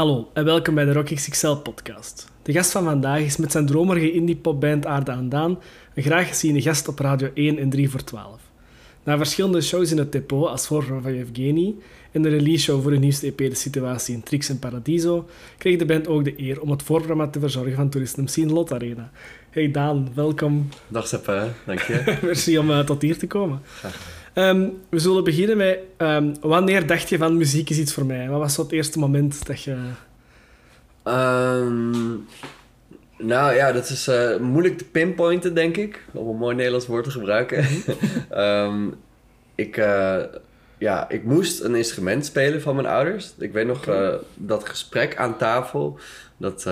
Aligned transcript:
Hallo 0.00 0.30
en 0.32 0.44
welkom 0.44 0.74
bij 0.74 0.84
de 0.84 0.92
Rock 0.92 1.14
XXL 1.14 1.54
podcast. 1.54 2.28
De 2.42 2.52
gast 2.52 2.70
van 2.70 2.84
vandaag 2.84 3.20
is 3.20 3.36
met 3.36 3.52
zijn 3.52 3.66
dromerige 3.66 4.12
indie-popband 4.12 4.86
Aarde 4.86 5.10
aan 5.10 5.28
Daan 5.28 5.58
een 5.94 6.02
graag 6.02 6.28
geziene 6.28 6.62
gast 6.62 6.88
op 6.88 6.98
Radio 6.98 7.30
1 7.34 7.58
en 7.58 7.70
3 7.70 7.90
voor 7.90 8.04
12. 8.04 8.40
Na 9.04 9.16
verschillende 9.16 9.60
shows 9.60 9.90
in 9.90 9.98
het 9.98 10.12
depot 10.12 10.48
als 10.48 10.66
voorprogramma 10.66 11.08
van 11.08 11.18
Evgeny 11.18 11.74
en 12.12 12.22
de 12.22 12.28
release 12.28 12.62
show 12.62 12.82
voor 12.82 12.90
de 12.90 12.98
nieuwste 12.98 13.26
EP 13.26 13.36
De 13.36 13.54
Situatie 13.54 14.14
in 14.14 14.22
Trix 14.22 14.48
en 14.48 14.58
Paradiso, 14.58 15.28
kreeg 15.58 15.78
de 15.78 15.86
band 15.86 16.08
ook 16.08 16.24
de 16.24 16.34
eer 16.36 16.60
om 16.60 16.70
het 16.70 16.82
voorprogramma 16.82 17.28
te 17.28 17.40
verzorgen 17.40 17.74
van 17.74 17.90
Toerisme 17.90 18.28
Scene 18.28 18.52
Lot 18.52 18.72
Arena. 18.72 19.10
Hey 19.50 19.70
Daan, 19.70 20.08
welkom. 20.14 20.68
Dag 20.88 21.06
Seppe, 21.06 21.48
dank 21.66 21.80
je. 21.80 22.16
Merci 22.22 22.58
om 22.58 22.70
uh, 22.70 22.80
tot 22.80 23.02
hier 23.02 23.18
te 23.18 23.26
komen. 23.26 23.60
Um, 24.40 24.80
we 24.88 24.98
zullen 24.98 25.24
beginnen 25.24 25.56
met... 25.56 25.78
Um, 25.98 26.34
wanneer 26.40 26.86
dacht 26.86 27.08
je 27.08 27.18
van 27.18 27.36
muziek 27.36 27.70
is 27.70 27.78
iets 27.78 27.94
voor 27.94 28.06
mij? 28.06 28.28
Wat 28.28 28.38
was 28.38 28.54
zo 28.54 28.62
het 28.62 28.72
eerste 28.72 28.98
moment 28.98 29.46
dat 29.46 29.62
je... 29.62 29.76
Um, 31.04 32.26
nou 33.18 33.54
ja, 33.54 33.72
dat 33.72 33.88
is 33.88 34.08
uh, 34.08 34.36
moeilijk 34.36 34.78
te 34.78 34.84
pinpointen, 34.84 35.54
denk 35.54 35.76
ik. 35.76 36.04
Om 36.12 36.28
een 36.28 36.36
mooi 36.36 36.56
Nederlands 36.56 36.86
woord 36.86 37.04
te 37.04 37.10
gebruiken. 37.10 37.66
um, 38.34 38.94
ik, 39.54 39.76
uh, 39.76 40.22
ja, 40.78 41.08
ik 41.08 41.24
moest 41.24 41.60
een 41.60 41.74
instrument 41.74 42.26
spelen 42.26 42.62
van 42.62 42.74
mijn 42.74 42.86
ouders. 42.86 43.34
Ik 43.38 43.52
weet 43.52 43.66
nog 43.66 43.86
uh, 43.86 44.14
dat 44.34 44.68
gesprek 44.68 45.16
aan 45.16 45.38
tafel. 45.38 45.98
Dat, 46.36 46.62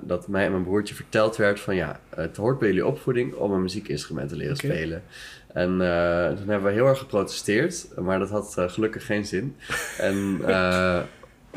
dat 0.00 0.28
mij 0.28 0.44
en 0.44 0.50
mijn 0.50 0.64
broertje 0.64 0.94
verteld 0.94 1.36
werd 1.36 1.60
van... 1.60 1.74
Ja, 1.74 2.00
het 2.16 2.36
hoort 2.36 2.58
bij 2.58 2.68
jullie 2.68 2.86
opvoeding 2.86 3.34
om 3.34 3.52
een 3.52 3.62
muziekinstrument 3.62 4.28
te 4.28 4.36
leren 4.36 4.56
okay. 4.56 4.70
spelen. 4.70 5.02
En 5.54 5.70
toen 6.36 6.48
hebben 6.48 6.62
we 6.62 6.70
heel 6.70 6.86
erg 6.86 6.98
geprotesteerd. 6.98 7.86
Maar 7.96 8.18
dat 8.18 8.30
had 8.30 8.54
gelukkig 8.58 9.06
geen 9.06 9.24
zin. 9.24 9.56
En... 9.98 10.40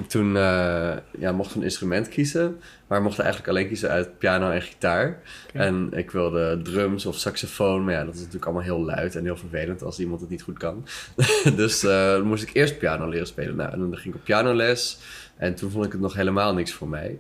toen 0.08 0.36
uh, 0.36 0.94
ja, 1.20 1.32
mochten 1.32 1.54
we 1.54 1.60
een 1.60 1.70
instrument 1.70 2.10
kiezen. 2.10 2.60
Maar 2.88 2.98
we 2.98 3.04
mochten 3.04 3.24
eigenlijk 3.24 3.54
alleen 3.54 3.68
kiezen 3.68 3.90
uit 3.90 4.18
piano 4.18 4.50
en 4.50 4.62
gitaar. 4.62 5.20
Okay. 5.50 5.68
En 5.68 5.90
ik 5.92 6.12
wilde 6.12 6.60
drums 6.64 7.06
of 7.06 7.16
saxofoon. 7.16 7.84
Maar 7.84 7.94
ja, 7.94 8.04
dat 8.04 8.14
is 8.14 8.20
natuurlijk 8.20 8.46
allemaal 8.46 8.64
heel 8.64 8.86
luid 8.86 9.16
en 9.16 9.24
heel 9.24 9.38
vervelend 9.38 9.84
als 9.84 10.00
iemand 10.00 10.22
het 10.22 10.30
niet 10.30 10.42
goed 10.42 10.58
kan. 10.58 10.88
dus 11.56 11.84
uh, 11.84 12.22
moest 12.22 12.44
ik 12.44 12.50
eerst 12.54 12.78
piano 12.78 13.10
leren 13.10 13.28
spelen. 13.28 13.56
Nou, 13.56 13.72
en 13.72 13.80
dan 13.80 13.98
ging 13.98 14.14
ik 14.14 14.20
op 14.20 14.26
pianoles. 14.26 15.00
En 15.38 15.56
toen 15.56 15.72
vond 15.72 15.86
ik 15.86 15.92
het 15.92 16.02
nog 16.02 16.14
helemaal 16.14 16.54
niks 16.54 16.72
voor 16.72 16.88
mij. 16.90 17.20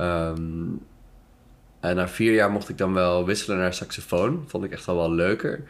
Um, 0.00 0.80
en 1.80 1.96
na 1.96 2.08
vier 2.08 2.32
jaar 2.32 2.50
mocht 2.50 2.68
ik 2.68 2.78
dan 2.78 2.92
wel 2.92 3.26
wisselen 3.26 3.58
naar 3.58 3.74
saxofoon. 3.74 4.44
Vond 4.46 4.64
ik 4.64 4.72
echt 4.72 4.88
al 4.88 4.96
wel 4.96 5.12
leuker. 5.12 5.60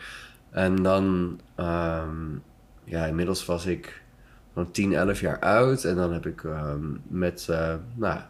En 0.52 0.76
dan, 0.76 1.40
um, 1.56 2.42
ja, 2.84 3.06
inmiddels 3.06 3.46
was 3.46 3.66
ik 3.66 4.02
van 4.52 4.70
10, 4.70 4.94
11 4.94 5.20
jaar 5.20 5.38
oud. 5.38 5.84
En 5.84 5.96
dan 5.96 6.12
heb 6.12 6.26
ik 6.26 6.42
um, 6.42 7.00
met, 7.08 7.46
uh, 7.50 7.74
nou, 7.94 8.20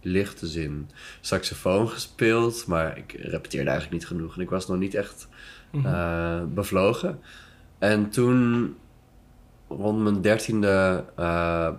lichte 0.00 0.46
zin 0.46 0.88
saxofoon 1.20 1.88
gespeeld. 1.88 2.66
Maar 2.66 2.96
ik 2.96 3.12
repeteerde 3.12 3.70
eigenlijk 3.70 4.00
niet 4.00 4.06
genoeg. 4.06 4.34
En 4.34 4.40
ik 4.40 4.50
was 4.50 4.68
nog 4.68 4.78
niet 4.78 4.94
echt 4.94 5.28
uh, 5.72 5.80
mm-hmm. 5.80 6.54
bevlogen. 6.54 7.20
En 7.78 8.10
toen, 8.10 8.74
rond 9.68 10.02
mijn 10.02 10.20
dertiende, 10.20 11.04
uh, 11.18 11.70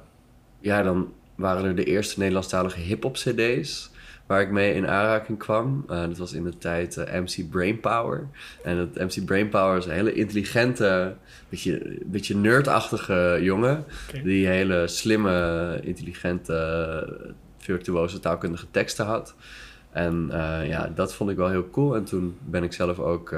ja, 0.59 0.81
dan 0.83 1.13
waren 1.35 1.65
er 1.65 1.75
de 1.75 1.83
eerste 1.83 2.19
Nederlandstalige 2.19 2.79
hip-hop 2.79 3.13
CD's 3.13 3.91
waar 4.25 4.41
ik 4.41 4.51
mee 4.51 4.73
in 4.73 4.87
aanraking 4.87 5.37
kwam. 5.37 5.85
Uh, 5.89 6.01
dat 6.01 6.17
was 6.17 6.33
in 6.33 6.43
de 6.43 6.57
tijd 6.57 6.97
uh, 6.97 7.03
MC 7.13 7.49
Brainpower. 7.49 8.27
En 8.63 8.77
dat 8.77 9.15
MC 9.15 9.25
Brainpower 9.25 9.77
is 9.77 9.85
een 9.85 9.91
hele 9.91 10.13
intelligente, 10.13 11.15
beetje, 11.49 11.99
beetje 12.05 12.35
nerdachtige 12.35 13.39
jongen. 13.41 13.85
Okay. 14.09 14.21
Die 14.21 14.47
hele 14.47 14.87
slimme, 14.87 15.79
intelligente, 15.83 17.37
virtuoze 17.57 18.19
taalkundige 18.19 18.65
teksten 18.71 19.05
had. 19.05 19.35
En 19.91 20.29
uh, 20.31 20.67
ja, 20.67 20.91
dat 20.95 21.13
vond 21.13 21.29
ik 21.29 21.37
wel 21.37 21.49
heel 21.49 21.69
cool. 21.69 21.95
En 21.95 22.03
toen 22.03 22.37
ben 22.45 22.63
ik 22.63 22.73
zelf 22.73 22.99
ook 22.99 23.31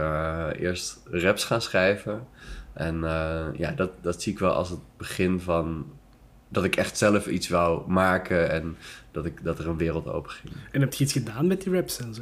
eerst 0.58 1.02
raps 1.10 1.44
gaan 1.44 1.62
schrijven. 1.62 2.28
En 2.74 3.00
ja, 3.58 3.72
dat, 3.76 3.92
dat 4.02 4.22
zie 4.22 4.34
ik 4.34 4.40
wel 4.40 4.52
als 4.52 4.70
het 4.70 4.80
begin 4.98 5.40
van 5.40 5.86
dat 6.50 6.64
ik 6.64 6.76
echt 6.76 6.98
zelf 6.98 7.28
iets 7.28 7.50
wou 7.50 7.92
maken 7.92 8.52
en 8.52 8.78
dat, 9.12 9.26
ik, 9.26 9.44
dat 9.44 9.60
er 9.60 9.68
een 9.68 9.78
wereld 9.78 10.08
open 10.08 10.32
ging. 10.32 10.54
En 10.72 10.82
heb 10.82 10.94
je 10.94 11.04
iets 11.04 11.14
gedaan 11.14 11.48
met 11.48 11.62
die 11.62 11.74
raps 11.74 12.00
en 12.00 12.14
zo? 12.14 12.22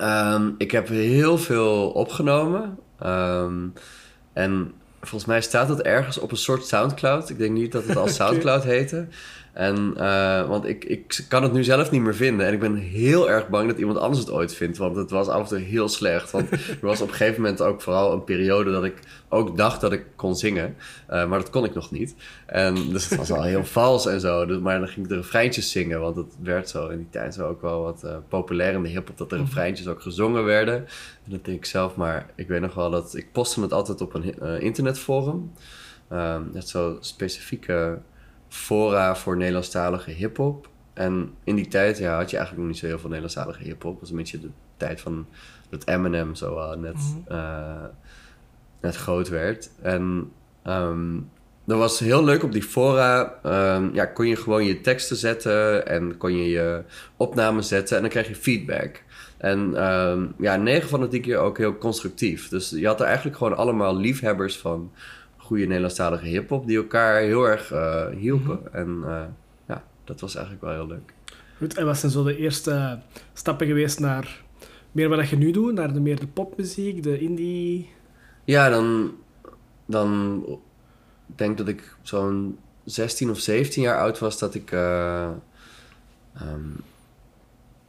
Um, 0.00 0.54
ik 0.58 0.70
heb 0.70 0.88
heel 0.88 1.38
veel 1.38 1.90
opgenomen. 1.90 2.78
Um, 3.04 3.72
en 4.32 4.72
volgens 5.00 5.24
mij 5.24 5.40
staat 5.40 5.68
het 5.68 5.82
ergens 5.82 6.18
op 6.18 6.30
een 6.30 6.36
soort 6.36 6.66
Soundcloud. 6.66 7.30
Ik 7.30 7.38
denk 7.38 7.52
niet 7.52 7.72
dat 7.72 7.86
het 7.86 7.96
al 7.96 8.08
Soundcloud 8.18 8.64
heette. 8.64 9.06
En, 9.56 9.94
uh, 9.96 10.48
want 10.48 10.64
ik, 10.64 10.84
ik 10.84 11.24
kan 11.28 11.42
het 11.42 11.52
nu 11.52 11.64
zelf 11.64 11.90
niet 11.90 12.02
meer 12.02 12.14
vinden. 12.14 12.46
En 12.46 12.52
ik 12.52 12.60
ben 12.60 12.74
heel 12.74 13.30
erg 13.30 13.48
bang 13.48 13.68
dat 13.68 13.78
iemand 13.78 13.98
anders 13.98 14.20
het 14.20 14.30
ooit 14.30 14.54
vindt. 14.54 14.76
Want 14.76 14.96
het 14.96 15.10
was 15.10 15.28
af 15.28 15.40
en 15.40 15.48
toe 15.48 15.58
heel 15.58 15.88
slecht. 15.88 16.30
Want 16.30 16.50
er 16.52 16.78
was 16.80 17.00
op 17.00 17.08
een 17.08 17.14
gegeven 17.14 17.42
moment 17.42 17.60
ook 17.60 17.82
vooral 17.82 18.12
een 18.12 18.24
periode 18.24 18.70
dat 18.70 18.84
ik 18.84 18.94
ook 19.28 19.56
dacht 19.56 19.80
dat 19.80 19.92
ik 19.92 20.04
kon 20.16 20.36
zingen. 20.36 20.76
Uh, 21.10 21.28
maar 21.28 21.38
dat 21.38 21.50
kon 21.50 21.64
ik 21.64 21.74
nog 21.74 21.90
niet. 21.90 22.14
En 22.46 22.74
dus 22.74 23.08
het 23.08 23.18
was 23.18 23.32
al 23.32 23.42
heel 23.42 23.64
vals 23.76 24.06
en 24.06 24.20
zo. 24.20 24.46
Dus, 24.46 24.58
maar 24.58 24.78
dan 24.78 24.88
ging 24.88 25.06
ik 25.06 25.08
de 25.08 25.16
refreintjes 25.16 25.70
zingen. 25.70 26.00
Want 26.00 26.16
het 26.16 26.36
werd 26.42 26.68
zo 26.68 26.88
in 26.88 26.98
die 26.98 27.10
tijd 27.10 27.34
zo 27.34 27.48
ook 27.48 27.62
wel 27.62 27.82
wat 27.82 28.02
uh, 28.04 28.16
populair 28.28 28.72
in 28.72 28.82
de 28.82 28.88
hiphop. 28.88 29.18
Dat 29.18 29.30
de 29.30 29.36
refreintjes 29.36 29.88
ook 29.88 30.02
gezongen 30.02 30.44
werden. 30.44 30.76
En 31.24 31.30
dat 31.30 31.44
deed 31.44 31.56
ik 31.56 31.64
zelf. 31.64 31.94
Maar 31.94 32.30
ik 32.34 32.48
weet 32.48 32.60
nog 32.60 32.74
wel 32.74 32.90
dat 32.90 33.16
ik 33.16 33.32
postte 33.32 33.60
het 33.60 33.72
altijd 33.72 34.00
op 34.00 34.14
een 34.14 34.60
internetforum. 34.60 35.52
net 36.52 36.68
zo 36.68 36.96
specifieke 37.00 37.98
fora 38.48 39.16
voor 39.16 39.36
Nederlandstalige 39.36 40.10
hip-hop. 40.10 40.68
En 40.92 41.34
in 41.44 41.54
die 41.54 41.68
tijd 41.68 41.98
ja, 41.98 42.16
had 42.16 42.30
je 42.30 42.36
eigenlijk 42.36 42.66
nog 42.66 42.74
niet 42.74 42.80
zo 42.82 42.86
heel 42.86 42.98
veel 42.98 43.10
Nederlandstalige 43.10 43.62
hip-hop. 43.62 43.92
Het 43.92 44.00
was 44.00 44.10
een 44.10 44.16
beetje 44.16 44.40
de 44.40 44.50
tijd 44.76 45.00
van 45.00 45.26
dat 45.68 45.86
Eminem 45.86 46.34
zo 46.34 46.56
uh, 46.56 46.76
net, 46.76 46.94
mm 46.94 47.24
-hmm. 47.26 47.36
uh, 47.36 47.84
net 48.80 48.96
groot 48.96 49.28
werd. 49.28 49.70
En 49.82 50.32
um, 50.66 51.30
dat 51.64 51.78
was 51.78 51.98
heel 51.98 52.24
leuk 52.24 52.42
op 52.42 52.52
die 52.52 52.62
fora. 52.62 53.38
Um, 53.76 53.94
ja, 53.94 54.04
kon 54.04 54.26
je 54.26 54.36
gewoon 54.36 54.64
je 54.64 54.80
teksten 54.80 55.16
zetten 55.16 55.86
en 55.86 56.16
kon 56.16 56.36
je 56.36 56.48
je 56.50 56.82
opnames 57.16 57.68
zetten 57.68 57.96
en 57.96 58.02
dan 58.02 58.10
krijg 58.10 58.28
je 58.28 58.36
feedback. 58.36 59.02
En 59.38 59.84
um, 59.84 60.34
ja, 60.38 60.56
9 60.56 60.88
van 60.88 61.00
de 61.00 61.08
10 61.08 61.20
keer 61.20 61.38
ook 61.38 61.58
heel 61.58 61.78
constructief. 61.78 62.48
Dus 62.48 62.70
je 62.70 62.86
had 62.86 63.00
er 63.00 63.06
eigenlijk 63.06 63.36
gewoon 63.36 63.56
allemaal 63.56 63.96
liefhebbers 63.96 64.56
van 64.56 64.92
goede 65.46 65.64
Nederlandstalige 65.64 66.26
hip-hop 66.26 66.66
die 66.66 66.76
elkaar 66.76 67.20
heel 67.20 67.44
erg 67.44 67.72
uh, 67.72 68.06
hielpen. 68.08 68.58
Mm 68.58 68.68
-hmm. 68.72 69.04
En 69.04 69.10
uh, 69.10 69.22
ja, 69.68 69.84
dat 70.04 70.20
was 70.20 70.34
eigenlijk 70.34 70.64
wel 70.64 70.74
heel 70.74 70.86
leuk. 70.86 71.14
Goed, 71.58 71.76
en 71.76 71.86
wat 71.86 71.98
zijn 71.98 72.12
zo 72.12 72.24
de 72.24 72.36
eerste 72.36 72.98
stappen 73.32 73.66
geweest 73.66 74.00
naar 74.00 74.44
meer 74.92 75.08
wat 75.08 75.28
je 75.28 75.36
nu 75.36 75.50
doet, 75.50 75.74
naar 75.74 75.92
de 75.92 76.00
meer 76.00 76.20
de 76.20 76.26
popmuziek, 76.26 77.02
de 77.02 77.18
indie? 77.18 77.90
Ja, 78.44 78.68
dan, 78.68 79.14
dan 79.86 80.42
denk 81.26 81.58
dat 81.58 81.68
ik 81.68 81.96
zo'n 82.02 82.58
16 82.84 83.30
of 83.30 83.38
17 83.38 83.82
jaar 83.82 83.98
oud 83.98 84.18
was 84.18 84.38
dat 84.38 84.54
ik. 84.54 84.72
Uh, 84.72 85.28
um, 86.42 86.76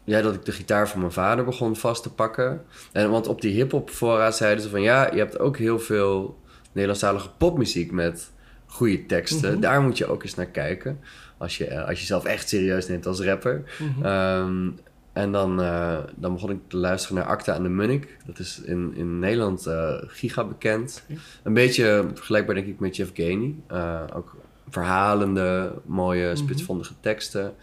ja, 0.04 0.22
dat 0.22 0.34
ik 0.34 0.46
de 0.46 0.52
gitaar 0.52 0.90
van 0.90 1.00
mijn 1.00 1.12
vader 1.12 1.46
begon 1.46 1.76
vast 1.76 2.04
te 2.04 2.14
pakken. 2.14 2.62
En, 2.92 3.10
want 3.10 3.28
op 3.28 3.42
die 3.42 3.54
hip-hop 3.54 3.90
voorraad 3.90 4.36
zeiden 4.36 4.64
ze 4.64 4.70
van 4.70 4.82
ja, 4.82 5.12
je 5.12 5.18
hebt 5.18 5.40
ook 5.40 5.58
heel 5.58 5.80
veel 5.80 6.38
Nederlandstalige 6.78 7.30
popmuziek 7.38 7.92
met 7.92 8.32
goede 8.66 9.06
teksten. 9.06 9.48
Mm 9.48 9.52
-hmm. 9.52 9.62
Daar 9.62 9.82
moet 9.82 9.98
je 9.98 10.06
ook 10.06 10.24
eens 10.24 10.36
naar 10.36 10.46
kijken. 10.46 11.00
Als 11.38 11.58
je, 11.58 11.82
als 11.82 11.94
je 11.94 12.00
jezelf 12.00 12.26
echt 12.26 12.50
serieus 12.50 12.88
neemt 12.88 13.06
als 13.06 13.22
rapper. 13.22 13.64
Mm 13.80 13.94
-hmm. 13.94 14.06
um, 14.06 14.80
en 15.14 15.32
dan, 15.32 15.62
uh, 15.62 15.98
dan 16.16 16.34
begon 16.34 16.50
ik 16.50 16.60
te 16.68 16.78
luisteren 16.78 17.18
naar 17.18 17.26
Acta 17.26 17.54
aan 17.54 17.64
de 17.64 17.70
Munnik. 17.70 18.18
Dat 18.26 18.40
is 18.40 18.62
in, 18.62 18.94
in 18.96 19.20
Nederland 19.20 19.68
uh, 19.68 19.94
giga 20.02 20.44
bekend. 20.44 21.04
Okay. 21.04 21.22
Een 21.44 21.54
beetje 21.54 22.06
vergelijkbaar 22.14 22.56
denk 22.56 22.68
ik 22.68 22.80
met 22.80 22.96
Jeff 22.96 23.12
Ganey. 23.14 23.56
Uh, 23.72 24.02
ook 24.14 24.36
verhalende, 24.70 25.74
mooie, 25.86 26.36
spitsvondige 26.36 26.92
mm 26.92 26.98
-hmm. 27.02 27.12
teksten. 27.12 27.54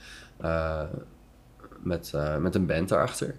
met, 1.82 2.12
met 2.40 2.54
een 2.54 2.66
band 2.66 2.88
daarachter. 2.88 3.34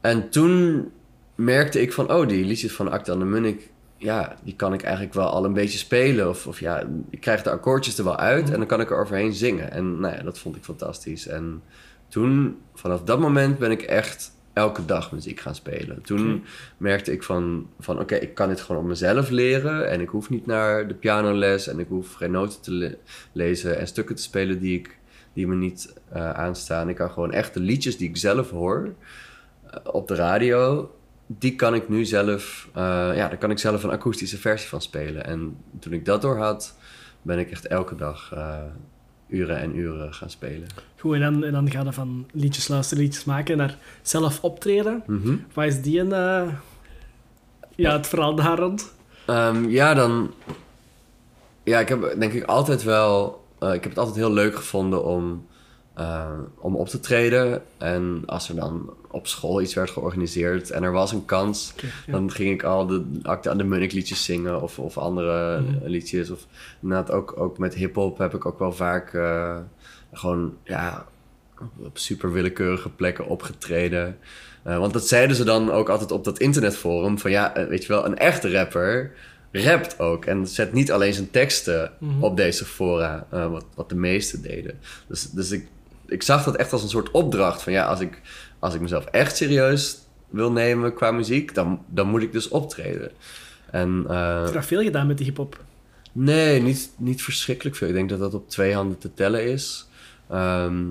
En 0.00 0.28
toen 0.28 0.88
merkte 1.34 1.80
ik 1.80 1.92
van... 1.92 2.12
Oh, 2.12 2.28
die 2.28 2.44
liedjes 2.44 2.72
van 2.72 2.90
Acta 2.90 3.12
aan 3.12 3.18
de 3.18 3.24
Munnik 3.24 3.70
ja, 4.04 4.36
die 4.42 4.56
kan 4.56 4.72
ik 4.72 4.82
eigenlijk 4.82 5.14
wel 5.14 5.28
al 5.28 5.44
een 5.44 5.52
beetje 5.52 5.78
spelen. 5.78 6.28
Of, 6.28 6.46
of 6.46 6.60
ja, 6.60 6.84
ik 7.10 7.20
krijg 7.20 7.42
de 7.42 7.50
akkoordjes 7.50 7.98
er 7.98 8.04
wel 8.04 8.16
uit 8.16 8.50
en 8.50 8.58
dan 8.58 8.66
kan 8.66 8.80
ik 8.80 8.90
er 8.90 8.98
overheen 8.98 9.32
zingen. 9.32 9.70
En 9.70 10.00
nou 10.00 10.14
ja, 10.14 10.22
dat 10.22 10.38
vond 10.38 10.56
ik 10.56 10.64
fantastisch. 10.64 11.26
En 11.26 11.62
toen, 12.08 12.56
vanaf 12.74 13.02
dat 13.02 13.20
moment 13.20 13.58
ben 13.58 13.70
ik 13.70 13.82
echt 13.82 14.32
elke 14.52 14.84
dag 14.84 15.12
muziek 15.12 15.40
gaan 15.40 15.54
spelen. 15.54 16.02
Toen 16.02 16.20
okay. 16.20 16.42
merkte 16.76 17.12
ik 17.12 17.22
van, 17.22 17.68
van 17.80 17.94
oké, 17.94 18.02
okay, 18.02 18.18
ik 18.18 18.34
kan 18.34 18.48
dit 18.48 18.60
gewoon 18.60 18.82
op 18.82 18.88
mezelf 18.88 19.30
leren. 19.30 19.90
En 19.90 20.00
ik 20.00 20.08
hoef 20.08 20.30
niet 20.30 20.46
naar 20.46 20.88
de 20.88 20.94
pianoles 20.94 21.68
en 21.68 21.78
ik 21.78 21.88
hoef 21.88 22.12
geen 22.12 22.30
noten 22.30 22.60
te 22.60 22.72
le 22.72 22.98
lezen 23.32 23.78
en 23.78 23.86
stukken 23.86 24.16
te 24.16 24.22
spelen 24.22 24.58
die, 24.58 24.78
ik, 24.78 24.98
die 25.32 25.46
me 25.46 25.54
niet 25.54 25.94
uh, 26.16 26.30
aanstaan. 26.30 26.88
Ik 26.88 26.96
kan 26.96 27.10
gewoon 27.10 27.32
echt 27.32 27.54
de 27.54 27.60
liedjes 27.60 27.96
die 27.96 28.08
ik 28.08 28.16
zelf 28.16 28.50
hoor 28.50 28.94
uh, 29.66 29.94
op 29.94 30.08
de 30.08 30.14
radio 30.14 30.90
die 31.26 31.54
kan 31.54 31.74
ik 31.74 31.88
nu 31.88 32.04
zelf, 32.04 32.68
uh, 32.76 32.82
ja, 33.16 33.28
daar 33.28 33.38
kan 33.38 33.50
ik 33.50 33.58
zelf 33.58 33.82
een 33.82 33.90
akoestische 33.90 34.38
versie 34.38 34.68
van 34.68 34.80
spelen. 34.80 35.24
En 35.26 35.56
toen 35.80 35.92
ik 35.92 36.04
dat 36.04 36.22
door 36.22 36.38
had, 36.38 36.74
ben 37.22 37.38
ik 37.38 37.50
echt 37.50 37.66
elke 37.66 37.94
dag 37.94 38.32
uh, 38.34 38.56
uren 39.28 39.58
en 39.58 39.76
uren 39.76 40.14
gaan 40.14 40.30
spelen. 40.30 40.66
Goed, 40.98 41.14
en 41.14 41.20
dan, 41.20 41.44
en 41.44 41.52
dan 41.52 41.70
ga 41.70 41.82
je 41.82 41.92
van 41.92 42.26
liedjes 42.32 42.68
luisteren, 42.68 43.02
liedjes 43.02 43.24
maken 43.24 43.56
naar 43.56 43.78
zelf 44.02 44.40
optreden. 44.42 45.02
Mhm. 45.06 45.36
Wat 45.52 45.64
is 45.64 45.82
die 45.82 46.00
een... 46.00 46.12
eh, 46.12 46.48
ja, 47.76 47.92
het 47.92 48.06
verhaal 48.06 48.34
daar 48.34 48.58
rond? 48.58 48.92
Ehm, 49.26 49.68
ja, 49.68 49.94
dan. 49.94 50.34
Ja, 51.62 51.78
ik 51.80 51.88
heb 51.88 52.14
denk 52.18 52.32
ik 52.32 52.44
altijd 52.44 52.82
wel. 52.82 53.44
eh, 53.58 53.68
ik 53.74 53.80
heb 53.82 53.90
het 53.90 53.98
altijd 53.98 54.16
heel 54.16 54.32
leuk 54.32 54.56
gevonden 54.56 55.04
om, 55.04 55.46
eh, 55.94 56.30
om 56.58 56.76
op 56.76 56.88
te 56.88 57.00
treden. 57.00 57.62
En 57.78 58.22
als 58.26 58.48
er 58.48 58.54
dan 58.54 58.92
op 59.10 59.26
school 59.26 59.60
iets 59.60 59.74
werd 59.74 59.90
georganiseerd 59.90 60.70
en 60.70 60.82
er 60.82 60.92
was 60.92 61.12
een 61.12 61.24
kans, 61.24 61.74
ja. 62.06 62.12
dan 62.12 62.30
ging 62.30 62.50
ik 62.50 62.62
al 62.62 62.86
de 62.86 63.04
Acte 63.22 63.50
aan 63.50 63.58
de 63.58 63.64
Munnik 63.64 63.92
liedjes 63.92 64.24
zingen 64.24 64.62
of, 64.62 64.78
of 64.78 64.98
andere 64.98 65.60
Mhm. 65.60 65.86
liedjes. 65.86 66.30
Of 66.30 66.46
inderdaad 66.82 67.10
ook, 67.10 67.34
ook 67.36 67.58
met 67.58 67.74
hip-hop 67.74 68.18
heb 68.18 68.34
ik 68.34 68.46
ook 68.46 68.58
wel 68.58 68.72
vaak 68.72 69.14
eh, 69.14 69.56
gewoon 70.12 70.54
ja, 70.64 71.04
op 71.76 71.98
super 71.98 72.32
willekeurige 72.32 72.88
plekken 72.90 73.26
opgetreden. 73.26 74.18
Eh, 74.62 74.78
want 74.78 74.92
dat 74.92 75.08
zeiden 75.08 75.36
ze 75.36 75.44
dan 75.44 75.70
ook 75.70 75.88
altijd 75.88 76.10
op 76.10 76.24
dat 76.24 76.38
internetforum: 76.38 77.18
van 77.18 77.30
ja, 77.30 77.52
weet 77.68 77.82
je 77.82 77.88
wel, 77.88 78.06
een 78.06 78.18
echte 78.18 78.50
rapper 78.52 79.12
rapt 79.52 79.98
ook. 80.00 80.24
En 80.24 80.46
zet 80.46 80.72
niet 80.72 80.92
alleen 80.92 81.14
zijn 81.14 81.30
teksten 81.30 81.92
Mhm. 81.98 82.22
op 82.22 82.36
deze 82.36 82.64
fora, 82.64 83.26
wat, 83.30 83.64
wat 83.74 83.88
de 83.88 83.94
meesten 83.94 84.42
deden. 84.42 84.78
Dus, 85.08 85.30
dus 85.30 85.50
ik, 85.50 85.66
ik 86.14 86.22
zag 86.22 86.44
dat 86.44 86.56
echt 86.56 86.72
als 86.72 86.82
een 86.82 86.88
soort 86.88 87.10
opdracht: 87.10 87.62
van 87.62 87.72
ja, 87.72 87.86
als 87.86 88.00
ik, 88.00 88.20
als 88.58 88.74
ik 88.74 88.80
mezelf 88.80 89.04
echt 89.04 89.36
serieus 89.36 89.98
wil 90.30 90.52
nemen 90.52 90.94
qua 90.94 91.10
muziek, 91.10 91.54
dan, 91.54 91.84
dan 91.86 92.08
moet 92.08 92.22
ik 92.22 92.32
dus 92.32 92.48
optreden. 92.48 93.10
En, 93.70 94.04
eh, 94.08 94.44
Heb 94.44 94.54
je 94.54 94.62
veel 94.62 94.82
gedaan 94.82 95.06
met 95.06 95.16
die 95.16 95.26
hip-hop? 95.26 95.58
Nee, 96.12 96.62
niet, 96.62 96.90
niet 96.96 97.22
verschrikkelijk 97.22 97.76
veel. 97.76 97.88
Ik 97.88 97.94
denk 97.94 98.08
dat 98.08 98.18
dat 98.18 98.34
op 98.34 98.48
twee 98.48 98.74
handen 98.74 98.98
te 98.98 99.14
tellen 99.14 99.44
is. 99.44 99.88
Ehm, 100.30 100.82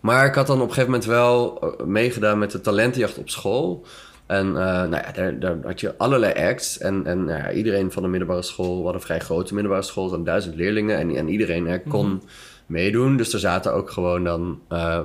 maar 0.00 0.26
ik 0.26 0.34
had 0.34 0.46
dan 0.46 0.56
op 0.60 0.68
een 0.68 0.74
gegeven 0.74 0.90
moment 0.90 1.08
wel 1.08 1.60
eh, 1.60 1.86
meegedaan 1.86 2.38
met 2.38 2.50
de 2.50 2.60
talentenjacht 2.60 3.18
op 3.18 3.30
school. 3.30 3.86
En 4.26 4.46
eh, 4.46 4.52
nou 4.62 4.90
ja, 4.90 5.12
daar, 5.12 5.38
daar 5.38 5.56
had 5.62 5.80
je 5.80 5.96
allerlei 5.96 6.48
acts. 6.48 6.78
En, 6.78 7.06
en 7.06 7.24
nou 7.24 7.38
ja, 7.38 7.52
iedereen 7.52 7.92
van 7.92 8.02
de 8.02 8.08
middelbare 8.08 8.42
school, 8.42 8.68
we 8.68 8.82
hadden 8.82 8.94
een 8.94 9.00
vrij 9.00 9.20
grote 9.20 9.54
middelbare 9.54 9.84
school, 9.84 10.10
waren 10.10 10.24
duizend 10.24 10.54
leerlingen. 10.54 10.98
En, 10.98 11.16
en 11.16 11.28
iedereen 11.28 11.66
er 11.66 11.80
kon 11.80 12.22
meedoen. 12.70 13.16
Dus 13.16 13.32
er 13.32 13.38
zaten 13.38 13.74
ook 13.74 13.90
gewoon 13.90 14.24
dan 14.24 14.60
uh, 14.72 15.00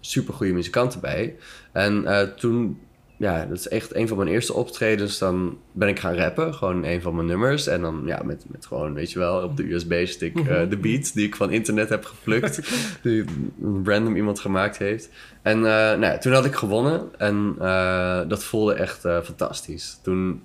supergoeie 0.00 0.52
muzikanten 0.52 1.00
bij. 1.00 1.36
En 1.72 2.06
eh, 2.06 2.28
toen, 2.28 2.78
ja, 3.16 3.46
dat 3.46 3.58
is 3.58 3.68
echt 3.68 3.94
een 3.94 4.08
van 4.08 4.16
mijn 4.16 4.28
eerste 4.28 4.54
optredens. 4.54 5.18
Dan 5.18 5.58
ben 5.72 5.88
ik 5.88 5.98
gaan 5.98 6.14
rappen, 6.14 6.54
gewoon 6.54 6.84
een 6.84 7.02
van 7.02 7.14
mijn 7.14 7.26
nummers. 7.26 7.66
En 7.66 7.80
dan 7.80 8.02
ja, 8.04 8.22
met, 8.24 8.44
met 8.48 8.66
gewoon, 8.66 8.94
weet 8.94 9.12
je 9.12 9.18
wel, 9.18 9.42
op 9.42 9.56
de 9.56 9.72
USB-stick 9.72 10.38
eh, 10.38 10.68
de 10.68 10.76
beat 10.76 11.14
die 11.14 11.26
ik 11.26 11.36
van 11.36 11.50
internet 11.50 11.88
heb 11.88 12.04
geplukt. 12.04 12.60
die 13.02 13.24
random 13.84 14.16
iemand 14.16 14.40
gemaakt 14.40 14.78
heeft. 14.78 15.08
En 15.42 15.60
nou 15.60 16.00
ja, 16.00 16.18
toen 16.18 16.32
had 16.32 16.44
ik 16.44 16.54
gewonnen. 16.54 17.18
En 17.18 17.54
dat 18.28 18.44
voelde 18.44 18.74
echt 18.74 19.00
fantastisch. 19.00 19.98
Toen, 20.02 20.42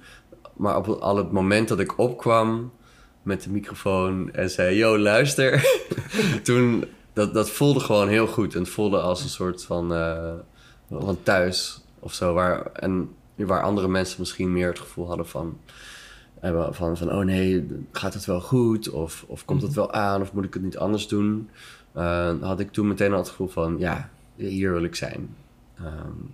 maar 0.55 0.77
op 0.77 0.87
al 0.87 1.17
het 1.17 1.31
moment 1.31 1.67
dat 1.67 1.79
ik 1.79 1.97
opkwam 1.97 2.71
met 3.23 3.43
de 3.43 3.49
microfoon 3.49 4.33
en 4.33 4.49
zei: 4.49 4.75
Yo, 4.75 4.97
luister. 4.97 5.79
toen, 6.43 6.85
dat, 7.13 7.33
dat 7.33 7.49
voelde 7.49 7.79
gewoon 7.79 8.07
heel 8.07 8.27
goed. 8.27 8.53
En 8.53 8.59
het 8.59 8.69
voelde 8.69 8.99
als 8.99 9.23
een 9.23 9.29
soort 9.29 9.63
van, 9.63 9.93
eh, 9.93 10.33
van 10.89 11.23
thuis 11.23 11.81
of 11.99 12.13
zo. 12.13 12.33
Waar, 12.33 12.65
en 12.65 13.09
waar 13.35 13.61
andere 13.61 13.87
mensen 13.87 14.19
misschien 14.19 14.51
meer 14.51 14.67
het 14.67 14.79
gevoel 14.79 15.07
hadden 15.07 15.27
van. 15.27 15.59
Van, 16.41 16.75
van, 16.75 16.97
van 16.97 17.11
oh 17.11 17.23
nee, 17.23 17.67
gaat 17.91 18.13
het 18.13 18.25
wel 18.25 18.41
goed? 18.41 18.89
Of, 18.89 19.25
of 19.27 19.45
komt 19.45 19.61
het 19.61 19.73
wel 19.73 19.93
aan? 19.93 20.21
Of 20.21 20.33
moet 20.33 20.45
ik 20.45 20.53
het 20.53 20.63
niet 20.63 20.77
anders 20.77 21.07
doen? 21.07 21.49
Uh, 21.97 22.31
had 22.41 22.59
ik 22.59 22.71
toen 22.71 22.87
meteen 22.87 23.11
al 23.11 23.17
het 23.17 23.29
gevoel 23.29 23.47
van, 23.47 23.75
ja, 23.79 24.09
hier 24.35 24.71
wil 24.71 24.83
ik 24.83 24.95
zijn. 24.95 25.35
Um, 25.79 26.33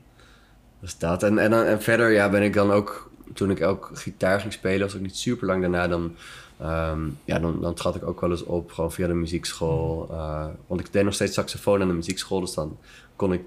dus 0.80 0.98
dat. 0.98 1.24
En, 1.24 1.38
en, 1.38 1.68
en 1.68 1.82
verder 1.82 2.12
ja, 2.12 2.30
ben 2.30 2.42
ik 2.42 2.54
dan 2.54 2.72
ook, 2.72 3.12
toen 3.34 3.50
ik 3.50 3.62
ook 3.62 3.90
gitaar 3.94 4.40
ging 4.40 4.54
spelen, 4.54 4.80
was 4.80 4.96
ook 4.96 5.02
niet 5.02 5.18
super 5.18 5.48
lang 5.48 5.62
daarna, 5.62 5.88
dan, 5.88 6.16
um, 6.62 7.18
ja, 7.26 7.40
dan, 7.40 7.62
dan 7.62 7.74
trad 7.74 7.96
ik 7.96 8.08
ook 8.08 8.22
wel 8.22 8.30
eens 8.30 8.44
op, 8.44 8.72
gewoon 8.72 8.92
via 8.92 9.08
de 9.08 9.14
muziekschool. 9.14 10.08
Uh, 10.12 10.46
want 10.68 10.82
ik 10.82 10.94
deed 10.94 11.04
nog 11.04 11.14
steeds 11.14 11.34
saxofoon 11.34 11.82
aan 11.82 11.88
de 11.88 11.94
muziekschool, 11.94 12.40
dus 12.40 12.54
dan 12.54 12.78
kon 13.16 13.34
ik 13.34 13.42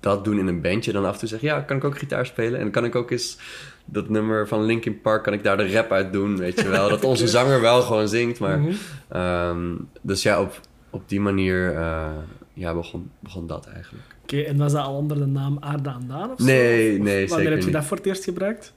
dat 0.00 0.24
doen 0.24 0.38
in 0.38 0.46
een 0.46 0.60
bandje. 0.60 0.92
Dan 0.92 1.04
af 1.04 1.12
en 1.12 1.18
toe 1.18 1.28
zeggen, 1.28 1.48
ja, 1.48 1.60
kan 1.60 1.76
ik 1.76 1.84
ook 1.84 1.98
gitaar 1.98 2.26
spelen? 2.26 2.54
En 2.54 2.62
dan 2.62 2.70
kan 2.70 2.84
ik 2.84 2.94
ook 2.94 3.10
eens 3.10 3.38
dat 3.84 4.08
nummer 4.08 4.48
van 4.48 4.64
Linkin 4.64 5.00
Park, 5.00 5.22
kan 5.22 5.32
ik 5.32 5.42
daar 5.42 5.56
de 5.56 5.72
rap 5.72 5.92
uit 5.92 6.12
doen, 6.12 6.36
weet 6.36 6.60
je 6.60 6.68
wel. 6.68 6.88
Dat 6.88 7.04
onze 7.04 7.28
zanger 7.28 7.60
wel 7.60 7.82
gewoon 7.82 8.08
zingt, 8.08 8.38
maar... 8.38 8.58
Mm 8.58 8.72
-hmm. 9.08 9.20
um, 9.20 9.88
dus 10.00 10.22
ja, 10.22 10.40
op, 10.40 10.60
op 10.90 11.08
die 11.08 11.20
manier 11.20 11.72
uh, 11.72 12.08
ja, 12.52 12.74
begon, 12.74 13.10
begon 13.20 13.46
dat 13.46 13.66
eigenlijk. 13.66 14.04
Oké, 14.22 14.34
okay, 14.34 14.46
en 14.46 14.56
was 14.56 14.72
dat 14.72 14.84
al 14.84 14.94
onder 14.94 15.18
de 15.18 15.26
naam 15.26 15.56
Aarde 15.60 15.88
aan 15.88 16.04
Daan 16.08 16.30
of 16.30 16.38
Nee, 16.38 16.96
zo? 16.96 17.02
Nee, 17.02 17.22
of, 17.22 17.28
zeker 17.28 17.28
Wanneer 17.28 17.50
heb 17.50 17.58
je 17.58 17.64
niet. 17.64 17.74
dat 17.74 17.84
voor 17.84 17.96
het 17.96 18.06
eerst 18.06 18.24
gebruikt? 18.24 18.72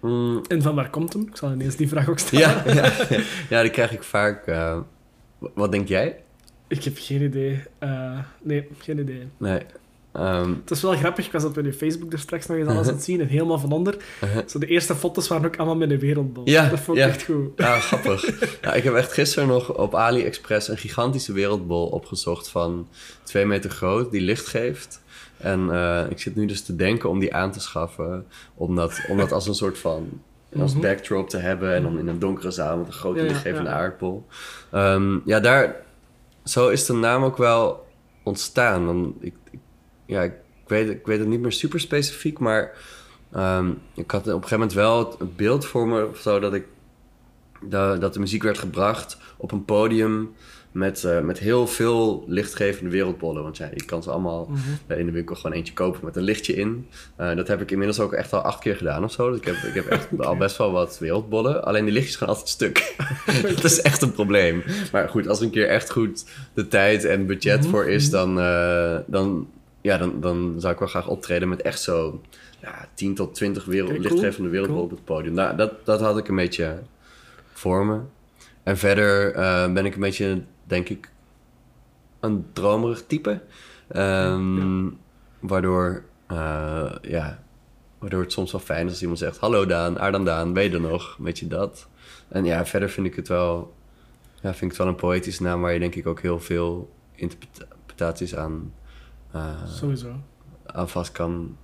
Mm, 0.00 0.42
En 0.48 0.62
van 0.62 0.74
waar 0.74 0.90
komt 0.90 1.12
hem? 1.12 1.22
Ik 1.22 1.36
zal 1.36 1.52
ineens 1.52 1.76
die 1.76 1.88
vraag 1.88 2.08
ook 2.08 2.18
stellen. 2.18 2.48
ja, 2.74 2.92
ja, 3.08 3.20
ja, 3.50 3.62
die 3.62 3.70
krijg 3.70 3.92
ik 3.92 4.02
vaak. 4.02 4.46
Uh, 4.46 4.78
wat 5.54 5.72
denk 5.72 5.88
jij? 5.88 6.20
Ik 6.68 6.84
heb 6.84 6.94
geen 6.98 7.22
idee. 7.22 7.62
Uh, 7.80 8.18
nee, 8.42 8.68
geen 8.78 8.98
idee. 8.98 9.28
Nee. 9.36 9.60
Um, 10.18 10.60
het 10.60 10.70
is 10.70 10.82
wel 10.82 10.96
grappig, 10.96 11.26
ik 11.26 11.32
was 11.32 11.44
op 11.44 11.56
je 11.56 11.72
Facebook 11.72 12.12
er 12.12 12.18
straks 12.18 12.46
nog 12.46 12.56
eens 12.56 12.68
alles 12.68 12.86
aan 12.86 12.94
het 12.94 13.04
zien 13.04 13.20
en 13.20 13.26
helemaal 13.26 13.58
van 13.58 13.72
onder. 13.72 13.96
Uh-huh. 14.24 14.42
Zo 14.46 14.58
de 14.58 14.66
eerste 14.66 14.94
foto's 14.94 15.28
waren 15.28 15.46
ook 15.46 15.56
allemaal 15.56 15.76
met 15.76 15.90
een 15.90 15.98
wereldbol. 15.98 16.42
Ja, 16.48 16.68
dat 16.68 16.80
vond 16.80 16.98
ik 16.98 17.04
ja. 17.04 17.10
echt 17.10 17.24
goed. 17.24 17.50
Ja, 17.56 17.80
grappig. 17.80 18.24
ja, 18.62 18.72
ik 18.72 18.84
heb 18.84 18.94
echt 18.94 19.12
gisteren 19.12 19.48
nog 19.48 19.74
op 19.74 19.94
AliExpress 19.94 20.68
een 20.68 20.78
gigantische 20.78 21.32
wereldbol 21.32 21.86
opgezocht 21.86 22.48
van 22.48 22.88
twee 23.22 23.44
meter 23.44 23.70
groot, 23.70 24.10
die 24.10 24.20
licht 24.20 24.46
geeft. 24.46 25.02
En 25.46 25.68
uh, 25.68 26.10
ik 26.10 26.20
zit 26.20 26.36
nu 26.36 26.46
dus 26.46 26.62
te 26.62 26.76
denken 26.76 27.08
om 27.08 27.18
die 27.18 27.34
aan 27.34 27.52
te 27.52 27.60
schaffen, 27.60 28.26
om 28.54 28.74
dat, 28.76 29.00
om 29.08 29.16
dat 29.16 29.32
als 29.32 29.46
een 29.46 29.54
soort 29.54 29.78
van 29.78 30.20
als 30.58 30.72
Mhm. 30.72 30.82
backdrop 30.82 31.28
te 31.28 31.36
hebben 31.36 31.74
en 31.74 31.82
dan 31.82 31.98
in 31.98 32.08
een 32.08 32.18
donkere 32.18 32.50
zaal 32.50 32.76
met 32.76 32.86
een 32.86 32.92
grote 32.92 33.20
Ja, 33.20 33.26
lichtgevende 33.26 33.70
ja. 33.70 33.76
aardbol. 33.76 34.26
Um, 34.72 35.22
ja, 35.24 35.40
daar, 35.40 35.76
zo 36.44 36.68
is 36.68 36.86
de 36.86 36.92
naam 36.92 37.24
ook 37.24 37.36
wel 37.36 37.86
ontstaan. 38.22 38.86
Dan, 38.86 39.14
ik, 39.20 39.34
ik, 39.50 39.58
ja, 40.06 40.22
ik 40.22 40.32
weet, 40.66 40.90
ik 40.90 41.06
weet 41.06 41.18
het 41.18 41.28
niet 41.28 41.40
meer 41.40 41.52
super 41.52 41.80
specifiek, 41.80 42.38
maar 42.38 42.72
um, 43.36 43.78
ik 43.94 44.10
had 44.10 44.20
op 44.20 44.26
een 44.26 44.32
gegeven 44.32 44.58
moment 44.58 44.72
wel 44.72 45.16
het 45.18 45.36
beeld 45.36 45.66
voor 45.66 45.88
me 45.88 46.06
of 46.06 46.18
zo 46.18 46.38
dat 46.40 46.54
ik 46.54 46.64
dat 47.98 48.14
de 48.14 48.20
muziek 48.20 48.42
werd 48.42 48.58
gebracht 48.58 49.18
op 49.36 49.52
een 49.52 49.64
podium 49.64 50.34
met, 50.76 51.02
uh, 51.02 51.20
met 51.20 51.38
heel 51.38 51.66
veel 51.66 52.24
lichtgevende 52.26 52.90
wereldbollen. 52.90 53.42
Want 53.42 53.56
ja, 53.56 53.68
je 53.74 53.84
kan 53.84 54.02
ze 54.02 54.10
allemaal 54.10 54.44
Mhm. 54.50 54.58
uh, 54.88 54.98
in 54.98 55.06
de 55.06 55.12
winkel 55.12 55.34
gewoon 55.36 55.52
eentje 55.56 55.74
kopen 55.74 56.00
met 56.04 56.16
een 56.16 56.22
lichtje 56.22 56.54
in. 56.54 56.86
Uh, 57.20 57.36
dat 57.36 57.48
heb 57.48 57.60
ik 57.60 57.70
inmiddels 57.70 58.00
ook 58.00 58.12
echt 58.12 58.32
al 58.32 58.40
acht 58.40 58.58
keer 58.60 58.76
gedaan 58.76 59.04
of 59.04 59.12
zo. 59.12 59.28
Dus 59.30 59.38
ik 59.38 59.44
heb, 59.44 59.54
ik 59.56 59.74
heb 59.74 59.86
echt 59.86 60.08
al 60.26 60.36
best 60.36 60.56
wel 60.56 60.72
wat 60.72 60.98
wereldbollen. 60.98 61.64
Alleen 61.64 61.84
die 61.84 61.92
lichtjes 61.92 62.16
gaan 62.16 62.28
altijd 62.28 62.48
stuk. 62.48 62.94
dat 63.54 63.64
is 63.64 63.80
echt 63.80 64.02
een 64.02 64.12
probleem. 64.12 64.62
Maar 64.92 65.08
goed, 65.08 65.28
als 65.28 65.38
er 65.38 65.44
een 65.44 65.50
keer 65.50 65.68
echt 65.68 65.90
goed 65.90 66.24
de 66.54 66.68
tijd 66.68 67.04
en 67.04 67.26
budget 67.26 67.60
Mhm. 67.60 67.68
voor 67.70 67.86
is, 67.86 68.10
dan, 68.10 68.38
uh, 68.38 68.96
dan, 69.06 69.48
ja, 69.80 69.98
dan, 69.98 70.20
dan 70.20 70.54
zou 70.58 70.72
ik 70.72 70.78
wel 70.78 70.88
graag 70.88 71.08
optreden 71.08 71.48
met 71.48 71.62
echt 71.62 71.80
zo 71.82 72.20
ja, 72.60 72.88
10 72.94 73.14
tot 73.14 73.34
20 73.34 73.64
wereld, 73.64 73.90
Oké, 73.90 73.98
cool. 74.00 74.10
lichtgevende 74.10 74.48
wereldbollen 74.50 74.88
Cool. 74.88 74.98
op 75.00 75.06
het 75.06 75.14
podium. 75.16 75.34
Nou, 75.34 75.56
dat, 75.56 75.72
dat 75.84 76.00
had 76.00 76.18
ik 76.18 76.28
een 76.28 76.36
beetje 76.36 76.78
voor 77.52 77.86
me. 77.86 77.98
En 78.62 78.76
verder 78.78 79.32
ben 79.72 79.86
ik 79.86 79.94
een 79.94 80.00
beetje, 80.00 80.42
denk 80.66 80.88
ik, 80.88 81.10
een 82.20 82.46
dromerig 82.52 83.06
type. 83.06 83.42
Um, 83.96 84.84
Ja. 84.84 84.90
Waardoor, 85.40 86.04
uh, 86.32 86.92
ja, 87.02 87.42
waardoor 87.98 88.20
het 88.20 88.32
soms 88.32 88.52
wel 88.52 88.60
fijn 88.60 88.86
is 88.86 88.92
als 88.92 89.00
iemand 89.00 89.18
zegt... 89.18 89.38
Hallo 89.38 89.66
Daan, 89.66 89.98
Aardan 89.98 90.24
Daan, 90.24 90.52
ben 90.52 90.62
je 90.62 90.70
er 90.70 90.80
nog? 90.80 91.16
Weet 91.18 91.38
je 91.38 91.46
dat? 91.46 91.88
En 92.28 92.44
ja, 92.44 92.66
verder 92.66 92.90
vind 92.90 93.06
ik 93.06 93.14
het 93.14 93.28
wel, 93.28 93.74
ja, 94.34 94.48
vind 94.50 94.62
ik 94.62 94.68
het 94.68 94.76
wel 94.78 94.86
een 94.86 94.94
poëtische 94.94 95.42
naam... 95.42 95.60
waar 95.60 95.72
je 95.72 95.78
denk 95.78 95.94
ik 95.94 96.06
ook 96.06 96.20
heel 96.20 96.40
veel 96.40 96.92
interpretaties 97.14 98.36
aan, 98.36 98.72
uh, 99.34 99.66
Sowieso. 99.66 100.20
aan 100.66 100.88
vast 100.88 101.12
kan, 101.12 101.56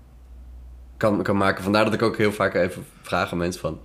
kan, 0.96 1.22
kan 1.22 1.36
maken. 1.36 1.62
Vandaar 1.62 1.84
dat 1.84 1.94
ik 1.94 2.02
ook 2.02 2.16
heel 2.16 2.32
vaak 2.32 2.54
even 2.54 2.84
vraag 3.02 3.32
aan 3.32 3.38
mensen 3.38 3.60
van... 3.60 3.80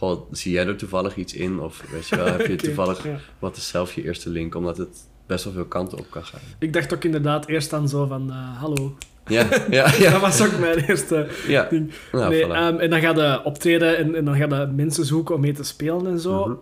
Goh, 0.00 0.20
zie 0.30 0.52
jij 0.52 0.66
er 0.66 0.76
toevallig 0.76 1.16
iets 1.16 1.34
in? 1.34 1.60
Of 1.60 1.84
weet 1.90 2.08
je 2.08 2.16
wel, 2.16 2.26
heb 2.26 2.46
je 2.46 2.56
toevallig... 2.66 3.04
ja. 3.04 3.18
Wat 3.38 3.56
is 3.56 3.68
zelf 3.68 3.92
je 3.92 4.02
eerste 4.04 4.30
link? 4.30 4.54
Omdat 4.54 4.76
het 4.76 4.98
best 5.26 5.44
wel 5.44 5.52
veel 5.52 5.64
kanten 5.64 5.98
op 5.98 6.06
kan 6.10 6.24
gaan. 6.24 6.40
Ik 6.58 6.72
dacht 6.72 6.94
ook 6.94 7.04
inderdaad 7.04 7.46
eerst 7.46 7.72
aan 7.72 7.88
zo 7.88 8.06
van, 8.06 8.30
eh, 8.30 8.60
hallo. 8.60 8.96
Ja, 9.26 9.46
ja, 9.70 9.92
ja. 9.98 10.10
Dat 10.10 10.20
was 10.20 10.42
ook 10.42 10.58
mijn 10.58 10.78
eerste 10.78 11.28
ja. 11.46 11.66
ding. 11.70 11.92
Nou, 12.12 12.30
nee, 12.30 12.44
voilà. 12.44 12.48
ehm, 12.48 12.78
en 12.78 12.90
dan 12.90 13.00
ga 13.00 13.14
je 13.14 13.44
optreden 13.44 13.96
en, 13.96 14.14
en 14.14 14.24
dan 14.24 14.36
ga 14.36 14.56
je 14.56 14.66
mensen 14.66 15.04
zoeken 15.04 15.34
om 15.34 15.40
mee 15.40 15.52
te 15.52 15.64
spelen 15.64 16.06
en 16.06 16.20
zo. 16.20 16.46
Mhm. 16.46 16.56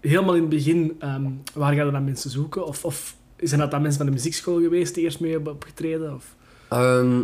Helemaal 0.00 0.34
in 0.34 0.40
het 0.40 0.50
begin, 0.50 0.96
ehm, 0.98 1.26
waar 1.54 1.74
ga 1.74 1.84
je 1.84 1.90
dan 1.90 2.04
mensen 2.04 2.30
zoeken? 2.30 2.66
Of, 2.66 2.84
of 2.84 3.16
zijn 3.36 3.60
dat 3.60 3.70
dan 3.70 3.80
mensen 3.80 3.98
van 3.98 4.06
de 4.06 4.12
muziekschool 4.12 4.60
geweest 4.60 4.94
die 4.94 5.04
eerst 5.04 5.20
mee 5.20 5.32
hebben 5.32 5.52
opgetreden? 5.52 6.14
Of? 6.14 6.34
Ehm, 6.68 7.20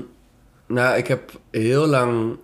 nou, 0.66 0.96
ik 0.96 1.06
heb 1.06 1.40
heel 1.50 1.86
lang... 1.86 2.36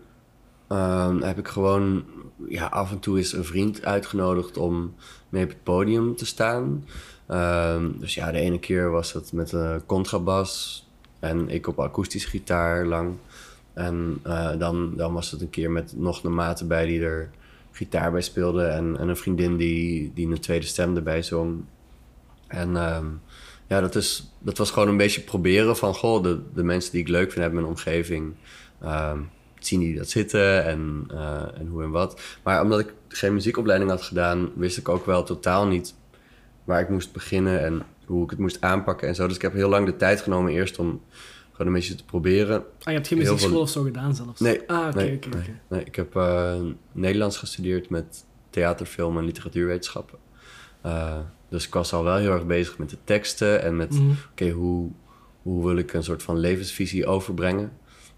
ehm, 0.71 1.21
heb 1.21 1.39
ik 1.39 1.49
gewoon 1.49 2.05
ja, 2.49 2.67
af 2.67 2.91
en 2.91 2.99
toe 2.99 3.19
eens 3.19 3.33
een 3.33 3.45
vriend 3.45 3.85
uitgenodigd 3.85 4.57
om 4.57 4.95
mee 5.29 5.45
op 5.45 5.49
het 5.49 5.63
podium 5.63 6.17
te 6.17 6.27
staan. 6.27 6.85
Ehm, 7.27 7.91
dus 7.99 8.15
ja, 8.15 8.33
de 8.33 8.39
ene 8.39 8.59
keer 8.59 8.91
was 8.91 9.13
het 9.13 9.33
met 9.33 9.53
een 9.53 9.87
contrabas 9.87 10.85
en 11.19 11.49
ik 11.49 11.67
op 11.67 11.81
akoestische 11.81 12.29
gitaar 12.29 12.87
lang. 12.87 13.17
En 13.73 14.19
eh, 14.23 14.59
dan, 14.59 14.97
dan 14.97 15.13
was 15.13 15.31
het 15.31 15.41
een 15.41 15.51
keer 15.51 15.71
met 15.71 15.93
nog 15.97 16.25
een 16.25 16.35
maat 16.35 16.69
bij 16.69 16.87
die 16.87 17.03
er 17.03 17.31
gitaar 17.73 18.13
bij 18.13 18.23
speelde. 18.23 18.65
En, 18.65 18.97
en 18.99 19.09
een 19.09 19.17
vriendin 19.17 19.57
die, 19.57 20.13
die 20.15 20.29
een 20.29 20.41
tweede 20.41 20.67
stem 20.67 20.97
erbij 20.97 21.23
zong. 21.23 21.65
En 22.47 22.77
ehm, 22.77 23.07
ja, 23.67 23.81
dat, 23.81 23.95
is, 23.95 24.33
dat 24.39 24.59
was 24.59 24.71
gewoon 24.71 24.89
een 24.89 24.97
beetje 24.97 25.21
proberen 25.21 25.77
van... 25.77 25.95
Goh, 25.95 26.23
de, 26.23 26.41
de 26.55 26.63
mensen 26.63 26.93
die 26.93 27.01
ik 27.01 27.09
leuk 27.09 27.31
vind 27.31 27.43
hebben 27.43 27.61
mijn 27.61 27.73
omgeving... 27.73 28.35
zien 29.67 29.81
die 29.81 29.97
dat 29.97 30.09
zitten 30.09 30.65
en, 30.65 31.05
eh, 31.11 31.59
en 31.59 31.67
hoe 31.67 31.83
en 31.83 31.91
wat. 31.91 32.21
Maar 32.43 32.63
omdat 32.63 32.81
ik 32.81 32.95
geen 33.09 33.35
muziekopleiding 33.35 33.91
had 33.91 34.03
gedaan... 34.03 34.51
wist 34.55 34.79
ik 34.79 34.89
ook 34.89 35.07
wel 35.07 35.23
totaal 35.23 35.67
niet 35.67 35.95
waar 36.65 36.81
ik 36.81 36.89
moest 36.89 37.13
beginnen... 37.13 37.65
en 37.65 37.83
hoe 38.07 38.25
ik 38.25 38.31
het 38.31 38.39
moest 38.39 38.61
aanpakken 38.61 39.09
en 39.09 39.15
zo. 39.15 39.27
Dus 39.27 39.37
ik 39.37 39.43
heb 39.43 39.53
heel 39.53 39.69
lang 39.69 39.87
de 39.87 39.97
tijd 39.97 40.21
genomen 40.21 40.53
eerst 40.53 40.79
om 40.79 41.01
gewoon 41.51 41.67
een 41.67 41.73
beetje 41.73 41.95
te 41.95 42.05
proberen. 42.05 42.57
Ah, 42.57 42.65
je 42.85 42.93
hebt 42.93 43.07
geen 43.07 43.19
muziekschool 43.19 43.61
of 43.61 43.69
zo 43.69 43.83
gedaan 43.83 44.15
zelfs? 44.15 44.41
Nee. 44.41 44.61
Ah, 44.67 44.87
oké, 44.87 44.97
nee, 44.97 45.17
oké, 45.17 45.29
nee, 45.29 45.55
nee, 45.69 45.85
Ik 45.85 45.97
heb 45.97 46.15
uh, 46.15 46.55
Nederlands 46.93 47.37
gestudeerd 47.37 47.91
met 47.91 48.25
theater, 48.51 48.87
film 48.87 49.19
en 49.19 49.25
literatuurwetenschappen. 49.25 50.19
Uh, 50.87 51.19
dus 51.49 51.67
ik 51.67 51.75
was 51.75 51.93
al 51.93 52.05
wel 52.05 52.17
heel 52.17 52.33
erg 52.33 52.47
bezig 52.47 52.79
met 52.79 52.91
de 52.91 52.97
teksten 53.05 53.63
en 53.63 53.77
met... 53.77 53.91
Mhm. 53.91 54.11
oké, 54.31 54.51
hoe, 54.51 54.91
hoe 55.43 55.67
wil 55.67 55.77
ik 55.77 55.93
een 55.93 56.05
soort 56.05 56.23
van 56.23 56.39
levensvisie 56.39 57.07
overbrengen? 57.07 57.73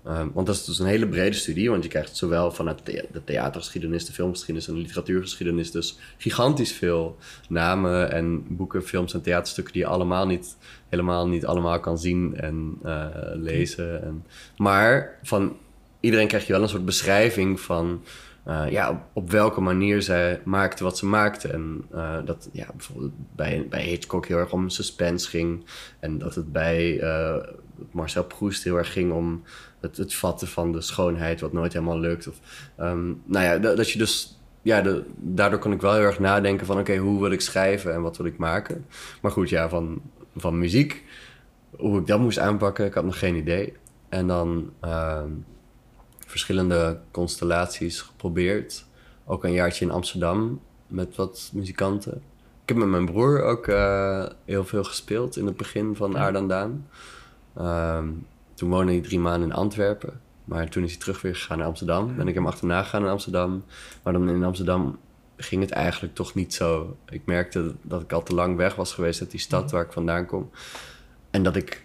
Um, 0.07 0.31
want 0.35 0.47
dat 0.47 0.57
is 0.57 0.65
dus 0.65 0.79
een 0.79 0.87
hele 0.87 1.09
brede 1.09 1.37
studie, 1.37 1.71
want 1.71 1.83
je 1.83 1.89
krijgt 1.89 2.17
zowel 2.17 2.51
vanuit 2.51 2.87
de 2.87 3.25
theatergeschiedenis, 3.25 4.07
de 4.07 4.13
filmgeschiedenis 4.13 4.69
en 4.69 4.75
de 4.75 4.81
literatuurgeschiedenis 4.81 5.71
dus 5.71 5.99
gigantisch 6.17 6.73
veel 6.73 7.17
namen 7.49 8.13
en 8.13 8.45
boeken, 8.49 8.83
films 8.83 9.15
en 9.15 9.23
theaterstukken 9.23 9.73
die 9.73 9.83
je 9.83 9.89
allemaal 9.89 10.27
niet, 10.27 10.57
helemaal 10.89 11.29
niet 11.29 11.47
allemaal 11.47 11.81
kan 11.81 11.99
zien 11.99 12.37
en 12.37 12.79
uh, 12.85 13.07
lezen. 13.35 14.03
En, 14.03 14.25
maar 14.57 15.19
van 15.23 15.57
iedereen 16.01 16.29
krijg 16.29 16.47
je 16.47 16.53
wel 16.53 16.63
een 16.63 16.69
soort 16.69 16.85
beschrijving 16.85 17.61
van 17.61 18.03
uh, 18.49 18.71
ja, 18.71 19.09
op, 19.13 19.31
welke 19.31 19.61
manier 19.61 20.03
zij 20.03 20.41
maakte 20.45 20.85
wat 20.85 20.99
ze 20.99 21.07
maakte. 21.07 21.49
En 21.49 21.85
uh, 21.95 22.17
dat 22.25 22.49
ja, 22.53 22.67
bijvoorbeeld 22.77 23.13
bij, 23.37 23.67
bij 23.71 23.83
Hitchcock 23.83 24.27
heel 24.27 24.39
erg 24.39 24.53
om 24.53 24.69
suspense 24.69 25.29
ging. 25.29 25.65
En 26.01 26.19
dat 26.19 26.35
het 26.35 26.53
bij 26.53 27.01
uh, 27.03 27.37
Marcel 27.91 28.25
Proust 28.25 28.65
heel 28.65 28.77
erg 28.77 28.93
ging 28.93 29.13
om 29.13 29.43
het, 29.81 29.97
het 29.97 30.15
vatten 30.15 30.49
van 30.49 30.73
de 30.73 30.81
schoonheid, 30.81 31.41
wat 31.41 31.53
nooit 31.53 31.73
helemaal 31.73 31.99
lukt. 31.99 32.29
Of, 32.29 32.37
um, 32.81 33.23
nou 33.25 33.45
ja, 33.45 33.59
dat, 33.59 33.77
dat, 33.77 33.91
je 33.91 33.99
dus. 33.99 34.37
Ja, 34.63 34.81
de, 34.81 35.05
daardoor 35.17 35.59
kon 35.59 35.73
ik 35.73 35.81
wel 35.81 35.95
heel 35.95 36.03
erg 36.03 36.19
nadenken 36.19 36.67
van 36.67 36.79
oké, 36.79 36.97
hoe 36.97 37.21
wil 37.21 37.31
ik 37.31 37.41
schrijven 37.41 37.95
en 37.95 38.03
wat 38.03 38.17
wil 38.17 38.27
ik 38.27 38.39
maken. 38.39 38.87
Maar 39.23 39.31
goed, 39.31 39.49
ja, 39.49 39.69
van, 39.69 40.03
van 40.37 40.59
muziek, 40.59 41.05
hoe 41.71 42.01
ik 42.01 42.07
dat 42.07 42.21
moest 42.21 42.39
aanpakken, 42.39 42.87
ik 42.87 42.95
had 42.95 43.05
nog 43.05 43.19
geen 43.19 43.35
idee. 43.35 43.73
En 44.09 44.27
dan 44.27 44.73
uh, 44.85 45.23
verschillende 46.27 47.01
constellaties 47.11 48.01
geprobeerd. 48.01 48.85
Ook 49.25 49.45
een 49.45 49.53
jaartje 49.53 49.85
in 49.85 49.91
Amsterdam 49.91 50.61
met 50.87 51.17
wat 51.17 51.51
muzikanten. 51.53 52.23
Ik 52.63 52.69
heb 52.69 52.77
met 52.77 52.89
mijn 52.89 53.05
broer 53.05 53.43
ook 53.43 53.67
uh, 53.67 54.27
heel 54.45 54.65
veel 54.65 54.85
gespeeld 54.85 55.37
in 55.37 55.47
het 55.47 55.57
begin 55.57 55.97
van 55.97 56.19
Aardandaan. 56.19 56.87
Um, 57.59 58.27
toen 58.55 58.71
woonde 58.71 58.93
hij 58.93 59.01
drie 59.01 59.19
maanden 59.19 59.49
in 59.49 59.55
Antwerpen. 59.55 60.21
Maar 60.45 60.69
toen 60.69 60.85
is 60.85 60.91
hij 60.91 61.01
terug 61.01 61.23
weer 61.23 61.37
gegaan 61.37 61.59
naar 61.59 61.67
Amsterdam. 61.67 62.17
Ben 62.17 62.29
ik 62.29 62.35
hem 62.35 62.47
achterna 62.47 62.83
gegaan 62.83 63.03
in 63.03 63.09
Amsterdam. 63.09 63.65
Maar 64.03 64.13
dan 64.13 64.29
in 64.29 64.45
Amsterdam 64.45 64.99
ging 65.37 65.63
het 65.63 65.71
eigenlijk 65.71 66.15
toch 66.15 66.35
niet 66.35 66.55
zo. 66.55 66.97
Ik 67.09 67.23
merkte 67.25 67.75
dat 67.83 68.03
ik 68.03 68.13
al 68.13 68.23
te 68.23 68.35
lang 68.35 68.57
weg 68.57 68.75
was 68.75 68.95
geweest 68.95 69.21
uit 69.21 69.31
die 69.31 69.41
stad 69.41 69.71
waar 69.71 69.85
ik 69.85 69.93
vandaan 69.93 70.27
kom. 70.27 70.51
En 71.31 71.43
dat 71.43 71.57
ik, 71.57 71.85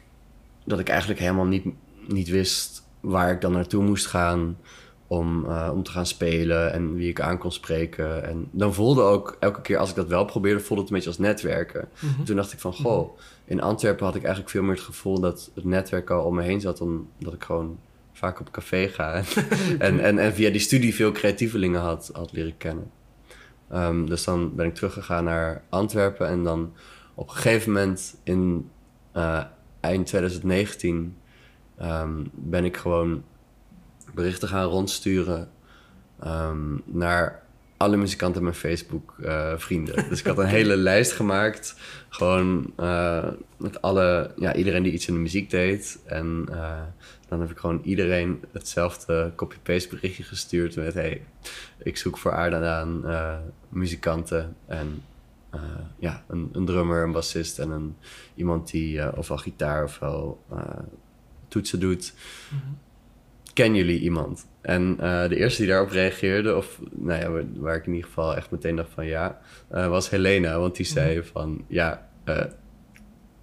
dat 0.63 0.79
ik 0.79 0.89
eigenlijk 0.89 1.19
helemaal 1.19 1.45
niet, 1.45 1.65
niet 2.07 2.29
wist 2.29 2.83
waar 2.99 3.31
ik 3.31 3.41
dan 3.41 3.51
naartoe 3.51 3.83
moest 3.83 4.05
gaan 4.05 4.57
om, 5.07 5.45
uh, 5.45 5.69
om 5.73 5.83
te 5.83 5.91
gaan 5.91 6.05
spelen 6.05 6.73
en 6.73 6.93
wie 6.95 7.09
ik 7.09 7.21
aan 7.21 7.37
kon 7.37 7.51
spreken. 7.51 8.23
En 8.23 8.47
dan 8.51 8.73
voelde 8.73 9.01
ook 9.01 9.37
elke 9.39 9.61
keer 9.61 9.77
als 9.77 9.89
ik 9.89 9.95
dat 9.95 10.07
wel 10.07 10.25
probeerde, 10.25 10.59
voelde 10.59 10.81
het 10.81 10.91
een 10.91 10.95
beetje 10.95 11.09
als 11.09 11.19
netwerken. 11.19 11.89
Mm 11.99 12.25
Toen 12.25 12.35
dacht 12.35 12.53
ik 12.53 12.59
van, 12.59 12.73
goh, 12.73 13.17
in 13.45 13.61
Antwerpen 13.61 14.05
had 14.05 14.15
ik 14.15 14.21
eigenlijk 14.21 14.51
veel 14.51 14.63
meer 14.63 14.75
het 14.75 14.83
gevoel 14.83 15.19
dat 15.19 15.51
het 15.55 15.63
netwerk 15.63 16.09
al 16.09 16.23
om 16.23 16.35
me 16.35 16.41
heen 16.41 16.61
zat, 16.61 16.81
omdat 16.81 17.33
ik 17.33 17.43
gewoon 17.43 17.79
vaak 18.13 18.39
op 18.39 18.51
café 18.51 18.87
ga. 18.87 19.13
en, 19.79 19.99
en, 19.99 20.19
en 20.19 20.33
via 20.33 20.49
die 20.49 20.59
studie 20.59 20.95
veel 20.95 21.11
creatievelingen 21.11 21.81
had, 21.81 22.09
had 22.13 22.31
leren 22.31 22.57
kennen. 22.57 22.91
Um, 23.73 24.09
dus 24.09 24.23
dan 24.23 24.55
ben 24.55 24.65
ik 24.65 24.75
teruggegaan 24.75 25.23
naar 25.23 25.61
Antwerpen 25.69 26.27
en 26.27 26.43
dan 26.43 26.73
op 27.13 27.27
een 27.27 27.35
gegeven 27.35 27.71
moment 27.71 28.19
in 28.23 28.69
uh, 29.15 29.43
eind 29.79 30.05
2019 30.05 31.17
um, 31.81 32.29
ben 32.33 32.65
ik 32.65 32.77
gewoon 32.77 33.23
berichten 34.13 34.47
gaan 34.47 34.65
rondsturen 34.65 35.49
um, 36.25 36.81
naar 36.85 37.45
alle 37.77 37.97
muzikanten 37.97 38.43
mijn 38.43 38.55
Facebook 38.55 39.15
uh, 39.19 39.53
vrienden. 39.57 39.95
Dus 40.09 40.19
ik 40.19 40.25
had 40.25 40.37
een 40.37 40.45
hele 40.45 40.77
lijst 40.77 41.11
gemaakt. 41.11 41.75
Gewoon 42.09 42.73
uh, 42.79 43.27
met 43.57 43.81
alle, 43.81 44.31
ja, 44.37 44.55
iedereen 44.55 44.83
die 44.83 44.91
iets 44.91 45.07
in 45.07 45.13
de 45.13 45.19
muziek 45.19 45.49
deed. 45.49 45.99
En 46.05 46.45
uh, 46.49 46.81
dan 47.27 47.41
heb 47.41 47.51
ik 47.51 47.57
gewoon 47.57 47.81
iedereen 47.83 48.43
hetzelfde 48.51 49.31
copy-paste 49.35 49.89
berichtje 49.89 50.23
gestuurd 50.23 50.75
met... 50.75 50.93
Hey, 50.93 51.21
ik 51.83 51.97
zoek 51.97 52.17
voor 52.17 52.31
aarde 52.31 53.39
muzikanten 53.69 54.55
en 54.65 55.03
ja, 55.99 56.23
een, 56.27 56.49
een, 56.51 56.65
drummer, 56.65 57.03
een 57.03 57.11
bassist 57.11 57.59
en 57.59 57.69
een, 57.69 57.95
iemand 58.35 58.71
die 58.71 59.17
ofwel 59.17 59.37
gitaar 59.37 59.83
ofwel 59.83 60.43
toetsen 61.47 61.79
doet. 61.79 62.13
Mm 62.51 62.59
-hmm. 62.59 62.77
Ken 63.57 63.75
jullie 63.75 63.99
iemand? 63.99 64.47
En 64.61 64.97
uh, 65.01 65.27
de 65.27 65.35
eerste 65.35 65.61
die 65.61 65.71
daarop 65.71 65.89
reageerde, 65.89 66.55
of 66.55 66.79
nou 66.91 67.21
ja, 67.21 67.43
waar, 67.59 67.75
ik 67.75 67.85
in 67.85 67.93
ieder 67.93 68.07
geval 68.07 68.35
echt 68.35 68.51
meteen 68.51 68.75
dacht 68.75 68.89
van 68.93 69.05
ja, 69.05 69.39
uh, 69.73 69.87
was 69.87 70.09
Helena. 70.09 70.59
Want 70.59 70.75
die 70.75 70.85
zei 70.85 71.17
mhm. 71.17 71.25
van 71.31 71.65
ja, 71.67 72.07
uh, 72.25 72.43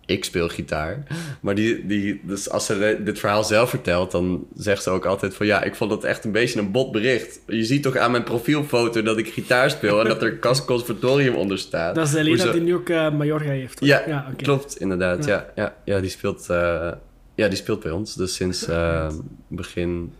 ik 0.06 0.24
speel 0.24 0.48
gitaar. 0.48 1.02
Maar 1.40 1.54
die, 1.54 1.86
die, 1.86 2.20
dus 2.24 2.50
als 2.50 2.66
ze 2.66 3.00
dit 3.04 3.18
verhaal 3.18 3.44
zelf 3.44 3.70
vertelt, 3.70 4.10
dan 4.10 4.46
zegt 4.56 4.82
ze 4.82 4.90
ook 4.90 5.04
altijd 5.04 5.34
van 5.34 5.46
ja, 5.46 5.62
ik 5.62 5.74
vond 5.74 5.90
dat 5.90 6.04
echt 6.04 6.24
een 6.24 6.32
beetje 6.32 6.60
een 6.60 6.70
bot 6.70 6.92
bericht. 6.92 7.40
Je 7.46 7.64
ziet 7.64 7.82
toch 7.82 7.96
aan 7.96 8.10
mijn 8.10 8.24
profielfoto 8.24 9.02
dat 9.02 9.18
ik 9.18 9.28
gitaar 9.28 9.70
speel 9.70 10.00
en 10.00 10.08
dat 10.08 10.22
er 10.22 10.38
Cas 10.38 10.64
Conservatorium 10.70 11.34
onder 11.34 11.58
staat. 11.58 11.94
Dat 11.94 12.06
is 12.06 12.14
Helena 12.14 12.52
die 12.52 12.60
nu 12.60 12.74
ook 12.74 12.88
Mallorca 12.88 13.50
heeft. 13.50 13.84
Ja, 13.84 14.02
ja 14.06 14.20
okay. 14.20 14.34
klopt, 14.34 14.76
inderdaad. 14.76 15.24
Ja, 15.24 15.46
ja, 15.54 15.74
ja, 15.84 16.00
die, 16.00 16.10
speelt, 16.10 16.46
ja 17.34 17.48
die 17.48 17.56
speelt 17.56 17.82
bij 17.82 17.90
ons. 17.90 18.14
Dus 18.14 18.34
sinds 18.34 18.68
begin 19.48 20.12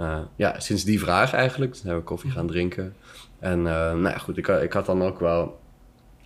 uh, 0.00 0.18
ja, 0.36 0.60
sinds 0.60 0.84
die 0.84 1.00
vraag 1.00 1.32
eigenlijk. 1.32 1.72
Toen 1.72 1.82
hebben 1.82 2.00
we 2.00 2.08
koffie 2.08 2.30
gaan 2.30 2.46
drinken. 2.46 2.94
En 3.38 3.58
uh, 3.58 3.64
nou 3.64 4.08
ja, 4.08 4.18
goed, 4.18 4.36
ik, 4.36 4.48
ik 4.48 4.72
had 4.72 4.86
dan 4.86 5.02
ook 5.02 5.20
wel 5.20 5.60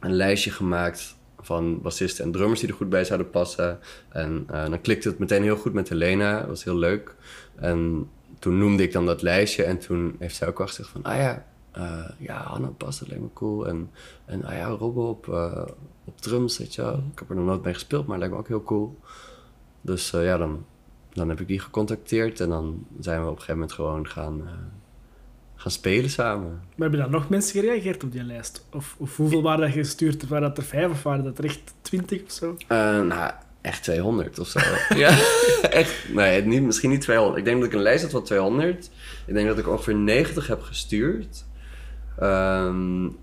een 0.01 0.15
lijstje 0.15 0.51
gemaakt 0.51 1.17
van 1.41 1.83
bassisten 1.83 2.25
en 2.25 2.33
drummers 2.33 2.61
die 2.61 2.69
er 2.69 2.75
goed 2.75 2.89
bij 2.89 3.05
zouden 3.05 3.31
passen. 3.31 3.79
En 4.09 4.47
uh, 4.51 4.69
dan 4.69 4.81
klikte 4.81 5.09
het 5.09 5.19
meteen 5.19 5.43
heel 5.43 5.57
goed 5.57 5.73
met 5.73 5.89
Helena. 5.89 6.39
Dat 6.39 6.49
was 6.49 6.65
heel 6.65 6.77
leuk. 6.77 7.15
En 7.55 8.09
toen 8.39 8.59
noemde 8.59 8.83
ik 8.83 8.93
dan 8.93 9.07
dat 9.07 9.23
lijstje. 9.23 9.65
En 9.65 9.79
toen 9.79 10.17
heeft 10.19 10.37
zij 10.37 10.49
ook 10.49 10.59
wel 10.59 10.67
gezegd 10.67 10.89
van... 10.89 11.03
Ah 11.03 11.17
ja, 11.17 11.47
uh, 11.77 12.09
ja, 12.19 12.43
Hanna 12.43 12.69
past, 12.69 12.99
dat 12.99 13.09
lijkt 13.09 13.23
me 13.23 13.29
cool. 13.35 13.69
En, 13.69 13.91
en 14.25 14.45
ah 14.45 14.57
ja, 14.57 14.67
Robbo 14.67 15.09
op, 15.09 15.27
uh, 15.27 15.63
op 16.05 16.21
drums, 16.21 16.59
weet 16.59 16.75
je 16.75 16.83
wel. 16.83 16.95
Ik 17.13 17.19
heb 17.19 17.31
er 17.31 17.37
nog 17.37 17.45
nooit 17.45 17.63
mee 17.63 17.75
gespeeld, 17.75 18.07
maar 18.07 18.19
het 18.19 18.21
lijkt 18.21 18.35
me 18.35 18.41
ook 18.41 18.49
heel 18.49 18.63
cool. 18.63 18.99
Dus 19.85 20.11
ja, 20.11 20.37
dan 20.37 20.65
dan 21.15 21.29
heb 21.29 21.41
ik 21.41 21.47
die 21.47 21.61
gecontacteerd 21.61 22.41
en 22.41 22.49
dan 22.49 22.87
zijn 23.01 23.21
we 23.21 23.25
op 23.25 23.31
een 23.31 23.39
gegeven 23.39 23.55
moment 23.55 23.73
gewoon 23.73 24.09
gaan, 24.09 24.41
uh, 24.41 24.51
gaan 25.55 25.71
spelen 25.71 26.11
samen. 26.11 26.49
Maar 26.49 26.89
hebben 26.89 27.01
dan 27.01 27.11
nog 27.11 27.29
mensen 27.29 27.61
gereageerd 27.61 28.05
op 28.05 28.13
die 28.13 28.23
lijst? 28.23 28.67
Of, 28.73 28.95
of 28.99 29.17
hoeveel 29.17 29.43
waren 29.43 29.61
dat 29.61 29.71
gestuurd? 29.71 30.29
Waren 30.29 30.49
dat 30.49 30.59
er 30.59 30.65
vijf 30.65 30.91
of 30.91 31.03
waren 31.03 31.25
dat 31.25 31.39
er 31.39 31.45
echt 31.45 31.75
twintig 31.81 32.23
of 32.23 32.31
zo? 32.31 32.51
Uh, 32.51 33.01
nou, 33.01 33.33
echt 33.61 33.83
200 33.83 34.39
of 34.39 34.49
zo. 34.49 34.61
ja, 34.97 35.19
echt. 35.63 36.13
Nee, 36.13 36.43
niet, 36.43 36.63
misschien 36.63 36.91
niet 36.91 37.01
200. 37.01 37.39
Ik 37.39 37.45
denk 37.45 37.61
dat 37.61 37.69
ik 37.69 37.75
een 37.75 37.83
lijst 37.83 38.03
had 38.03 38.11
van 38.13 38.25
200. 38.25 38.91
Ik 39.27 39.35
denk 39.35 39.49
dat 39.49 39.59
ik 39.59 39.69
ongeveer 39.69 39.95
90 39.95 40.47
heb 40.47 40.63
gestuurd. 40.63 41.45
Um, 42.23 43.17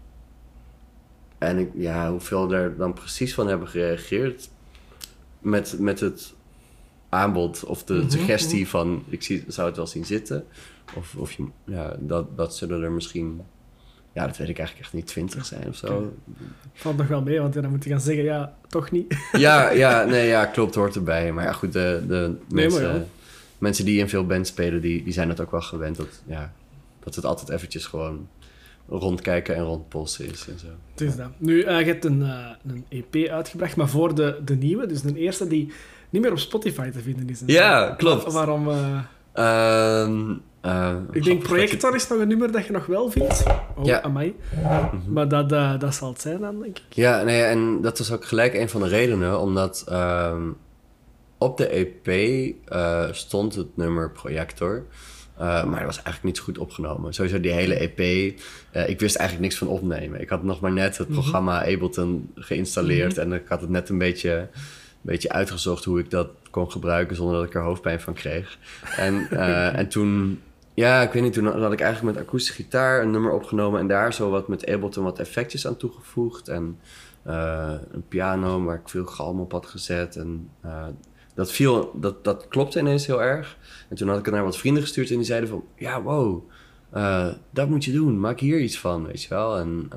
en 1.37 1.57
ik, 1.57 1.69
ja, 1.75 2.11
hoeveel 2.11 2.51
er 2.51 2.77
dan 2.77 2.93
precies 2.93 3.33
van 3.33 3.47
hebben 3.47 3.67
gereageerd. 3.67 4.49
Met, 5.39 5.79
met 5.79 5.99
het 5.99 6.33
aanbod 7.11 7.63
of 7.63 7.83
de 7.83 7.93
mhm, 7.93 8.09
suggestie 8.09 8.61
mhm. 8.61 8.69
van 8.69 9.03
ik 9.09 9.23
zie, 9.23 9.43
zou 9.47 9.67
het 9.67 9.75
wel 9.75 9.87
zien 9.87 10.05
zitten. 10.05 10.45
Of, 10.95 11.15
of 11.15 11.31
je, 11.31 11.45
ja, 11.65 11.95
dat, 11.99 12.37
dat 12.37 12.55
zullen 12.55 12.83
er 12.83 12.91
misschien, 12.91 13.41
ja, 14.13 14.27
dat 14.27 14.37
weet 14.37 14.49
ik 14.49 14.57
eigenlijk 14.57 14.87
echt 14.87 14.95
niet, 14.95 15.07
twintig 15.07 15.45
zijn 15.45 15.67
of 15.67 15.75
zo. 15.75 16.13
Valt 16.73 16.97
nog 16.97 17.07
wel 17.07 17.21
mee, 17.21 17.39
want 17.39 17.53
dan 17.53 17.69
moet 17.69 17.83
je 17.83 17.89
gaan 17.89 18.01
zeggen, 18.01 18.23
ja, 18.23 18.55
toch 18.67 18.91
niet. 18.91 19.17
ja, 19.31 19.69
ja, 19.69 20.03
nee, 20.13 20.27
ja, 20.27 20.45
klopt, 20.45 20.75
hoort 20.75 20.95
erbij. 20.95 21.31
Maar 21.31 21.43
ja, 21.43 21.51
goed, 21.51 21.73
de, 21.73 22.03
de 22.07 22.35
mensen, 22.49 23.07
mensen 23.57 23.85
die 23.85 23.99
in 23.99 24.09
veel 24.09 24.25
bands 24.25 24.49
spelen, 24.49 24.81
die, 24.81 25.03
die 25.03 25.13
zijn 25.13 25.29
het 25.29 25.39
ook 25.39 25.51
wel 25.51 25.61
gewend 25.61 25.95
dat, 25.95 26.21
ja, 26.25 26.53
dat 26.99 27.15
het 27.15 27.25
altijd 27.25 27.49
eventjes 27.49 27.85
gewoon 27.85 28.27
rondkijken 28.87 29.55
en 29.55 29.63
rondpolsen 29.63 30.29
is 30.31 30.47
en 30.47 30.59
zo. 30.59 30.67
Het 30.91 31.01
is 31.01 31.15
dat. 31.15 31.29
Nu, 31.37 31.55
uh, 31.55 31.79
je 31.79 31.85
hebt 31.85 32.05
een, 32.05 32.19
uh, 32.19 32.47
een 32.67 32.85
EP 32.89 33.29
uitgebracht, 33.29 33.75
maar 33.75 33.89
voor 33.89 34.15
de, 34.15 34.39
de 34.45 34.55
nieuwe, 34.55 34.85
dus 34.85 35.01
de 35.01 35.17
eerste 35.17 35.47
die 35.47 35.71
niet 36.11 36.21
meer 36.21 36.31
op 36.31 36.39
Spotify 36.39 36.89
te 36.89 36.99
vinden 36.99 37.29
is. 37.29 37.41
Ja, 37.45 37.93
klopt. 37.97 38.33
waarom... 38.33 38.67
Uh, 40.65 40.95
ik 41.11 41.23
denk 41.23 41.43
Projector 41.43 41.95
is 41.95 42.07
nog 42.07 42.19
een 42.19 42.27
nummer 42.27 42.51
dat 42.51 42.65
je 42.65 42.71
nog 42.71 42.85
wel 42.85 43.11
vindt. 43.11 43.43
Oh, 43.75 43.85
ja. 43.85 44.01
amai. 44.01 44.35
Mhm. 44.55 45.13
Maar 45.13 45.27
dat, 45.27 45.51
uh, 45.51 45.79
dat 45.79 45.95
zal 45.95 46.09
het 46.09 46.21
zijn 46.21 46.39
dan, 46.39 46.59
denk 46.59 46.77
ik. 46.77 46.83
Ja, 46.89 47.23
nee, 47.23 47.41
en 47.41 47.81
dat 47.81 47.99
is 47.99 48.11
ook 48.11 48.25
gelijk 48.25 48.53
een 48.53 48.69
van 48.69 48.81
de 48.81 48.87
redenen. 48.87 49.39
Omdat 49.39 49.85
uh, 49.89 50.35
op 51.37 51.57
de 51.57 51.67
EP 51.67 52.07
uh, 52.73 53.03
stond 53.11 53.55
het 53.55 53.77
nummer 53.77 54.11
Projector. 54.11 54.85
maar 55.37 55.63
dat 55.63 55.85
was 55.85 56.01
eigenlijk 56.03 56.23
niet 56.23 56.37
zo 56.37 56.43
goed 56.43 56.57
opgenomen. 56.57 57.13
Sowieso 57.13 57.39
die 57.39 57.51
hele 57.51 57.75
EP. 57.75 57.99
ik 58.87 58.99
wist 58.99 59.15
eigenlijk 59.15 59.39
niks 59.39 59.57
van 59.57 59.67
opnemen. 59.67 60.21
Ik 60.21 60.29
had 60.29 60.43
nog 60.43 60.59
maar 60.59 60.71
net 60.71 60.97
het 60.97 61.07
mhm. 61.07 61.19
programma 61.19 61.59
Ableton 61.59 62.31
geïnstalleerd. 62.35 63.15
Mhm. 63.15 63.21
En 63.21 63.33
ik 63.33 63.47
had 63.47 63.61
het 63.61 63.69
net 63.69 63.89
een 63.89 63.97
beetje, 63.97 64.49
beetje 65.01 65.31
uitgezocht 65.31 65.83
hoe 65.83 65.99
ik 65.99 66.09
dat 66.09 66.27
kon 66.49 66.71
gebruiken 66.71 67.15
zonder 67.15 67.35
dat 67.35 67.45
ik 67.45 67.53
er 67.53 67.61
hoofdpijn 67.61 68.01
van 68.01 68.13
kreeg. 68.13 68.57
En, 68.97 69.29
en 69.79 69.87
toen 69.87 70.39
ja, 70.73 71.01
ik 71.01 71.11
weet 71.11 71.23
niet. 71.23 71.33
Toen 71.33 71.45
had 71.45 71.73
ik 71.73 71.81
eigenlijk 71.81 72.15
met 72.15 72.25
akoestische 72.25 72.63
gitaar 72.63 73.01
een 73.01 73.11
nummer 73.11 73.31
opgenomen 73.31 73.79
en 73.79 73.87
daar 73.87 74.13
zo 74.13 74.29
wat 74.29 74.47
met 74.47 74.67
Ableton 74.67 75.03
wat 75.03 75.19
effectjes 75.19 75.67
aan 75.67 75.77
toegevoegd. 75.77 76.47
En 76.47 76.79
uh, 77.27 77.73
een 77.91 78.07
piano 78.07 78.63
waar 78.63 78.75
ik 78.75 78.89
veel 78.89 79.05
galm 79.05 79.39
op 79.39 79.51
had 79.51 79.65
gezet. 79.65 80.15
En 80.15 80.49
uh, 80.65 80.85
dat, 81.33 81.51
viel, 81.51 81.91
dat, 81.99 82.23
dat 82.23 82.47
klopte 82.47 82.79
ineens 82.79 83.05
heel 83.05 83.21
erg. 83.21 83.57
En 83.89 83.95
toen 83.95 84.07
had 84.07 84.19
ik 84.19 84.25
het 84.25 84.33
naar 84.33 84.43
wat 84.43 84.57
vrienden 84.57 84.83
gestuurd 84.83 85.09
en 85.09 85.15
die 85.15 85.25
zeiden 85.25 85.49
van... 85.49 85.63
Ja, 85.75 86.01
wow, 86.01 86.49
dat 87.49 87.69
moet 87.69 87.85
je 87.85 87.91
doen. 87.91 88.19
Maak 88.19 88.39
hier 88.39 88.59
iets 88.59 88.79
van, 88.79 89.05
weet 89.05 89.23
je 89.23 89.29
wel. 89.29 89.57
En 89.57 89.89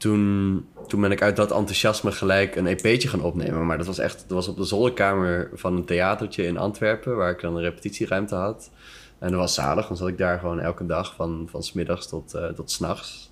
toen, 0.00 0.66
toen 0.86 1.00
ben 1.00 1.10
ik 1.10 1.22
uit 1.22 1.36
dat 1.36 1.50
enthousiasme 1.50 2.12
gelijk 2.12 2.56
een 2.56 2.66
EP'tje 2.66 3.08
gaan 3.08 3.22
opnemen. 3.22 3.66
Maar 3.66 3.76
dat 3.76 3.86
was 3.86 3.98
echt, 3.98 4.18
dat 4.18 4.36
was 4.36 4.48
op 4.48 4.56
de 4.56 4.64
zolderkamer 4.64 5.50
van 5.52 5.76
een 5.76 5.84
theatertje 5.84 6.46
in 6.46 6.56
Antwerpen, 6.56 7.16
waar 7.16 7.30
ik 7.30 7.40
dan 7.40 7.56
een 7.56 7.62
repetitieruimte 7.62 8.34
had. 8.34 8.70
En 9.18 9.30
dat 9.30 9.40
was 9.40 9.54
zalig, 9.54 9.86
dan 9.86 9.96
zat 9.96 10.08
ik 10.08 10.18
daar 10.18 10.38
gewoon 10.38 10.60
elke 10.60 10.86
dag 10.86 11.14
van, 11.14 11.46
van 11.50 11.62
smiddags 11.62 12.08
tot, 12.08 12.34
uh, 12.34 12.46
tot 12.46 12.70
s'nachts. 12.70 13.30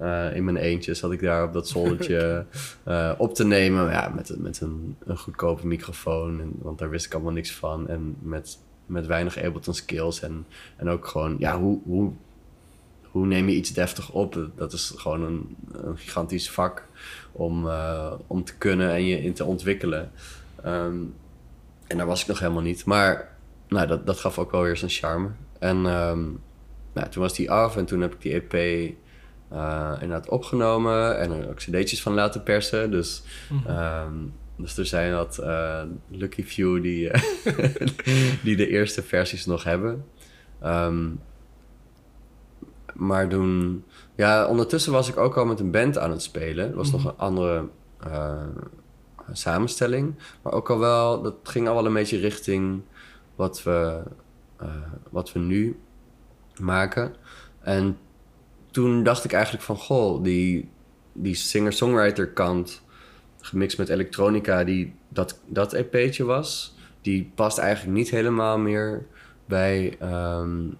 Uh, 0.00 0.36
in 0.36 0.44
mijn 0.44 0.56
eentje 0.56 0.94
zat 0.94 1.12
ik 1.12 1.20
daar 1.20 1.44
op 1.44 1.52
dat 1.52 1.68
zoldertje 1.68 2.44
uh, 2.88 3.12
op 3.18 3.34
te 3.34 3.44
nemen. 3.44 3.90
Ja, 3.90 4.12
met, 4.14 4.34
met 4.38 4.60
een, 4.60 4.96
een 5.04 5.18
goedkope 5.18 5.66
microfoon, 5.66 6.40
en, 6.40 6.52
want 6.58 6.78
daar 6.78 6.90
wist 6.90 7.06
ik 7.06 7.14
allemaal 7.14 7.32
niks 7.32 7.52
van. 7.52 7.88
En 7.88 8.16
met, 8.20 8.58
met 8.86 9.06
weinig 9.06 9.42
Ableton 9.42 9.74
skills. 9.74 10.22
En, 10.22 10.46
en 10.76 10.88
ook 10.88 11.06
gewoon, 11.06 11.36
ja, 11.38 11.58
hoe, 11.58 11.80
hoe 11.84 12.12
hoe 13.18 13.26
neem 13.26 13.48
je 13.48 13.54
iets 13.54 13.72
deftig 13.72 14.10
op? 14.10 14.48
Dat 14.56 14.72
is 14.72 14.92
gewoon 14.96 15.22
een, 15.22 15.56
een 15.72 15.98
gigantisch 15.98 16.50
vak 16.50 16.84
om, 17.32 17.66
uh, 17.66 18.12
om 18.26 18.44
te 18.44 18.54
kunnen 18.56 18.90
en 18.90 19.04
je 19.04 19.22
in 19.22 19.32
te 19.32 19.44
ontwikkelen. 19.44 20.10
Um, 20.66 21.14
en 21.86 21.96
daar 21.96 22.06
was 22.06 22.20
ik 22.20 22.26
nog 22.26 22.38
helemaal 22.38 22.62
niet. 22.62 22.84
Maar 22.84 23.36
nou, 23.68 23.86
dat, 23.86 24.06
dat 24.06 24.18
gaf 24.18 24.38
ook 24.38 24.50
wel 24.50 24.62
weer 24.62 24.76
zijn 24.76 24.90
charme. 24.90 25.28
En 25.58 25.76
um, 25.76 26.40
nou, 26.92 27.08
toen 27.08 27.22
was 27.22 27.34
die 27.34 27.50
af 27.50 27.76
en 27.76 27.84
toen 27.84 28.00
heb 28.00 28.14
ik 28.14 28.20
die 28.20 28.32
EP 28.32 28.54
uh, 29.52 29.92
inderdaad 30.00 30.28
opgenomen 30.28 31.18
en 31.18 31.30
er 31.30 31.48
ook 31.48 31.56
cd'tjes 31.56 32.02
van 32.02 32.14
laten 32.14 32.42
persen. 32.42 32.90
Dus, 32.90 33.22
mm 33.50 33.62
-hmm. 33.64 33.76
um, 33.76 34.32
dus 34.56 34.76
er 34.76 34.86
zijn 34.86 35.12
wat 35.12 35.38
uh, 35.40 35.82
lucky 36.08 36.44
few 36.44 36.82
die, 36.82 37.10
die 38.44 38.56
de 38.56 38.68
eerste 38.68 39.02
versies 39.02 39.46
nog 39.46 39.64
hebben. 39.64 40.04
Um, 40.64 41.20
maar 42.98 43.28
toen... 43.28 43.84
Ja, 44.14 44.46
ondertussen 44.46 44.92
was 44.92 45.08
ik 45.08 45.16
ook 45.16 45.36
al 45.36 45.44
met 45.44 45.60
een 45.60 45.70
band 45.70 45.98
aan 45.98 46.10
het 46.10 46.22
spelen. 46.22 46.66
Het 46.66 46.74
was 46.74 46.90
nog 46.90 47.00
mhm. 47.00 47.08
een 47.08 47.18
andere 47.18 47.68
uh, 48.06 48.42
samenstelling. 49.32 50.14
Maar 50.42 50.52
ook 50.52 50.70
al 50.70 50.78
wel... 50.78 51.22
Dat 51.22 51.34
ging 51.42 51.68
al 51.68 51.74
wel 51.74 51.86
een 51.86 51.92
beetje 51.92 52.18
richting 52.18 52.82
wat 53.34 53.62
we, 53.62 54.02
uh, 54.62 54.68
wat 55.10 55.32
we 55.32 55.38
nu 55.38 55.78
maken. 56.60 57.14
En 57.60 57.98
toen 58.70 59.02
dacht 59.02 59.24
ik 59.24 59.32
eigenlijk 59.32 59.64
van... 59.64 59.76
Goh, 59.76 60.22
die, 60.22 60.68
die 61.12 61.34
singer-songwriter 61.34 62.28
kant... 62.28 62.82
gemixt 63.40 63.78
met 63.78 63.88
elektronica, 63.88 64.64
die 64.64 64.94
dat, 65.08 65.40
dat 65.46 65.72
EP'tje 65.72 66.24
was... 66.24 66.74
die 67.00 67.32
past 67.34 67.58
eigenlijk 67.58 67.96
niet 67.96 68.10
helemaal 68.10 68.58
meer 68.58 69.06
bij... 69.44 69.98
Um, 70.02 70.78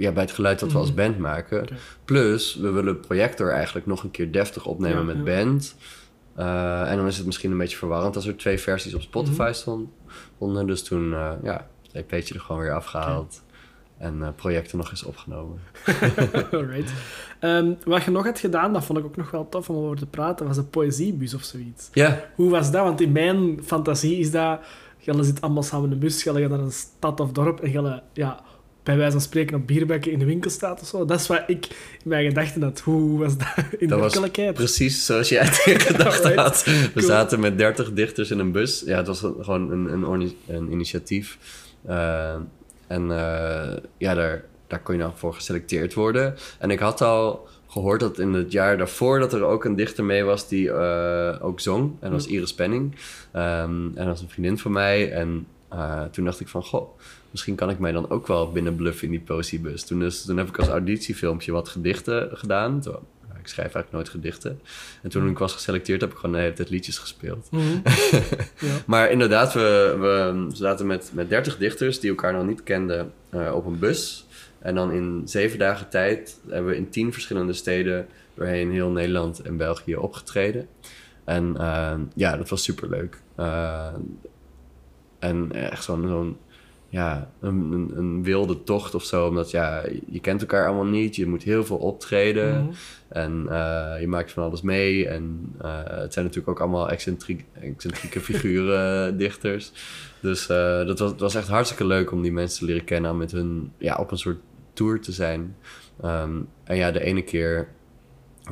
ja, 0.00 0.12
bij 0.12 0.22
het 0.22 0.32
geluid 0.32 0.58
dat 0.58 0.72
we 0.72 0.78
als 0.78 0.92
mhm. 0.92 0.96
band 0.96 1.18
maken. 1.18 1.68
Plus, 2.04 2.54
we 2.54 2.70
willen 2.70 3.00
Projector 3.00 3.50
eigenlijk 3.50 3.86
nog 3.86 4.02
een 4.02 4.10
keer 4.10 4.32
deftig 4.32 4.66
opnemen 4.66 5.06
met 5.06 5.24
band. 5.24 5.76
Uh, 6.38 6.90
en 6.90 6.96
dan 6.96 7.06
is 7.06 7.16
het 7.16 7.26
misschien 7.26 7.50
een 7.50 7.58
beetje 7.58 7.76
verwarrend 7.76 8.16
als 8.16 8.26
er 8.26 8.36
twee 8.36 8.58
versies 8.58 8.94
op 8.94 9.00
Spotify 9.00 9.52
mm 9.66 9.88
stonden. 10.38 10.66
Dus 10.66 10.82
toen, 10.82 11.10
uh, 11.10 11.32
ja, 11.42 11.66
het 11.82 12.12
EP'tje 12.12 12.34
er 12.34 12.40
gewoon 12.40 12.60
weer 12.60 12.74
afgehaald. 12.74 13.42
En 13.98 14.16
uh, 14.18 14.28
projecten 14.36 14.78
nog 14.78 14.90
eens 14.90 15.02
opgenomen. 15.02 15.58
Alright. 16.52 16.92
Um, 17.40 17.78
wat 17.84 18.02
je 18.02 18.10
nog 18.10 18.24
hebt 18.24 18.38
gedaan, 18.38 18.72
dat 18.72 18.84
vond 18.84 18.98
ik 18.98 19.04
ook 19.04 19.16
nog 19.16 19.30
wel 19.30 19.48
tof 19.48 19.70
om 19.70 19.76
over 19.76 19.96
te 19.96 20.06
praten, 20.06 20.46
was 20.46 20.56
een 20.56 20.70
poëziebus 20.70 21.34
of 21.34 21.42
zoiets. 21.42 21.88
Ja. 21.92 22.24
Hoe 22.34 22.50
was 22.50 22.70
dat? 22.70 22.82
Want 22.82 23.00
in 23.00 23.12
mijn 23.12 23.60
fantasie 23.64 24.18
is 24.18 24.30
dat... 24.30 24.60
Je 24.98 25.22
zit 25.22 25.40
allemaal 25.40 25.62
samen 25.62 25.86
in 25.86 25.92
een 25.92 25.98
bus, 25.98 26.22
je 26.22 26.32
gaat 26.32 26.50
naar 26.50 26.58
een 26.58 26.72
stad 26.72 27.20
of 27.20 27.32
dorp 27.32 27.60
en 27.60 27.70
je 27.70 28.02
ja, 28.12 28.40
bij 28.82 28.96
wijze 28.96 29.12
van 29.12 29.20
spreken 29.20 29.56
op 29.56 29.66
bierbekken 29.66 30.12
in 30.12 30.18
de 30.18 30.24
winkel 30.24 30.50
staat 30.50 30.80
of 30.80 30.86
zo. 30.86 31.04
Dat 31.04 31.20
is 31.20 31.26
wat 31.26 31.42
ik 31.46 31.66
in 32.02 32.08
mijn 32.08 32.26
gedachten 32.26 32.62
had. 32.62 32.80
Hoe 32.80 33.18
was 33.18 33.38
dat 33.38 33.48
in 33.78 33.88
de 33.88 33.96
werkelijkheid? 33.96 34.54
precies 34.54 35.06
zoals 35.06 35.28
jij 35.28 35.44
het 35.44 35.62
in 35.66 35.80
gedachten 35.90 36.38
had. 36.38 36.64
We 36.94 37.02
zaten 37.02 37.40
met 37.40 37.58
30 37.58 37.92
dichters 37.92 38.30
in 38.30 38.38
een 38.38 38.52
bus. 38.52 38.82
Ja, 38.86 38.96
het 38.96 39.06
was 39.06 39.18
gewoon 39.18 39.70
een, 39.70 39.92
een, 39.92 40.34
een 40.46 40.72
initiatief. 40.72 41.38
Uh, 41.88 42.34
en 42.86 43.02
uh, 43.02 43.76
ja, 43.98 44.14
daar, 44.14 44.44
daar 44.66 44.80
kon 44.82 44.94
je 44.94 45.00
dan 45.00 45.16
voor 45.16 45.34
geselecteerd 45.34 45.94
worden. 45.94 46.34
En 46.58 46.70
ik 46.70 46.78
had 46.78 47.00
al 47.00 47.48
gehoord 47.68 48.00
dat 48.00 48.18
in 48.18 48.32
het 48.32 48.52
jaar 48.52 48.78
daarvoor 48.78 49.18
dat 49.18 49.32
er 49.32 49.42
ook 49.42 49.64
een 49.64 49.76
dichter 49.76 50.04
mee 50.04 50.24
was 50.24 50.48
die 50.48 50.66
uh, 50.66 51.36
ook 51.40 51.60
zong. 51.60 51.82
En 51.82 52.10
dat 52.10 52.10
was. 52.10 52.26
Iris 52.26 52.54
Penning. 52.54 52.94
Um, 53.36 53.92
en 53.94 53.94
dat 53.94 54.06
was 54.06 54.20
een 54.20 54.28
vriendin 54.28 54.58
van 54.58 54.72
mij. 54.72 55.12
En 55.12 55.46
toen 56.10 56.24
dacht 56.24 56.40
ik 56.40 56.48
van, 56.48 56.62
goh 56.62 56.98
misschien 57.30 57.54
kan 57.54 57.70
ik 57.70 57.78
mij 57.78 57.92
dan 57.92 58.10
ook 58.10 58.26
wel 58.26 58.52
binnenbluffen 58.52 59.04
in 59.04 59.10
die 59.10 59.20
poëziebus. 59.20 59.84
Toen, 59.84 60.10
toen 60.26 60.36
heb 60.36 60.48
ik 60.48 60.58
als 60.58 60.68
auditiefilmpje 60.68 61.52
wat 61.52 61.68
gedichten 61.68 62.30
gedaan. 62.32 62.76
ik 63.38 63.48
schrijf 63.48 63.74
eigenlijk 63.74 63.92
nooit 63.92 64.08
gedichten. 64.08 64.60
En 65.02 65.10
toen 65.10 65.28
ik 65.28 65.38
was 65.38 65.52
geselecteerd, 65.52 66.00
heb 66.00 66.10
ik 66.10 66.16
gewoon 66.16 66.34
de 66.34 66.40
hele 66.40 66.52
tijd 66.52 66.70
liedjes 66.70 66.98
gespeeld. 66.98 67.48
Mhm. 67.50 67.64
ja. 68.66 68.76
Maar 68.86 69.10
inderdaad, 69.10 69.52
we, 69.52 69.96
we 70.00 70.46
zaten 70.56 70.86
met, 70.86 71.10
met 71.14 71.28
30 71.28 71.56
dichters 71.56 72.00
die 72.00 72.10
elkaar 72.10 72.32
nog 72.32 72.46
niet 72.46 72.62
kenden 72.62 73.12
uh, 73.34 73.54
op 73.54 73.66
een 73.66 73.78
bus. 73.78 74.24
En 74.58 74.74
dan 74.74 74.92
in 74.92 75.22
zeven 75.24 75.58
dagen 75.58 75.88
tijd 75.88 76.38
hebben 76.48 76.70
we 76.70 76.76
in 76.76 76.90
tien 76.90 77.12
verschillende 77.12 77.52
steden 77.52 78.06
doorheen 78.34 78.70
heel 78.70 78.90
Nederland 78.90 79.40
en 79.40 79.56
België 79.56 79.96
opgetreden. 79.96 80.68
En 81.24 81.54
uh, 81.56 81.94
ja, 82.14 82.36
dat 82.36 82.48
was 82.48 82.62
superleuk. 82.62 83.20
Uh, 83.38 83.86
en 85.18 85.52
echt 85.52 85.84
zo'n 85.84 86.08
zo'n 86.08 86.36
ja, 86.90 87.30
een, 87.40 87.72
een, 87.72 87.90
een, 87.96 88.22
wilde 88.22 88.62
tocht 88.62 88.94
of 88.94 89.04
zo. 89.04 89.26
Omdat 89.26 89.50
ja, 89.50 89.82
je 90.06 90.20
kent 90.20 90.40
elkaar 90.40 90.66
allemaal 90.66 90.84
niet. 90.84 91.16
Je 91.16 91.26
moet 91.26 91.42
heel 91.42 91.64
veel 91.64 91.76
optreden. 91.76 92.62
Mhm. 92.62 92.72
En 93.08 93.46
uh, 93.48 93.94
je 94.00 94.06
maakt 94.06 94.32
van 94.32 94.42
alles 94.42 94.62
mee. 94.62 95.08
En 95.08 95.54
uh, 95.62 95.78
het 95.84 96.12
zijn 96.12 96.24
natuurlijk 96.24 96.48
ook 96.48 96.60
allemaal 96.60 96.90
excentriek, 96.90 97.44
excentrieke 97.52 98.20
figuren, 98.30 99.18
dichters. 99.18 99.72
Dus 100.20 100.48
uh, 100.48 100.86
dat 100.86 100.98
was, 100.98 101.10
het 101.10 101.20
was 101.20 101.34
echt 101.34 101.48
hartstikke 101.48 101.86
leuk 101.86 102.12
om 102.12 102.22
die 102.22 102.32
mensen 102.32 102.58
te 102.58 102.64
leren 102.64 102.84
kennen. 102.84 103.10
En 103.10 103.16
met 103.16 103.32
hun 103.32 103.72
ja, 103.78 103.96
op 103.96 104.10
een 104.10 104.18
soort 104.18 104.40
tour 104.72 105.00
te 105.00 105.12
zijn. 105.12 105.56
Um, 106.04 106.48
en 106.64 106.76
ja, 106.76 106.90
de 106.90 107.00
ene 107.00 107.22
keer 107.22 107.68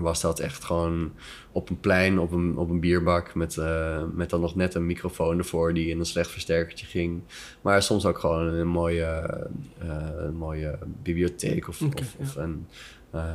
was 0.00 0.20
dat 0.20 0.40
echt 0.40 0.64
gewoon 0.64 1.12
op 1.52 1.70
een 1.70 1.80
plein, 1.80 2.18
op 2.18 2.32
een, 2.32 2.56
op 2.56 2.70
een 2.70 2.80
bierbak. 2.80 3.34
Met, 3.34 3.56
uh, 3.56 4.02
met 4.12 4.30
dan 4.30 4.40
nog 4.40 4.54
net 4.54 4.74
een 4.74 4.86
microfoon 4.86 5.38
ervoor 5.38 5.74
die 5.74 5.88
in 5.88 5.98
een 5.98 6.06
slecht 6.06 6.30
versterkertje 6.30 6.86
ging. 6.86 7.22
Maar 7.60 7.82
soms 7.82 8.06
ook 8.06 8.18
gewoon 8.18 8.46
een 8.46 8.68
mooie, 8.68 9.46
uh, 9.82 10.08
een 10.16 10.36
mooie 10.36 10.78
bibliotheek 11.02 11.68
of, 11.68 11.82
okay, 11.82 12.02
of, 12.02 12.16
of 12.18 12.36
een. 12.36 12.66
Uh, 13.14 13.32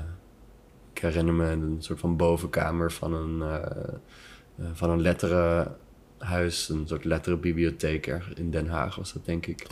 ik 0.94 1.02
herinner 1.02 1.34
me 1.34 1.46
een 1.46 1.76
soort 1.80 2.00
van 2.00 2.18
bovenkamer 2.18 2.92
van 2.92 3.14
een, 3.14 3.44
van 4.74 4.90
een 4.90 5.02
letterenhuis. 5.02 6.70
Een 6.70 6.88
soort 6.88 7.04
letterenbibliotheek 7.04 8.20
in 8.36 8.52
Den 8.52 8.68
Haag 8.68 8.96
was 8.96 9.14
dat, 9.14 9.26
denk 9.26 9.46
ik. 9.46 9.68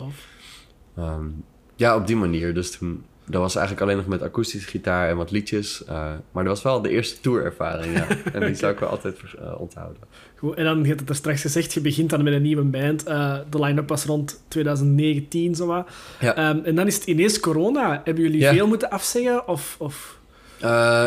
Um, 0.98 1.44
ja, 1.76 1.96
op 1.96 2.06
die 2.06 2.16
manier. 2.16 2.54
Dus 2.54 2.76
toen 2.76 3.04
dat 3.24 3.40
was 3.40 3.56
eigenlijk 3.56 3.86
alleen 3.86 3.96
nog 3.96 4.06
met 4.06 4.22
akoestische 4.22 4.68
gitaar 4.68 5.08
en 5.08 5.16
wat 5.16 5.30
liedjes. 5.30 5.82
Uh, 5.88 5.88
maar 6.32 6.44
dat 6.44 6.52
was 6.52 6.62
wel 6.62 6.82
de 6.82 6.88
eerste 6.88 7.20
tourervaring, 7.20 7.96
ja. 7.96 8.06
en 8.34 8.46
die 8.46 8.54
zou 8.54 8.72
ik 8.72 8.78
wel 8.78 8.88
altijd 8.88 9.16
uh, 9.38 9.60
onthouden. 9.60 10.02
Goed, 10.36 10.54
en 10.54 10.64
dan, 10.64 10.80
je 10.82 10.88
hebt 10.88 11.00
het 11.00 11.08
er 11.08 11.14
straks 11.14 11.40
gezegd, 11.40 11.72
je 11.72 11.80
begint 11.80 12.10
dan 12.10 12.22
met 12.22 12.32
een 12.32 12.42
nieuwe 12.42 12.62
band. 12.62 13.08
Uh, 13.08 13.36
de 13.50 13.60
line-up 13.60 13.88
was 13.88 14.04
rond 14.04 14.42
2019, 14.48 15.54
zo. 15.54 15.84
Ja. 16.20 16.48
Um, 16.48 16.64
en 16.64 16.74
dan 16.74 16.86
is 16.86 16.94
het 16.94 17.04
ineens 17.04 17.40
corona. 17.40 18.00
Hebben 18.04 18.22
jullie 18.22 18.46
veel 18.46 18.66
moeten 18.66 18.90
afzeggen? 18.90 19.48
Of, 19.48 19.76
of 19.78 20.18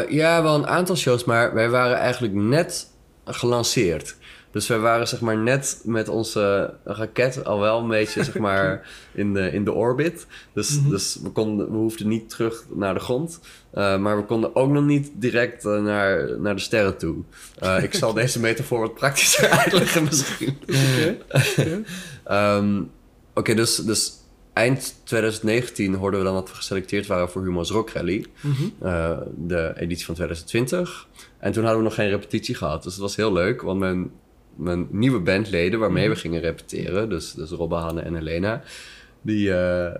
ja, 0.09 0.43
wel 0.43 0.55
een 0.55 0.67
aantal 0.67 0.95
shows, 0.95 1.23
maar 1.23 1.53
wij 1.53 1.69
waren 1.69 1.97
eigenlijk 1.97 2.33
net 2.33 2.89
gelanceerd. 3.25 4.15
Dus 4.55 4.67
wij 4.67 4.79
waren 4.79 5.07
zeg 5.07 5.21
maar 5.21 5.37
net 5.37 5.81
met 5.83 6.07
onze 6.07 6.73
raket 6.83 7.45
al 7.45 7.59
wel 7.59 7.79
een 7.79 7.87
beetje 7.87 8.23
zeg 8.23 8.37
maar 8.47 8.89
in 9.13 9.33
de, 9.33 9.51
in 9.51 9.63
de 9.63 9.73
orbit. 9.73 10.27
Dus, 10.53 10.79
mhm. 10.79 10.89
dus 10.89 11.19
we, 11.23 11.29
konden, 11.29 11.71
we 11.71 11.77
hoefden 11.77 12.07
niet 12.07 12.29
terug 12.29 12.65
naar 12.73 12.93
de 12.93 12.99
grond. 12.99 13.39
Uh, 13.73 13.97
maar 13.97 14.17
we 14.17 14.23
konden 14.23 14.55
ook 14.55 14.69
nog 14.69 14.83
niet 14.83 15.11
direct 15.13 15.65
uh, 15.65 15.83
naar, 15.83 16.39
naar 16.39 16.55
de 16.55 16.61
sterren 16.61 16.97
toe. 16.97 17.15
Uh, 17.63 17.83
ik 17.83 17.93
zal 17.93 18.13
deze 18.23 18.39
metafoor 18.39 18.79
wat 18.79 18.93
praktischer 18.93 19.49
uitleggen 19.63 20.03
misschien. 20.03 20.57
Oké, 20.61 21.17
okay. 22.25 22.57
um, 22.57 22.91
okay, 23.33 23.55
dus, 23.55 23.75
dus 23.75 24.13
eind 24.53 24.95
2019 25.03 25.93
hoorden 25.93 26.19
we 26.19 26.25
dan 26.25 26.35
dat 26.35 26.49
we 26.49 26.55
geselecteerd 26.55 27.07
waren 27.07 27.29
voor 27.29 27.43
Humo's 27.43 27.69
Rock 27.69 27.89
Rally. 27.89 28.25
Mm 28.41 28.73
de 29.47 29.73
editie 29.75 30.05
van 30.05 30.15
2020. 30.15 31.07
En 31.39 31.51
toen 31.51 31.63
hadden 31.63 31.81
we 31.81 31.87
nog 31.87 31.95
geen 31.95 32.09
repetitie 32.09 32.55
gehad. 32.55 32.83
Dus 32.83 32.93
het 32.93 33.01
was 33.01 33.15
heel 33.15 33.33
leuk, 33.33 33.61
want 33.61 33.79
mijn 33.79 34.11
mijn 34.55 34.87
nieuwe 34.91 35.19
bandleden 35.19 35.79
waarmee 35.79 36.03
we 36.03 36.11
mhm. 36.11 36.19
gingen 36.19 36.41
repeteren, 36.41 37.09
dus, 37.09 37.33
dus 37.33 37.49
Robbe, 37.49 37.75
Hanne 37.75 38.01
en 38.01 38.15
Helena, 38.15 38.61
die, 39.21 39.49
uh, 39.49 39.95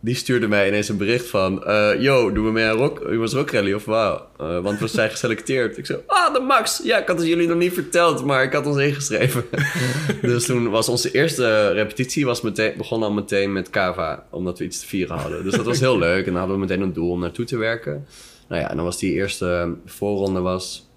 die 0.00 0.14
stuurden 0.14 0.48
mij 0.48 0.68
ineens 0.68 0.88
een 0.88 0.96
bericht 0.96 1.26
van: 1.26 1.62
uh, 1.66 1.90
Yo, 2.00 2.32
doen 2.32 2.44
we 2.44 2.50
mee 2.50 2.64
aan 2.64 2.76
rock, 2.76 2.98
was 3.14 3.32
Rock 3.32 3.50
Rally 3.50 3.72
of 3.72 3.84
wauw? 3.84 4.26
Uh, 4.40 4.58
want 4.58 4.78
we 4.78 4.86
zijn 4.86 5.10
geselecteerd. 5.10 5.78
Ik 5.78 5.86
zo: 5.86 6.02
Ah, 6.06 6.34
de 6.34 6.40
Max! 6.40 6.80
Ja, 6.84 6.98
ik 6.98 7.06
had 7.06 7.18
het 7.18 7.26
jullie 7.26 7.48
nog 7.48 7.58
niet 7.58 7.72
verteld, 7.72 8.24
maar 8.24 8.42
ik 8.42 8.52
had 8.52 8.66
ons 8.66 8.76
ingeschreven. 8.76 9.44
dus 10.22 10.46
toen 10.46 10.70
was 10.70 10.88
onze 10.88 11.10
eerste 11.10 11.70
repetitie 11.70 12.24
was 12.24 12.40
meteen, 12.40 12.74
begon 12.76 13.02
al 13.02 13.12
meteen 13.12 13.52
met 13.52 13.70
Kava, 13.70 14.26
omdat 14.30 14.58
we 14.58 14.64
iets 14.64 14.80
te 14.80 14.86
vieren 14.86 15.16
hadden. 15.16 15.44
Dus 15.44 15.54
dat 15.54 15.66
was 15.66 15.80
heel 15.80 15.98
leuk 16.08 16.26
en 16.26 16.30
dan 16.30 16.40
hadden 16.40 16.54
we 16.56 16.62
meteen 16.62 16.80
een 16.80 16.92
doel 16.92 17.10
om 17.10 17.20
naartoe 17.20 17.44
te 17.44 17.56
werken. 17.56 18.06
Nou 18.48 18.62
ja, 18.62 18.70
en 18.70 18.76
dan 18.76 18.84
was 18.84 18.98
die 18.98 19.12
eerste 19.12 19.74
voorronde 19.84 20.40
was 20.40 20.90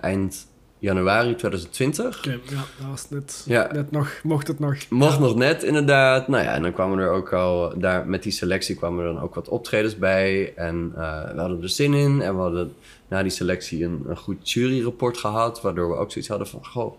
eind 0.00 0.46
januari 0.82 1.34
2020. 1.34 2.24
ja, 2.24 2.30
dat 2.78 2.88
was 2.90 3.10
net, 3.10 3.44
net 3.72 3.90
nog, 3.90 4.20
mocht 4.22 4.48
het 4.48 4.58
nog. 4.58 4.76
Mocht 4.88 5.18
nog 5.18 5.34
net, 5.34 5.62
inderdaad. 5.62 6.28
Nou 6.28 6.44
ja, 6.44 6.54
en 6.54 6.62
dan 6.62 6.72
kwamen 6.72 6.98
er 6.98 7.10
ook 7.10 7.32
al, 7.32 7.78
daar 7.78 8.06
met 8.06 8.22
die 8.22 8.32
selectie 8.32 8.76
kwamen 8.76 9.04
er 9.04 9.12
dan 9.12 9.22
ook 9.22 9.34
wat 9.34 9.48
optredens 9.48 9.98
bij. 9.98 10.52
En 10.56 10.92
uh, 10.96 11.32
we 11.32 11.40
hadden 11.40 11.62
er 11.62 11.68
zin 11.68 11.94
in. 11.94 12.22
En 12.22 12.34
we 12.34 12.40
hadden 12.40 12.74
na 13.08 13.22
die 13.22 13.30
selectie 13.30 13.84
een, 13.84 14.02
een 14.06 14.16
goed 14.16 14.50
juryrapport 14.50 15.18
gehad, 15.18 15.60
waardoor 15.60 15.88
we 15.88 15.96
ook 15.96 16.10
zoiets 16.10 16.30
hadden 16.30 16.48
van, 16.48 16.66
goh, 16.66 16.94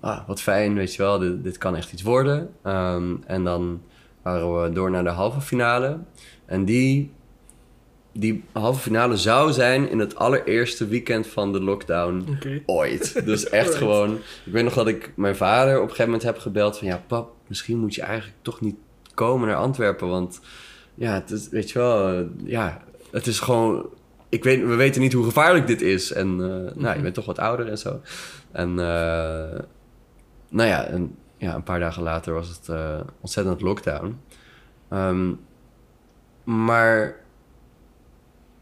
ah, 0.00 0.26
wat 0.26 0.40
fijn, 0.40 0.74
weet 0.74 0.94
je 0.94 1.02
wel, 1.02 1.18
dit, 1.18 1.44
dit 1.44 1.58
kan 1.58 1.76
echt 1.76 1.92
iets 1.92 2.02
worden. 2.02 2.50
Um, 2.64 3.22
en 3.26 3.44
dan 3.44 3.82
waren 4.22 4.62
we 4.62 4.72
door 4.72 4.90
naar 4.90 5.04
de 5.04 5.10
halve 5.10 5.40
finale. 5.40 5.98
En 6.44 6.64
die 6.64 7.12
die 8.18 8.44
halve 8.52 8.80
finale 8.80 9.16
zou 9.16 9.52
zijn 9.52 9.90
in 9.90 9.98
het 9.98 10.16
allereerste 10.16 10.86
weekend 10.86 11.26
van 11.26 11.52
de 11.52 11.60
lockdown 11.60 12.38
ooit. 12.66 13.12
Dus 13.26 13.48
echt 13.48 13.74
gewoon... 13.74 14.14
Ik 14.44 14.52
weet 14.52 14.64
nog 14.64 14.74
dat 14.74 14.88
ik 14.88 15.12
mijn 15.16 15.36
vader 15.36 15.74
op 15.74 15.82
een 15.82 15.88
gegeven 15.88 16.04
moment 16.04 16.22
heb 16.22 16.38
gebeld 16.38 16.78
van... 16.78 16.86
Ja, 16.86 17.02
pap, 17.06 17.32
misschien 17.46 17.78
moet 17.78 17.94
je 17.94 18.02
eigenlijk 18.02 18.38
toch 18.42 18.60
niet 18.60 18.76
komen 19.14 19.48
naar 19.48 19.56
Antwerpen. 19.56 20.08
Want 20.08 20.40
ja, 20.94 21.12
het 21.12 21.30
is, 21.30 21.48
weet 21.48 21.70
je 21.70 21.78
wel... 21.78 22.28
ja, 22.44 22.82
het 23.10 23.26
is 23.26 23.40
gewoon... 23.40 23.88
Ik 24.28 24.44
weet, 24.44 24.60
we 24.60 24.74
weten 24.74 25.00
niet 25.00 25.12
hoe 25.12 25.24
gevaarlijk 25.24 25.66
dit 25.66 25.82
is. 25.82 26.12
En 26.12 26.28
uh, 26.28 26.38
nou, 26.38 26.74
je 26.74 26.88
mhm. 26.88 27.02
bent 27.02 27.14
toch 27.14 27.26
wat 27.26 27.38
ouder 27.38 27.68
en 27.68 27.78
zo. 27.78 28.00
En 28.52 28.70
uh, 28.70 29.60
nou 30.48 30.68
ja, 30.68 30.84
en, 30.84 31.14
ja, 31.36 31.54
een 31.54 31.62
paar 31.62 31.80
dagen 31.80 32.02
later 32.02 32.32
was 32.32 32.48
het 32.48 32.68
uh, 32.70 33.00
ontzettend 33.20 33.60
lockdown. 33.60 34.20
Um, 34.90 35.40
maar 36.44 37.16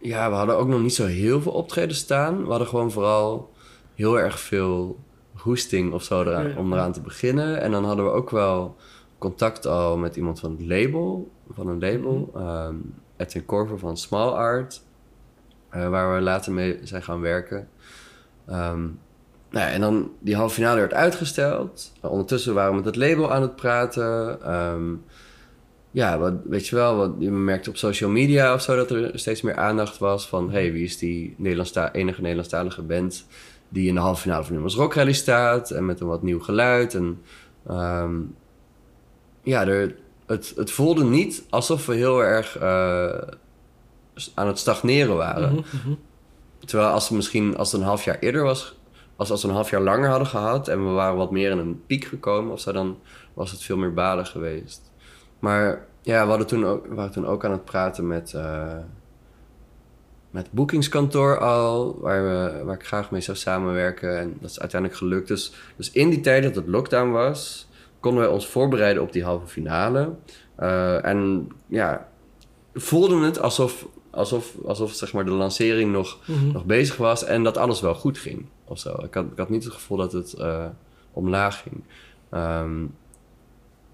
ja, 0.05 0.31
we 0.31 0.37
hadden 0.37 0.57
ook 0.57 0.69
nog 0.69 0.81
niet 0.81 0.95
zo 0.95 1.07
heel 1.07 1.43
veel 1.43 1.53
optreden 1.53 1.97
staan. 1.97 2.43
We 2.43 2.49
hadden 2.49 2.69
gewoon 2.69 2.91
vooral 2.91 3.53
heel 3.95 4.19
erg 4.19 4.41
veel 4.41 4.99
hoesting 5.33 5.93
of 5.93 6.03
zo 6.03 6.21
eraan, 6.21 6.57
om 6.57 6.73
eraan 6.73 6.93
te 6.93 7.01
beginnen. 7.01 7.61
En 7.61 7.71
dan 7.71 7.85
hadden 7.85 8.05
we 8.05 8.11
ook 8.11 8.31
wel 8.31 8.77
contact 9.19 9.67
al 9.67 9.97
met 9.97 10.17
iemand 10.17 10.41
van 10.41 10.51
het 10.51 10.61
label, 10.61 11.31
van 11.51 11.69
een 11.69 11.81
label. 11.81 12.31
Mm 12.35 12.41
-hmm. 12.43 12.95
Edwin 13.17 13.45
Corver 13.45 13.79
van 13.79 13.97
Small 13.97 14.29
Art, 14.29 14.83
uh, 15.75 15.89
waar 15.89 16.15
we 16.15 16.21
later 16.21 16.53
mee 16.53 16.79
zijn 16.83 17.03
gaan 17.03 17.21
werken. 17.21 17.69
Um, 18.49 18.99
nou 19.51 19.67
ja, 19.67 19.69
en 19.69 19.81
dan 19.81 20.11
die 20.19 20.37
halve 20.37 20.55
finale 20.55 20.81
werd 20.81 20.95
uitgesteld. 20.95 21.93
Ondertussen 22.01 22.55
waren 22.55 22.71
we 22.71 22.77
met 22.77 22.85
het 22.85 22.97
label 22.97 23.33
aan 23.33 23.43
het 23.43 23.57
praten. 23.57 24.39
Um, 24.55 25.05
ja, 25.95 26.19
wat, 26.19 26.33
weet 26.45 26.67
je 26.67 26.77
wel, 26.77 26.97
wat, 26.97 27.11
je 27.19 27.31
merkte 27.31 27.71
op 27.71 27.77
social 27.77 28.11
media 28.11 28.55
of 28.55 28.63
zo 28.63 28.77
dat 28.77 28.91
er 28.91 29.11
steeds 29.19 29.43
meer 29.43 29.57
aandacht 29.57 29.99
was 29.99 30.29
van... 30.29 30.51
hey, 30.51 30.73
wie 30.73 30.85
is 30.85 30.99
die 30.99 31.35
Nederlandsta 31.39 31.93
enige 31.93 32.21
Nederlandstalige 32.21 32.83
band 32.83 33.27
die 33.69 33.89
in 33.89 33.95
de 33.95 34.01
halve 34.01 34.21
finale 34.21 34.45
van 34.45 34.53
Nummers 34.53 34.75
Rock 34.75 34.95
Rally 34.95 35.13
staat... 35.13 35.71
en 35.71 35.87
met 35.87 36.01
een 36.01 36.07
wat 36.07 36.23
nieuw 36.23 36.41
geluid. 36.41 36.95
En 36.95 37.23
um, 37.71 38.35
ja, 39.43 39.67
er, 39.67 39.97
het, 40.27 40.53
het 40.57 40.71
voelde 40.71 41.05
niet 41.05 41.45
alsof 41.51 41.87
we 41.87 41.95
heel 41.95 42.21
erg 42.21 42.61
uh, 42.61 43.29
aan 44.35 44.47
het 44.47 44.59
stagneren 44.59 45.17
waren. 45.17 45.53
Mhm, 45.53 45.61
mhm. 45.61 45.95
Terwijl 46.65 46.91
als 46.91 47.09
we 47.09 47.15
misschien 47.15 47.57
als 47.57 47.73
het 47.73 47.81
een 47.81 47.87
half 47.87 48.05
jaar 48.05 48.19
eerder 48.19 48.43
was... 48.43 48.75
Als, 49.17 49.31
als 49.31 49.43
we 49.43 49.49
een 49.49 49.55
half 49.55 49.71
jaar 49.71 49.83
langer 49.83 50.09
hadden 50.09 50.27
gehad 50.27 50.69
en 50.69 50.87
we 50.87 50.93
waren 50.93 51.17
wat 51.17 51.31
meer 51.31 51.51
in 51.51 51.59
een 51.59 51.83
piek 51.87 52.05
gekomen 52.05 52.53
of 52.53 52.61
zo... 52.61 52.73
dan 52.73 52.99
was 53.35 53.51
het 53.51 53.63
veel 53.63 53.77
meer 53.77 53.95
baden 53.95 54.27
geweest. 54.27 54.93
Maar 55.45 55.87
ja, 56.03 56.23
we, 56.23 56.29
hadden 56.29 56.47
toen 56.47 56.67
ook, 56.67 56.87
we 56.87 56.95
waren 56.95 57.13
toen 57.13 57.27
ook 57.27 57.45
aan 57.45 57.51
het 57.51 57.65
praten 57.65 58.07
met, 58.07 58.33
uh, 58.37 58.77
met 60.31 60.49
boekingskantoor 60.51 61.39
al, 61.39 61.99
waar, 62.01 62.23
we, 62.23 62.65
waar 62.65 62.75
ik 62.75 62.87
graag 62.87 63.11
mee 63.11 63.21
zou 63.21 63.37
samenwerken. 63.37 64.19
En 64.19 64.37
dat 64.41 64.51
is 64.51 64.61
uiteindelijk 64.61 65.01
gelukt. 65.01 65.29
Dus, 65.29 65.53
dus 65.77 65.91
in 65.91 66.11
die 66.11 66.21
tijd 66.21 66.43
dat 66.43 66.55
het 66.55 66.67
lockdown 66.67 67.11
was, 67.11 67.69
konden 68.01 68.23
we 68.23 68.31
ons 68.31 68.47
voorbereiden 68.47 69.03
op 69.03 69.13
die 69.13 69.25
halve 69.25 69.47
finale. 69.47 70.13
Uh, 70.61 71.05
en 71.05 71.49
ja, 71.67 72.09
voelden 72.75 73.21
het 73.21 73.39
alsof, 73.39 73.87
alsof, 74.11 74.55
alsof 74.65 74.93
zeg 74.93 75.13
maar, 75.13 75.25
de 75.25 75.31
lancering 75.31 75.93
nog, 75.93 76.19
mhm. 76.27 76.53
nog 76.53 76.65
bezig 76.65 76.97
was 76.97 77.25
en 77.25 77.43
dat 77.43 77.57
alles 77.57 77.81
wel 77.81 77.95
goed 77.95 78.19
ging. 78.19 78.47
Of 78.65 78.79
zo. 78.79 78.95
Ik, 79.03 79.15
had, 79.15 79.25
ik 79.25 79.39
had 79.39 79.49
niet 79.49 79.65
het 79.65 79.73
gevoel 79.73 79.97
dat 79.97 80.13
het 80.13 80.35
uh, 80.39 80.67
omlaag 81.13 81.63
ging. 81.63 81.85
Um, 82.31 82.95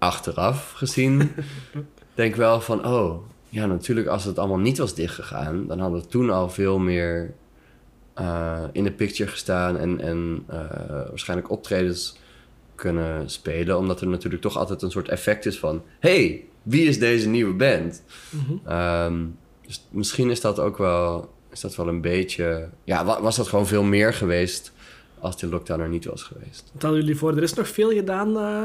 achteraf 0.01 0.71
gezien 0.71 1.31
denk 2.13 2.35
wel 2.35 2.61
van, 2.61 2.85
oh, 2.85 3.23
ja, 3.49 3.65
natuurlijk 3.65 4.07
als 4.07 4.23
het 4.23 4.39
allemaal 4.39 4.59
niet 4.59 4.77
was 4.77 4.95
dichtgegaan, 4.95 5.67
dan 5.67 5.79
hadden 5.79 6.01
we 6.01 6.07
toen 6.07 6.29
al 6.29 6.49
veel 6.49 6.79
meer 6.79 7.33
uh, 8.19 8.63
in 8.71 8.83
de 8.83 8.91
picture 8.91 9.29
gestaan 9.29 9.77
en, 9.77 10.01
en 10.01 10.45
uh, 10.49 10.55
waarschijnlijk 10.87 11.51
optredens 11.51 12.17
kunnen 12.75 13.29
spelen, 13.29 13.77
omdat 13.77 14.01
er 14.01 14.07
natuurlijk 14.07 14.41
toch 14.41 14.57
altijd 14.57 14.81
een 14.81 14.91
soort 14.91 15.09
effect 15.09 15.45
is 15.45 15.59
van, 15.59 15.83
hey, 15.99 16.43
wie 16.63 16.87
is 16.87 16.99
deze 16.99 17.29
nieuwe 17.29 17.53
band? 17.53 18.03
Mm 18.29 18.73
um, 18.73 19.37
dus 19.65 19.87
misschien 19.89 20.29
is 20.29 20.41
dat 20.41 20.59
ook 20.59 20.77
wel, 20.77 21.33
is 21.51 21.59
dat 21.59 21.75
wel 21.75 21.87
een 21.87 22.01
beetje, 22.01 22.69
ja, 22.83 23.21
was 23.21 23.35
dat 23.35 23.47
gewoon 23.47 23.67
veel 23.67 23.83
meer 23.83 24.13
geweest 24.13 24.73
als 25.19 25.37
die 25.37 25.49
lockdown 25.49 25.81
er 25.81 25.89
niet 25.89 26.05
was 26.05 26.23
geweest. 26.23 26.69
Wat 26.73 26.81
hadden 26.81 26.99
jullie 26.99 27.17
voor? 27.17 27.35
Er 27.35 27.43
is 27.43 27.53
nog 27.53 27.67
veel 27.67 27.91
gedaan 27.91 28.29
uh, 28.29 28.63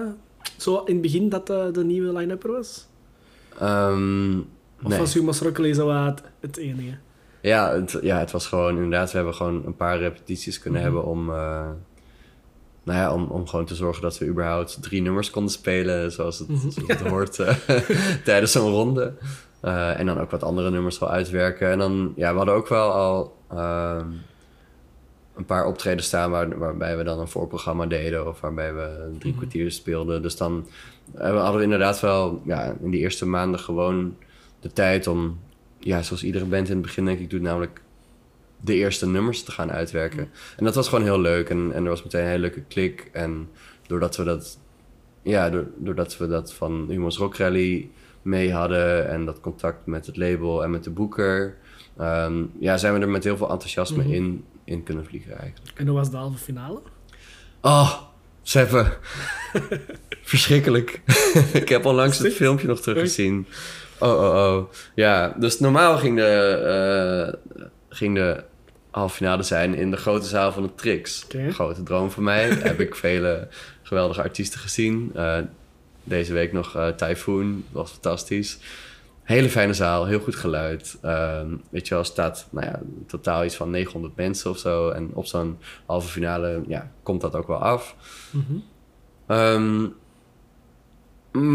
zo 0.56 0.82
in 0.84 0.92
het 0.92 1.02
begin 1.02 1.28
dat 1.28 1.46
de, 1.46 1.68
de 1.72 1.84
nieuwe 1.84 2.12
line-up 2.12 2.44
er 2.44 2.52
was? 2.52 2.86
Um, 3.62 4.46
of 4.82 4.88
nee. 4.88 4.98
was 4.98 5.14
Humas 5.14 5.40
Rockele 5.40 5.72
zo 5.72 5.90
het, 5.90 6.22
het 6.40 6.56
enige? 6.56 6.96
Ja 7.40 7.72
het, 7.72 7.98
ja, 8.02 8.18
het 8.18 8.30
was 8.30 8.46
gewoon 8.46 8.74
inderdaad... 8.74 9.10
We 9.10 9.16
hebben 9.16 9.34
gewoon 9.34 9.62
een 9.66 9.76
paar 9.76 9.98
repetities 9.98 10.58
kunnen 10.58 10.80
mhm. 10.80 10.90
hebben 10.90 11.10
om... 11.10 11.28
Uh, 11.28 11.68
nou 12.82 12.98
ja, 12.98 13.12
om, 13.12 13.24
om 13.24 13.46
gewoon 13.46 13.64
te 13.64 13.74
zorgen 13.74 14.02
dat 14.02 14.18
we 14.18 14.26
überhaupt 14.26 14.82
drie 14.82 15.02
nummers 15.02 15.30
konden 15.30 15.52
spelen... 15.52 16.12
zoals 16.12 16.38
het, 16.38 16.48
mm 16.48 16.70
het 16.86 17.00
hoort 17.00 17.38
uh, 17.38 17.48
tijdens 18.24 18.52
zo'n 18.52 18.70
ronde. 18.70 19.12
Uh, 19.62 19.98
en 19.98 20.06
dan 20.06 20.20
ook 20.20 20.30
wat 20.30 20.42
andere 20.42 20.70
nummers 20.70 20.98
wel 20.98 21.10
uitwerken. 21.10 21.70
En 21.70 21.78
dan, 21.78 22.12
ja, 22.16 22.30
we 22.30 22.36
hadden 22.36 22.54
ook 22.54 22.68
wel 22.68 22.92
al... 22.92 23.36
Uh, 23.52 24.00
een 25.36 25.44
paar 25.44 25.66
optreden 25.66 26.04
staan 26.04 26.30
waar, 26.30 26.58
waarbij 26.58 26.96
we 26.96 27.02
dan 27.02 27.18
een 27.18 27.28
voorprogramma 27.28 27.86
deden 27.86 28.28
of 28.28 28.40
waarbij 28.40 28.74
we 28.74 29.14
drie 29.18 29.32
mhm. 29.32 29.40
kwartier 29.40 29.72
speelden. 29.72 30.22
Dus 30.22 30.36
dan 30.36 30.66
uh, 31.16 31.42
hadden 31.42 31.56
we 31.56 31.62
inderdaad 31.62 32.00
wel 32.00 32.42
ja, 32.44 32.76
in 32.82 32.90
die 32.90 33.00
eerste 33.00 33.26
maanden 33.26 33.60
gewoon 33.60 34.16
de 34.60 34.72
tijd 34.72 35.06
om, 35.06 35.38
ja, 35.78 36.02
zoals 36.02 36.24
iedere 36.24 36.44
band 36.44 36.68
in 36.68 36.72
het 36.72 36.82
begin 36.82 37.04
denk 37.04 37.18
ik 37.18 37.30
doet, 37.30 37.42
namelijk 37.42 37.80
de 38.60 38.74
eerste 38.74 39.06
nummers 39.06 39.42
te 39.42 39.52
gaan 39.52 39.72
uitwerken. 39.72 40.18
Mhm. 40.18 40.28
En 40.58 40.64
dat 40.64 40.74
was 40.74 40.88
gewoon 40.88 41.04
heel 41.04 41.20
leuk 41.20 41.48
en, 41.48 41.72
en 41.72 41.84
er 41.84 41.90
was 41.90 42.02
meteen 42.02 42.22
een 42.22 42.28
hele 42.28 42.40
leuke 42.40 42.62
klik. 42.62 43.10
En 43.12 43.48
doordat 43.86 44.16
we 44.16 44.24
dat, 44.24 44.58
ja, 45.22 45.64
doordat 45.76 46.16
we 46.16 46.28
dat 46.28 46.52
van 46.52 46.86
Humo's 46.88 47.18
Rock 47.18 47.36
Rally 47.36 47.90
mee 48.22 48.52
hadden 48.52 49.08
en 49.08 49.24
dat 49.24 49.40
contact 49.40 49.86
met 49.86 50.06
het 50.06 50.16
label 50.16 50.64
en 50.64 50.70
met 50.70 50.84
de 50.84 50.90
boeker, 50.90 51.56
ehm, 51.96 52.44
ja, 52.58 52.76
zijn 52.76 52.94
we 52.94 53.00
er 53.00 53.08
met 53.08 53.24
heel 53.24 53.36
veel 53.36 53.50
enthousiasme 53.50 54.02
mhm. 54.02 54.12
in 54.12 54.44
in 54.66 54.82
kunnen 54.82 55.04
vliegen 55.04 55.38
eigenlijk. 55.38 55.78
En 55.78 55.86
hoe 55.86 55.96
was 55.96 56.10
de 56.10 56.16
halve 56.16 56.38
finale? 56.38 56.80
Oh, 57.60 58.02
Seven. 58.46 58.92
Verschrikkelijk. 60.22 61.00
ik 61.52 61.68
heb 61.68 61.84
onlangs 61.84 62.18
het 62.18 62.34
filmpje 62.34 62.66
nog 62.66 62.80
teruggezien. 62.80 63.46
Oh, 63.98 64.10
oh, 64.10 64.54
oh. 64.56 64.72
Ja, 64.94 65.34
dus 65.38 65.58
normaal 65.58 65.98
ging 65.98 66.16
de, 66.16 67.32
uh, 67.50 67.54
ging 67.88 68.14
de 68.14 68.44
halve 68.90 69.14
finale 69.14 69.42
zijn 69.42 69.74
in 69.74 69.90
de 69.90 69.96
grote 69.96 70.26
zaal 70.26 70.52
van 70.52 70.62
de 70.62 70.74
Trix. 70.74 71.26
Grote 71.50 71.82
droom 71.82 72.10
voor 72.10 72.22
mij. 72.22 72.48
Heb 72.70 72.80
ik 72.80 72.94
vele 72.94 73.48
geweldige 73.82 74.22
artiesten 74.22 74.60
gezien. 74.60 75.10
Eh, 75.14 75.38
deze 76.04 76.32
week 76.32 76.52
nog 76.52 76.76
eh 76.76 76.88
Typhoon, 76.88 77.64
was 77.72 77.90
fantastisch. 77.90 78.58
Hele 79.26 79.48
fijne 79.48 79.72
zaal, 79.72 80.06
heel 80.06 80.20
goed 80.20 80.36
geluid. 80.36 80.98
Ehm, 81.02 81.56
weet 81.70 81.88
je 81.88 81.94
wel, 81.94 82.04
staat 82.04 82.46
nou 82.50 82.66
ja, 82.66 82.80
totaal 83.06 83.44
iets 83.44 83.56
van 83.56 83.70
900 83.70 84.16
mensen 84.16 84.50
of 84.50 84.58
zo. 84.58 84.90
En 84.90 85.10
op 85.14 85.26
zo'n 85.26 85.58
halve 85.86 86.08
finale 86.08 86.62
ja, 86.66 86.90
komt 87.02 87.20
dat 87.20 87.34
ook 87.34 87.46
wel 87.46 87.58
af. 87.58 87.96
Mhm. 88.30 88.58
Ehm, 89.26 89.86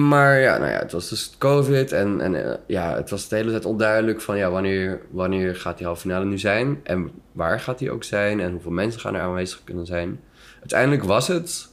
maar 0.09 0.39
ja, 0.39 0.57
nou 0.57 0.71
ja, 0.71 0.77
het 0.77 0.91
was 0.91 1.09
dus 1.09 1.35
COVID 1.37 1.91
en, 1.91 2.21
en 2.21 2.45
eh, 2.45 2.57
ja, 2.67 2.95
het 2.95 3.09
was 3.09 3.27
de 3.27 3.35
hele 3.35 3.51
tijd 3.51 3.65
onduidelijk 3.65 4.21
van 4.21 4.37
ja, 4.37 4.49
wanneer, 4.49 5.01
wanneer 5.09 5.55
gaat 5.55 5.77
die 5.77 5.85
halve 5.85 6.01
finale 6.01 6.25
nu 6.25 6.39
zijn 6.39 6.79
en 6.83 7.11
waar 7.31 7.59
gaat 7.59 7.79
die 7.79 7.91
ook 7.91 8.03
zijn 8.03 8.39
en 8.39 8.51
hoeveel 8.51 8.71
mensen 8.71 9.01
gaan 9.01 9.15
er 9.15 9.21
aanwezig 9.21 9.63
kunnen 9.63 9.85
zijn. 9.85 10.19
Uiteindelijk 10.59 11.03
was 11.03 11.27
het 11.27 11.69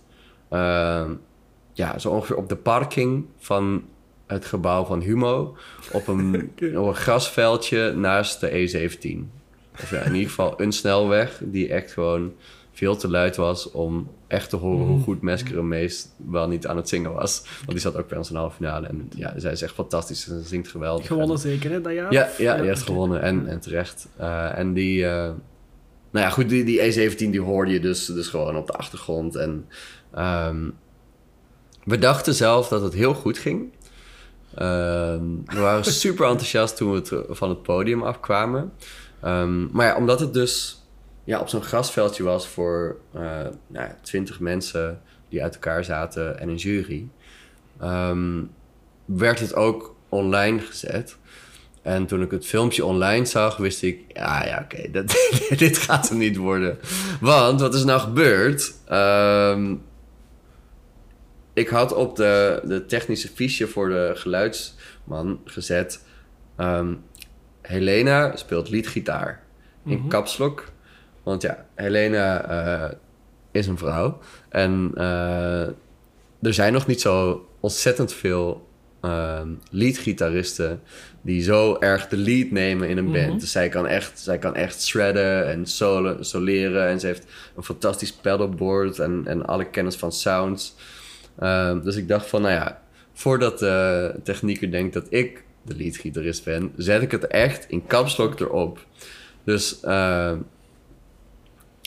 ehm, 0.48 1.14
ja, 1.72 1.98
zo 1.98 2.10
ongeveer 2.10 2.36
op 2.36 2.48
de 2.48 2.56
parking 2.56 3.26
van 3.38 3.82
het 4.28 4.44
gebouw 4.44 4.84
van 4.84 5.00
Humo 5.00 5.56
op 5.92 6.08
een, 6.08 6.50
op 6.76 6.86
een 6.86 6.94
grasveldje 6.94 7.92
naast 7.92 8.40
de 8.40 8.50
E17. 8.50 9.36
Of 9.82 9.90
ja, 9.90 10.00
in 10.00 10.14
ieder 10.14 10.28
geval 10.28 10.60
een 10.60 10.72
snelweg 10.72 11.40
die 11.44 11.68
echt 11.68 11.92
gewoon 11.92 12.32
veel 12.72 12.96
te 12.96 13.08
luid 13.08 13.36
was 13.36 13.70
om 13.70 14.10
echt 14.26 14.50
te 14.50 14.56
horen 14.56 14.86
hoe 14.86 15.00
goed 15.00 15.22
Mesker 15.22 15.64
meest 15.64 16.14
wel 16.16 16.48
niet 16.48 16.66
aan 16.66 16.76
het 16.76 16.88
zingen 16.88 17.12
was. 17.12 17.42
Want 17.58 17.70
die 17.70 17.78
zat 17.78 17.96
ook 17.96 18.08
bij 18.08 18.18
ons 18.18 18.28
in 18.28 18.34
de 18.34 18.40
halve 18.40 18.56
finale. 18.56 18.86
En 18.86 19.08
ja, 19.14 19.34
zij 19.36 19.52
is 19.52 19.62
echt 19.62 19.74
fantastisch 19.74 20.28
en 20.28 20.42
ze 20.42 20.48
zingt 20.48 20.68
geweldig. 20.68 21.06
Gewonnen 21.06 21.38
zeker, 21.38 21.70
hè, 21.70 21.80
dat 21.80 21.92
jaar? 21.92 22.12
Ja, 22.12 22.28
ja, 22.38 22.56
die 22.56 22.66
heeft 22.66 22.82
gewonnen 22.82 23.22
en, 23.22 23.46
en 23.46 23.60
terecht. 23.60 24.08
Eh, 24.16 24.58
en 24.58 24.72
die, 24.72 25.06
eh, 25.06 25.30
nou 26.10 26.26
ja, 26.26 26.30
goed, 26.30 26.48
die, 26.48 26.64
die 26.64 27.10
E17 27.10 27.16
die 27.16 27.40
hoorde 27.40 27.72
je 27.72 27.80
dus, 27.80 28.06
dus 28.06 28.28
gewoon 28.28 28.56
op 28.56 28.66
de 28.66 28.72
achtergrond. 28.72 29.36
En 29.36 29.66
ehm, 30.14 30.70
we 31.84 31.98
dachten 31.98 32.34
zelf 32.34 32.68
dat 32.68 32.82
het 32.82 32.94
heel 32.94 33.14
goed 33.14 33.38
ging. 33.38 33.72
Ehm, 34.58 35.24
we 35.44 35.60
waren 35.60 35.84
super 36.04 36.26
enthousiast 36.26 36.76
toen 36.76 36.92
we 36.92 37.26
van 37.28 37.48
het 37.48 37.62
podium 37.62 38.02
afkwamen. 38.02 38.72
Ehm, 39.22 39.66
maar 39.70 39.86
ja, 39.86 39.96
omdat 39.96 40.20
het 40.20 40.32
dus 40.32 40.82
ja, 41.24 41.40
op 41.40 41.48
zo'n 41.48 41.62
grasveldje 41.62 42.22
was 42.22 42.48
voor 42.48 42.96
eh 43.14 43.20
nou 43.66 43.86
ja, 43.86 43.96
20 44.02 44.40
mensen 44.40 45.00
die 45.28 45.42
uit 45.42 45.54
elkaar 45.54 45.84
zaten 45.84 46.38
en 46.38 46.48
een 46.48 46.56
jury, 46.56 47.08
ehm, 47.80 48.42
werd 49.04 49.40
het 49.40 49.54
ook 49.54 49.94
online 50.08 50.58
gezet. 50.60 51.16
En 51.82 52.06
toen 52.06 52.22
ik 52.22 52.30
het 52.30 52.46
filmpje 52.46 52.84
online 52.84 53.24
zag, 53.24 53.56
wist 53.56 53.82
ik, 53.82 54.00
ja, 54.08 54.44
ja, 54.44 54.60
oké, 54.64 55.04
dit 55.64 55.78
gaat 55.78 56.08
hem 56.08 56.18
niet 56.18 56.36
worden. 56.36 56.78
Want 57.20 57.60
wat 57.60 57.74
is 57.74 57.84
nou 57.84 58.00
gebeurd? 58.00 58.74
Ehm, 58.86 59.74
ik 61.58 61.68
had 61.68 61.94
op 61.94 62.16
de, 62.16 62.60
de 62.64 62.86
technische 62.86 63.28
fiche 63.28 63.66
voor 63.66 63.88
de 63.88 64.12
geluidsman 64.14 65.40
gezet... 65.44 66.04
ehm, 66.56 66.94
Helena 67.62 68.36
speelt 68.36 68.70
liedgitaar 68.70 69.42
in 69.84 69.98
Mhm. 69.98 70.08
kapslok. 70.08 70.64
Want 71.22 71.42
ja, 71.42 71.66
Helena 71.74 72.44
eh, 72.44 72.94
is 73.50 73.66
een 73.66 73.78
vrouw. 73.78 74.18
En 74.48 74.90
eh, 74.94 75.60
er 76.42 76.54
zijn 76.54 76.72
nog 76.72 76.86
niet 76.86 77.00
zo 77.00 77.46
ontzettend 77.60 78.12
veel 78.12 78.66
ehm 79.00 79.48
leadgitaristen 79.70 80.80
die 81.22 81.42
zo 81.42 81.76
erg 81.80 82.08
de 82.08 82.16
lead 82.16 82.50
nemen 82.50 82.88
in 82.88 82.98
een 82.98 83.12
band. 83.12 83.28
Mhm. 83.28 83.38
Dus 83.38 83.52
zij 83.52 83.68
kan 83.68 83.86
echt, 83.86 84.18
zij 84.18 84.38
kan 84.38 84.54
echt 84.54 84.82
shredden 84.82 85.46
en 85.48 85.66
solo, 85.66 86.16
soleren. 86.22 86.88
En 86.88 87.00
ze 87.00 87.06
heeft 87.06 87.26
een 87.56 87.62
fantastisch 87.62 88.12
pedalboard 88.12 88.98
en, 88.98 89.22
en 89.26 89.46
alle 89.46 89.64
kennis 89.70 89.96
van 89.96 90.12
sounds. 90.12 90.74
Ehm, 91.38 91.80
dus 91.82 91.96
ik 91.96 92.08
dacht 92.08 92.26
van, 92.26 92.42
nou 92.42 92.54
ja, 92.54 92.82
voordat 93.12 93.58
de 93.58 94.14
technieker 94.22 94.70
denkt 94.70 94.94
dat 94.94 95.06
ik 95.08 95.44
de 95.62 95.76
leadgitarist 95.76 96.44
ben, 96.44 96.72
zet 96.76 97.02
ik 97.02 97.10
het 97.10 97.26
echt 97.26 97.68
in 97.68 97.86
kapslok 97.86 98.40
erop. 98.40 98.86
Dus 99.44 99.80
ehm, 99.80 100.38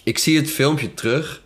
ik 0.04 0.18
zie 0.18 0.38
het 0.38 0.50
filmpje 0.50 0.94
terug 0.94 1.42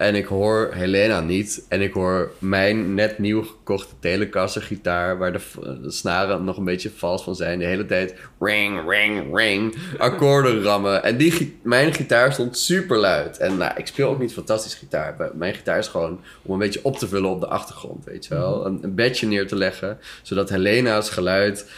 en 0.00 0.14
ik 0.14 0.26
hoor 0.26 0.70
Helena 0.72 1.20
niet. 1.20 1.64
En 1.68 1.80
ik 1.80 1.92
hoor 1.92 2.32
mijn 2.38 2.94
net 2.94 3.18
nieuw 3.18 3.42
gekochte 3.42 3.94
Telecaster 3.98 4.62
gitaar... 4.62 5.18
waar 5.18 5.32
de, 5.32 5.40
snaren 5.86 6.44
nog 6.44 6.56
een 6.56 6.64
beetje 6.64 6.90
vals 6.90 7.22
van 7.22 7.36
zijn. 7.36 7.58
De 7.58 7.64
hele 7.64 7.86
tijd 7.86 8.14
ring, 8.38 8.88
ring, 8.88 9.36
ring. 9.36 9.74
Akkoorden 9.98 10.62
rammen. 10.62 11.02
En 11.02 11.16
die, 11.16 11.58
mijn 11.62 11.94
gitaar 11.94 12.32
stond 12.32 12.58
super 12.58 12.96
luid. 12.96 13.38
En 13.38 13.56
nou, 13.56 13.72
ik 13.76 13.86
speel 13.86 14.08
ook 14.08 14.18
niet 14.18 14.32
fantastisch 14.32 14.74
gitaar. 14.74 15.30
Mijn 15.34 15.54
gitaar 15.54 15.78
is 15.78 15.88
gewoon 15.88 16.20
om 16.42 16.52
een 16.52 16.58
beetje 16.58 16.84
op 16.84 16.96
te 16.96 17.08
vullen 17.08 17.30
op 17.30 17.40
de 17.40 17.48
achtergrond, 17.48 18.04
weet 18.04 18.26
je 18.26 18.34
wel. 18.34 18.66
Een, 18.66 18.78
een 18.82 18.94
bedje 18.94 19.26
neer 19.26 19.46
te 19.46 19.56
leggen, 19.56 19.98
zodat 20.22 20.48
Helena's 20.48 21.10
geluid 21.10 21.70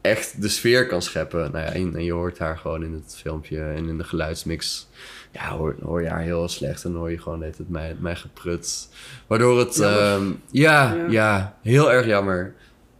echt 0.00 0.42
de 0.42 0.48
sfeer 0.48 0.86
kan 0.86 1.02
scheppen. 1.02 1.52
Nou 1.52 1.64
ja, 1.64 1.72
en 1.72 2.04
je 2.04 2.12
hoort 2.12 2.38
haar 2.38 2.58
gewoon 2.58 2.84
in 2.84 2.92
het 2.92 3.16
filmpje 3.20 3.60
en 3.60 3.88
in 3.88 3.98
de 3.98 4.04
geluidsmix. 4.04 4.88
Ja, 5.32 5.56
hoor, 5.56 5.76
hoor 5.82 6.02
je 6.02 6.08
haar 6.08 6.20
heel 6.20 6.48
slecht 6.48 6.84
en 6.84 6.94
hoor 6.94 7.10
je 7.10 7.18
gewoon 7.18 7.38
net 7.38 7.58
het 7.58 7.68
mij, 7.68 7.96
mij 7.98 8.16
gepruts. 8.16 8.88
Waardoor 9.26 9.58
het, 9.58 9.80
ehm, 9.80 10.24
ja, 10.50 10.94
Ja. 10.94 11.06
ja, 11.08 11.56
heel 11.62 11.92
erg 11.92 12.06
jammer. 12.06 12.54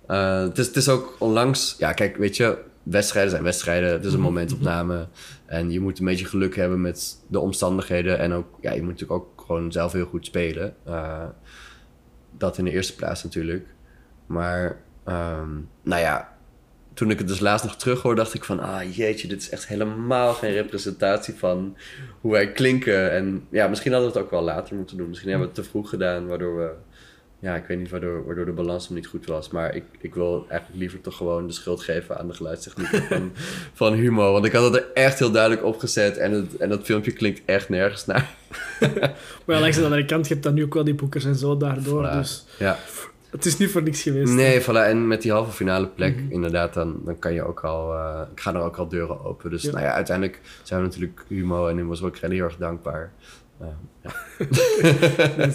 Eh, 0.07 0.41
het, 0.41 0.59
is, 0.59 0.67
het 0.67 0.77
is 0.77 0.89
ook 0.89 1.17
onlangs, 1.19 1.77
ja, 1.79 1.93
kijk, 1.93 2.17
weet 2.17 2.37
je, 2.37 2.59
wedstrijden 2.83 3.31
zijn 3.31 3.43
wedstrijden. 3.43 3.91
Het 3.91 4.05
is 4.05 4.13
een 4.13 4.21
momentopname. 4.21 5.07
En 5.47 5.71
je 5.71 5.81
moet 5.81 5.99
een 5.99 6.05
beetje 6.05 6.25
geluk 6.25 6.57
hebben 6.57 6.81
met 6.81 7.19
de 7.27 7.41
omstandigheden. 7.41 8.19
En 8.19 8.33
ook, 8.33 8.47
ja, 8.61 8.73
je 8.73 8.83
moet 8.83 8.91
natuurlijk 8.91 9.21
ook 9.21 9.43
gewoon 9.47 9.73
zelf 9.73 9.93
heel 9.93 10.07
goed 10.07 10.27
spelen. 10.27 10.75
Eh, 10.85 11.25
dat 12.39 12.59
in 12.59 12.65
de 12.65 12.71
eerste 12.71 12.95
plaats 12.95 13.23
natuurlijk. 13.25 13.67
Maar, 14.27 14.77
ehm, 15.05 15.49
nou 15.83 16.01
ja, 16.01 16.30
toen 17.01 17.11
ik 17.11 17.19
het 17.19 17.29
dus 17.29 17.41
laatst 17.41 17.65
nog 17.65 17.77
terughoor, 17.77 18.15
dacht 18.15 18.35
ik 18.35 18.45
van... 18.45 18.61
Ah, 18.61 18.97
jeetje, 18.97 19.29
dit 19.29 19.41
is 19.41 19.51
echt 19.51 19.67
helemaal 19.67 20.33
geen 20.33 20.53
representatie 20.53 21.35
van 21.35 21.77
hoe 22.21 22.33
wij 22.33 22.53
klinken. 22.53 23.13
En 23.13 23.47
ja, 23.51 23.69
misschien 23.69 23.93
hadden 23.93 24.11
we 24.11 24.17
het 24.17 24.25
ook 24.25 24.31
wel 24.31 24.43
later 24.43 24.77
moeten 24.77 24.97
doen. 24.97 25.09
Misschien 25.09 25.31
hebben 25.31 25.49
we 25.49 25.55
het 25.55 25.65
te 25.65 25.71
vroeg 25.71 25.89
gedaan, 25.89 26.27
waardoor 26.27 26.57
we... 26.57 26.71
Ja, 27.39 27.55
ik 27.57 27.65
weet 27.67 27.79
niet 27.79 27.91
waardoor, 27.91 28.27
waardoor 28.27 28.45
de 28.45 28.53
balans 28.53 28.87
hem 28.87 28.97
niet 28.97 29.07
goed 29.07 29.27
was. 29.27 29.51
Maar 29.51 29.75
ik, 29.75 29.85
ik 30.01 30.15
wil 30.15 30.47
eigenlijk 30.49 30.81
liever 30.81 31.01
toch 31.01 31.17
gewoon 31.17 31.47
de 31.47 31.53
schuld 31.53 31.83
geven 31.83 32.19
aan 32.19 32.29
de 32.29 32.35
geluidstechniek 32.35 32.87
van, 32.87 33.33
van 33.81 33.93
Humo. 33.93 34.33
Want 34.33 34.45
ik 34.45 34.53
had 34.53 34.65
het 34.65 34.75
er 34.75 34.87
echt 34.95 35.19
heel 35.19 35.31
duidelijk 35.31 35.65
opgezet. 35.65 36.17
En, 36.17 36.33
het, 36.33 36.57
en 36.57 36.69
dat 36.69 36.85
filmpje 36.85 37.13
klinkt 37.13 37.41
echt 37.45 37.69
nergens 37.69 38.07
naar. 38.07 38.35
Maar 39.45 39.57
ja, 39.57 39.61
langs 39.61 39.77
de 39.77 39.85
andere 39.91 40.05
kant, 40.05 40.27
je 40.27 40.33
hebt 40.33 40.45
dan 40.45 40.55
nu 40.55 40.65
ook 40.65 40.75
wel 40.75 40.85
die 40.85 40.95
boekers 40.95 41.25
en 41.25 41.35
zo 41.35 41.57
daardoor. 41.57 42.09
Voilà. 42.09 42.13
Dus 42.13 42.45
Ja. 42.59 42.79
Het 43.31 43.45
is 43.45 43.57
niet 43.57 43.71
voor 43.71 43.83
niks 43.83 44.03
geweest. 44.03 44.33
Nee, 44.33 44.61
voilà. 44.63 44.65
En 44.87 45.07
met 45.07 45.23
die 45.23 45.33
halve 45.33 45.51
finale 45.53 45.87
plek, 45.87 46.19
inderdaad, 46.29 46.75
dan, 46.75 47.01
dan 47.05 47.19
kan 47.19 47.33
je 47.33 47.43
ook 47.43 47.61
al... 47.65 47.93
eh 47.95 48.21
gaan 48.35 48.55
er 48.55 48.63
ook 48.63 48.77
al 48.77 48.89
deuren 48.89 49.25
open. 49.25 49.51
Dus 49.51 49.63
Ja. 49.63 49.71
nou 49.71 49.83
ja, 49.85 49.93
uiteindelijk 49.93 50.41
zijn 50.63 50.81
we 50.81 50.87
natuurlijk 50.87 51.25
Humo 51.29 51.67
en 51.69 51.77
Humo's 51.77 52.03
ook 52.03 52.17
heel 52.19 52.45
erg 52.45 52.57
dankbaar. 52.57 53.13
Eh, 53.61 53.67
ja. 54.03 54.11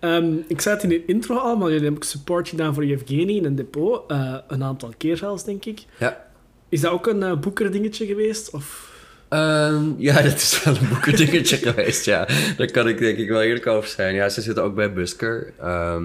Ehm, 0.00 0.32
ik 0.48 0.60
zei 0.60 0.74
het 0.74 0.84
in 0.84 0.88
de 0.90 1.04
intro 1.04 1.36
al, 1.36 1.56
maar 1.56 1.68
jullie 1.70 1.84
hebben 1.84 2.02
support 2.02 2.48
gedaan 2.48 2.74
voor 2.74 2.84
Yevgeny 2.86 3.36
in 3.36 3.44
een 3.44 3.54
depot. 3.54 4.10
eh, 4.10 4.34
een 4.48 4.62
aantal 4.64 4.92
keer 4.96 5.16
zelfs, 5.16 5.44
denk 5.44 5.64
ik. 5.64 5.84
Ja. 5.98 6.26
Is 6.68 6.80
dat 6.80 6.92
ook 6.92 7.06
een 7.06 7.40
boekerdingetje 7.40 8.06
geweest? 8.06 8.50
Of... 8.50 8.88
Ehm, 9.28 9.84
ja, 9.96 10.22
dat 10.22 10.34
is 10.34 10.62
wel 10.64 10.76
een 10.76 10.88
boekendingetje 10.88 11.56
geweest, 11.68 12.04
ja. 12.04 12.28
Daar 12.56 12.70
kan 12.70 12.88
ik 12.88 12.98
denk 12.98 13.18
ik 13.18 13.28
wel 13.28 13.42
eerlijk 13.42 13.66
over 13.66 13.88
zijn. 13.88 14.14
Ja, 14.14 14.28
ze 14.28 14.40
zitten 14.40 14.64
ook 14.64 14.74
bij 14.74 14.92
Busker. 14.92 15.52
Ehm, 15.60 16.04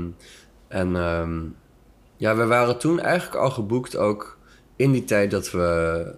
en 0.76 0.96
ehm, 0.96 1.42
ja, 2.18 2.36
we 2.36 2.46
waren 2.46 2.78
toen 2.78 3.00
eigenlijk 3.00 3.42
al 3.42 3.50
geboekt 3.52 3.98
ook 3.98 4.38
in 4.76 4.92
die 4.92 5.04
tijd 5.04 5.32
dat 5.32 5.52
we... 5.52 6.16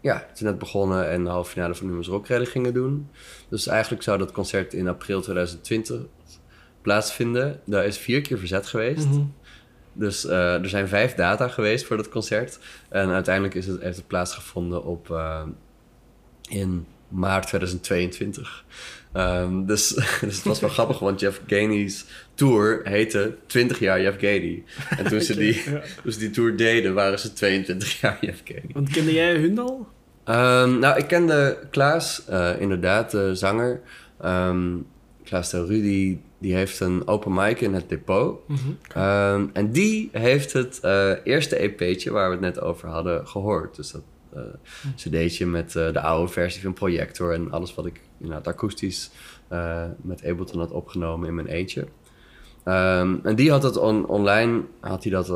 Ja, 0.00 0.26
toen 0.34 0.46
net 0.46 0.58
begonnen 0.58 1.10
en 1.10 1.24
de 1.24 1.30
halve 1.30 1.50
finale 1.50 1.74
van 1.74 1.86
Nummers 1.86 2.08
Rock 2.08 2.26
Rally 2.26 2.46
gingen 2.46 2.74
doen. 2.74 3.08
Dus 3.48 3.66
eigenlijk 3.66 4.02
zou 4.02 4.18
dat 4.18 4.32
concert 4.32 4.72
in 4.74 4.88
april 4.88 5.20
2020 5.20 6.00
plaatsvinden. 6.80 7.60
Daar 7.64 7.84
is 7.84 7.98
vier 7.98 8.20
keer 8.20 8.38
verzet 8.38 8.66
geweest. 8.66 9.06
Mhm. 9.06 9.24
Dus 9.92 10.24
eh, 10.26 10.62
er 10.62 10.68
zijn 10.68 10.88
vijf 10.88 11.14
data 11.14 11.48
geweest 11.48 11.84
voor 11.84 11.96
dat 11.96 12.08
concert. 12.08 12.58
En 12.88 13.08
uiteindelijk 13.08 13.54
is 13.54 13.66
het, 13.66 13.82
heeft 13.82 13.96
het 13.96 14.06
plaatsgevonden 14.06 14.84
op, 14.84 15.10
eh, 15.10 15.42
in 16.48 16.86
maart 17.08 17.46
2022. 17.46 18.64
Ehm, 19.12 19.64
dus, 19.64 19.88
dus 20.20 20.36
het 20.36 20.44
was 20.44 20.60
wel 20.60 20.70
grappig, 20.70 20.98
want 20.98 21.20
Jeff 21.20 21.40
Gainey's 21.46 22.04
tour 22.34 22.80
heette 22.84 23.36
20 23.46 23.78
jaar 23.78 24.00
Jeff 24.00 24.20
Gainey. 24.20 24.62
En 24.98 25.04
toen 25.04 25.20
ze, 25.20 25.36
die, 25.42 25.62
Ja. 25.70 25.82
toen 26.02 26.12
ze 26.12 26.18
die 26.18 26.30
tour 26.30 26.56
deden, 26.56 26.94
waren 26.94 27.18
ze 27.18 27.32
22 27.32 28.00
jaar 28.00 28.18
Jeff 28.20 28.40
Gainey. 28.44 28.70
Want 28.72 28.90
kende 28.90 29.12
jij 29.12 29.36
hun 29.36 29.58
al? 29.58 29.86
Ehm, 30.24 30.78
nou, 30.78 30.98
ik 30.98 31.06
kende 31.06 31.58
Klaas, 31.70 32.24
eh, 32.26 32.60
inderdaad, 32.60 33.10
de 33.10 33.34
zanger. 33.34 33.80
Ehm, 34.20 34.76
Klaas 35.24 35.50
de 35.50 35.66
Rudy, 35.66 36.18
die 36.38 36.54
heeft 36.54 36.80
een 36.80 37.06
open 37.06 37.34
mic 37.34 37.60
in 37.60 37.74
het 37.74 37.88
depot. 37.88 38.48
Mhm. 38.48 38.58
Ehm, 38.94 39.46
en 39.52 39.72
die 39.72 40.08
heeft 40.12 40.52
het 40.52 40.80
eh, 40.80 41.12
eerste 41.24 41.56
EP'tje 41.56 42.10
waar 42.10 42.26
we 42.26 42.32
het 42.32 42.44
net 42.44 42.60
over 42.60 42.88
hadden 42.88 43.28
gehoord. 43.28 43.76
Dus 43.76 43.90
dat 43.90 44.02
uh, 44.36 44.40
cd'tje 44.96 45.46
met 45.46 45.72
de 45.72 46.00
oude 46.00 46.32
versie 46.32 46.62
van 46.62 46.72
Projector 46.72 47.32
en 47.32 47.50
alles 47.50 47.74
wat 47.74 47.86
ik 47.86 48.00
inderdaad 48.20 48.46
akoestisch 48.46 49.10
met 50.02 50.24
Ableton 50.24 50.58
had 50.58 50.70
opgenomen 50.70 51.28
in 51.28 51.34
mijn 51.34 51.46
eentje. 51.46 51.86
Ehm, 52.64 53.16
en 53.22 53.34
die 53.34 53.50
had 53.50 53.62
het 53.62 53.76
online 54.06 54.62
had 54.80 55.02
hij 55.02 55.12
dat, 55.12 55.26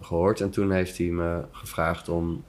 gehoord 0.00 0.40
en 0.40 0.50
toen 0.50 0.70
heeft 0.70 0.98
hij 0.98 1.06
me 1.06 1.42
gevraagd 1.52 2.08
om 2.08 2.44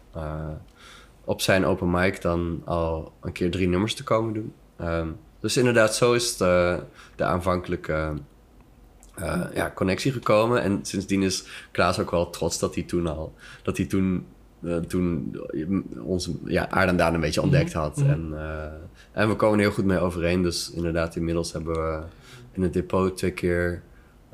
op 1.25 1.41
zijn 1.41 1.65
open 1.65 1.91
mic 1.91 2.21
dan 2.21 2.61
al 2.65 3.13
een 3.21 3.31
keer 3.31 3.51
drie 3.51 3.67
nummers 3.67 3.93
te 3.93 4.03
komen 4.03 4.33
doen. 4.33 4.53
Ehm, 4.77 5.07
dus 5.39 5.57
inderdaad, 5.57 5.95
zo 5.95 6.13
is 6.13 6.37
de, 6.37 6.79
de 7.15 7.23
aanvankelijke 7.23 8.13
uh, 9.19 9.41
ja, 9.53 9.71
connectie 9.75 10.11
gekomen. 10.11 10.61
En 10.61 10.79
sindsdien 10.81 11.23
is 11.23 11.67
Klaas 11.71 11.99
ook 11.99 12.11
wel 12.11 12.29
trots 12.29 12.59
dat 12.59 12.75
hij 12.75 12.83
toen 12.83 13.07
al... 13.07 13.33
Dat 13.63 13.77
hij 13.77 13.85
toen, 13.85 14.25
uh, 14.61 14.77
toen 14.77 15.35
onze 16.03 16.31
ja, 16.45 16.69
aard 16.69 16.99
een 16.99 17.19
beetje 17.19 17.41
ontdekt 17.41 17.73
mhm. 17.73 17.77
had. 17.77 17.97
En, 17.97 18.29
uh, 18.33 18.63
en 19.11 19.29
we 19.29 19.35
komen 19.35 19.57
er 19.57 19.65
heel 19.65 19.73
goed 19.73 19.85
mee 19.85 19.99
overeen. 19.99 20.41
Dus 20.41 20.71
inderdaad, 20.71 21.15
inmiddels 21.15 21.53
hebben 21.53 21.73
we 21.73 22.01
in 22.51 22.61
het 22.61 22.73
depot 22.73 23.17
twee 23.17 23.31
keer 23.31 23.81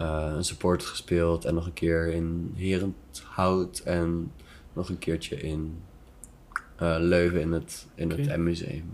een 0.02 0.44
support 0.44 0.84
gespeeld. 0.84 1.46
En 1.46 1.54
nog 1.54 1.66
een 1.66 1.74
keer 1.74 2.08
in 2.08 2.54
Herenthout. 2.56 3.82
En 3.86 4.32
nog 4.74 4.90
een 4.90 5.00
keertje 5.00 5.36
in 5.36 5.78
Leuven 7.00 7.42
in 7.42 7.52
het, 7.52 7.88
in 7.96 8.10
het 8.10 8.38
M-museum. 8.38 8.92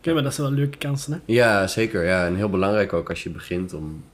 Oké, 0.00 0.12
maar 0.12 0.22
dat 0.22 0.34
zijn 0.34 0.46
wel 0.46 0.56
leuke 0.56 0.78
kansen, 0.78 1.12
hè? 1.12 1.18
Ja, 1.24 1.66
zeker. 1.66 2.04
Ja. 2.04 2.26
En 2.26 2.34
heel 2.34 2.50
belangrijk 2.50 2.92
ook 2.92 3.08
als 3.08 3.22
je 3.22 3.30
begint 3.30 3.74
om, 3.74 4.04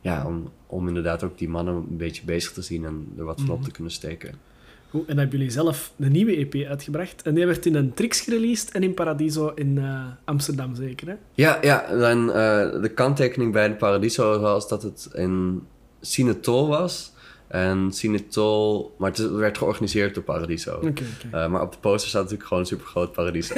ja, 0.00 0.26
om, 0.26 0.50
om 0.66 0.88
inderdaad 0.88 1.22
ook 1.22 1.38
die 1.38 1.48
mannen 1.48 1.74
een 1.74 1.96
beetje 1.96 2.24
bezig 2.24 2.52
te 2.52 2.62
zien 2.62 2.84
en 2.84 3.12
er 3.18 3.24
wat 3.24 3.40
van 3.40 3.50
op 3.50 3.56
mhm. 3.56 3.64
te 3.64 3.70
kunnen 3.70 3.92
steken. 3.92 4.34
Goed, 4.90 5.00
en 5.00 5.06
dan 5.06 5.18
hebben 5.18 5.38
jullie 5.38 5.52
zelf 5.52 5.92
een 5.98 6.12
nieuwe 6.12 6.36
EP 6.36 6.68
uitgebracht. 6.68 7.22
En 7.22 7.34
die 7.34 7.46
werd 7.46 7.66
in 7.66 7.74
een 7.74 7.94
Trix 7.94 8.20
gereleased 8.20 8.70
en 8.70 8.82
in 8.82 8.94
Paradiso 8.94 9.52
in 9.54 9.76
uh, 9.76 10.04
Amsterdam, 10.24 10.74
zeker, 10.74 11.08
hè? 11.08 11.14
Ja, 11.34 11.58
ja 11.62 11.84
en, 11.84 12.18
uh, 12.18 12.34
de 12.82 12.90
kanttekening 12.94 13.52
bij 13.52 13.68
de 13.68 13.74
Paradiso 13.74 14.40
was 14.40 14.68
dat 14.68 14.82
het 14.82 15.08
in 15.14 15.62
Sinetol 16.02 16.68
was. 16.68 17.12
En 17.52 17.92
Cinetol, 17.92 18.94
maar 18.98 19.10
het 19.10 19.30
werd 19.30 19.58
georganiseerd 19.58 20.14
door 20.14 20.22
Paradiso. 20.22 20.80
Eh, 21.32 21.46
maar 21.48 21.62
op 21.62 21.72
de 21.72 21.78
poster 21.78 22.08
staat 22.08 22.22
natuurlijk 22.22 22.48
gewoon 22.48 22.62
een 22.62 22.68
super 22.68 22.86
groot 22.86 23.12
Paradiso. 23.12 23.54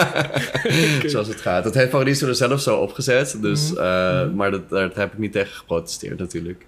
Zoals 1.12 1.28
het 1.28 1.40
gaat. 1.40 1.64
Dat 1.64 1.74
heeft 1.74 1.90
Paradiso 1.90 2.26
er 2.26 2.34
zelf 2.34 2.60
zo 2.60 2.76
opgezet. 2.76 3.38
Dus, 3.40 3.70
mhm. 3.70 3.82
uh, 3.82 4.30
Maar 4.30 4.50
dat, 4.50 4.68
daar 4.68 4.90
heb 4.94 5.12
ik 5.12 5.18
niet 5.18 5.32
tegen 5.32 5.52
geprotesteerd 5.52 6.18
natuurlijk. 6.18 6.66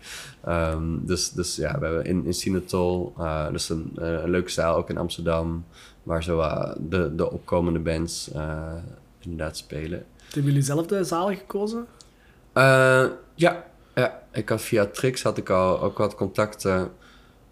Um, 0.48 1.06
dus, 1.06 1.30
dus 1.30 1.56
ja, 1.56 1.78
we 1.78 1.84
hebben 1.84 2.04
in, 2.04 2.24
in 2.24 2.34
Cinetol, 2.34 3.14
uh, 3.18 3.50
dus 3.50 3.68
een, 3.68 3.90
een 3.94 4.30
leuke 4.30 4.50
zaal 4.50 4.76
ook 4.76 4.90
in 4.90 4.98
Amsterdam, 4.98 5.64
waar 6.02 6.22
zo 6.22 6.42
de, 6.78 7.14
de 7.14 7.30
opkomende 7.30 7.78
bands 7.78 8.30
inderdaad 9.20 9.56
spelen. 9.56 10.04
Hebben 10.24 10.44
jullie 10.44 10.62
zelf 10.62 10.86
de 10.86 11.04
zaal 11.04 11.28
gekozen? 11.28 11.86
ja, 13.34 13.64
ja, 14.00 14.22
ik 14.32 14.48
had 14.48 14.62
via 14.62 14.86
Trix 14.86 15.22
had 15.22 15.38
ik 15.38 15.50
al 15.50 15.80
ook 15.80 15.98
wat 15.98 16.14
contacten. 16.14 16.92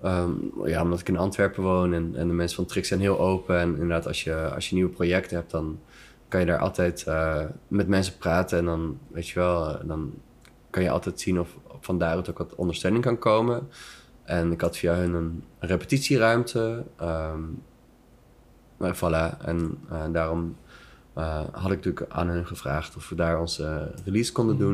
Ehm, 0.03 0.31
ja, 0.65 0.83
omdat 0.83 1.01
ik 1.01 1.09
in 1.09 1.17
Antwerpen 1.17 1.63
woon 1.63 1.93
en, 1.93 2.13
en 2.17 2.29
de 2.29 2.35
mensen 2.35 2.57
van 2.57 2.67
Trix 2.67 2.89
zijn 2.89 3.01
heel 3.01 3.19
open. 3.19 3.59
En 3.59 3.69
inderdaad, 3.69 4.07
als 4.07 4.25
je, 4.25 4.35
als 4.55 4.69
je 4.69 4.75
nieuwe 4.75 4.91
projecten 4.91 5.37
hebt, 5.37 5.51
dan 5.51 5.81
kan 6.29 6.41
je 6.41 6.47
daar 6.47 6.59
altijd 6.59 7.05
uh, 7.09 7.43
met 7.69 7.89
mensen 7.89 8.17
praten. 8.17 8.59
En 8.59 8.65
dan, 8.65 8.99
weet 9.11 9.29
je 9.29 9.39
wel, 9.39 9.69
eh, 9.69 9.89
dan 9.89 10.15
kan 10.71 10.83
je 10.83 10.91
altijd 10.91 11.21
zien 11.21 11.41
of, 11.41 11.57
van 11.81 11.99
daaruit 11.99 12.31
ook 12.31 12.39
wat 12.39 12.55
ondersteuning 12.55 13.05
kan 13.05 13.19
komen. 13.19 13.69
En 14.25 14.53
ik 14.53 14.61
had 14.61 14.77
via 14.77 14.95
hun 14.95 15.15
een 15.15 15.45
repetitieruimte. 15.59 16.85
Um, 17.03 17.63
voilà, 18.79 19.39
en 19.45 19.79
uh, 19.93 20.05
daarom 20.13 20.57
uh, 21.19 21.45
had 21.53 21.71
ik 21.71 21.85
natuurlijk 21.85 22.07
aan 22.09 22.29
hen 22.29 22.47
gevraagd 22.47 22.97
of 22.97 23.09
we 23.09 23.15
daar 23.15 23.41
onze 23.41 23.95
release 24.05 24.33
konden 24.33 24.57
mhm. 24.57 24.65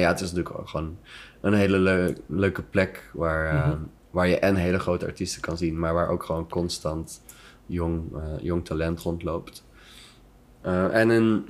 Ja, 0.00 0.08
het 0.08 0.20
is 0.20 0.32
natuurlijk 0.32 0.58
ook 0.58 0.68
gewoon 0.68 0.98
een 1.40 1.54
hele 1.54 2.14
leuke 2.26 2.62
plek 2.62 3.10
waar, 3.12 3.54
mhm. 3.54 3.70
ehm, 3.70 3.78
waar 4.10 4.28
je 4.28 4.38
en 4.38 4.56
hele 4.56 4.78
grote 4.78 5.06
artiesten 5.06 5.40
kan 5.40 5.56
zien, 5.56 5.78
maar 5.78 5.94
waar 5.94 6.08
ook 6.08 6.22
gewoon 6.22 6.48
constant 6.48 7.22
jong, 7.66 8.16
uh, 8.16 8.22
jong 8.40 8.64
talent 8.64 9.00
rondloopt. 9.00 9.64
Uh, 10.66 10.94
en 10.94 11.10
in 11.10 11.48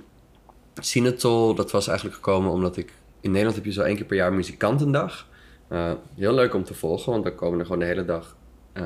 Sinatol, 0.74 1.54
dat 1.54 1.70
was 1.70 1.86
eigenlijk 1.86 2.16
gekomen 2.16 2.50
omdat 2.50 2.76
ik... 2.76 2.92
In 3.20 3.30
Nederland 3.30 3.56
heb 3.56 3.64
je 3.64 3.72
zo 3.72 3.82
één 3.82 3.96
keer 3.96 4.04
per 4.04 4.16
jaar 4.16 4.32
muzikantendag. 4.32 5.28
Uh, 5.72 5.92
heel 6.14 6.34
leuk 6.34 6.54
om 6.54 6.64
te 6.64 6.74
volgen, 6.74 7.12
want 7.12 7.24
dan 7.24 7.34
komen 7.34 7.58
er 7.58 7.64
gewoon 7.64 7.80
de 7.80 7.86
hele 7.86 8.04
dag 8.04 8.36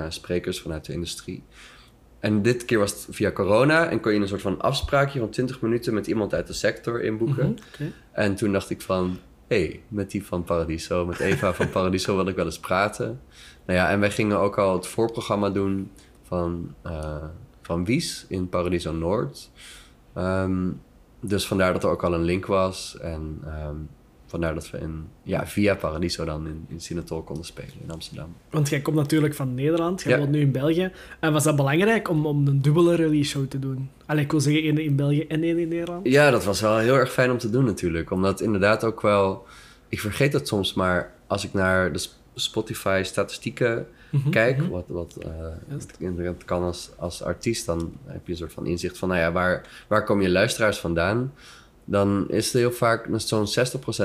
sprekers 0.09 0.61
vanuit 0.61 0.85
de 0.85 0.93
industrie. 0.93 1.45
En 2.21 2.43
dit 2.43 2.65
keer 2.65 2.79
was 2.79 2.91
het 2.91 3.07
via 3.11 3.33
corona 3.33 3.89
en 3.89 4.01
kon 4.01 4.13
je 4.13 4.21
een 4.21 4.29
soort 4.29 4.41
van 4.41 4.61
afspraakje 4.61 5.19
van 5.19 5.31
20 5.31 5.61
minuten 5.61 5.95
met 5.95 6.07
iemand 6.07 6.35
uit 6.35 6.47
de 6.47 6.53
sector 6.53 7.03
inboeken. 7.03 7.59
Mhm, 7.79 7.91
en 8.13 8.35
toen 8.35 8.53
dacht 8.53 8.71
ik 8.71 8.81
van, 8.81 9.19
hey, 9.51 9.83
met 9.89 10.11
die 10.11 10.27
van 10.27 10.45
Paradiso, 10.45 11.07
met 11.07 11.19
Eva 11.19 11.55
van 11.55 11.71
Paradiso 11.77 12.17
wil 12.17 12.27
ik 12.27 12.37
wel 12.37 12.45
eens 12.45 12.59
praten. 12.59 13.21
Nou 13.67 13.79
ja, 13.79 13.91
en 13.91 14.01
wij 14.01 14.11
gingen 14.11 14.39
ook 14.39 14.59
al 14.59 14.73
het 14.73 14.87
voorprogramma 14.87 15.51
doen 15.51 15.91
van, 16.23 16.75
uh, 16.87 17.25
van 17.63 17.85
Wies 17.85 18.25
in 18.29 18.49
Paradiso 18.49 18.93
Noord. 18.93 19.51
Um, 20.17 20.81
dus 21.21 21.47
vandaar 21.47 21.73
dat 21.73 21.85
er 21.85 21.91
ook 21.91 22.05
al 22.05 22.15
een 22.15 22.23
link 22.23 22.47
was. 22.47 22.99
En 22.99 23.43
um, 23.67 23.89
vandaar 24.31 24.55
dat 24.55 24.71
we 24.71 24.79
in, 24.79 25.09
ja, 25.23 25.47
via 25.47 25.75
Paradiso 25.75 26.25
dan 26.25 26.47
in, 26.47 26.65
in 26.69 26.81
Sinatol 26.81 27.23
konden 27.23 27.45
spelen 27.45 27.75
in 27.83 27.91
Amsterdam. 27.91 28.35
Want 28.51 28.69
jij 28.69 28.81
komt 28.81 28.97
natuurlijk 28.97 29.35
van 29.35 29.55
Nederland, 29.55 30.03
jij 30.03 30.13
ja. 30.13 30.19
woont 30.19 30.31
nu 30.31 30.41
in 30.41 30.53
België. 30.53 30.93
En 31.21 31.33
was 31.33 31.45
dat 31.45 31.57
belangrijk 31.57 32.09
om, 32.09 32.27
om 32.27 32.47
een 32.47 32.63
dubbele 32.63 32.95
release 32.95 33.31
show 33.31 33.47
te 33.47 33.59
doen? 33.59 33.91
Allee, 34.07 34.25
ik 34.25 34.31
wil 34.31 34.41
zeggen, 34.41 34.63
één 34.63 34.79
in 34.79 34.97
België 34.97 35.27
en 35.27 35.43
één 35.43 35.59
in 35.59 35.69
Nederland. 35.69 36.07
Ja, 36.07 36.31
dat 36.31 36.45
was 36.45 36.61
wel 36.61 36.79
heel 36.79 36.95
erg 36.95 37.13
fijn 37.13 37.31
om 37.31 37.39
te 37.39 37.51
doen 37.51 37.65
natuurlijk. 37.65 38.11
Omdat 38.11 38.41
inderdaad 38.41 38.85
ook 38.85 39.01
wel... 39.01 39.47
Ik 39.89 40.01
vergeet 40.01 40.33
het 40.33 40.49
soms, 40.49 40.75
maar 40.75 41.13
als 41.27 41.45
ik 41.45 41.53
naar 41.53 41.93
de 41.93 42.07
Spotify-statistieken 42.35 43.87
mhm, 44.11 44.31
kijk... 44.31 44.57
Mhm. 44.57 44.69
wat, 44.69 44.85
wat 44.87 45.19
uh, 46.01 46.31
kan 46.45 46.63
als, 46.63 46.91
als 46.97 47.23
artiest, 47.23 47.67
dan 47.67 47.93
heb 48.07 48.27
je 48.27 48.33
een 48.33 48.39
soort 48.39 48.53
van 48.53 48.67
inzicht 48.67 48.99
van... 48.99 49.09
Nou 49.09 49.21
ja, 49.21 49.33
waar, 49.33 49.85
waar 49.89 50.05
komen 50.05 50.25
je 50.25 50.31
luisteraars 50.31 50.79
vandaan 50.79 51.33
dan 51.91 52.25
is 52.29 52.45
het 52.45 52.53
heel 52.53 52.73
vaak 52.73 53.09
zo'n 53.17 53.47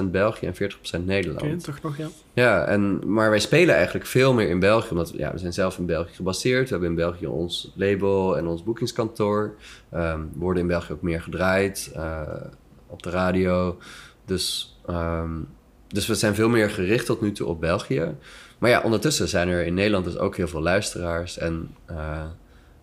60% 0.07 0.11
België 0.11 0.45
en 0.45 0.53
40% 1.01 1.05
Nederland. 1.05 1.45
Oké, 1.45 1.57
toch 1.57 1.81
nog, 1.81 1.97
ja. 1.97 2.07
Ja, 2.33 2.65
en, 2.65 3.11
maar 3.11 3.29
wij 3.29 3.39
spelen 3.39 3.75
eigenlijk 3.75 4.05
veel 4.05 4.33
meer 4.33 4.49
in 4.49 4.59
België, 4.59 4.89
omdat 4.91 5.11
ja, 5.15 5.31
we 5.31 5.37
zijn 5.37 5.53
zelf 5.53 5.77
in 5.77 5.85
België 5.85 6.13
gebaseerd. 6.13 6.63
We 6.63 6.69
hebben 6.69 6.89
in 6.89 6.95
België 6.95 7.27
ons 7.27 7.71
label 7.75 8.37
en 8.37 8.47
ons 8.47 8.63
boekingskantoor. 8.63 9.55
Um, 9.93 10.29
we 10.33 10.39
worden 10.39 10.61
in 10.61 10.67
België 10.67 10.93
ook 10.93 11.01
meer 11.01 11.21
gedraaid, 11.21 11.91
uh, 11.95 12.21
op 12.87 13.03
de 13.03 13.09
radio. 13.09 13.77
Dus, 14.25 14.77
um, 14.89 15.47
dus 15.87 16.07
we 16.07 16.15
zijn 16.15 16.35
veel 16.35 16.49
meer 16.49 16.69
gericht 16.69 17.05
tot 17.05 17.21
nu 17.21 17.31
toe 17.31 17.47
op 17.47 17.59
België. 17.59 18.15
Maar 18.57 18.69
ja, 18.69 18.81
ondertussen 18.81 19.27
zijn 19.27 19.47
er 19.47 19.65
in 19.65 19.73
Nederland 19.73 20.05
dus 20.05 20.17
ook 20.17 20.37
heel 20.37 20.47
veel 20.47 20.61
luisteraars. 20.61 21.37
En 21.37 21.75
uh, 21.91 22.23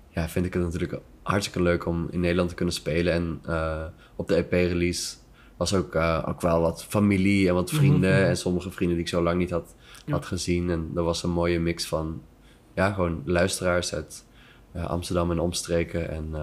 ja, 0.08 0.28
vind 0.28 0.46
ik 0.46 0.54
het 0.54 0.62
natuurlijk 0.62 1.00
hartstikke 1.22 1.62
leuk 1.62 1.86
om 1.86 2.08
in 2.10 2.20
Nederland 2.20 2.48
te 2.48 2.54
kunnen 2.54 2.74
spelen. 2.74 3.12
En 3.12 3.42
uh, 3.48 3.84
op 4.16 4.28
de 4.28 4.34
EP-release 4.34 5.16
was 5.56 5.74
ook, 5.74 5.94
uh, 5.94 6.24
ook 6.28 6.40
wel 6.40 6.60
wat 6.60 6.84
familie 6.84 7.48
en 7.48 7.54
wat 7.54 7.72
mhm, 7.72 7.80
vrienden. 7.80 8.18
Mhm. 8.18 8.28
En 8.28 8.36
sommige 8.36 8.70
vrienden 8.70 8.96
die 8.96 9.06
ik 9.06 9.12
zo 9.12 9.22
lang 9.22 9.38
niet 9.38 9.50
had, 9.50 9.74
had 10.08 10.26
gezien. 10.26 10.70
En 10.70 10.90
dat 10.94 11.04
was 11.04 11.22
een 11.22 11.30
mooie 11.30 11.60
mix 11.60 11.86
van 11.86 12.22
ja, 12.74 12.92
gewoon 12.92 13.22
luisteraars 13.24 13.94
uit 13.94 14.24
uh, 14.76 14.86
Amsterdam 14.86 15.30
en 15.30 15.38
omstreken. 15.38 16.10
En 16.10 16.34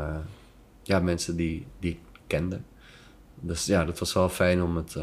ja, 0.84 1.00
mensen 1.00 1.36
die, 1.36 1.66
die 1.80 1.92
ik 1.92 2.00
kende. 2.28 2.60
Dus 3.40 3.66
ja, 3.66 3.86
dat 3.86 4.00
was 4.00 4.14
wel 4.14 4.30
fijn 4.30 4.64
om, 4.64 4.76
het, 4.76 4.98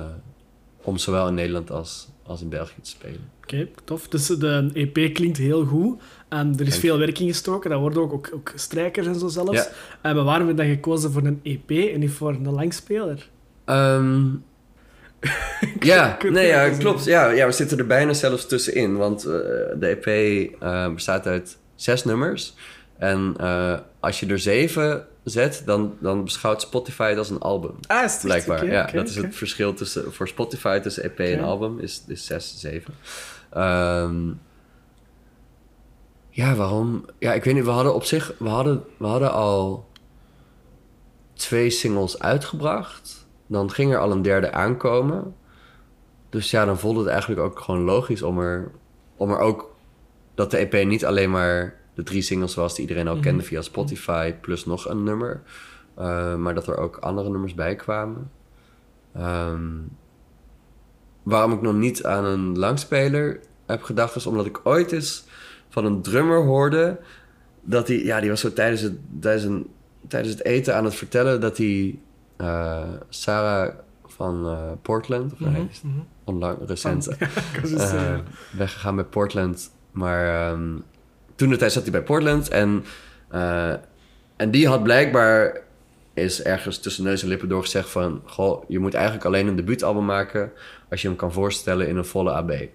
om 0.83 0.97
zowel 0.97 1.29
in 1.29 1.35
Nederland 1.35 1.71
als, 1.71 2.09
als 2.27 2.43
in 2.43 2.49
België 2.49 2.81
te 2.83 2.91
spelen. 2.91 3.31
Oké, 3.43 3.69
tof. 3.85 4.09
Dus 4.09 4.27
de 4.27 4.71
EP 4.73 5.15
klinkt 5.15 5.39
heel 5.39 5.65
goed. 5.65 6.03
En 6.29 6.55
er 6.59 6.67
is 6.67 6.79
veel 6.79 6.99
werk 6.99 7.19
in 7.19 7.27
gestoken. 7.27 7.71
Dat 7.71 7.81
worden 7.81 8.03
ook, 8.03 8.13
ook, 8.13 8.31
ook 8.35 8.53
strijkers 8.55 9.07
en 9.07 9.15
zo 9.15 9.29
zelfs. 9.29 9.53
Ja. 9.53 9.69
En 10.03 10.15
waarom 10.15 10.29
hebben 10.29 10.47
we 10.47 10.63
dan 10.63 10.71
gekozen 10.71 11.13
voor 11.13 11.25
een 11.25 11.41
EP 11.43 11.71
en 11.71 12.01
niet 12.01 12.11
voor 12.11 12.31
een 12.31 12.51
langspeler? 12.51 13.29
Um, 13.67 14.45
ja, 15.81 16.19
nee, 16.31 16.47
ja, 16.47 16.69
klopt. 16.69 17.05
Ja, 17.05 17.31
ja, 17.31 17.47
we 17.47 17.53
zitten 17.53 17.79
er 17.79 17.87
bijna 17.87 18.13
zelfs 18.13 18.47
tussenin. 18.47 18.97
Want 18.97 19.27
uh, 19.27 19.33
de 19.79 19.99
EP 20.01 20.07
uh, 20.07 20.85
eh, 20.85 20.95
bestaat 20.95 21.27
uit 21.27 21.57
zes 21.75 22.05
nummers. 22.05 22.55
En 22.99 23.35
uh, 23.41 23.79
als 24.01 24.21
je 24.21 24.27
er 24.27 24.39
zeven 24.39 25.07
zet, 25.25 25.63
dan, 25.65 25.97
dan 26.01 26.25
beschouwt 26.25 26.63
Spotify 26.63 27.09
het 27.09 27.19
als 27.19 27.31
een 27.31 27.41
album. 27.41 27.75
Ah, 27.87 28.05
is 28.05 28.13
het 28.13 28.23
Blijkbaar, 28.23 28.67
ja. 28.67 28.83
Okay, 28.83 28.93
dat 28.93 29.09
is 29.09 29.17
het 29.17 29.37
verschil 29.37 29.75
tussen, 29.75 30.13
voor 30.13 30.29
Spotify 30.29 30.79
tussen 30.79 31.03
EP 31.03 31.19
en 31.19 31.45
album, 31.45 31.79
is, 31.79 32.03
is 32.07 32.27
zes, 32.27 32.55
zeven. 32.59 32.95
Um, 33.57 34.41
ja, 36.37 36.55
waarom? 36.55 37.05
Ja, 37.19 37.33
ik 37.33 37.45
weet 37.45 37.55
niet. 37.55 37.65
We 37.65 37.71
hadden 37.71 37.95
op 37.95 38.05
zich... 38.05 38.35
We 38.39 38.49
hadden, 38.49 38.85
we 38.97 39.07
hadden 39.07 39.33
al 39.33 39.89
twee 41.35 41.71
singles 41.71 42.19
uitgebracht. 42.19 43.27
Dan 43.47 43.71
ging 43.71 43.93
er 43.93 43.99
al 43.99 44.11
een 44.11 44.23
derde 44.23 44.53
aankomen. 44.53 45.35
Dus 46.29 46.51
ja, 46.51 46.65
dan 46.65 46.79
voelde 46.79 47.01
het 47.01 47.09
eigenlijk 47.09 47.41
ook 47.41 47.61
gewoon 47.61 47.81
logisch 47.81 48.23
om 48.23 48.39
er, 48.39 48.71
om 49.17 49.31
er 49.31 49.39
ook... 49.39 49.75
Dat 50.35 50.51
de 50.51 50.57
EP 50.57 50.87
niet 50.87 51.05
alleen 51.05 51.31
maar 51.31 51.75
de 51.97 52.03
drie 52.03 52.23
singles 52.23 52.55
was 52.55 52.73
die 52.75 52.81
iedereen 52.89 53.09
al 53.09 53.15
Mhm. 53.15 53.23
kende 53.23 53.43
via 53.43 53.61
Spotify, 53.63 54.33
plus 54.41 54.67
nog 54.67 54.89
een 54.89 55.03
nummer. 55.03 55.43
Eh, 55.95 56.35
maar 56.37 56.55
dat 56.55 56.67
er 56.67 56.77
ook 56.79 56.97
andere 56.97 57.31
nummers 57.31 57.55
bij 57.55 57.77
kwamen. 57.77 58.31
Ehm, 59.15 59.67
waarom 61.23 61.53
ik 61.53 61.61
nog 61.63 61.75
niet 61.75 62.05
aan 62.05 62.25
een 62.25 62.59
langspeler 62.59 63.41
heb 63.67 63.83
gedacht, 63.83 64.17
is 64.17 64.27
omdat 64.27 64.47
ik 64.47 64.61
ooit 64.65 64.93
eens 64.93 65.25
van 65.69 65.85
een 65.85 66.03
drummer 66.03 66.39
hoorde 66.45 66.99
dat 67.63 67.89
hij, 67.89 68.05
ja, 68.05 68.21
die 68.21 68.31
was 68.31 68.41
zo 68.41 68.53
tijdens 68.53 68.81
het, 68.81 68.95
tijdens, 69.21 69.45
een, 69.45 69.71
tijdens 70.09 70.35
het 70.35 70.45
eten 70.45 70.77
aan 70.77 70.85
het 70.85 70.95
vertellen 70.95 71.41
dat 71.41 71.57
hij 71.57 71.99
eh, 72.37 72.89
Sarah 73.09 73.75
van 74.07 74.47
eh, 74.47 74.73
Portland, 74.83 75.33
of 75.33 75.39
Mhm, 75.41 75.51
hij 75.53 75.67
is 75.71 75.83
mhm. 75.83 75.95
onlang, 76.25 76.59
recent, 76.67 77.05
was 77.61 77.71
dus, 77.71 77.93
weggegaan 78.57 78.95
bij 78.95 79.05
Portland. 79.05 79.71
Maar 79.91 80.51
ehm, 80.51 80.77
toen 81.37 81.49
de 81.49 81.57
tijd 81.57 81.73
zat 81.73 81.83
hij 81.83 81.93
bij 81.93 82.03
Portland 82.03 82.49
en, 82.49 82.85
eh, 83.31 83.73
en 84.37 84.51
die 84.51 84.69
had 84.69 84.83
blijkbaar 84.83 85.65
is 86.17 86.43
ergens 86.43 86.79
tussen 86.79 87.05
neus 87.05 87.23
en 87.23 87.29
lippen 87.29 87.49
doorgezegd 87.49 87.89
van... 87.89 88.23
Goh, 88.25 88.65
je 88.69 88.79
moet 88.79 88.95
eigenlijk 88.95 89.25
alleen 89.25 89.47
een 89.47 89.57
debuutalbum 89.57 90.05
maken... 90.05 90.53
als 90.91 91.03
je 91.03 91.09
hem 91.09 91.17
kan 91.17 91.33
voorstellen 91.33 91.89
in 91.89 91.97
een 91.97 92.05
volle 92.05 92.31
AB. 92.33 92.51
Eh, 92.51 92.69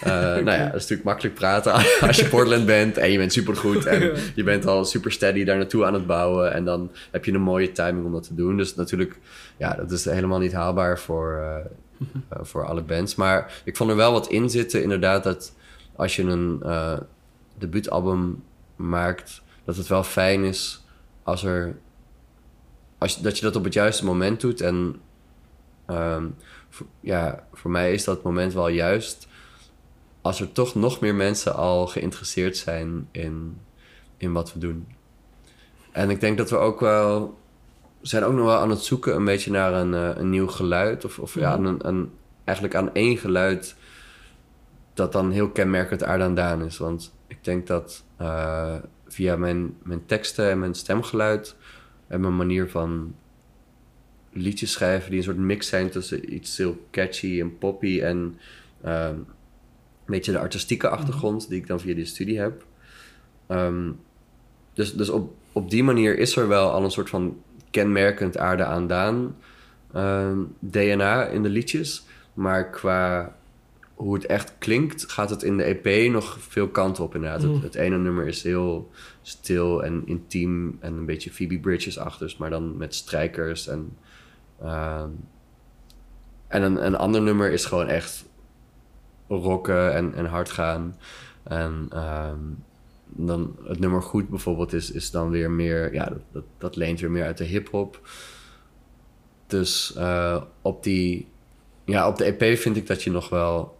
Nou 0.46 0.50
ja, 0.50 0.64
dat 0.64 0.74
is 0.74 0.80
natuurlijk 0.80 1.04
makkelijk 1.04 1.34
praten 1.34 1.72
als 2.08 2.16
je 2.16 2.28
Portland 2.28 2.66
bent... 2.66 2.96
en 2.96 3.10
je 3.10 3.18
bent 3.18 3.32
supergoed 3.32 3.86
en 3.86 4.16
je 4.34 4.42
bent 4.42 4.66
al 4.66 4.84
super 4.84 5.12
steady 5.12 5.44
daar 5.44 5.56
naartoe 5.56 5.84
aan 5.84 5.94
het 5.94 6.06
bouwen... 6.06 6.52
en 6.52 6.64
dan 6.64 6.90
heb 7.10 7.24
je 7.24 7.32
een 7.32 7.40
mooie 7.40 7.72
timing 7.72 8.06
om 8.06 8.12
dat 8.12 8.26
te 8.26 8.34
doen. 8.34 8.56
Dus 8.56 8.74
natuurlijk, 8.74 9.18
ja, 9.56 9.74
dat 9.74 9.90
is 9.90 10.04
helemaal 10.04 10.38
niet 10.38 10.52
haalbaar 10.52 10.98
voor, 10.98 11.38
eh, 11.40 11.56
eh, 12.28 12.38
voor 12.42 12.66
alle 12.66 12.82
bands. 12.82 13.14
Maar 13.14 13.60
ik 13.64 13.76
vond 13.76 13.90
er 13.90 13.96
wel 13.96 14.12
wat 14.12 14.28
in 14.28 14.50
zitten, 14.50 14.82
inderdaad... 14.82 15.24
dat 15.24 15.52
als 15.96 16.16
je 16.16 16.22
een 16.22 16.62
debuutalbum 17.58 18.42
maakt... 18.76 19.42
dat 19.64 19.76
het 19.76 19.86
wel 19.86 20.02
fijn 20.02 20.44
is 20.44 20.84
als 21.22 21.44
er 21.44 21.78
als, 22.98 23.20
dat 23.20 23.38
je 23.38 23.44
dat 23.44 23.56
op 23.56 23.64
het 23.64 23.72
juiste 23.72 24.04
moment 24.04 24.40
doet. 24.40 24.60
En 24.60 25.00
ehm, 25.86 26.26
voor, 26.68 26.86
ja, 27.00 27.46
voor 27.52 27.70
mij 27.70 27.92
is 27.92 28.04
dat 28.04 28.22
moment 28.22 28.52
wel 28.52 28.68
juist 28.68 29.28
als 30.20 30.40
er 30.40 30.52
toch 30.52 30.74
nog 30.74 31.00
meer 31.00 31.14
mensen 31.14 31.54
al 31.54 31.86
geïnteresseerd 31.86 32.56
zijn 32.56 33.08
in, 33.10 33.60
in 34.16 34.32
wat 34.32 34.52
we 34.52 34.58
doen. 34.58 34.86
En 35.92 36.10
ik 36.10 36.20
denk 36.20 36.38
dat 36.38 36.50
we 36.50 36.56
ook 36.56 36.80
wel 36.80 37.38
we 38.00 38.08
zijn 38.08 38.24
ook 38.24 38.32
nog 38.32 38.44
wel 38.44 38.58
aan 38.58 38.70
het 38.70 38.82
zoeken 38.84 39.14
een 39.14 39.24
beetje 39.24 39.50
naar 39.50 39.72
een, 39.74 39.94
eh, 39.94 40.10
een 40.14 40.30
nieuw 40.30 40.46
geluid. 40.46 41.04
Of, 41.04 41.18
of 41.18 41.34
ja, 41.34 41.56
Mhm. 41.56 41.66
een, 41.66 41.88
een, 41.88 42.10
eigenlijk 42.44 42.76
aan 42.76 42.94
één 42.94 43.16
geluid 43.16 43.76
dat 44.94 45.12
dan 45.12 45.30
heel 45.30 45.50
kenmerkend 45.50 46.04
aard 46.04 46.20
aan 46.20 46.34
Daan 46.34 46.62
is. 46.62 46.78
Want 46.78 47.15
ik 47.26 47.44
denk 47.44 47.66
dat 47.66 48.04
eh, 48.16 48.76
via 49.06 49.36
mijn, 49.36 49.76
mijn 49.82 50.06
teksten 50.06 50.50
en 50.50 50.58
mijn 50.58 50.74
stemgeluid 50.74 51.56
en 52.06 52.20
mijn 52.20 52.36
manier 52.36 52.70
van 52.70 53.14
liedjes 54.32 54.72
schrijven 54.72 55.10
die 55.10 55.18
een 55.18 55.24
soort 55.24 55.36
mix 55.36 55.68
zijn 55.68 55.90
tussen 55.90 56.34
iets 56.34 56.56
heel 56.56 56.86
catchy 56.90 57.40
en 57.40 57.58
poppy 57.58 58.00
en 58.00 58.38
ehm, 58.82 59.14
een 59.14 60.12
beetje 60.12 60.32
de 60.32 60.38
artistieke 60.38 60.88
achtergrond 60.88 61.48
die 61.48 61.58
ik 61.58 61.66
dan 61.66 61.80
via 61.80 61.94
die 61.94 62.04
studie 62.04 62.38
heb. 62.38 62.64
Ehm, 63.46 63.92
dus 64.72 64.94
dus 64.94 65.08
op, 65.08 65.34
op 65.52 65.70
die 65.70 65.84
manier 65.84 66.18
is 66.18 66.36
er 66.36 66.48
wel 66.48 66.70
al 66.70 66.84
een 66.84 66.90
soort 66.90 67.10
van 67.10 67.42
kenmerkend 67.70 68.38
aarde 68.38 68.64
aan 68.64 68.86
Daan 68.86 69.36
ehm, 69.92 70.38
DNA 70.58 71.26
in 71.26 71.42
de 71.42 71.48
liedjes. 71.48 72.04
Maar 72.34 72.70
qua 72.70 73.36
hoe 73.96 74.14
het 74.14 74.26
echt 74.26 74.54
klinkt, 74.58 75.12
gaat 75.12 75.30
het 75.30 75.42
in 75.42 75.56
de 75.56 75.62
EP 75.62 76.10
nog 76.12 76.36
veel 76.40 76.68
kanten 76.68 77.04
op 77.04 77.14
inderdaad. 77.14 77.42
Mm. 77.42 77.54
Het, 77.54 77.62
het 77.62 77.74
ene 77.74 77.98
nummer 77.98 78.26
is 78.26 78.42
heel 78.42 78.90
stil 79.22 79.84
en 79.84 80.02
intiem 80.06 80.76
en 80.80 80.94
een 80.94 81.06
beetje 81.06 81.30
Phoebe 81.30 81.58
Bridges 81.58 81.98
achters, 81.98 82.36
maar 82.36 82.50
dan 82.50 82.76
met 82.76 82.94
strijkers 82.94 83.66
en... 83.66 83.96
ehm, 84.62 85.08
en 86.48 86.62
een, 86.62 86.86
een 86.86 86.96
ander 86.96 87.22
nummer 87.22 87.52
is 87.52 87.64
gewoon 87.64 87.88
echt 87.88 88.24
rocken 89.28 89.94
en, 89.94 90.14
en 90.14 90.26
hard 90.26 90.50
gaan. 90.50 90.96
En 91.42 91.86
ehm, 91.90 92.40
dan 93.06 93.56
het 93.64 93.78
nummer 93.78 94.02
Goed 94.02 94.28
bijvoorbeeld 94.28 94.72
is, 94.72 94.90
is 94.90 95.10
dan 95.10 95.30
weer 95.30 95.50
meer... 95.50 95.94
Ja, 95.94 96.04
dat, 96.04 96.20
dat, 96.32 96.44
dat 96.58 96.76
leent 96.76 97.00
weer 97.00 97.10
meer 97.10 97.24
uit 97.24 97.38
de 97.38 97.44
hip-hop. 97.44 98.08
Dus 99.46 99.94
eh, 99.94 100.42
op 100.62 100.82
die... 100.82 101.28
Ja, 101.84 102.08
op 102.08 102.16
de 102.16 102.24
EP 102.24 102.58
vind 102.58 102.76
ik 102.76 102.86
dat 102.86 103.02
je 103.02 103.10
nog 103.10 103.28
wel... 103.28 103.75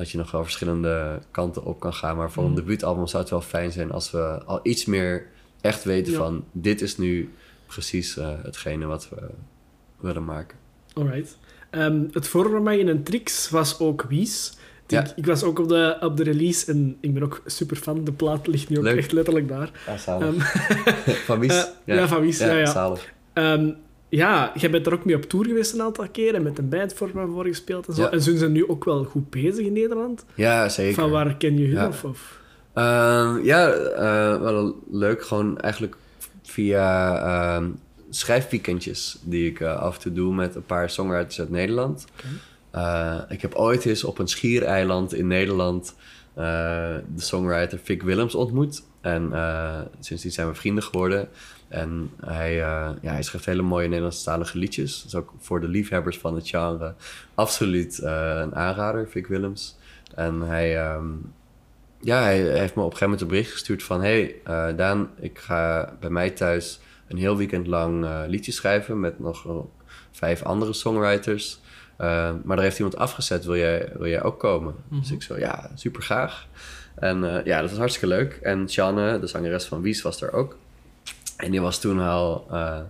Dat 0.00 0.10
je 0.10 0.18
nog 0.18 0.30
wel 0.30 0.42
verschillende 0.42 1.18
kanten 1.30 1.64
op 1.64 1.80
kan 1.80 1.94
gaan. 1.94 2.16
Maar 2.16 2.30
voor 2.30 2.42
een 2.44 2.50
Mhm. 2.50 2.58
debuutalbum 2.60 3.06
zou 3.06 3.22
het 3.22 3.30
wel 3.30 3.40
fijn 3.40 3.72
zijn 3.72 3.92
als 3.92 4.10
we 4.10 4.42
al 4.46 4.60
iets 4.62 4.84
meer 4.84 5.26
echt 5.60 5.84
weten 5.84 6.12
Ja. 6.12 6.18
van... 6.18 6.44
Dit 6.52 6.80
is 6.80 6.98
nu 6.98 7.30
precies 7.66 8.16
eh, 8.16 8.28
hetgene 8.42 8.86
wat 8.86 9.08
we 9.08 9.16
willen 10.00 10.24
maken. 10.24 10.56
Alright. 10.92 11.36
Ehm, 11.70 12.02
het 12.12 12.26
voorprogramma 12.28 12.70
in 12.72 12.88
een 12.88 13.02
Trix 13.02 13.50
was 13.50 13.78
ook 13.78 14.02
Wies. 14.08 14.52
Ja. 14.86 15.00
Ik, 15.04 15.12
ik 15.16 15.26
was 15.26 15.42
ook 15.42 15.58
op 15.58 15.68
de, 15.68 15.96
op 16.00 16.16
de 16.16 16.22
release 16.22 16.70
en 16.70 16.96
ik 17.00 17.14
ben 17.14 17.22
ook 17.22 17.42
super 17.46 17.76
fan. 17.76 18.04
De 18.04 18.12
plaat 18.12 18.46
ligt 18.46 18.68
nu 18.68 18.78
ook 18.78 18.84
Leuk. 18.84 18.96
echt 18.98 19.12
letterlijk 19.12 19.48
daar. 19.48 19.70
Ja, 19.86 19.96
zalig. 19.96 20.54
Ehm, 20.54 21.14
van 21.28 21.38
Wies? 21.38 21.52
eh, 21.86 21.96
ja, 21.96 22.08
van 22.08 22.20
Wies, 22.20 22.38
ja, 22.38 22.56
ja. 22.56 22.94
Ja, 24.10 24.52
jij 24.54 24.70
bent 24.70 24.86
er 24.86 24.92
ook 24.92 25.04
mee 25.04 25.16
op 25.16 25.22
tour 25.22 25.46
geweest 25.46 25.72
een 25.72 25.82
aantal 25.82 26.08
keren, 26.08 26.42
met 26.42 26.58
een 26.58 26.68
band 26.68 26.94
voor 26.94 27.10
voor 27.10 27.44
gespeeld 27.44 27.88
en 27.88 27.94
zo. 27.94 28.02
Ja. 28.02 28.10
En 28.10 28.22
zijn 28.22 28.38
ze 28.38 28.48
nu 28.48 28.68
ook 28.68 28.84
wel 28.84 29.04
goed 29.04 29.30
bezig 29.30 29.66
in 29.66 29.72
Nederland? 29.72 30.24
Ja, 30.34 30.68
zeker. 30.68 30.94
Van 30.94 31.10
waar 31.10 31.36
ken 31.36 31.58
je 31.58 31.66
hun? 31.66 31.74
Ja. 31.74 31.88
Of, 31.88 32.04
of? 32.04 32.40
Ehm, 32.72 33.44
ja, 33.44 33.70
eh, 33.70 34.40
wel 34.40 34.82
leuk. 34.90 35.22
Gewoon 35.22 35.58
eigenlijk 35.58 35.96
via 36.42 37.16
ehm, 37.18 37.70
schrijfweekendjes 38.10 39.18
die 39.22 39.50
ik 39.50 39.60
eh, 39.60 39.76
af 39.76 39.94
en 39.94 40.00
toe 40.00 40.12
doe 40.12 40.34
met 40.34 40.54
een 40.54 40.66
paar 40.66 40.90
songwriters 40.90 41.40
uit 41.40 41.50
Nederland. 41.50 42.04
Eh, 42.70 43.18
ik 43.28 43.42
heb 43.42 43.54
ooit 43.54 43.84
eens 43.84 44.04
op 44.04 44.18
een 44.18 44.28
schiereiland 44.28 45.14
in 45.14 45.26
Nederland 45.26 45.94
de 46.34 47.02
songwriter 47.16 47.78
Vic 47.82 48.02
Willems 48.02 48.34
ontmoet. 48.34 48.82
En 49.00 49.32
sindsdien 50.00 50.32
zijn 50.32 50.48
we 50.48 50.54
vrienden 50.54 50.82
geworden. 50.82 51.28
En 51.70 52.10
hij, 52.20 52.50
eh, 52.62 52.90
ja, 53.00 53.12
hij 53.12 53.22
schrijft 53.22 53.46
hele 53.46 53.62
mooie 53.62 53.86
Nederlandstalige 53.88 54.58
liedjes. 54.58 54.96
Dat 54.96 55.06
is 55.06 55.14
ook 55.14 55.32
voor 55.38 55.60
de 55.60 55.68
liefhebbers 55.68 56.18
van 56.18 56.34
het 56.34 56.48
genre 56.48 56.94
absoluut 57.34 57.98
eh, 57.98 58.38
een 58.42 58.54
aanrader, 58.54 59.08
Vic 59.08 59.26
Willems. 59.26 59.78
En 60.14 60.40
hij, 60.40 60.78
ehm, 60.78 61.06
ja, 62.00 62.22
hij 62.22 62.38
heeft 62.38 62.74
me 62.74 62.82
op 62.82 62.90
een 62.90 62.96
gegeven 62.96 63.00
moment 63.04 63.20
een 63.20 63.28
bericht 63.28 63.52
gestuurd 63.52 63.82
van... 63.82 64.00
hey, 64.00 64.34
eh, 64.44 64.66
Daan, 64.76 65.10
ik 65.20 65.38
ga 65.38 65.92
bij 66.00 66.10
mij 66.10 66.30
thuis 66.30 66.80
een 67.08 67.16
heel 67.16 67.36
weekend 67.36 67.66
lang 67.66 68.06
liedjes 68.26 68.56
schrijven... 68.56 69.00
met 69.00 69.18
nog 69.18 69.46
vijf 70.10 70.42
andere 70.42 70.72
songwriters. 70.72 71.60
Maar 72.44 72.56
er 72.56 72.60
heeft 72.60 72.76
iemand 72.78 72.96
afgezet, 72.96 73.44
wil 73.44 73.56
jij, 73.56 73.92
wil 73.98 74.08
jij 74.08 74.22
ook 74.22 74.38
komen? 74.38 74.74
Dus 74.88 75.06
Mhm. 75.06 75.14
ik 75.14 75.22
zo, 75.22 75.38
ja, 75.38 75.70
super 75.74 76.02
graag. 76.02 76.46
En 76.94 77.42
ja, 77.44 77.60
dat 77.60 77.70
was 77.70 77.78
hartstikke 77.78 78.14
leuk. 78.14 78.38
En 78.42 78.68
Sjanne, 78.70 79.20
de 79.20 79.26
zangeres 79.26 79.64
van 79.64 79.82
Wies, 79.82 80.02
was 80.02 80.22
er 80.22 80.32
ook. 80.32 80.56
En 81.40 81.50
die 81.50 81.60
was 81.60 81.80
toen 81.80 82.00
al... 82.00 82.46
eh, 82.50 82.80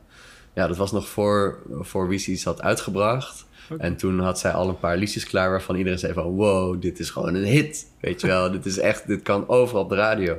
ja, 0.54 0.66
dat 0.66 0.76
was 0.76 0.92
nog 0.92 1.08
voor, 1.08 1.58
voor 1.80 2.08
Wies 2.08 2.28
iets 2.28 2.44
had 2.44 2.62
uitgebracht. 2.62 3.46
En 3.78 3.96
toen 3.96 4.20
had 4.20 4.38
zij 4.38 4.52
al 4.52 4.68
een 4.68 4.78
paar 4.78 4.96
liedjes 4.96 5.24
klaar 5.26 5.50
waarvan 5.50 5.76
iedereen 5.76 5.98
zei 5.98 6.12
van... 6.12 6.24
wow, 6.24 6.82
dit 6.82 6.98
is 6.98 7.10
gewoon 7.10 7.34
een 7.34 7.44
hit. 7.44 7.86
Weet 8.00 8.20
je 8.20 8.26
wel, 8.26 8.50
dit 8.52 8.66
is 8.66 8.78
echt... 8.78 9.06
Dit 9.06 9.22
kan 9.22 9.48
overal 9.48 9.82
op 9.82 9.88
de 9.88 9.94
radio. 9.94 10.36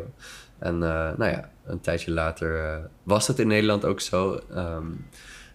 En 0.59 0.73
eh, 0.73 1.17
nou 1.17 1.31
ja, 1.31 1.49
een 1.65 1.81
tijdje 1.81 2.11
later 2.11 2.65
eh, 2.65 2.77
was 3.03 3.27
het 3.27 3.39
in 3.39 3.47
Nederland 3.47 3.85
ook 3.85 3.99
zo. 3.99 4.39
Ehm, 4.53 4.85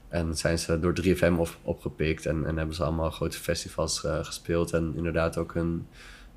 en 0.09 0.37
zijn 0.37 0.59
ze 0.59 0.81
door 0.81 0.95
3FM 1.03 1.33
op, 1.39 1.57
opgepikt. 1.63 2.27
En, 2.27 2.47
en 2.47 2.57
hebben 2.57 2.75
ze 2.75 2.85
allemaal 2.85 3.11
grote 3.11 3.39
festivals 3.39 3.99
gespeeld. 4.23 4.73
En 4.73 4.93
inderdaad 4.97 5.37
ook 5.37 5.55
een, 5.55 5.87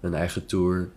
een 0.01 0.13
eigen 0.13 0.45
tour. 0.45 0.89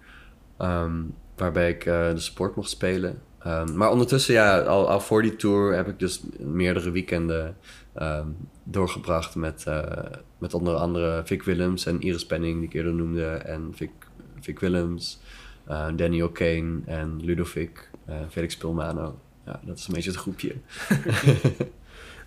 ehm, 0.58 1.00
waarbij 1.36 1.70
ik 1.70 1.84
de 1.84 2.12
sport 2.14 2.56
mocht 2.56 2.70
spelen. 2.70 3.20
Ehm, 3.44 3.76
maar 3.76 3.90
ondertussen, 3.90 4.34
ja, 4.34 4.60
al, 4.60 4.90
al 4.90 5.00
voor 5.00 5.22
die 5.22 5.36
tour 5.36 5.74
heb 5.74 5.88
ik 5.88 5.98
dus 5.98 6.22
meerdere 6.38 6.90
weekenden 6.90 7.56
ehm, 7.94 8.26
doorgebracht 8.64 9.34
met, 9.34 9.64
eh, 9.66 9.82
met 10.38 10.54
onder 10.54 10.74
andere 10.74 11.22
Vic 11.24 11.42
Willems 11.42 11.86
en 11.86 12.00
Iris 12.00 12.26
Penning, 12.26 12.58
die 12.58 12.68
ik 12.68 12.74
eerder 12.74 12.94
noemde, 12.94 13.26
en 13.26 13.72
Vic, 13.74 13.90
Vic 14.40 14.58
Willems, 14.58 15.20
eh, 15.66 15.86
Danny 15.96 16.22
O'Kane 16.22 16.80
en 16.86 17.20
Ludovic, 17.24 17.90
eh, 18.04 18.16
Felix 18.30 18.56
Pilmano. 18.56 19.18
Ja, 19.46 19.60
dat 19.64 19.78
is 19.78 19.86
een 19.86 19.94
beetje 19.94 20.10
het 20.10 20.18
groepje. 20.20 20.54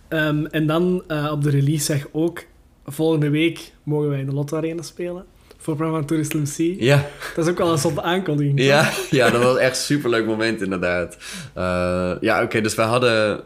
Ehm, 0.08 0.46
en 0.46 0.68
dan 0.68 1.04
op 1.32 1.44
de 1.44 1.50
release 1.50 1.84
zeg 1.84 2.08
ook, 2.12 2.44
volgende 2.86 3.30
week 3.30 3.74
mogen 3.84 4.10
wij 4.10 4.20
in 4.20 4.26
de 4.26 4.34
Lotto 4.34 4.58
Arena 4.58 4.82
spelen. 4.82 5.26
Voor 5.66 5.74
het 5.74 5.84
programma 5.84 6.08
Tourist 6.08 6.34
Lucie. 6.34 6.84
Ja, 6.84 7.06
Dat 7.36 7.46
is 7.46 7.52
ook 7.52 7.58
wel 7.58 7.72
een 7.72 7.78
soort 7.78 8.00
aankondiging. 8.00 8.58
toch? 8.58 8.68
ja, 8.68 8.92
ja, 9.20 9.30
dat 9.30 9.44
was 9.44 9.58
echt 9.58 9.78
een 9.78 9.84
superleuk 9.84 10.26
moment 10.26 10.62
inderdaad. 10.62 11.18
Eh, 11.54 12.12
ja, 12.22 12.44
oké, 12.44 12.62
dus 12.62 12.76
we 12.76 12.82
hadden, 12.82 13.42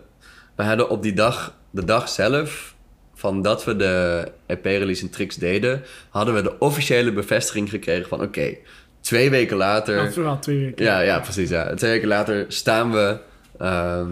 we 0.56 0.64
hadden 0.64 0.90
op 0.90 1.04
die 1.04 1.14
dag, 1.14 1.54
de 1.72 1.86
dag 1.86 2.10
zelf, 2.10 2.76
van 3.16 3.42
dat 3.42 3.64
we 3.66 3.76
de 3.76 4.28
EP-release 4.46 5.02
in 5.04 5.10
Trix 5.10 5.36
deden, 5.36 5.84
hadden 6.10 6.34
we 6.34 6.42
de 6.42 6.60
officiële 6.60 7.12
bevestiging 7.12 7.70
gekregen 7.70 8.10
van 8.10 8.22
oké, 8.22 8.56
twee 9.02 9.30
weken 9.30 9.58
later... 9.58 10.22
Ja, 10.22 10.38
twee 10.38 10.60
weken. 10.60 10.86
Ja, 10.86 11.00
ja, 11.00 11.20
precies. 11.20 11.50
Ja. 11.50 11.74
Twee 11.74 11.92
weken 11.92 12.08
later 12.08 12.46
staan 12.48 12.92
we 12.92 13.18
ehm, 13.60 14.12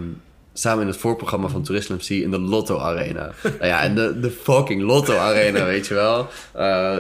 samen 0.54 0.82
in 0.82 0.88
het 0.88 0.98
voorprogramma 0.98 1.48
van 1.48 1.64
Tourist 1.64 1.90
MC 1.90 2.10
in 2.10 2.32
de 2.32 2.40
Lotto 2.40 2.78
Arena. 2.78 3.32
nou 3.44 3.66
ja, 3.66 3.82
en 3.82 3.96
de, 3.96 4.20
de 4.20 4.32
fucking 4.32 4.82
Lotto 4.82 5.18
Arena, 5.18 5.66
weet 5.66 5.88
je 5.88 5.94
wel. 5.94 6.28
Eh, 6.54 6.96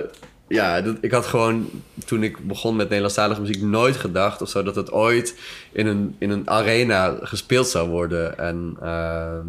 ja, 0.47 0.83
ik 1.01 1.11
had 1.11 1.25
gewoon 1.25 1.69
toen 2.05 2.23
ik 2.23 2.47
begon 2.47 2.75
met 2.75 2.85
Nederlandstalige 2.85 3.41
muziek 3.41 3.61
nooit 3.61 3.95
gedacht 3.95 4.41
of 4.41 4.49
zo 4.49 4.63
dat 4.63 4.75
het 4.75 4.91
ooit 4.91 5.39
in 5.71 5.87
een, 5.87 6.15
in 6.19 6.29
een 6.29 6.49
arena 6.49 7.17
gespeeld 7.21 7.67
zou 7.67 7.89
worden. 7.89 8.37
En 8.37 8.77
ehm, 8.81 9.45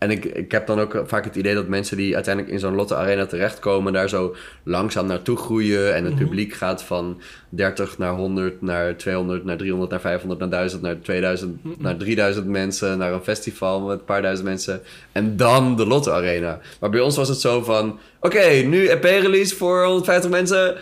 en 0.00 0.10
ik, 0.10 0.24
ik 0.24 0.52
heb 0.52 0.66
dan 0.66 0.80
ook 0.80 1.02
vaak 1.06 1.24
het 1.24 1.36
idee 1.36 1.54
dat 1.54 1.68
mensen 1.68 1.96
die 1.96 2.14
uiteindelijk 2.14 2.54
in 2.54 2.60
zo'n 2.60 2.74
Lotte 2.74 2.94
Arena 2.96 3.26
terechtkomen, 3.26 3.92
daar 3.92 4.08
zo 4.08 4.34
langzaam 4.62 5.06
naartoe 5.06 5.36
groeien. 5.36 5.94
En 5.94 6.04
het 6.04 6.14
Mhm. 6.14 6.22
publiek 6.24 6.52
gaat 6.52 6.82
van 6.82 7.20
30 7.48 7.98
naar 7.98 8.12
100, 8.12 8.62
naar 8.62 8.96
200, 8.96 9.44
naar 9.44 9.56
300, 9.56 9.90
naar 9.90 10.00
500, 10.00 10.40
naar 10.40 10.48
1000, 10.48 10.82
naar 10.82 11.00
2000, 11.00 11.64
Mhm. 11.64 11.74
naar 11.82 11.96
3000 11.96 12.46
mensen, 12.46 12.98
naar 12.98 13.12
een 13.12 13.22
festival 13.22 13.80
met 13.80 13.98
een 13.98 14.04
paar 14.04 14.22
duizend 14.22 14.48
mensen. 14.48 14.80
En 15.12 15.36
dan 15.36 15.76
de 15.76 15.86
Lotte 15.86 16.12
Arena. 16.12 16.58
Maar 16.80 16.90
bij 16.90 17.00
ons 17.00 17.16
was 17.16 17.28
het 17.28 17.40
zo 17.40 17.62
van: 17.62 17.98
oké, 18.20 18.44
nu 18.48 18.86
EP-release 18.88 19.56
voor 19.56 19.84
150 19.84 20.30
mensen. 20.30 20.76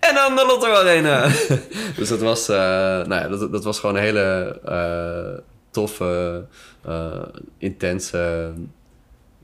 En 0.00 0.14
dan 0.14 0.36
de 0.36 0.44
Lotto 0.46 0.66
Arena. 0.72 1.28
dus 1.98 2.08
dat 2.08 2.20
was, 2.20 2.48
eh, 2.48 2.56
nou 2.56 3.14
ja, 3.14 3.28
dat, 3.28 3.52
dat 3.52 3.64
was 3.64 3.80
gewoon 3.80 3.96
een 3.96 4.02
hele 4.02 4.58
eh, 4.64 5.42
toffe, 5.70 6.44
eh, 6.84 7.22
intense 7.58 8.52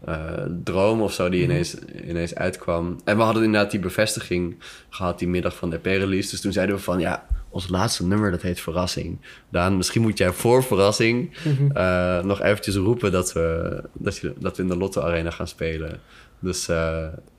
eh, 0.05 0.43
droom 0.65 1.01
of 1.03 1.13
zo 1.13 1.29
die 1.29 1.43
Mhm. 1.43 1.51
ineens, 1.51 1.75
ineens 2.09 2.35
uitkwam. 2.35 3.01
En 3.05 3.17
we 3.17 3.23
hadden 3.23 3.43
inderdaad 3.45 3.71
die 3.71 3.81
bevestiging 3.81 4.57
gehad 4.91 5.19
die 5.19 5.29
middag 5.29 5.57
van 5.57 5.71
de 5.71 5.77
EP-release. 5.77 6.31
Dus 6.31 6.41
toen 6.41 6.53
zeiden 6.53 6.77
we 6.77 6.83
van, 6.83 6.99
ja, 7.01 7.27
ons 7.51 7.69
laatste 7.69 8.07
nummer 8.07 8.31
dat 8.31 8.43
heet 8.43 8.61
Verrassing. 8.61 9.19
Daan, 9.49 9.77
misschien 9.77 10.03
moet 10.03 10.19
jij 10.19 10.33
voor 10.33 10.63
Verrassing 10.65 11.37
Mhm. 11.45 11.77
eh, 11.77 12.23
nog 12.23 12.43
eventjes 12.43 12.77
roepen 12.77 13.13
dat 13.13 13.33
we, 13.33 13.81
dat, 13.93 14.17
je, 14.17 14.33
dat 14.39 14.57
we 14.57 14.63
in 14.63 14.69
de 14.69 14.77
Lotto 14.77 15.01
Arena 15.03 15.31
gaan 15.31 15.49
spelen. 15.49 16.01
Dus, 16.39 16.69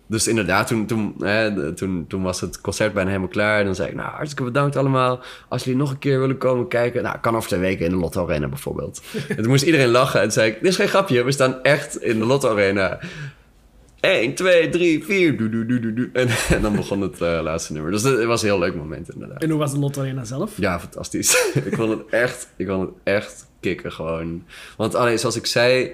dus 0.10 0.28
inderdaad, 0.28 0.68
toen, 0.68 0.86
toen, 0.86 1.16
hè, 1.20 1.74
toen, 1.74 2.06
toen 2.08 2.22
was 2.22 2.42
het 2.42 2.62
concert 2.62 2.94
bijna 2.94 3.10
helemaal 3.10 3.30
klaar. 3.30 3.60
En 3.60 3.66
dan 3.66 3.76
zei 3.76 3.90
ik, 3.90 3.96
nou, 3.96 4.10
hartstikke 4.10 4.44
bedankt 4.44 4.76
allemaal. 4.76 5.20
Als 5.48 5.64
jullie 5.64 5.80
nog 5.80 5.92
een 5.92 6.00
keer 6.00 6.20
willen 6.20 6.38
komen 6.38 6.68
kijken... 6.68 7.04
Nou, 7.04 7.18
kan 7.20 7.36
over 7.36 7.48
twee 7.48 7.60
weken 7.60 7.86
in 7.86 7.92
de 7.92 7.98
Lotto 7.98 8.24
Arena 8.24 8.48
bijvoorbeeld. 8.48 9.02
en 9.30 9.36
toen 9.36 9.48
moest 9.48 9.64
iedereen 9.64 9.90
lachen. 9.90 10.20
En 10.20 10.24
toen 10.24 10.34
zei 10.34 10.52
ik, 10.52 10.62
dit 10.62 10.72
is 10.72 10.76
geen 10.76 10.88
grapje. 10.88 11.24
We 11.24 11.32
staan 11.32 11.64
echt 11.64 12.02
in 12.02 12.20
de 12.20 12.26
Lotto 12.26 12.50
Arena. 12.50 13.00
1, 14.00 14.36
2, 14.36 14.70
3, 14.70 15.04
4. 15.04 15.38
Doe, 15.38 15.50
doe, 15.50 15.66
doe, 15.66 15.80
doe, 15.80 15.94
doe. 15.94 16.10
En, 16.14 16.28
en 16.56 16.62
dan 16.62 16.76
begon 16.76 17.02
het 17.02 17.22
eh, 17.22 17.40
laatste 17.42 17.74
nummer. 17.74 17.92
Dus 17.92 18.02
dat 18.02 18.24
was 18.24 18.42
een 18.42 18.48
heel 18.48 18.60
leuk 18.60 18.76
moment 18.76 19.14
inderdaad. 19.14 19.42
En 19.42 19.50
hoe 19.50 19.60
was 19.60 19.72
de 19.72 19.80
Lotto 19.80 20.02
Arena 20.02 20.24
zelf? 20.24 20.52
Ja, 20.58 20.80
fantastisch. 20.80 21.52
ik 21.66 21.76
vond 21.76 21.90
het 21.90 22.10
echt, 22.10 22.54
ik 22.56 22.68
vond 22.68 22.82
het 22.82 22.96
echt 23.04 23.46
kicken 23.60 23.92
gewoon. 23.92 24.44
Want 24.78 24.96
alleen, 24.96 25.20
zoals 25.20 25.36
ik 25.36 25.46
zei, 25.46 25.92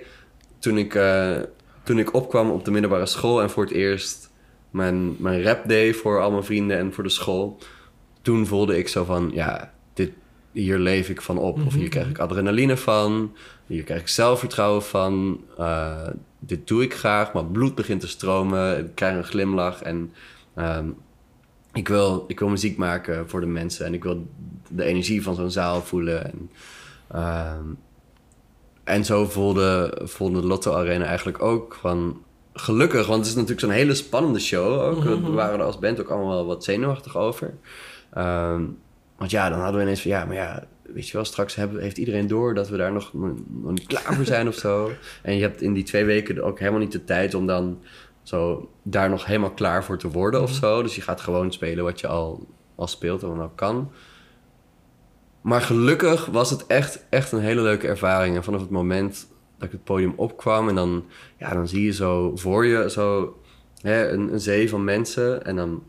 toen 0.59 0.77
ik, 0.77 0.95
eh, 0.95 1.37
toen 1.85 1.99
ik 1.99 2.13
opkwam 2.13 2.49
op 2.49 2.65
de 2.65 2.71
middelbare 2.71 3.05
school 3.05 3.41
en 3.41 3.49
voor 3.49 3.63
het 3.63 3.73
eerst 3.73 4.31
mijn, 4.69 5.15
mijn 5.19 5.43
rap 5.43 5.67
deed 5.67 5.95
voor 5.95 6.21
al 6.21 6.31
mijn 6.31 6.43
vrienden 6.43 6.77
en 6.77 6.93
voor 6.93 7.03
de 7.03 7.09
school, 7.09 7.57
toen 8.21 8.45
voelde 8.45 8.77
ik 8.77 8.87
zo 8.87 9.03
van, 9.03 9.31
ja, 9.33 9.73
dit, 9.93 10.11
hier 10.51 10.79
leef 10.79 11.09
ik 11.09 11.21
van 11.21 11.37
op. 11.37 11.65
Of 11.65 11.73
hier 11.73 11.89
krijg 11.89 12.09
ik 12.09 12.17
adrenaline 12.19 12.77
van, 12.77 13.35
hier 13.67 13.83
krijg 13.83 14.01
ik 14.01 14.07
zelfvertrouwen 14.07 14.83
van. 14.83 15.43
eh, 15.57 16.07
dit 16.39 16.67
doe 16.67 16.83
ik 16.83 16.93
graag, 16.93 17.33
mijn 17.33 17.51
bloed 17.51 17.75
begint 17.75 18.01
te 18.01 18.07
stromen, 18.07 18.79
ik 18.79 18.95
krijg 18.95 19.15
een 19.15 19.23
glimlach 19.23 19.81
en 19.81 20.11
ehm, 20.53 20.89
ik 21.73 21.87
wil, 21.87 22.25
ik 22.27 22.39
wil 22.39 22.49
muziek 22.49 22.77
maken 22.77 23.29
voor 23.29 23.39
de 23.39 23.45
mensen 23.45 23.85
en 23.85 23.93
ik 23.93 24.03
wil 24.03 24.27
de 24.67 24.83
energie 24.83 25.23
van 25.23 25.35
zo'n 25.35 25.51
zaal 25.51 25.81
voelen. 25.81 26.25
En, 26.25 26.49
ehm, 27.07 27.63
en 28.85 29.05
zo 29.05 29.25
voelde, 29.25 30.01
voelde 30.03 30.41
de 30.41 30.47
Lotto 30.47 30.73
Arena 30.73 31.05
eigenlijk 31.05 31.41
ook 31.43 31.77
van 31.81 32.21
gelukkig, 32.53 33.07
want 33.07 33.19
het 33.19 33.27
is 33.27 33.33
natuurlijk 33.33 33.59
zo'n 33.59 33.69
hele 33.69 33.93
spannende 33.93 34.39
show 34.39 34.81
ook. 34.81 35.03
We 35.03 35.31
waren 35.31 35.59
er 35.59 35.65
als 35.65 35.79
band 35.79 35.99
ook 35.99 36.09
allemaal 36.09 36.35
wel 36.35 36.45
wat 36.45 36.63
zenuwachtig 36.63 37.17
over. 37.17 37.53
Ehm, 38.13 38.63
want 39.17 39.31
ja, 39.31 39.49
dan 39.49 39.59
hadden 39.59 39.77
we 39.77 39.81
ineens 39.81 40.01
van 40.01 40.11
ja, 40.11 40.25
maar 40.25 40.35
ja, 40.35 40.67
weet 40.83 41.07
je 41.07 41.13
wel, 41.13 41.25
straks 41.25 41.55
hebben, 41.55 41.81
heeft 41.81 41.97
iedereen 41.97 42.27
door 42.27 42.53
dat 42.53 42.69
we 42.69 42.77
daar 42.77 42.91
nog, 42.91 43.13
nog 43.13 43.71
niet 43.71 43.87
klaar 43.87 44.13
voor 44.13 44.25
zijn 44.25 44.47
of 44.47 44.55
zo. 44.55 44.91
En 45.21 45.35
je 45.35 45.41
hebt 45.41 45.61
in 45.61 45.73
die 45.73 45.83
twee 45.83 46.05
weken 46.05 46.43
ook 46.43 46.59
helemaal 46.59 46.79
niet 46.79 46.91
de 46.91 47.03
tijd 47.03 47.33
om 47.33 47.45
dan 47.45 47.79
zo 48.23 48.69
daar 48.83 49.09
nog 49.09 49.25
helemaal 49.25 49.51
klaar 49.51 49.83
voor 49.83 49.97
te 49.97 50.11
worden 50.11 50.41
of 50.41 50.51
zo. 50.51 50.81
Dus 50.81 50.95
je 50.95 51.01
gaat 51.01 51.21
gewoon 51.21 51.51
spelen 51.51 51.83
wat 51.83 51.99
je 51.99 52.07
al, 52.07 52.47
al 52.75 52.87
speelt 52.87 53.23
en 53.23 53.29
wat 53.29 53.39
al 53.39 53.51
kan. 53.55 53.91
Maar 55.45 55.61
gelukkig 55.61 56.25
was 56.25 56.49
het 56.49 56.65
echt, 56.67 57.05
echt 57.09 57.31
een 57.31 57.39
hele 57.39 57.61
leuke 57.61 57.87
ervaring. 57.87 58.35
En 58.35 58.43
vanaf 58.43 58.61
het 58.61 58.69
moment 58.69 59.27
dat 59.57 59.67
ik 59.67 59.71
het 59.71 59.83
podium 59.83 60.13
opkwam 60.15 60.69
en 60.69 60.75
dan, 60.75 61.05
ja, 61.37 61.53
dan 61.53 61.67
zie 61.67 61.85
je 61.85 61.91
zo 61.91 62.35
voor 62.35 62.65
je 62.65 62.89
zo, 62.89 63.37
hè, 63.81 64.09
een, 64.09 64.33
een 64.33 64.39
zee 64.39 64.69
van 64.69 64.83
mensen. 64.83 65.45
En 65.45 65.55
dan, 65.55 65.83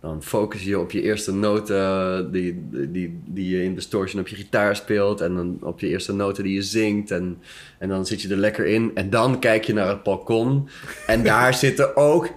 dan 0.00 0.22
focus 0.22 0.64
je 0.64 0.78
op 0.78 0.90
je 0.90 1.02
eerste 1.02 1.32
noten 1.32 2.32
die, 2.32 2.68
die, 2.70 3.20
die 3.24 3.56
je 3.56 3.64
in 3.64 3.74
distortion 3.74 4.20
op 4.20 4.28
je 4.28 4.36
gitaar 4.36 4.76
speelt. 4.76 5.20
En 5.20 5.34
dan 5.34 5.58
op 5.60 5.80
je 5.80 5.88
eerste 5.88 6.14
noten 6.14 6.44
die 6.44 6.54
je 6.54 6.62
zingt. 6.62 7.10
En, 7.10 7.38
en 7.78 7.88
dan 7.88 8.06
zit 8.06 8.22
je 8.22 8.28
er 8.28 8.36
lekker 8.36 8.66
in. 8.66 8.90
En 8.94 9.10
dan 9.10 9.38
kijk 9.38 9.64
je 9.64 9.72
naar 9.72 9.88
het 9.88 10.02
balkon. 10.02 10.68
En 11.06 11.24
daar 11.32 11.54
zitten 11.54 11.96
ook 11.96 12.28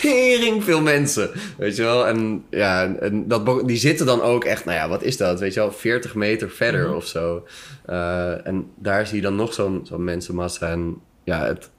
tering 0.00 0.64
veel 0.64 0.80
mensen. 0.80 1.30
Weet 1.58 1.76
je 1.76 1.82
wel? 1.82 2.06
En 2.06 2.44
ja, 2.50 2.94
en 2.96 3.28
dat, 3.28 3.68
die 3.68 3.76
zitten 3.76 4.06
dan 4.06 4.20
ook 4.20 4.44
echt, 4.44 4.64
nou 4.64 4.76
ja, 4.76 4.88
wat 4.88 5.02
is 5.02 5.16
dat? 5.16 5.40
Weet 5.40 5.54
je 5.54 5.60
wel, 5.60 5.72
40 5.72 6.14
meter 6.14 6.50
verder 6.50 6.86
Mhm. 6.86 6.94
of 6.96 7.06
zo. 7.06 7.46
Eh, 7.86 8.46
en 8.46 8.70
daar 8.76 9.06
zie 9.06 9.16
je 9.16 9.22
dan 9.22 9.36
nog 9.36 9.52
zo'n 9.54 9.80
zo'n 9.82 10.04
mensenmassa. 10.04 10.68
En 10.70 10.96
ja, 11.24 11.44
het, 11.46 11.70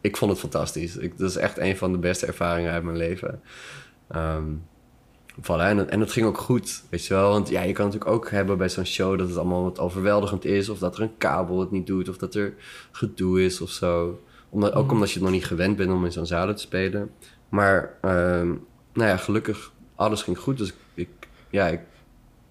ik 0.00 0.16
vond 0.16 0.30
het 0.30 0.40
fantastisch. 0.40 0.96
Ik, 0.96 1.18
dat 1.18 1.30
is 1.30 1.36
echt 1.36 1.58
een 1.58 1.76
van 1.76 1.92
de 1.92 1.98
beste 1.98 2.26
ervaringen 2.26 2.72
uit 2.72 2.82
mijn 2.84 2.96
leven. 2.96 3.40
Voilà, 5.40 5.60
en, 5.64 5.90
en 5.90 6.00
het 6.00 6.12
ging 6.12 6.26
ook 6.26 6.38
goed, 6.38 6.82
weet 6.90 7.06
je 7.06 7.14
wel. 7.14 7.30
Want 7.30 7.48
ja, 7.48 7.62
je 7.62 7.72
kan 7.72 7.84
natuurlijk 7.84 8.12
ook 8.12 8.30
hebben 8.30 8.58
bij 8.58 8.68
zo'n 8.68 8.86
show 8.86 9.18
dat 9.18 9.28
het 9.28 9.36
allemaal 9.36 9.62
wat 9.62 9.78
overweldigend 9.78 10.44
is. 10.44 10.68
Of 10.68 10.78
dat 10.78 10.96
er 10.96 11.02
een 11.02 11.16
kabel 11.18 11.60
het 11.60 11.70
niet 11.70 11.86
doet. 11.86 12.08
Of 12.08 12.16
dat 12.16 12.34
er 12.34 12.54
gedoe 12.92 13.44
is 13.44 13.60
of 13.60 13.70
zo. 13.70 14.20
Omdat, 14.52 14.72
ook 14.72 14.92
omdat 14.92 15.08
je 15.08 15.14
het 15.14 15.22
nog 15.22 15.32
niet 15.32 15.44
gewend 15.44 15.76
bent 15.76 15.90
om 15.90 16.04
in 16.04 16.12
zo'n 16.12 16.26
zalen 16.26 16.56
te 16.56 16.62
spelen. 16.62 17.10
Maar 17.48 17.94
ehm, 18.00 18.48
nou 18.92 19.08
ja, 19.08 19.16
gelukkig, 19.16 19.72
alles 19.94 20.22
ging 20.22 20.38
goed. 20.38 20.58
Dus 20.58 20.72
ik, 20.94 21.08
ja, 21.50 21.66
ik 21.68 21.80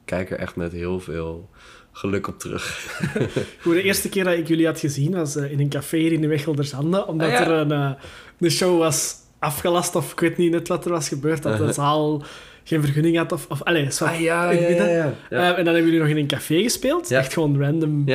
kijk 0.05 0.31
er 0.31 0.37
echt 0.37 0.55
met 0.55 0.71
heel 0.71 0.99
veel 0.99 1.49
geluk 1.91 2.27
op 2.27 2.39
terug. 2.39 2.97
Goed, 3.61 3.73
de 3.73 3.81
eerste 3.81 4.09
keer 4.09 4.23
dat 4.23 4.33
ik 4.33 4.47
jullie 4.47 4.65
had 4.65 4.79
gezien 4.79 5.11
was 5.11 5.35
eh, 5.35 5.51
in 5.51 5.59
een 5.59 5.69
café 5.69 5.97
hier 5.97 6.11
in 6.11 6.21
de 6.21 6.27
Wechelderzande, 6.27 7.07
omdat 7.07 7.27
Ah, 7.27 7.33
ja. 7.33 7.45
er 7.45 7.51
een, 7.51 7.71
eh, 7.71 7.91
de 8.37 8.49
show 8.49 8.79
was 8.79 9.15
afgelast 9.39 9.95
of 9.95 10.11
ik 10.11 10.19
weet 10.19 10.37
niet 10.37 10.51
net 10.51 10.67
wat 10.67 10.85
er 10.85 10.91
was 10.91 11.07
gebeurd, 11.07 11.43
dat 11.43 11.57
de 11.57 11.73
zaal 11.83 12.23
geen 12.63 12.81
vergunning 12.81 13.17
had 13.17 13.31
of... 13.31 13.45
of 13.49 13.63
allez, 13.63 13.99
midden. 13.99 14.89
ja. 14.89 15.13
Eh, 15.29 15.47
en 15.47 15.55
dan 15.55 15.65
hebben 15.65 15.83
jullie 15.83 15.99
nog 15.99 16.07
in 16.07 16.17
een 16.17 16.27
café 16.27 16.61
gespeeld, 16.61 17.11
echt 17.11 17.33
gewoon 17.33 17.61
random. 17.61 18.07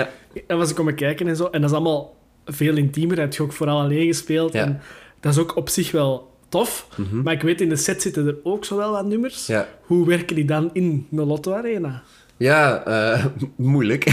En 0.47 0.57
was 0.57 0.71
ik 0.71 0.77
komen 0.77 0.95
kijken 0.95 1.29
en 1.29 1.37
zo, 1.37 1.45
en 1.45 1.61
dat 1.61 1.71
is 1.71 1.77
allemaal 1.77 2.16
veel 2.47 2.77
intiemer, 2.77 3.19
heb 3.19 3.33
je 3.35 3.43
ook 3.43 3.53
vooral 3.53 3.81
alleen 3.81 4.07
gespeeld. 4.07 4.53
Ja. 4.53 4.65
En 4.65 4.81
dat 5.21 5.33
is 5.33 5.39
ook 5.39 5.57
op 5.57 5.69
zich 5.69 5.91
wel 5.91 6.35
tof, 6.49 6.89
Mhm. 6.97 7.23
maar 7.23 7.33
ik 7.33 7.43
weet, 7.43 7.61
in 7.61 7.69
de 7.69 7.77
set 7.77 8.03
zitten 8.03 8.27
er 8.27 8.37
ook 8.43 8.65
zo 8.65 8.77
wel 8.77 8.91
wat 8.93 9.07
nummers. 9.07 9.47
Ja. 9.47 9.69
Hoe 9.81 10.07
werken 10.07 10.37
die 10.37 10.45
dan 10.45 10.71
in 10.73 11.07
de 11.11 11.25
Lotto 11.25 11.53
Arena? 11.53 12.03
Ja, 12.37 12.85
eh, 12.85 13.25
moeilijk. 13.57 14.05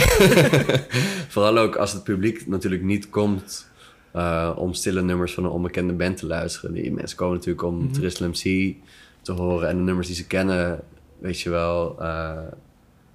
Vooral 1.33 1.57
ook 1.57 1.75
als 1.75 1.93
het 1.93 2.03
publiek 2.03 2.47
natuurlijk 2.47 2.83
niet 2.83 3.09
komt 3.09 3.67
eh, 4.11 4.51
om 4.55 4.73
stille 4.73 5.01
nummers 5.01 5.33
van 5.33 5.43
een 5.43 5.49
onbekende 5.51 5.93
band 5.93 6.17
te 6.17 6.25
luisteren. 6.25 6.73
Die 6.73 6.91
mensen 6.91 7.17
komen 7.17 7.35
natuurlijk 7.35 7.63
om. 7.63 7.91
Tristan 7.91 8.27
MC 8.29 8.75
te 9.21 9.31
horen 9.31 9.69
en 9.69 9.77
de 9.77 9.83
nummers 9.83 10.07
die 10.07 10.15
ze 10.15 10.27
kennen, 10.27 10.79
weet 11.19 11.39
je 11.39 11.49
wel. 11.49 11.95
eh, 12.01 12.37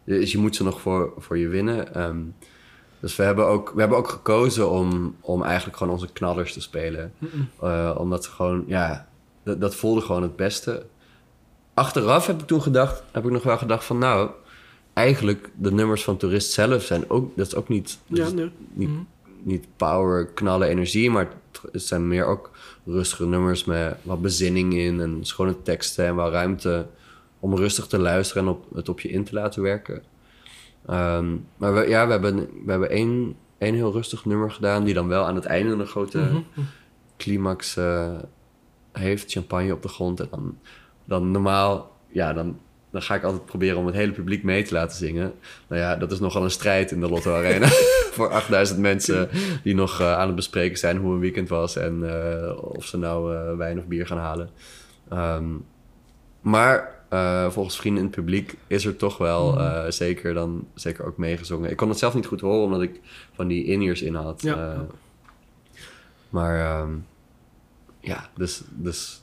dus 0.04 0.32
je 0.32 0.38
moet 0.38 0.56
ze 0.56 0.64
nog 0.64 0.80
voor, 0.80 1.12
voor 1.18 1.38
je 1.38 1.48
winnen. 1.48 1.94
Ehm, 1.94 2.16
dus 3.00 3.16
we 3.16 3.22
hebben 3.22 3.46
ook, 3.46 3.70
we 3.74 3.80
hebben 3.80 3.98
ook 3.98 4.08
gekozen 4.08 4.70
om, 4.70 5.16
om 5.20 5.42
eigenlijk 5.42 5.76
gewoon 5.76 5.92
onze 5.92 6.08
knallers 6.12 6.52
te 6.52 6.60
spelen. 6.60 7.12
Eh, 7.60 7.94
omdat 7.98 8.24
ze 8.24 8.30
gewoon, 8.30 8.64
ja, 8.66 9.08
dat, 9.42 9.74
voelde 9.74 10.00
gewoon 10.00 10.22
het 10.22 10.36
beste. 10.36 10.86
Achteraf 11.74 12.26
heb 12.26 12.40
ik 12.40 12.46
toen 12.46 12.62
gedacht, 12.62 13.02
heb 13.10 13.24
ik 13.24 13.30
nog 13.30 13.42
wel 13.42 13.58
gedacht 13.58 13.84
van 13.84 13.98
nou, 13.98 14.30
eigenlijk 14.92 15.50
de 15.56 15.72
nummers 15.72 16.04
van 16.04 16.16
Tourist 16.16 16.52
zelf 16.52 16.82
zijn 16.82 17.10
ook, 17.10 17.36
dat 17.36 17.46
is 17.46 17.54
ook 17.54 17.68
niet, 17.68 17.98
Ja, 18.06 18.28
nee. 18.28 18.50
niet, 18.72 18.88
Mhm. 18.88 18.98
niet 19.42 19.66
power, 19.76 20.26
knallen, 20.26 20.68
energie, 20.68 21.10
maar 21.10 21.28
het 21.72 21.82
zijn 21.82 22.08
meer 22.08 22.24
ook 22.24 22.50
rustige 22.86 23.26
nummers 23.26 23.64
met 23.64 23.96
wat 24.02 24.22
bezinning 24.22 24.74
in 24.74 25.00
en 25.00 25.18
schone 25.22 25.62
teksten 25.62 26.06
en 26.06 26.16
wel 26.16 26.30
ruimte 26.30 26.86
om 27.40 27.56
rustig 27.56 27.86
te 27.86 27.98
luisteren 27.98 28.42
en 28.42 28.48
op, 28.48 28.64
het 28.74 28.88
op 28.88 29.00
je 29.00 29.08
in 29.08 29.24
te 29.24 29.34
laten 29.34 29.62
werken. 29.62 30.02
Ehm, 30.88 31.36
maar 31.56 31.74
we, 31.74 31.88
ja, 31.88 32.06
we 32.06 32.12
hebben, 32.12 32.36
we 32.64 32.70
hebben 32.70 32.90
één, 32.90 33.36
één 33.58 33.74
heel 33.74 33.92
rustig 33.92 34.24
nummer 34.24 34.50
gedaan 34.50 34.84
die 34.84 34.94
dan 34.94 35.08
wel 35.08 35.24
aan 35.24 35.34
het 35.34 35.44
einde 35.44 35.72
een 35.72 35.86
grote 35.86 36.18
Mhm. 36.18 36.36
climax 37.16 37.76
eh, 37.76 38.12
heeft, 38.92 39.32
champagne 39.32 39.72
op 39.72 39.82
de 39.82 39.88
grond. 39.88 40.20
En 40.20 40.28
dan, 40.30 40.58
dan 41.04 41.30
normaal, 41.30 41.96
ja, 42.08 42.32
dan 42.32 42.58
dan 42.90 43.02
ga 43.02 43.14
ik 43.14 43.22
altijd 43.22 43.44
proberen 43.44 43.78
om 43.78 43.86
het 43.86 43.94
hele 43.94 44.12
publiek 44.12 44.42
mee 44.42 44.62
te 44.62 44.74
laten 44.74 44.96
zingen. 44.96 45.32
Nou 45.66 45.80
ja, 45.82 45.96
dat 45.96 46.12
is 46.12 46.20
nogal 46.20 46.44
een 46.44 46.50
strijd 46.50 46.90
in 46.90 47.00
de 47.00 47.08
Lotto 47.08 47.34
Arena. 47.34 47.66
voor 48.16 48.28
8000 48.32 48.78
mensen 48.78 49.28
die 49.62 49.74
nog 49.74 50.02
aan 50.02 50.26
het 50.26 50.36
bespreken 50.36 50.78
zijn 50.78 50.96
hoe 50.96 51.12
een 51.12 51.18
weekend 51.20 51.48
was 51.48 51.76
en 51.76 52.04
of 52.56 52.84
ze 52.84 52.98
nou 52.98 53.36
wijn 53.56 53.78
of 53.78 53.86
bier 53.86 54.06
gaan 54.06 54.18
halen. 54.18 54.50
Ehm, 55.08 55.44
maar 56.40 56.97
uh, 57.12 57.50
volgens 57.50 57.76
vrienden 57.76 58.02
in 58.02 58.08
het 58.08 58.16
publiek 58.16 58.56
is 58.66 58.84
er 58.84 58.96
toch 58.96 59.18
wel 59.18 59.58
uh, 59.58 59.84
zeker 59.88 60.34
dan 60.34 60.66
zeker 60.74 61.04
ook 61.04 61.16
meegezongen. 61.16 61.70
Ik 61.70 61.76
kon 61.76 61.88
het 61.88 61.98
zelf 61.98 62.14
niet 62.14 62.26
goed 62.26 62.40
horen 62.40 62.64
omdat 62.64 62.82
ik 62.82 63.00
van 63.32 63.48
die 63.48 63.64
in-ears 63.64 64.02
in 64.02 64.14
had. 64.14 64.42
Ja. 64.42 64.72
Uh, 64.72 64.80
maar 66.28 66.80
um, 66.80 67.06
ja, 68.00 68.30
dus, 68.36 68.62
dus 68.70 69.22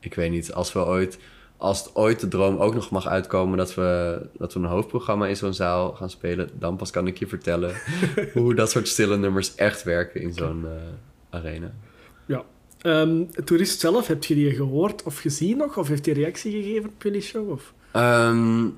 ik 0.00 0.14
weet 0.14 0.30
niet, 0.30 0.52
als 0.52 0.72
we 0.72 0.84
ooit, 0.84 1.18
als 1.56 1.84
het 1.84 1.94
ooit 1.94 2.20
de 2.20 2.28
droom 2.28 2.56
ook 2.56 2.74
nog 2.74 2.90
mag 2.90 3.06
uitkomen 3.06 3.58
dat 3.58 3.74
we, 3.74 4.20
dat 4.38 4.52
we 4.52 4.60
een 4.60 4.66
hoofdprogramma 4.66 5.26
in 5.26 5.36
zo'n 5.36 5.54
zaal 5.54 5.92
gaan 5.92 6.10
spelen, 6.10 6.50
dan 6.58 6.76
pas 6.76 6.90
kan 6.90 7.06
ik 7.06 7.18
je 7.18 7.26
vertellen 7.26 7.74
hoe 8.34 8.54
dat 8.54 8.70
soort 8.70 8.88
stille 8.88 9.16
nummers 9.16 9.54
echt 9.54 9.82
werken 9.82 10.20
in 10.20 10.32
zo'n 10.32 10.66
arena. 11.30 11.74
Um, 12.86 13.30
toerist 13.44 13.80
zelf, 13.80 14.06
heb 14.06 14.24
je 14.24 14.34
die 14.34 14.54
gehoord 14.54 15.02
of 15.02 15.18
gezien 15.18 15.56
nog? 15.56 15.76
Of 15.76 15.88
heeft 15.88 16.06
hij 16.06 16.14
reactie 16.14 16.52
gegeven 16.52 16.88
op 16.88 17.02
jullie 17.02 17.20
show? 17.20 17.50
Of? 17.50 17.72
Um, 17.96 18.76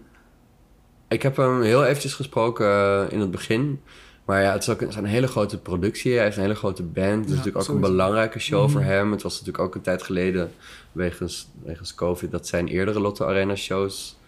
ik 1.08 1.22
heb 1.22 1.36
hem 1.36 1.62
heel 1.62 1.84
eventjes 1.84 2.14
gesproken 2.14 2.66
uh, 2.66 3.04
in 3.08 3.20
het 3.20 3.30
begin. 3.30 3.80
Maar 4.24 4.42
ja, 4.42 4.52
het 4.52 4.62
is 4.62 4.68
ook 4.68 4.80
een, 4.80 4.98
een 4.98 5.04
hele 5.04 5.26
grote 5.26 5.58
productie. 5.58 6.14
Hij 6.14 6.24
heeft 6.24 6.36
een 6.36 6.42
hele 6.42 6.54
grote 6.54 6.82
band. 6.82 7.14
Het 7.14 7.24
is 7.24 7.30
ja, 7.30 7.36
natuurlijk 7.36 7.68
ook 7.68 7.74
een 7.74 7.80
belangrijke 7.80 8.38
show 8.38 8.62
mm. 8.62 8.70
voor 8.70 8.80
hem. 8.80 9.12
Het 9.12 9.22
was 9.22 9.32
natuurlijk 9.32 9.64
ook 9.64 9.74
een 9.74 9.80
tijd 9.80 10.02
geleden, 10.02 10.52
wegens, 10.92 11.48
wegens 11.64 11.94
COVID, 11.94 12.30
dat 12.30 12.46
zijn 12.46 12.68
eerdere 12.68 13.00
Lotto 13.00 13.26
Arena 13.26 13.54
shows 13.54 14.18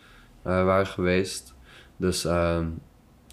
uh, 0.47 0.65
waren 0.65 0.87
geweest. 0.87 1.55
Dus 1.97 2.25
uh, 2.25 2.59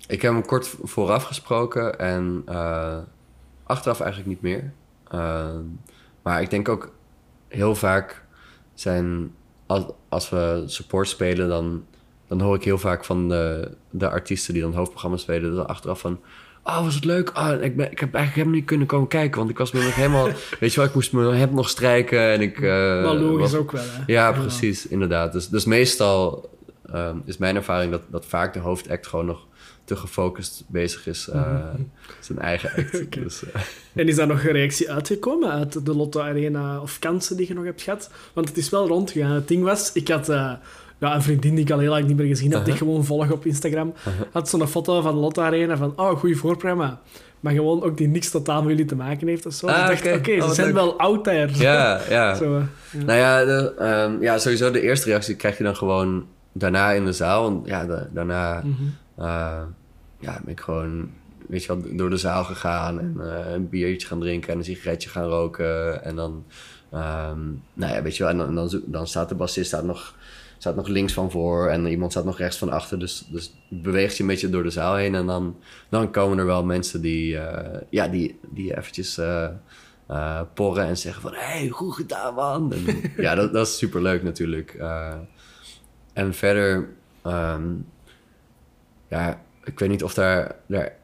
ik 0.08 0.22
heb 0.22 0.32
hem 0.32 0.46
kort 0.46 0.76
vooraf 0.84 1.24
gesproken 1.24 2.00
en 2.00 2.44
uh, 2.50 2.98
achteraf 3.64 4.00
eigenlijk 4.00 4.30
niet 4.30 4.42
meer. 4.42 4.74
Maar 6.26 6.42
ik 6.42 6.50
denk 6.50 6.70
ook 6.70 6.92
heel 7.48 7.76
vaak 7.76 8.24
zijn, 8.74 9.32
als, 9.66 9.84
als 10.10 10.30
we 10.30 10.64
support 10.66 11.08
spelen, 11.08 11.48
dan, 11.48 11.86
dan 12.28 12.42
hoor 12.42 12.56
ik 12.56 12.64
heel 12.64 12.78
vaak 12.78 13.06
van 13.06 13.30
de, 13.30 13.72
de 13.90 14.10
artiesten 14.10 14.54
die 14.54 14.62
dan 14.62 14.74
hoofdprogramma 14.74 15.18
spelen, 15.18 15.56
dan 15.56 15.68
achteraf 15.68 16.00
van. 16.00 16.20
Oh, 16.64 16.84
was 16.84 16.96
het 16.96 17.06
leuk? 17.06 17.38
Oh, 17.38 17.52
ik, 17.62 17.76
ben, 17.76 17.92
ik 17.92 18.00
heb 18.00 18.14
eigenlijk 18.14 18.36
helemaal 18.36 18.56
niet 18.56 18.66
kunnen 18.66 18.88
komen 18.88 19.08
kijken. 19.08 19.38
Want 19.38 19.50
ik 19.50 19.58
was 19.58 19.72
me 19.72 19.84
nog 19.84 19.96
helemaal... 19.96 20.26
weet 20.60 20.74
je 20.74 20.80
wel, 20.80 20.86
ik 20.86 20.94
moest 20.94 21.14
me 21.14 21.34
heb 21.34 21.52
nog 21.52 21.70
strijken. 21.70 22.32
En 22.32 22.42
ik... 22.42 22.60
Uh, 22.60 23.12
logisch 23.20 23.56
ook 23.56 23.72
wel, 23.72 23.84
hè? 23.84 24.04
Ja, 24.06 24.32
precies. 24.32 24.88
Inderdaad. 24.88 25.34
Dus, 25.34 25.50
dus 25.50 25.66
meestal 25.66 26.50
um, 26.94 27.22
is 27.26 27.38
mijn 27.38 27.56
ervaring 27.56 27.92
dat, 27.92 28.02
dat 28.08 28.26
vaak 28.26 28.54
de 28.54 28.60
hoofdact 28.60 29.08
gewoon 29.08 29.26
nog 29.26 29.48
te 29.86 29.96
gefocust 29.96 30.64
bezig 30.68 31.08
is. 31.08 31.30
Uh, 31.34 31.64
zijn 32.20 32.40
eigen 32.40 32.70
act. 32.78 33.12
dus, 33.24 33.44
uh. 33.44 33.50
En 33.94 34.08
is 34.08 34.16
daar 34.16 34.28
nog 34.28 34.44
een 34.44 34.52
reactie 34.52 34.92
uitgekomen 34.92 35.52
uit 35.52 35.86
de 35.86 35.96
Lotto 35.96 36.22
Arena 36.22 36.82
of 36.82 37.00
kansen 37.00 37.38
die 37.38 37.48
je 37.48 37.54
nog 37.54 37.64
hebt 37.64 37.82
gehad? 37.82 38.10
Want 38.34 38.48
het 38.48 38.58
is 38.58 38.70
wel 38.70 38.88
rondgegaan. 38.88 39.32
Het 39.32 39.48
ding 39.48 39.64
was, 39.64 39.92
ik 39.94 40.08
had 40.08 40.30
uh, 40.30 40.54
ja, 41.00 41.16
een 41.16 41.22
vriendin 41.22 41.56
die 41.56 41.64
ik 41.64 41.72
al 41.72 41.80
heel 41.80 41.90
lang 41.90 42.08
niet 42.08 42.18
meer 42.18 42.28
gezien 42.28 42.50
heb, 42.50 42.60
-huh. 42.60 42.68
die 42.68 42.78
gewoon 42.78 43.06
volg 43.06 43.32
op 43.32 43.46
Instagram, 43.46 43.88
uh 43.88 44.04
-huh. 44.04 44.14
had 44.32 44.50
zo'n 44.50 44.68
foto 44.68 45.02
van 45.02 45.14
de 45.14 45.20
Lotto 45.20 45.42
Arena 45.42 45.78
van, 45.78 45.94
oh, 45.96 46.20
goede 46.20 46.36
voorprogramma. 46.36 47.02
Maar 47.40 47.54
gewoon 47.54 47.84
ook 47.84 47.98
die 47.98 48.08
niks 48.08 48.30
totaal 48.30 48.62
met 48.62 48.70
jullie 48.70 48.86
te 48.86 48.96
maken 48.96 49.28
heeft 49.28 49.46
of 49.46 49.54
zo. 49.54 49.68
Ah, 49.68 49.82
ik 49.82 49.88
dacht, 49.88 50.06
oké, 50.06 50.16
okay, 50.16 50.40
oh, 50.40 50.48
ze 50.48 50.54
zijn 50.54 50.68
leuk. 50.68 50.76
wel 50.76 51.00
oud 51.00 51.26
daar. 51.26 51.50
Ja, 51.58 52.02
ja. 52.10 52.36
zo, 52.36 52.58
ja. 52.92 53.04
Nou 53.06 53.20
ja, 53.20 53.46
de, 53.46 53.74
um, 54.08 54.22
ja, 54.22 54.38
sowieso 54.38 54.72
de 54.72 54.82
eerste 54.82 55.10
reactie 55.10 55.36
krijg 55.36 55.58
je 55.58 55.64
dan 55.64 55.76
gewoon 55.76 56.26
daarna 56.52 56.92
in 56.92 57.06
de 57.06 57.12
zaal. 57.12 57.44
Want 57.44 57.68
ja, 57.68 57.86
de, 57.86 58.08
daarna... 58.14 58.62
Mm 58.64 58.76
-hmm. 58.78 58.96
Uh, 59.20 59.62
ja, 60.20 60.40
ben 60.44 60.52
ik 60.52 60.60
gewoon 60.60 61.10
weet 61.48 61.64
je 61.64 61.68
wel, 61.68 61.96
door 61.96 62.10
de 62.10 62.18
zaal 62.18 62.44
gegaan 62.44 63.00
en 63.00 63.16
uh, 63.18 63.52
een 63.54 63.70
biertje 63.70 64.08
gaan 64.08 64.20
drinken 64.20 64.52
en 64.52 64.58
een 64.58 64.64
sigaretje 64.64 65.10
gaan 65.10 65.28
roken. 65.28 66.04
En 66.04 66.16
dan, 66.16 66.46
um, 66.94 67.64
nou 67.74 67.94
ja, 67.94 68.02
weet 68.02 68.18
je 68.18 68.24
wel, 68.24 68.32
en 68.32 68.38
dan, 68.38 68.56
dan, 68.56 68.82
dan 68.86 69.08
staat 69.08 69.30
de 69.30 69.36
bassist 69.36 69.68
staat 69.68 69.84
nog, 69.84 70.16
staat 70.58 70.76
nog 70.76 70.88
links 70.88 71.14
van 71.14 71.32
voor 71.32 71.68
en 71.68 71.86
iemand 71.86 72.12
staat 72.12 72.26
nog 72.26 72.38
rechts 72.38 72.58
van 72.58 72.70
achter. 72.70 73.00
Dus, 73.00 73.26
dus 73.30 73.54
beweegt 73.68 74.18
je 74.18 74.24
een 74.24 74.30
beetje 74.30 74.50
door 74.50 74.64
de 74.64 74.70
zaal 74.70 74.96
heen 74.96 75.16
en 75.16 75.26
dan, 75.26 75.58
dan 75.90 76.12
komen 76.12 76.38
er 76.38 76.46
wel 76.46 76.64
mensen 76.64 77.02
die, 77.02 77.34
uh, 77.34 77.60
ja, 77.90 78.08
die, 78.08 78.40
die 78.50 78.78
eventjes 78.78 79.18
uh, 79.18 80.42
porren 80.54 80.86
en 80.86 80.98
zeggen 80.98 81.22
van, 81.22 81.34
hey, 81.36 81.70
goed 81.70 81.94
gedaan 81.94 82.34
man. 82.34 82.74
En, 82.74 83.12
ja, 83.24 83.36
dat, 83.36 83.54
dat 83.54 83.68
is 83.68 83.78
super 83.78 84.02
leuk 84.02 84.24
natuurlijk. 84.24 84.78
en 86.14 86.34
verder, 86.34 86.90
um, 87.26 87.86
ja, 89.08 89.42
ik 89.64 89.80
weet 89.80 89.90
niet 89.90 90.04
of 90.04 90.14
daar, 90.14 90.56
daar 90.68 90.96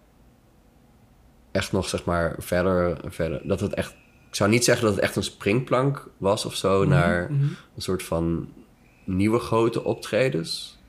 echt 1.52 1.72
nog, 1.72 1.88
zeg 1.88 2.06
maar, 2.06 2.36
verder, 2.38 2.98
verder. 3.06 3.42
Dat 3.44 3.60
het 3.60 3.74
echt. 3.74 3.96
Ik 4.28 4.38
zou 4.38 4.50
niet 4.50 4.64
zeggen 4.64 4.86
dat 4.86 4.96
het 4.96 5.04
echt 5.04 5.16
een 5.16 5.24
springplank 5.24 6.10
was 6.18 6.46
of 6.46 6.56
zo 6.56 6.80
-hmm. 6.82 6.90
naar 6.90 7.28
-hmm. 7.28 7.56
een 7.76 7.82
soort 7.82 8.04
van 8.04 8.54
nieuwe 9.04 9.40
grote 9.40 9.84
optredens. 9.84 10.80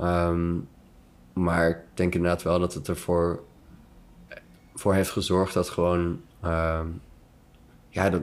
Um, 0.00 0.68
maar 1.32 1.68
ik 1.68 1.78
denk 1.94 2.14
inderdaad 2.14 2.42
wel 2.42 2.58
dat 2.58 2.74
het 2.74 2.88
ervoor 2.88 3.42
voor 4.74 4.94
heeft 4.94 5.10
gezorgd 5.10 5.54
dat 5.54 5.68
gewoon. 5.68 6.20
Um, 6.44 7.00
ja, 7.88 8.10
dat, 8.10 8.22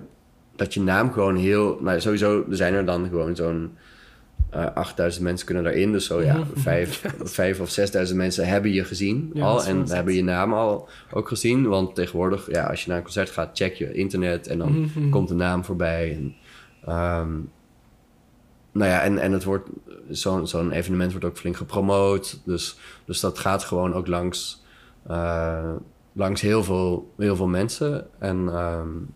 dat 0.56 0.74
je 0.74 0.82
naam 0.82 1.12
gewoon 1.12 1.36
heel. 1.36 1.78
Nou, 1.82 2.00
sowieso, 2.00 2.46
zijn 2.50 2.74
er 2.74 2.86
dan 2.86 3.08
gewoon 3.08 3.36
zo'n 3.36 3.78
uh, 4.56 4.66
eh, 4.66 4.74
8000 4.74 5.24
mensen 5.24 5.46
kunnen 5.46 5.64
daarin. 5.64 5.92
Dus 5.92 6.06
zo 6.06 6.22
ja, 6.22 6.38
mhm. 6.38 6.60
vijf, 6.60 7.04
vijf 7.40 7.60
of 7.60 7.70
6000 7.70 8.18
mensen 8.18 8.48
hebben 8.48 8.72
je 8.72 8.84
gezien 8.84 9.32
ja, 9.34 9.46
al. 9.46 9.64
En 9.64 9.90
hebben 9.90 10.14
je 10.14 10.24
naam 10.24 10.54
al 10.54 10.90
ook 11.12 11.28
gezien. 11.28 11.68
Want 11.68 11.96
tegenwoordig, 11.96 12.52
ja, 12.52 12.64
als 12.66 12.82
je 12.84 12.88
naar 12.88 12.98
een 12.98 13.04
concert 13.04 13.30
gaat, 13.30 13.58
check 13.58 13.74
je 13.74 13.94
internet 13.94 14.48
en 14.48 14.58
dan 14.58 14.72
mm 14.72 14.90
-hmm. 14.94 15.10
komt 15.10 15.28
de 15.28 15.34
naam 15.34 15.64
voorbij. 15.64 16.12
En, 16.12 16.36
um, 16.96 17.52
nou 18.72 18.92
ja, 18.92 19.02
en, 19.02 19.18
en 19.18 19.32
het 19.32 19.44
wordt 19.44 19.70
zo'n 20.10 20.48
zo'n 20.48 20.72
evenement 20.72 21.12
wordt 21.12 21.26
ook 21.26 21.38
flink 21.38 21.56
gepromoot. 21.56 22.42
Dus, 22.46 22.80
dus 23.06 23.20
dat 23.20 23.40
gaat 23.40 23.64
gewoon 23.64 23.94
ook 23.94 24.08
langs, 24.08 24.64
uh, 25.10 25.72
langs 26.14 26.42
heel, 26.42 26.64
veel, 26.64 27.14
heel 27.18 27.36
veel 27.36 27.48
mensen. 27.48 28.08
En 28.20 28.38
um, 28.38 29.10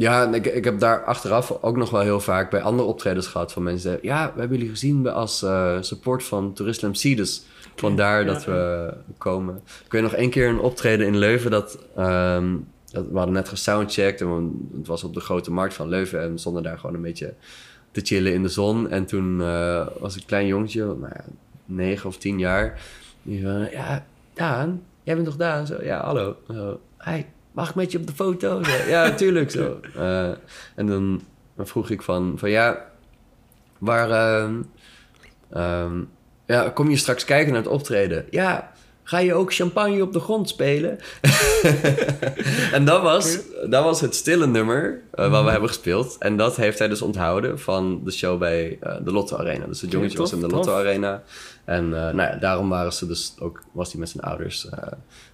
ja, 0.00 0.34
ik, 0.34 0.46
ik 0.46 0.64
heb 0.64 0.78
daar 0.78 1.04
achteraf 1.04 1.62
ook 1.62 1.76
nog 1.76 1.90
wel 1.90 2.00
heel 2.00 2.20
vaak 2.20 2.50
bij 2.50 2.62
andere 2.62 2.88
optredens 2.88 3.26
gehad 3.26 3.52
van 3.52 3.62
mensen. 3.62 3.98
Ja, 4.02 4.32
we 4.34 4.40
hebben 4.40 4.58
jullie 4.58 4.72
gezien 4.72 5.08
als 5.08 5.42
uh, 5.42 5.76
support 5.80 6.24
van 6.24 6.52
Tourist 6.52 6.82
MC. 6.82 7.16
Dus 7.16 7.42
vandaar 7.76 8.24
dat 8.24 8.44
we 8.44 8.92
komen. 9.18 9.60
Ik 9.84 9.92
weet 9.92 10.02
nog 10.02 10.14
één 10.14 10.30
keer 10.30 10.48
een 10.48 10.60
optreden 10.60 11.06
in 11.06 11.18
Leuven 11.18 11.50
dat... 11.50 11.78
Um, 11.98 12.68
dat 12.90 13.06
we 13.10 13.16
hadden 13.16 13.34
net 13.34 13.48
gesoundcheckt 13.48 14.20
en 14.20 14.68
het 14.78 14.86
was 14.86 15.04
op 15.04 15.14
de 15.14 15.20
grote 15.20 15.50
markt 15.50 15.74
van 15.74 15.88
Leuven 15.88 16.22
en 16.22 16.32
we 16.32 16.38
stonden 16.38 16.62
daar 16.62 16.78
gewoon 16.78 16.94
een 16.94 17.02
beetje 17.02 17.34
te 17.90 18.00
chillen 18.00 18.32
in 18.32 18.42
de 18.42 18.48
zon. 18.48 18.90
En 18.90 19.04
toen 19.06 19.40
uh, 19.40 19.86
was 19.98 20.14
een 20.14 20.24
klein 20.26 20.46
jongetje, 20.46 20.84
nou 20.84 21.12
ja, 21.14 21.24
negen 21.64 22.08
of 22.08 22.16
tien 22.16 22.38
jaar. 22.38 22.80
Die 23.22 23.42
van, 23.42 23.70
ja, 23.70 24.06
Daan, 24.32 24.82
jij 25.02 25.14
bent 25.14 25.26
toch 25.26 25.36
Daan? 25.36 25.66
Zo, 25.66 25.82
ja, 25.82 26.04
hallo. 26.04 26.36
Uh, 26.50 26.70
hi, 26.98 27.22
mag 27.60 27.68
ik 27.68 27.74
met 27.74 27.92
je 27.92 27.98
op 27.98 28.06
de 28.06 28.12
foto? 28.12 28.60
Ja, 28.88 29.04
natuurlijk. 29.08 29.50
Zo. 29.50 29.80
Uh, 29.96 30.28
en 30.74 30.86
dan, 30.86 31.22
dan, 31.56 31.66
vroeg 31.66 31.90
ik 31.90 32.02
van, 32.02 32.34
van 32.36 32.50
ja, 32.50 32.84
waar... 33.78 34.10
Uh, 34.10 35.82
um, 35.84 36.08
ja, 36.46 36.68
kom 36.68 36.90
je 36.90 36.96
straks 36.96 37.24
kijken 37.24 37.52
naar 37.52 37.62
het 37.62 37.70
optreden? 37.70 38.26
Ja, 38.30 38.72
ga 39.02 39.18
je 39.18 39.34
ook 39.34 39.54
champagne 39.54 40.02
op 40.02 40.12
de 40.12 40.20
grond 40.20 40.48
spelen? 40.48 40.98
en 42.76 42.84
dat 42.84 43.02
was, 43.02 43.38
dat 43.68 43.84
was 43.84 44.00
het 44.00 44.14
stille 44.14 44.46
nummer 44.46 44.84
uh, 44.90 45.00
wat 45.14 45.30
we 45.30 45.36
mhm. 45.36 45.48
hebben 45.48 45.68
gespeeld. 45.68 46.16
En 46.18 46.36
dat 46.36 46.56
heeft 46.56 46.78
hij 46.78 46.88
dus 46.88 47.02
onthouden 47.02 47.58
van 47.58 48.00
de 48.04 48.10
show 48.10 48.38
bij 48.38 48.78
uh, 48.82 48.94
de 49.04 49.12
Lotto 49.12 49.36
Arena. 49.36 49.66
Dus 49.66 49.80
het 49.80 49.92
jongetje 49.92 50.18
was 50.18 50.32
in 50.32 50.40
de 50.40 50.48
Lotto 50.48 50.74
Arena. 50.74 51.22
En 51.64 51.84
uh, 51.84 51.90
nou 51.90 52.16
ja, 52.16 52.36
daarom 52.36 52.68
waren 52.68 52.92
ze 52.92 53.06
dus 53.06 53.34
ook, 53.38 53.62
was 53.72 53.90
hij 53.90 54.00
met 54.00 54.08
zijn 54.08 54.24
ouders 54.24 54.66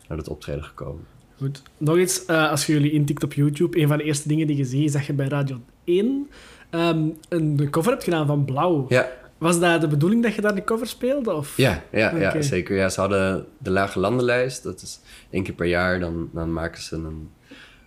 naar 0.09 0.19
het 0.19 0.29
optreden 0.29 0.65
gekomen. 0.65 1.16
Goed. 1.39 1.63
Nog 1.77 1.99
iets, 1.99 2.23
uh, 2.27 2.51
als 2.51 2.67
je 2.67 2.73
jullie 2.73 2.93
intikt 2.93 3.23
op 3.23 3.33
YouTube, 3.33 3.81
een 3.81 3.89
van 3.89 3.99
de 3.99 4.05
eerste 4.05 4.29
dingen 4.29 4.47
die 4.47 4.57
je 4.57 4.65
ziet, 4.65 4.85
is 4.85 4.93
dat 4.93 5.07
je 5.07 5.13
bij 5.13 5.29
Radio 5.29 5.61
1 5.85 6.07
um, 6.07 6.29
ehm, 6.71 7.09
een 7.29 7.71
cover 7.71 7.91
hebt 7.91 8.05
gedaan 8.05 8.27
van 8.27 8.45
Blauw. 8.45 8.87
Ja. 8.89 9.09
Was 9.39 9.61
dat 9.61 9.81
de 9.81 9.89
bedoeling 9.89 10.23
dat 10.23 10.35
je 10.35 10.41
daar 10.41 10.55
de 10.55 10.65
cover 10.65 10.87
speelde? 10.87 11.35
Of? 11.35 11.57
Ja, 11.57 11.83
ja, 11.93 12.07
okay. 12.07 12.21
ja, 12.21 12.43
zeker. 12.43 12.77
Ja, 12.77 12.89
ze 12.89 13.01
hadden 13.01 13.47
de 13.59 13.71
Lage 13.71 13.99
Landenlijst. 13.99 14.63
Dat 14.63 14.83
is 14.83 15.01
één 15.31 15.43
keer 15.43 15.55
per 15.55 15.67
jaar. 15.67 16.01
Dan, 16.01 16.29
dan 16.33 16.53
maken 16.53 16.83
ze 16.83 16.95
een... 16.95 17.31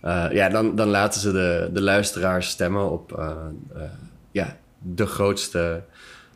Uh, 0.04 0.26
ja, 0.32 0.48
dan, 0.48 0.74
dan 0.74 0.88
laten 0.88 1.20
ze 1.20 1.32
de, 1.32 1.70
de 1.72 1.82
luisteraars 1.82 2.48
stemmen 2.48 2.90
op 2.90 3.16
uh, 3.18 3.30
uh, 3.76 3.82
ja, 4.30 4.56
de 4.78 5.06
grootste 5.06 5.82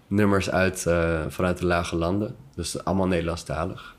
nummers 0.07 0.51
uit, 0.51 0.87
vanuit 1.29 1.59
de 1.59 1.67
Lage 1.67 1.97
Landen. 1.97 2.35
Dus 2.55 2.85
allemaal 2.85 3.07
Nederlandstalig. 3.07 3.97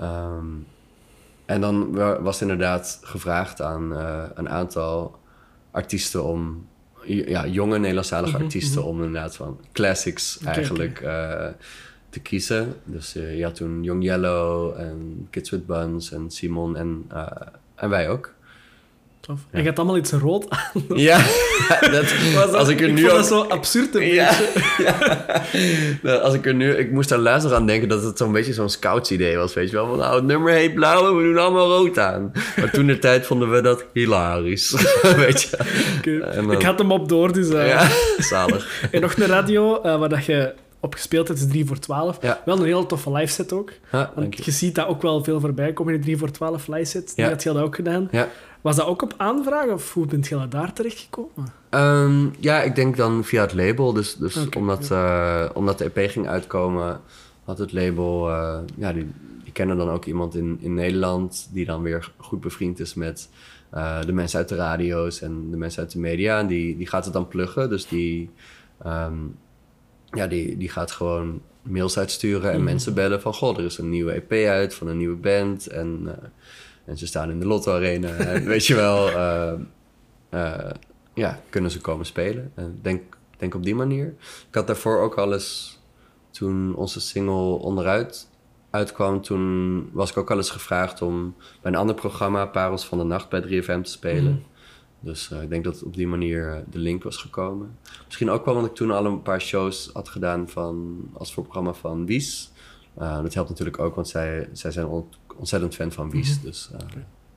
Um, 0.00 0.66
en 1.48 1.60
dan 1.60 1.92
was 2.22 2.40
inderdaad 2.40 2.98
gevraagd 3.02 3.62
aan 3.62 3.92
uh, 3.92 4.24
een 4.34 4.48
aantal 4.48 5.18
artiesten 5.70 6.24
om 6.24 6.66
ja, 7.04 7.46
jonge 7.46 7.78
Nederlandstalige 7.78 8.34
Mhm, 8.34 8.42
artiesten 8.42 8.80
mhm. 8.80 8.88
om 8.88 8.96
inderdaad 8.96 9.36
van 9.36 9.60
classics 9.72 10.38
eigenlijk 10.44 11.00
eh, 11.00 11.46
te 12.08 12.20
kiezen. 12.20 12.74
Dus 12.84 13.14
eh, 13.14 13.36
je 13.36 13.44
had 13.44 13.54
toen 13.54 13.82
Young 13.82 14.04
Yellow 14.04 14.80
en 14.80 15.26
Kids 15.30 15.50
with 15.50 15.66
Buns 15.66 16.12
en 16.12 16.30
Simon 16.30 16.76
en, 16.76 17.04
eh, 17.08 17.26
en 17.74 17.88
wij 17.88 18.08
ook. 18.08 18.34
Tof. 19.28 19.40
En 19.50 19.58
je 19.60 19.64
hebt 19.66 19.78
allemaal 19.78 19.96
iets 19.96 20.12
rood 20.12 20.46
aan. 20.50 20.82
Ja, 20.98 21.18
dat, 22.34 22.54
als 22.54 22.68
ik 22.68 22.80
er 22.80 22.92
nu 22.92 23.00
vond 23.00 23.12
ook... 23.12 23.16
dat 23.18 23.26
zo 23.26 23.40
absurd 23.42 23.94
een 23.94 24.06
Ja, 24.06 24.30
ja. 24.86 24.96
Nou, 26.02 26.20
Als 26.20 26.34
ik 26.34 26.46
er 26.46 26.54
nu... 26.54 26.70
Ik 26.74 26.90
moest 26.90 27.08
daar 27.08 27.18
laatst 27.18 27.46
nog 27.48 27.56
aan 27.56 27.66
denken 27.66 27.88
dat 27.88 28.02
het 28.02 28.18
zo'n 28.18 28.32
beetje 28.32 28.52
zo'n 28.52 28.68
scouts 28.68 29.10
idee 29.10 29.36
was. 29.36 29.54
Weet 29.54 29.70
je 29.70 29.76
wel, 29.76 29.86
van 29.86 29.98
nou, 29.98 30.14
het 30.14 30.24
nummer 30.24 30.52
heet 30.52 30.74
blauw 30.74 31.08
en 31.08 31.16
we 31.16 31.22
doen 31.22 31.38
allemaal 31.38 31.68
rood 31.68 31.98
aan. 31.98 32.32
Maar 32.56 32.70
toen 32.70 32.86
de 32.86 32.98
tijd 32.98 33.26
vonden 33.26 33.50
we 33.50 33.60
dat 33.60 33.84
hilarisch. 33.92 34.70
weet 35.16 35.42
je. 35.42 35.56
En 36.22 36.50
Ik 36.50 36.62
had 36.62 36.78
hem 36.78 36.92
op 36.92 37.08
door, 37.08 37.32
dus... 37.32 37.48
eh, 37.48 37.68
Ja, 37.68 37.88
zalig. 38.18 38.82
En 38.90 39.00
nog 39.00 39.16
een 39.16 39.26
radio 39.26 39.80
eh, 39.82 39.98
waar 39.98 40.08
dat 40.08 40.24
je 40.24 40.54
op 40.80 40.94
gespeeld 40.94 41.28
hebt, 41.28 41.40
is 41.40 41.46
3 41.48 41.64
voor 41.66 41.78
12. 41.78 42.18
Ja. 42.20 42.42
Wel 42.44 42.58
een 42.58 42.64
heel 42.64 42.86
toffe 42.86 43.12
live 43.12 43.32
set 43.32 43.52
ook. 43.52 43.70
Ja, 43.92 44.12
Want 44.14 44.36
je. 44.36 44.42
je 44.44 44.50
ziet 44.50 44.74
dat 44.74 44.86
ook 44.86 45.02
wel 45.02 45.24
veel 45.24 45.40
voorbij 45.40 45.72
komen 45.72 45.92
in 45.92 45.98
de 45.98 46.04
3 46.04 46.18
voor 46.18 46.30
12 46.30 46.66
live 46.68 46.84
set. 46.84 47.12
Die 47.14 47.24
Ja. 47.24 47.30
had 47.30 47.42
je 47.42 47.52
dat 47.52 47.62
ook 47.62 47.74
gedaan. 47.74 48.10
Was 48.60 48.76
dat 48.76 48.86
ook 48.86 49.02
op 49.02 49.14
aanvraag 49.16 49.68
of 49.68 49.92
hoe 49.94 50.06
bent 50.06 50.26
je 50.26 50.48
daar 50.48 50.72
terechtgekomen? 50.72 51.52
Ehm, 51.70 52.26
ja, 52.40 52.62
ik 52.62 52.74
denk 52.74 52.96
dan 52.96 53.24
via 53.24 53.40
het 53.40 53.54
label. 53.54 53.92
Dus, 53.92 54.16
dus 54.16 54.48
omdat, 54.56 54.90
eh, 54.90 55.44
omdat 55.54 55.78
de 55.78 55.90
EP 55.94 56.10
ging 56.10 56.28
uitkomen, 56.28 57.00
had 57.44 57.58
het 57.58 57.72
label... 57.72 58.30
eh, 58.30 58.58
ja, 58.76 58.92
die, 58.92 59.06
die 59.44 59.52
kennen 59.52 59.76
dan 59.76 59.88
ook 59.90 60.04
iemand 60.04 60.34
in, 60.34 60.58
in 60.60 60.74
Nederland... 60.74 61.48
die 61.52 61.64
dan 61.64 61.82
weer 61.82 62.12
goed 62.16 62.40
bevriend 62.40 62.80
is 62.80 62.94
met 62.94 63.28
eh, 63.70 64.00
de 64.02 64.12
mensen 64.12 64.38
uit 64.38 64.48
de 64.48 64.54
radio's... 64.54 65.20
en 65.20 65.50
de 65.50 65.56
mensen 65.56 65.82
uit 65.82 65.92
de 65.92 65.98
media. 65.98 66.38
En 66.38 66.46
die, 66.46 66.76
die 66.76 66.86
gaat 66.86 67.04
het 67.04 67.14
dan 67.14 67.28
pluggen. 67.28 67.68
Dus 67.68 67.88
die, 67.88 68.30
ehm, 68.82 69.14
ja, 70.04 70.26
die, 70.26 70.56
die 70.56 70.68
gaat 70.68 70.90
gewoon 70.90 71.40
mails 71.62 71.98
uitsturen... 71.98 72.50
en 72.50 72.56
Mhm. 72.56 72.64
mensen 72.64 72.94
bellen 72.94 73.20
van... 73.20 73.34
goh, 73.34 73.58
er 73.58 73.64
is 73.64 73.78
een 73.78 73.90
nieuwe 73.90 74.12
EP 74.12 74.32
uit 74.48 74.74
van 74.74 74.86
een 74.88 74.96
nieuwe 74.98 75.16
band... 75.16 75.66
en, 75.66 76.08
en 76.88 76.98
ze 76.98 77.06
staan 77.06 77.30
in 77.30 77.40
de 77.40 77.46
Lotto 77.46 77.72
Arena. 77.74 78.08
en 78.32 78.44
weet 78.44 78.66
je 78.66 78.74
wel... 78.74 79.08
eh, 79.08 79.52
eh, 80.28 80.70
ja, 81.14 81.40
kunnen 81.48 81.70
ze 81.70 81.80
komen 81.80 82.06
spelen. 82.06 82.52
En 82.54 82.78
denk, 82.82 83.16
denk 83.36 83.54
op 83.54 83.64
die 83.64 83.74
manier. 83.74 84.06
Ik 84.48 84.54
had 84.54 84.66
daarvoor 84.66 85.00
ook 85.00 85.18
al 85.18 85.32
eens, 85.32 85.80
toen 86.30 86.74
onze 86.74 87.00
single 87.00 87.58
onderuit 87.58 88.28
uitkwam, 88.70 89.22
toen 89.22 89.88
was 89.92 90.10
ik 90.10 90.16
ook 90.16 90.30
al 90.30 90.36
eens 90.36 90.50
gevraagd 90.50 91.02
om 91.02 91.34
bij 91.60 91.72
een 91.72 91.78
ander 91.78 91.94
programma, 91.94 92.46
Parels 92.46 92.86
van 92.86 92.98
de 92.98 93.04
Nacht, 93.04 93.28
bij 93.28 93.42
3FM 93.42 93.82
te 93.82 93.90
spelen. 93.90 94.32
Mhm. 94.32 94.42
Dus 95.00 95.30
eh, 95.30 95.42
ik 95.42 95.48
denk 95.48 95.64
dat 95.64 95.82
op 95.82 95.94
die 95.94 96.06
manier 96.06 96.52
eh, 96.52 96.58
de 96.70 96.78
link 96.78 97.02
was 97.02 97.16
gekomen. 97.16 97.78
Misschien 98.04 98.30
ook 98.30 98.44
wel 98.44 98.54
omdat 98.54 98.70
ik 98.70 98.76
toen 98.76 98.90
al 98.90 99.04
een 99.04 99.22
paar 99.22 99.40
shows 99.40 99.90
had 99.92 100.08
gedaan 100.08 100.48
van, 100.48 100.98
als 101.12 101.32
voorprogramma 101.32 101.74
van 101.74 102.06
Wies. 102.06 102.50
Eh, 102.94 103.22
dat 103.22 103.34
helpt 103.34 103.48
natuurlijk 103.48 103.78
ook, 103.78 103.94
want 103.94 104.08
zij, 104.08 104.48
zij 104.52 104.70
zijn 104.70 104.86
ontzettend 105.38 105.74
fan 105.74 105.92
van 105.92 106.10
Wies. 106.10 106.36
Mhm. 106.36 106.46
Dus 106.46 106.70
eh, 106.72 106.86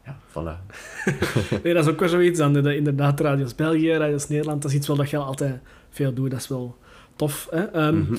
ja, 0.06 0.18
voilà. 0.30 0.76
Nee, 1.64 1.74
dat 1.74 1.86
is 1.86 1.92
ook 1.92 2.00
wel 2.00 2.10
zoiets. 2.10 2.40
De, 2.40 2.76
inderdaad, 2.76 3.20
Radios 3.20 3.56
België, 3.56 3.92
Radios 3.92 4.28
Nederland, 4.28 4.62
dat 4.62 4.72
is 4.72 4.78
iets 4.78 4.88
wel 4.88 4.96
dat 4.96 5.10
je 5.10 5.18
altijd 5.18 5.60
veel 5.90 6.14
doet. 6.14 6.32
Dat 6.32 6.40
is 6.40 6.48
wel 6.48 6.78
tof. 7.16 7.48
Hè? 7.52 7.64
Ehm, 7.64 7.98
Mhm. 7.98 8.16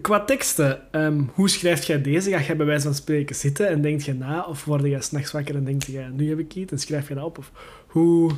Qua 0.00 0.20
teksten, 0.24 0.92
ehm, 0.92 1.20
hoe 1.34 1.48
schrijf 1.48 1.84
jij 1.84 2.02
deze? 2.02 2.30
Ga 2.30 2.40
jij 2.40 2.56
bij 2.56 2.66
wijze 2.66 2.82
van 2.84 2.94
spreken 2.94 3.36
zitten 3.36 3.68
en 3.68 3.80
denk 3.82 4.00
je 4.00 4.14
na? 4.14 4.44
Of 4.48 4.64
word 4.64 4.84
je 4.84 5.00
s'nachts 5.00 5.32
wakker 5.32 5.54
en 5.54 5.64
denk 5.64 5.82
je, 5.82 6.06
nu 6.12 6.28
heb 6.28 6.38
ik 6.38 6.54
iets 6.54 6.72
en 6.72 6.78
schrijf 6.78 7.08
je 7.08 7.14
dat 7.14 7.24
op? 7.24 7.38
Of, 7.38 7.50
hoe, 7.86 8.30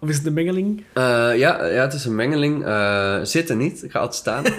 of 0.00 0.08
is 0.08 0.16
het 0.16 0.26
een 0.26 0.32
mengeling? 0.32 0.84
Eh, 0.92 1.02
ja, 1.36 1.64
ja, 1.66 1.82
het 1.82 1.92
is 1.92 2.04
een 2.04 2.14
mengeling. 2.14 2.64
Eh, 2.64 3.18
zitten 3.22 3.58
niet, 3.58 3.82
ik 3.84 3.90
ga 3.90 3.98
altijd 3.98 4.18
staan. 4.18 4.44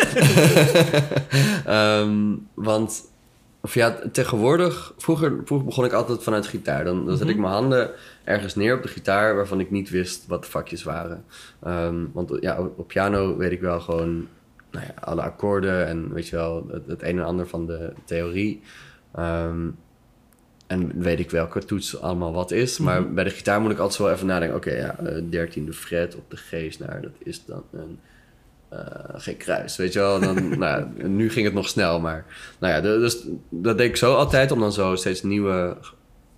Ehm, 1.65 2.35
want, 2.53 3.03
of 3.61 3.73
ja, 3.73 3.99
tegenwoordig, 4.11 4.93
vroeger, 4.97 5.39
vroeger 5.45 5.67
begon 5.67 5.85
ik 5.85 5.91
altijd 5.91 6.23
vanuit 6.23 6.47
gitaar. 6.47 6.83
Dan, 6.83 7.05
dan 7.05 7.17
zet 7.17 7.27
ik 7.27 7.33
Mhm. 7.33 7.41
mijn 7.43 7.53
handen 7.53 7.91
ergens 8.23 8.55
neer 8.55 8.75
op 8.75 8.81
de 8.81 8.87
gitaar 8.87 9.35
waarvan 9.35 9.59
ik 9.59 9.71
niet 9.71 9.89
wist 9.89 10.27
wat 10.27 10.43
de 10.43 10.49
vakjes 10.49 10.83
waren. 10.83 11.23
Ehm, 11.63 11.95
want 12.13 12.37
ja, 12.39 12.59
op 12.75 12.87
piano 12.87 13.37
weet 13.37 13.51
ik 13.51 13.61
wel 13.61 13.79
gewoon 13.79 14.27
nou 14.71 14.85
ja, 14.85 14.93
alle 15.01 15.21
akkoorden 15.21 15.87
en 15.87 16.13
weet 16.13 16.27
je 16.27 16.35
wel, 16.35 16.67
het, 16.71 16.87
het 16.87 17.01
een 17.03 17.17
en 17.19 17.25
ander 17.25 17.47
van 17.47 17.65
de 17.65 17.93
theorie. 18.05 18.61
Ehm, 19.15 19.67
en 20.67 21.01
weet 21.01 21.19
ik 21.19 21.31
welke 21.31 21.65
toets 21.65 22.01
allemaal 22.01 22.33
wat 22.33 22.51
is. 22.51 22.77
Maar 22.77 23.01
Mhm. 23.01 23.13
bij 23.13 23.23
de 23.23 23.29
gitaar 23.29 23.61
moet 23.61 23.71
ik 23.71 23.77
altijd 23.77 23.97
zo 23.97 24.09
even 24.09 24.27
nadenken. 24.27 24.57
Oké, 24.57 24.71
ja, 24.71 24.97
eh, 24.97 25.21
dertiende 25.29 25.73
fret 25.73 26.15
op 26.15 26.29
de 26.29 26.37
G-snaar, 26.37 27.01
dat 27.01 27.11
is 27.17 27.45
dan 27.45 27.63
een 27.71 27.99
eh, 28.71 28.79
geen 29.13 29.37
kruis, 29.37 29.77
weet 29.77 29.93
je 29.93 29.99
wel. 29.99 30.19
Dan, 30.19 30.49
nou, 30.59 31.07
nu 31.07 31.29
ging 31.29 31.45
het 31.45 31.53
nog 31.53 31.67
snel, 31.67 31.99
maar 31.99 32.25
nou 32.59 32.73
ja, 32.73 32.81
dus 32.81 33.27
dat 33.49 33.77
deed 33.77 33.89
ik 33.89 33.95
zo 33.95 34.15
altijd 34.15 34.51
om 34.51 34.59
dan 34.59 34.71
zo 34.71 34.95
steeds 34.95 35.23
nieuwe, 35.23 35.77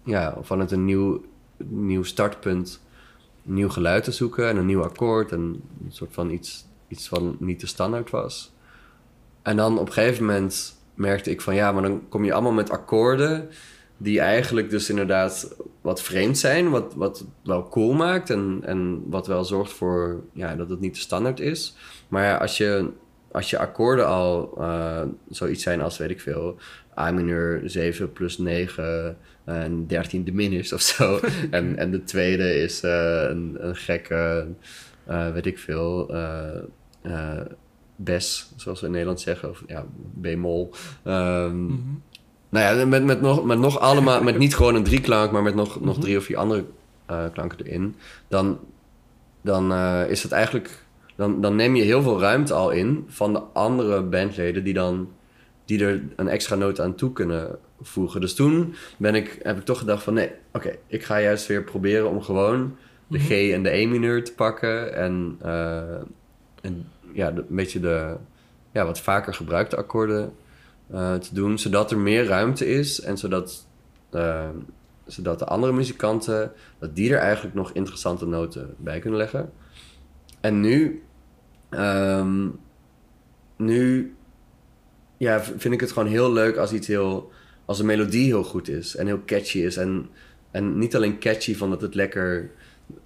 ja, 0.04 0.38
vanuit 0.42 0.72
een 0.72 0.86
nieuw, 0.86 1.26
nieuw 1.58 2.04
startpunt, 2.04 2.82
een 3.48 3.54
nieuw 3.54 3.70
geluid 3.70 4.04
te 4.04 4.12
zoeken 4.12 4.48
en 4.48 4.58
een 4.58 4.66
nieuw 4.66 4.84
akkoord 4.84 5.32
en 5.32 5.40
een 5.40 5.92
soort 5.92 6.14
van 6.14 6.30
iets, 6.30 6.66
iets 6.88 7.10
wat 7.10 7.40
niet 7.40 7.60
de 7.60 7.68
standaard 7.68 8.10
was. 8.10 8.54
En 9.42 9.58
dan 9.58 9.80
op 9.80 9.88
een 9.88 9.94
gegeven 9.94 10.26
moment 10.26 10.76
merkte 10.94 11.32
ik 11.32 11.42
van 11.42 11.56
ja, 11.56 11.72
maar 11.72 11.82
dan 11.82 12.10
kom 12.10 12.26
je 12.26 12.34
allemaal 12.34 12.52
met 12.52 12.70
akkoorden 12.70 13.50
die 14.04 14.20
eigenlijk 14.20 14.70
dus 14.70 14.90
inderdaad 14.90 15.56
wat 15.82 16.02
vreemd 16.02 16.38
zijn, 16.38 16.70
wat, 16.70 16.94
wat 16.96 17.26
wel 17.44 17.68
cool 17.68 17.94
maakt 17.94 18.30
en, 18.30 18.60
en 18.66 19.04
wat 19.10 19.28
wel 19.28 19.46
zorgt 19.46 19.72
voor 19.72 20.24
ja, 20.34 20.56
dat 20.56 20.70
het 20.70 20.80
niet 20.80 20.94
de 20.94 21.00
standaard 21.00 21.40
is. 21.40 21.76
Maar 22.08 22.24
ja, 22.24 22.38
als 22.38 22.58
je, 22.58 22.90
als 23.32 23.50
je 23.50 23.58
akkoorden 23.58 24.08
al 24.08 24.56
eh, 24.58 25.02
zoiets 25.30 25.64
zijn 25.64 25.82
als, 25.82 25.98
weet 25.98 26.10
ik 26.10 26.22
veel, 26.22 26.58
A 26.98 27.12
mineur 27.12 27.62
7 27.66 28.12
plus 28.12 28.38
9 28.38 29.18
en 29.44 29.88
13 29.88 30.24
diminished 30.24 30.74
of 30.74 30.82
zo. 30.82 31.20
en, 31.52 31.78
en 31.78 31.92
de 31.92 32.04
tweede 32.04 32.56
is 32.56 32.82
eh, 32.82 33.26
een, 33.30 33.58
een 33.60 33.76
gekke, 33.76 34.48
eh, 35.06 35.32
weet 35.32 35.46
ik 35.46 35.60
veel, 35.60 36.14
eh, 36.14 36.60
eh, 37.02 37.46
bes, 37.96 38.52
zoals 38.56 38.80
we 38.80 38.86
in 38.86 38.92
Nederland 38.92 39.22
zeggen, 39.22 39.50
of 39.50 39.64
ja, 39.68 39.86
bemol. 40.14 40.72
Ehm, 41.04 41.72
nou 42.54 42.78
ja, 42.80 42.86
met, 42.86 43.04
met, 43.04 43.22
nog, 43.22 43.44
met 43.44 43.60
nog 43.60 43.80
allemaal, 43.80 44.24
met 44.24 44.38
niet 44.38 44.56
gewoon 44.56 44.76
een 44.76 44.84
drieklank, 44.84 45.32
maar 45.32 45.44
met 45.44 45.56
nog, 45.56 45.82
nog 45.82 46.00
drie 46.00 46.18
of 46.18 46.24
vier 46.24 46.38
andere 46.38 46.66
eh, 47.06 47.26
klanken 47.34 47.66
erin. 47.66 47.96
Dan, 48.28 48.60
dan 49.42 49.72
eh, 49.72 50.10
is 50.10 50.24
het 50.24 50.32
eigenlijk. 50.32 50.86
Dan, 51.16 51.42
dan 51.42 51.56
neem 51.56 51.76
je 51.76 51.84
heel 51.84 52.02
veel 52.02 52.20
ruimte 52.20 52.54
al 52.54 52.72
in 52.72 53.06
van 53.08 53.34
de 53.34 53.40
andere 53.54 54.02
bandleden 54.02 54.64
die 54.64 54.74
dan 54.74 55.10
die 55.66 55.86
er 55.86 56.02
een 56.16 56.28
extra 56.28 56.56
noot 56.56 56.80
aan 56.80 56.96
toe 56.96 57.14
kunnen 57.14 57.58
voegen. 57.82 58.22
Dus 58.22 58.36
toen 58.36 58.76
ben 58.98 59.16
ik, 59.16 59.40
heb 59.44 59.58
ik 59.58 59.66
toch 59.66 59.78
gedacht 59.80 60.04
van 60.04 60.14
nee, 60.14 60.32
oké, 60.54 60.76
ik 60.88 61.04
ga 61.04 61.20
juist 61.22 61.48
weer 61.48 61.64
proberen 61.64 62.10
om 62.10 62.22
gewoon 62.22 62.76
de 63.08 63.20
G 63.20 63.30
en 63.52 63.64
de 63.64 63.70
E 63.70 63.86
mineur 63.86 64.24
te 64.24 64.34
pakken 64.34 64.96
en, 64.96 65.38
eh, 65.42 65.96
en 66.62 66.88
ja, 67.14 67.32
de- 67.32 67.46
een 67.50 67.56
beetje 67.56 67.80
de 67.80 68.16
ja, 68.72 68.86
wat 68.86 69.00
vaker 69.00 69.34
gebruikte 69.34 69.76
akkoorden 69.76 70.34
eh, 70.92 71.16
te 71.16 71.34
doen, 71.34 71.60
zodat 71.60 71.92
er 71.92 71.98
meer 71.98 72.26
ruimte 72.26 72.68
is 72.68 73.02
en 73.02 73.18
zodat, 73.18 73.68
eh, 74.10 74.50
zodat 75.06 75.40
de 75.40 75.46
andere 75.46 75.74
muzikanten, 75.74 76.52
dat 76.80 76.96
die 76.96 77.14
er 77.14 77.20
eigenlijk 77.20 77.56
nog 77.56 77.72
interessante 77.72 78.26
noten 78.26 78.76
bij 78.78 79.00
kunnen 79.00 79.20
leggen. 79.20 79.52
En 80.42 80.60
nu, 80.60 81.04
ehm, 81.70 82.48
nu 83.58 84.16
ja, 85.18 85.42
vind 85.44 85.74
ik 85.74 85.80
het 85.80 85.92
gewoon 85.92 86.10
heel 86.10 86.34
leuk 86.34 86.58
als 86.58 86.74
iets 86.74 86.88
heel, 86.88 87.32
als 87.66 87.80
een 87.80 87.86
melodie 87.86 88.26
heel 88.26 88.44
goed 88.44 88.68
is 88.68 88.96
en 88.96 89.06
heel 89.06 89.22
catchy 89.26 89.60
is. 89.60 89.78
En, 89.78 90.10
en 90.52 90.78
niet 90.78 90.96
alleen 90.96 91.20
catchy 91.20 91.56
van 91.56 91.70
dat 91.70 91.82
het 91.82 91.96
lekker, 91.96 92.52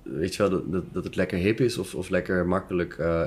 weet 0.03 0.36
je 0.36 0.49
wel, 0.49 0.69
dat, 0.69 0.84
dat, 0.93 1.03
het 1.03 1.15
lekker 1.15 1.38
hip 1.38 1.59
is 1.59 1.78
of, 1.78 1.95
of 1.95 2.09
lekker 2.09 2.47
makkelijk 2.47 2.97
eh, 2.97 3.23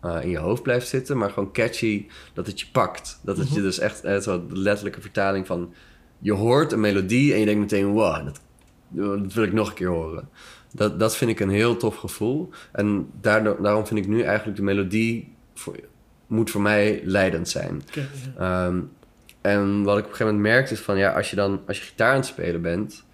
eh, 0.00 0.22
in 0.22 0.30
je 0.30 0.38
hoofd 0.38 0.62
blijft 0.62 0.88
zitten, 0.88 1.18
maar 1.18 1.30
gewoon 1.30 1.52
catchy 1.52 2.06
dat 2.34 2.46
het 2.46 2.60
je 2.60 2.66
pakt. 2.72 3.20
Dat 3.22 3.36
het 3.36 3.54
je 3.54 3.60
dus 3.60 3.78
echt, 3.78 4.04
eh, 4.04 4.18
zo 4.18 4.46
de 4.46 4.58
letterlijke 4.58 5.00
vertaling 5.00 5.46
van, 5.46 5.72
je 6.18 6.32
hoort 6.32 6.72
een 6.72 6.80
melodie 6.80 7.32
en 7.32 7.38
je 7.38 7.44
denkt 7.44 7.60
meteen, 7.60 7.86
wow, 7.86 8.24
dat, 8.24 8.40
dat 8.88 9.32
wil 9.32 9.44
ik 9.44 9.52
nog 9.52 9.68
een 9.68 9.74
keer 9.74 9.88
horen. 9.88 10.28
Dat, 10.74 10.98
dat 10.98 11.16
vind 11.16 11.30
ik 11.30 11.40
een 11.40 11.50
heel 11.50 11.76
tof 11.76 11.96
gevoel. 11.96 12.50
En 12.72 13.10
daardoor, 13.20 13.62
daarom 13.62 13.86
vind 13.86 14.00
ik 14.00 14.06
nu 14.06 14.22
eigenlijk 14.22 14.56
de 14.56 14.62
melodie 14.62 15.32
voor, 15.54 15.76
moet 16.26 16.50
voor 16.50 16.60
mij 16.60 17.00
leidend 17.04 17.48
zijn. 17.48 17.82
Ehm, 18.38 18.80
en 19.40 19.82
wat 19.82 19.98
ik 19.98 20.04
op 20.04 20.10
een 20.10 20.16
gegeven 20.16 20.34
moment 20.34 20.54
merkte 20.54 20.72
is 20.72 20.80
van 20.80 20.98
ja, 20.98 21.12
als 21.12 21.30
je 21.30 21.36
dan 21.36 21.60
als 21.66 21.78
je 21.78 21.84
gitaar 21.84 22.10
aan 22.10 22.16
het 22.16 22.26
spelen 22.26 22.62
bent 22.62 23.04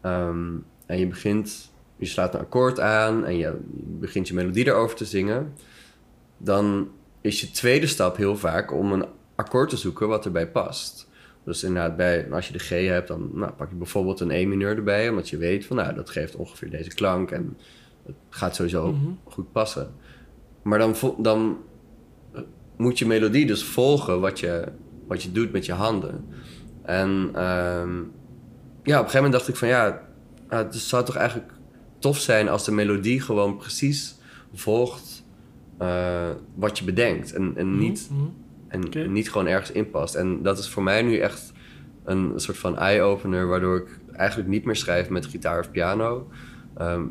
ehm, 0.00 0.48
en 0.86 0.98
je 0.98 1.06
begint, 1.06 1.72
je 1.96 2.06
slaat 2.06 2.34
een 2.34 2.40
akkoord 2.40 2.80
aan 2.80 3.24
en 3.26 3.36
je 3.36 3.58
begint 3.74 4.28
je 4.28 4.34
melodie 4.34 4.66
erover 4.66 4.96
te 4.96 5.04
zingen, 5.04 5.52
dan 6.44 6.88
is 7.20 7.40
je 7.40 7.50
tweede 7.50 7.86
stap 7.86 8.16
heel 8.16 8.36
vaak 8.36 8.72
om 8.72 8.92
een 8.92 9.04
akkoord 9.34 9.68
te 9.70 9.76
zoeken 9.76 10.08
wat 10.08 10.24
erbij 10.24 10.48
past. 10.50 11.10
Dus 11.44 11.62
inderdaad, 11.62 11.96
bij, 11.96 12.32
als 12.32 12.46
je 12.46 12.52
de 12.52 12.58
G 12.58 12.68
hebt, 12.68 13.08
dan 13.08 13.30
nou, 13.32 13.52
pak 13.52 13.68
je 13.68 13.74
bijvoorbeeld 13.74 14.20
een 14.20 14.30
E 14.30 14.46
mineur 14.46 14.76
erbij, 14.76 15.08
omdat 15.08 15.28
je 15.28 15.36
weet 15.36 15.66
van 15.66 15.76
nou, 15.76 15.94
dat 15.94 16.10
geeft 16.10 16.36
ongeveer 16.36 16.70
deze 16.70 16.94
klank. 16.94 17.30
En 17.30 17.56
het 18.06 18.14
gaat 18.30 18.54
sowieso 18.54 18.92
Mhm. 18.92 19.10
goed 19.24 19.52
passen. 19.52 19.94
Maar 20.62 20.78
dan, 20.78 20.94
dan 21.18 21.58
eh, 22.32 22.40
moet 22.76 22.98
je 22.98 23.06
melodie 23.06 23.46
dus 23.46 23.64
volgen 23.64 24.20
wat 24.20 24.40
je, 24.40 24.64
wat 25.06 25.22
je 25.22 25.32
doet 25.32 25.52
met 25.52 25.66
je 25.66 25.72
handen. 25.72 26.24
En 26.82 27.30
ehm, 27.34 27.96
ja, 28.82 28.98
op 28.98 29.04
een 29.04 29.10
gegeven 29.10 29.14
moment 29.14 29.32
dacht 29.32 29.48
ik 29.48 29.56
van 29.56 29.68
ja, 29.68 30.08
ah, 30.48 30.58
het 30.58 30.74
zou 30.74 31.04
toch 31.04 31.16
eigenlijk 31.16 31.52
tof 31.98 32.18
zijn 32.18 32.48
als 32.48 32.64
de 32.64 32.72
melodie 32.72 33.20
gewoon 33.20 33.56
precies 33.56 34.14
volgt 34.54 35.21
eh, 35.82 36.30
wat 36.54 36.78
je 36.78 36.84
bedenkt. 36.84 37.32
En, 37.32 37.52
en 37.56 37.78
niet 37.78 38.10
Mhm. 38.10 38.22
en 38.68 39.12
niet 39.12 39.30
gewoon 39.30 39.46
ergens 39.46 39.72
inpast. 39.72 40.14
En 40.14 40.42
dat 40.42 40.58
is 40.58 40.68
voor 40.68 40.82
mij 40.82 41.02
nu 41.02 41.16
echt 41.18 41.52
een 42.04 42.32
soort 42.36 42.56
van 42.58 42.78
eye-opener, 42.78 43.46
waardoor 43.46 43.76
ik 43.76 43.98
eigenlijk 44.12 44.48
niet 44.48 44.64
meer 44.64 44.76
schrijf 44.76 45.08
met 45.08 45.26
gitaar 45.26 45.58
of 45.58 45.70
piano. 45.70 46.28
Ehm, 46.76 47.02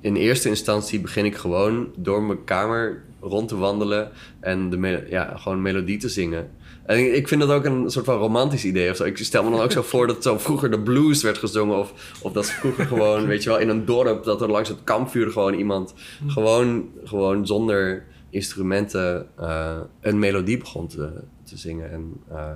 in 0.00 0.16
eerste 0.16 0.48
instantie 0.48 1.00
begin 1.00 1.24
ik 1.24 1.36
gewoon 1.36 1.88
door 1.96 2.22
mijn 2.22 2.44
kamer 2.44 3.02
rond 3.20 3.48
te 3.48 3.56
wandelen 3.56 4.10
en 4.40 4.70
de 4.70 5.06
ja, 5.08 5.36
gewoon 5.36 5.62
melodie 5.62 5.98
te 5.98 6.08
zingen. 6.08 6.50
En 6.86 7.14
ik- 7.14 7.28
vind 7.28 7.40
dat 7.40 7.50
ook 7.50 7.64
een 7.64 7.90
soort 7.90 8.04
van 8.04 8.18
romantisch 8.18 8.64
idee 8.64 8.90
of 8.90 8.96
zo. 8.96 9.04
Ik 9.04 9.18
stel 9.18 9.44
me 9.44 9.50
dan 9.50 9.60
ook 9.60 9.72
zo 9.72 9.82
voor 9.82 10.06
dat 10.06 10.22
zo 10.22 10.38
vroeger 10.38 10.70
de 10.70 10.80
blues 10.80 11.22
werd 11.22 11.38
gezongen. 11.38 11.78
Of, 11.78 12.16
of 12.22 12.32
dat 12.32 12.50
vroeger 12.50 12.86
gewoon, 12.86 13.26
weet 13.26 13.42
je 13.42 13.48
wel, 13.48 13.58
in 13.58 13.68
een 13.68 13.84
dorp... 13.84 14.24
dat 14.24 14.40
er 14.42 14.50
langs 14.50 14.68
het 14.68 14.84
kampvuur 14.84 15.30
gewoon 15.30 15.54
iemand... 15.54 15.94
gewoon, 16.26 16.88
gewoon 17.04 17.46
zonder 17.46 18.06
instrumenten 18.30 19.26
eh, 19.38 19.80
een 20.00 20.18
melodie 20.18 20.58
begon 20.58 20.86
te, 20.86 21.12
te 21.44 21.56
zingen. 21.58 21.90
En 21.90 22.12
eh, 22.30 22.50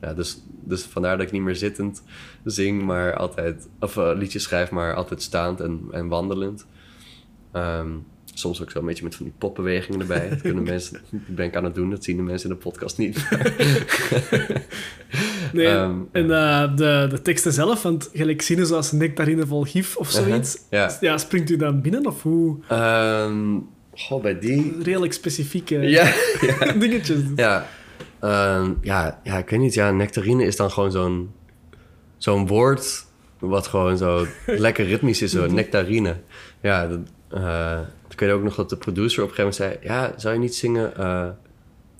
ja, 0.00 0.14
dus, 0.14 0.42
dus 0.64 0.82
vandaar 0.82 1.16
dat 1.16 1.26
ik 1.26 1.32
niet 1.32 1.42
meer 1.42 1.56
zittend 1.56 2.02
zing, 2.44 2.82
maar 2.82 3.16
altijd... 3.16 3.68
of 3.80 3.96
eh, 3.96 4.10
liedjes 4.14 4.42
schrijf, 4.42 4.70
maar 4.70 4.94
altijd 4.94 5.22
staand 5.22 5.60
en, 5.60 5.80
en 5.90 6.08
wandelend. 6.08 6.66
Ehm, 7.52 7.88
soms 8.38 8.62
ook 8.62 8.70
zo 8.70 8.78
een 8.78 8.84
beetje 8.86 9.04
met 9.04 9.14
van 9.14 9.24
die 9.24 9.34
popbewegingen 9.38 10.00
erbij. 10.00 10.28
Dat 10.28 10.40
kunnen 10.40 10.62
mensen... 10.74 10.92
Dat 11.10 11.20
ben 11.26 11.46
ik 11.46 11.56
aan 11.56 11.64
het 11.64 11.74
doen, 11.74 11.90
dat 11.90 12.04
zien 12.04 12.16
de 12.16 12.22
mensen 12.22 12.48
in 12.50 12.54
de 12.56 12.62
podcast 12.62 12.98
niet. 12.98 13.16
Nee, 15.52 15.66
Ehm, 15.66 15.96
en 16.12 16.30
eh, 16.30 16.76
de, 16.76 17.06
de 17.10 17.22
teksten 17.22 17.52
zelf, 17.52 17.82
want 17.82 18.10
gelijk 18.12 18.42
zinnen 18.42 18.66
zoals 18.66 18.92
nectarine 18.92 19.46
vol 19.46 19.62
gif 19.64 19.96
of 19.96 20.10
zoiets, 20.10 20.58
Ja. 20.70 20.96
ja, 21.00 21.18
springt 21.18 21.50
u 21.50 21.56
dan 21.56 21.80
binnen 21.80 22.06
of 22.06 22.22
hoe? 22.22 22.56
Goh, 23.94 24.22
bij 24.22 24.38
die... 24.38 24.76
Redelijk 24.82 25.12
specifieke 25.12 25.74
Ja, 25.98 26.12
dingetjes. 26.78 27.20
ja. 27.36 27.66
Ehm, 28.20 28.72
ja, 28.82 29.20
ja, 29.24 29.38
ik 29.38 29.48
weet 29.50 29.60
niet. 29.60 29.74
Ja, 29.74 29.90
nectarine 29.90 30.44
is 30.44 30.56
dan 30.56 30.70
gewoon 30.70 30.90
zo'n 30.90 31.30
zo'n 32.16 32.46
woord 32.46 33.04
wat 33.38 33.66
gewoon 33.66 33.96
zo 33.98 34.26
lekker 34.46 34.84
ritmisch 34.86 35.22
is. 35.22 35.30
Zo, 35.30 35.46
nectarine. 35.46 36.16
Ja, 36.62 36.86
dat, 36.86 36.98
eh, 37.30 37.78
ik 38.20 38.26
weet 38.26 38.36
ook 38.36 38.42
nog 38.42 38.54
dat 38.54 38.70
de 38.70 38.76
producer 38.76 39.22
op 39.22 39.28
een 39.28 39.34
gegeven 39.34 39.64
moment 39.64 39.80
zei... 39.82 39.94
Ja, 39.94 40.12
zou 40.18 40.34
je 40.34 40.40
niet 40.40 40.54
zingen 40.54 40.96
eh 40.96 41.28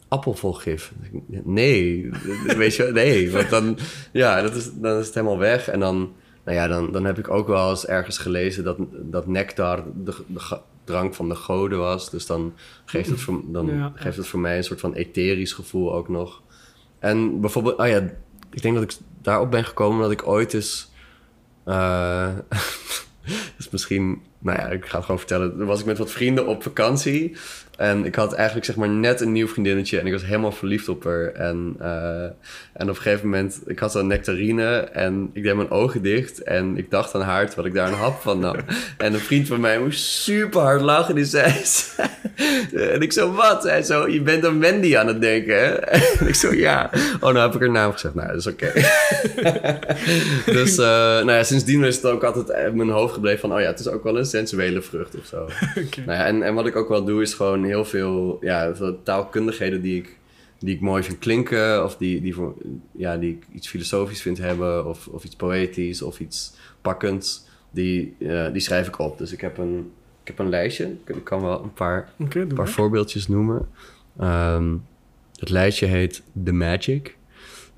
appel 0.09 0.35
vol 0.35 0.53
gif? 0.53 0.93
Nee, 1.45 2.11
weet 2.57 2.75
je 2.77 2.85
nee. 2.85 3.31
Want 3.31 3.51
dan, 3.51 3.79
ja, 4.13 4.43
dat 4.43 4.55
is, 4.55 4.71
dan 4.75 4.99
is 4.99 5.07
het 5.07 5.15
helemaal 5.15 5.39
weg. 5.39 5.69
En 5.69 5.81
dan, 5.81 6.13
nou 6.45 6.57
ja, 6.57 6.67
dan, 6.69 6.93
dan 6.93 7.05
heb 7.05 7.19
ik 7.19 7.31
ook 7.31 7.47
wel 7.47 7.71
eens 7.71 7.87
ergens 7.87 8.19
gelezen 8.19 8.65
dat, 8.65 8.77
dat 8.93 9.27
nectar 9.27 9.85
de, 10.05 10.15
drank 10.85 11.15
van 11.15 11.29
de 11.29 11.35
goden 11.35 11.79
was. 11.79 12.11
Dus 12.11 12.27
dan 12.27 12.55
geeft 12.85 13.11
het 13.11 13.21
voor, 13.21 13.41
dan 13.47 13.67
Ja. 13.67 13.93
geeft 13.95 14.17
het 14.17 14.27
voor 14.27 14.41
mij 14.41 14.57
een 14.57 14.65
soort 14.65 14.81
van 14.81 14.95
etherisch 14.95 15.53
gevoel 15.53 15.95
ook 15.95 16.09
nog. 16.09 16.43
En 16.99 17.41
bijvoorbeeld, 17.41 17.79
oh 17.79 17.87
ja, 17.87 18.11
ik 18.53 18.63
denk 18.63 18.75
dat 18.75 18.85
ik 18.85 18.93
daarop 19.23 19.51
ben 19.51 19.65
gekomen 19.65 19.97
omdat 19.97 20.11
ik 20.13 20.27
ooit 20.27 20.55
eens... 20.55 20.91
eh 21.65 22.29
dus 23.57 23.71
misschien, 23.71 24.23
nou 24.39 24.59
ja, 24.59 24.67
ik 24.67 24.87
ga 24.87 24.97
het 24.97 25.05
gewoon 25.05 25.19
vertellen. 25.19 25.57
Toen 25.57 25.67
was 25.67 25.81
ik 25.81 25.87
met 25.87 25.99
wat 25.99 26.11
vrienden 26.11 26.47
op 26.47 26.63
vakantie. 26.63 27.37
En 27.79 28.05
ik 28.05 28.15
had 28.15 28.33
eigenlijk 28.33 28.67
zeg 28.67 28.77
maar 28.77 28.89
net 28.89 29.21
een 29.21 29.33
nieuw 29.33 29.49
vriendinnetje. 29.49 29.99
En 29.99 30.07
ik 30.07 30.13
was 30.13 30.25
helemaal 30.25 30.53
verliefd 30.53 30.89
op 30.89 31.05
haar. 31.05 31.33
En, 31.33 31.77
eh, 31.81 32.23
en 32.73 32.83
op 32.83 32.89
een 32.89 32.97
gegeven 32.97 33.29
moment, 33.29 33.61
ik 33.67 33.79
had 33.79 33.93
zo'n 33.93 34.07
nectarine. 34.07 34.79
En 34.79 35.31
ik 35.33 35.43
deed 35.43 35.55
mijn 35.55 35.71
ogen 35.71 36.03
dicht. 36.03 36.43
En 36.43 36.77
ik 36.77 36.91
dacht 36.91 37.15
aan 37.15 37.21
haar 37.21 37.47
terwijl 37.47 37.69
ik 37.69 37.75
daar 37.75 37.89
een 37.89 37.95
hap 37.95 38.21
van 38.21 38.39
nam. 38.39 38.57
En 38.97 39.15
een 39.15 39.21
vriend 39.21 39.47
van 39.47 39.61
mij 39.61 39.79
moest 39.79 40.01
super 40.01 40.61
hard 40.61 40.81
lachen. 40.81 41.15
Die 41.15 41.25
zei... 41.25 41.53
en 42.95 43.01
ik 43.01 43.13
zo, 43.13 43.33
wat? 43.33 43.63
Hij 43.63 43.83
zo, 43.83 44.09
je 44.09 44.21
bent 44.21 44.47
aan 44.47 44.61
Wendy 44.61 44.97
aan 44.97 45.07
het 45.07 45.21
denken, 45.21 45.59
hè? 45.59 45.75
En 46.19 46.27
ik 46.27 46.35
zo, 46.35 46.55
ja. 46.55 46.91
Oh, 47.21 47.33
nou 47.33 47.39
heb 47.39 47.55
ik 47.55 47.61
haar 47.61 47.71
naam 47.71 47.93
gezegd. 47.93 48.15
Nou, 48.15 48.29
dat 48.29 48.37
is 48.37 48.47
oké. 48.47 48.73
dus, 50.59 50.79
eh, 50.79 50.87
nou 50.87 51.33
ja, 51.33 51.43
sindsdien 51.43 51.85
is 51.85 51.97
het 51.97 52.05
ook 52.05 52.25
altijd 52.25 52.67
in 52.67 52.77
mijn 52.77 52.91
hoofd 52.91 53.15
gebleven 53.15 53.41
van... 53.41 53.53
Oh 53.53 53.61
ja, 53.61 53.67
het 53.67 53.81
is 53.81 53.89
ook 53.89 54.05
wel 54.05 54.19
een 54.19 54.27
sensuele 54.27 54.83
vrucht 54.83 55.17
of 55.17 55.27
zo. 55.27 55.49
Nou 56.07 56.19
ja, 56.19 56.27
en, 56.27 56.43
en 56.43 56.55
wat 56.55 56.67
ik 56.67 56.77
ook 56.77 56.89
wel 56.89 57.05
doe 57.05 57.23
is 57.23 57.35
gewoon 57.35 57.67
heel 57.69 57.85
veel 57.85 58.39
ja, 58.41 58.75
veel 58.75 59.03
taalkundigheden 59.03 59.83
die 59.83 59.97
ik, 59.97 60.17
die 60.59 60.75
ik 60.75 60.81
mooi 60.81 61.03
vind 61.03 61.19
klinken. 61.19 61.85
Of 61.85 61.97
die, 61.97 62.21
die, 62.21 62.35
voor, 62.35 62.55
ja, 62.93 63.17
die 63.17 63.31
ik 63.31 63.47
iets 63.55 63.69
filosofisch 63.69 64.23
vind 64.23 64.39
hebben. 64.39 64.87
Of, 64.87 65.07
of 65.07 65.25
iets 65.25 65.37
poëtisch 65.37 66.03
of 66.03 66.21
iets 66.21 66.55
pakkends. 66.81 67.47
Die, 67.71 68.17
eh, 68.19 68.53
die 68.53 68.61
schrijf 68.61 68.87
ik 68.87 68.99
op. 68.99 69.19
Dus 69.19 69.33
ik 69.33 69.41
heb 69.41 69.59
een, 69.59 69.93
ik 70.23 70.29
heb 70.29 70.39
een 70.39 70.49
lijstje. 70.49 70.97
Ik, 71.07 71.25
kan 71.25 71.41
wel 71.41 71.63
een 71.63 71.73
paar, 71.73 72.13
doe 72.17 72.29
paar 72.29 72.57
maar. 72.57 72.69
voorbeeldjes 72.69 73.29
noemen. 73.29 73.69
Ehm, 74.19 74.77
het 75.39 75.51
lijstje 75.51 75.87
heet 75.87 76.23
The 76.45 76.53
Magic. 76.53 77.17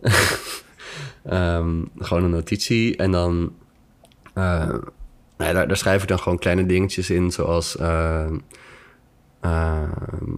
Ehm, 1.25 1.85
gewoon 1.99 2.25
een 2.25 2.31
notitie. 2.31 2.97
En 2.97 3.11
dan... 3.11 3.55
eh, 4.35 4.69
nou 5.37 5.51
ja, 5.51 5.53
daar, 5.53 5.69
daar 5.69 5.77
schrijf 5.77 6.03
ik 6.03 6.09
dan 6.09 6.19
gewoon 6.19 6.39
kleine 6.39 6.67
dingetjes 6.67 7.11
in, 7.11 7.31
zoals... 7.31 7.77
ehm, 7.77 8.39
ehm, 9.41 10.35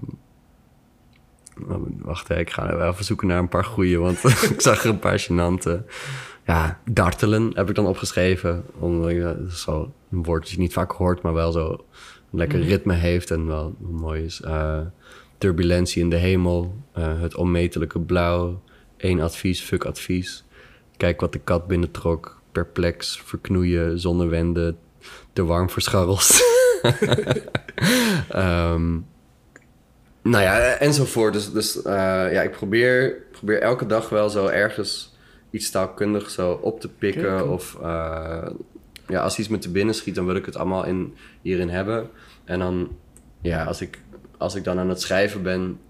wacht, 2.03 2.29
hè, 2.29 2.39
ik 2.39 2.51
ga 2.51 2.77
wel 2.77 2.89
even 2.91 3.05
zoeken 3.05 3.27
naar 3.27 3.39
een 3.39 3.49
paar 3.49 3.65
goeie, 3.65 3.99
want 3.99 4.25
ik 4.51 4.61
zag 4.61 4.85
er 4.85 4.91
een 4.91 4.99
paar 4.99 5.21
gênante. 5.31 5.85
Ja, 6.47 6.81
dartelen 6.85 7.51
heb 7.55 7.69
ik 7.69 7.75
dan 7.75 7.87
opgeschreven. 7.87 8.65
Omdat 8.79 9.11
ja, 9.11 9.33
dat 9.33 9.49
is 9.49 9.63
zo 9.63 9.93
een 10.11 10.23
woord 10.23 10.43
dat 10.43 10.51
je 10.51 10.59
niet 10.59 10.73
vaak 10.73 10.93
hoort, 10.93 11.23
maar 11.23 11.33
wel 11.35 11.53
zo 11.53 11.71
een 11.71 12.39
lekker 12.39 12.59
Mhm. 12.59 12.69
ritme 12.69 12.95
heeft 12.95 13.31
en 13.31 13.47
wel 13.47 13.75
mooi 13.79 14.25
is. 14.25 14.41
Eh, 14.41 14.81
turbulentie 15.39 16.03
in 16.03 16.11
de 16.11 16.17
hemel, 16.17 16.77
eh, 16.93 17.21
het 17.21 17.35
onmetelijke 17.35 18.01
blauw, 18.01 18.63
één 18.97 19.21
advies, 19.21 19.61
fuck 19.63 19.85
advies. 19.85 20.45
Kijk 20.97 21.21
wat 21.21 21.33
de 21.33 21.39
kat 21.39 21.67
binnentrok, 21.67 22.41
perplex, 22.53 23.21
verknoeien, 23.25 24.01
zonder 24.01 24.29
wenden, 24.29 24.79
te 25.33 25.45
warm 25.45 25.71
voor 25.71 25.83
scharrels. 25.83 26.41
Ehm, 28.29 28.99
nou 30.23 30.43
ja, 30.43 30.59
enzovoort. 30.59 31.33
Dus, 31.33 31.53
dus 31.53 31.83
eh, 31.83 31.93
ja, 32.33 32.43
ik 32.43 32.51
probeer, 32.51 33.17
probeer 33.31 33.61
elke 33.61 33.87
dag 33.87 34.09
wel 34.09 34.31
zo 34.31 34.47
ergens 34.47 35.17
iets 35.51 35.71
taalkundig 35.71 36.31
zo 36.31 36.53
op 36.53 36.81
te 36.81 36.89
pikken. 36.89 37.51
Of 37.51 37.79
eh, 37.83 38.49
ja, 39.09 39.21
als 39.21 39.39
iets 39.39 39.49
me 39.49 39.59
te 39.59 39.71
binnen 39.71 39.95
schiet, 39.95 40.15
dan 40.15 40.27
wil 40.27 40.35
ik 40.35 40.47
het 40.47 40.57
allemaal 40.57 40.85
in, 40.85 41.15
hierin 41.43 41.69
hebben. 41.69 42.09
En 42.45 42.59
dan, 42.59 42.97
ja, 43.41 43.65
als 43.65 43.81
ik, 43.81 43.99
als 44.39 44.55
ik 44.55 44.65
dan 44.65 44.79
aan 44.79 44.89
het 44.89 45.01
schrijven 45.01 45.43
ben, 45.43 45.81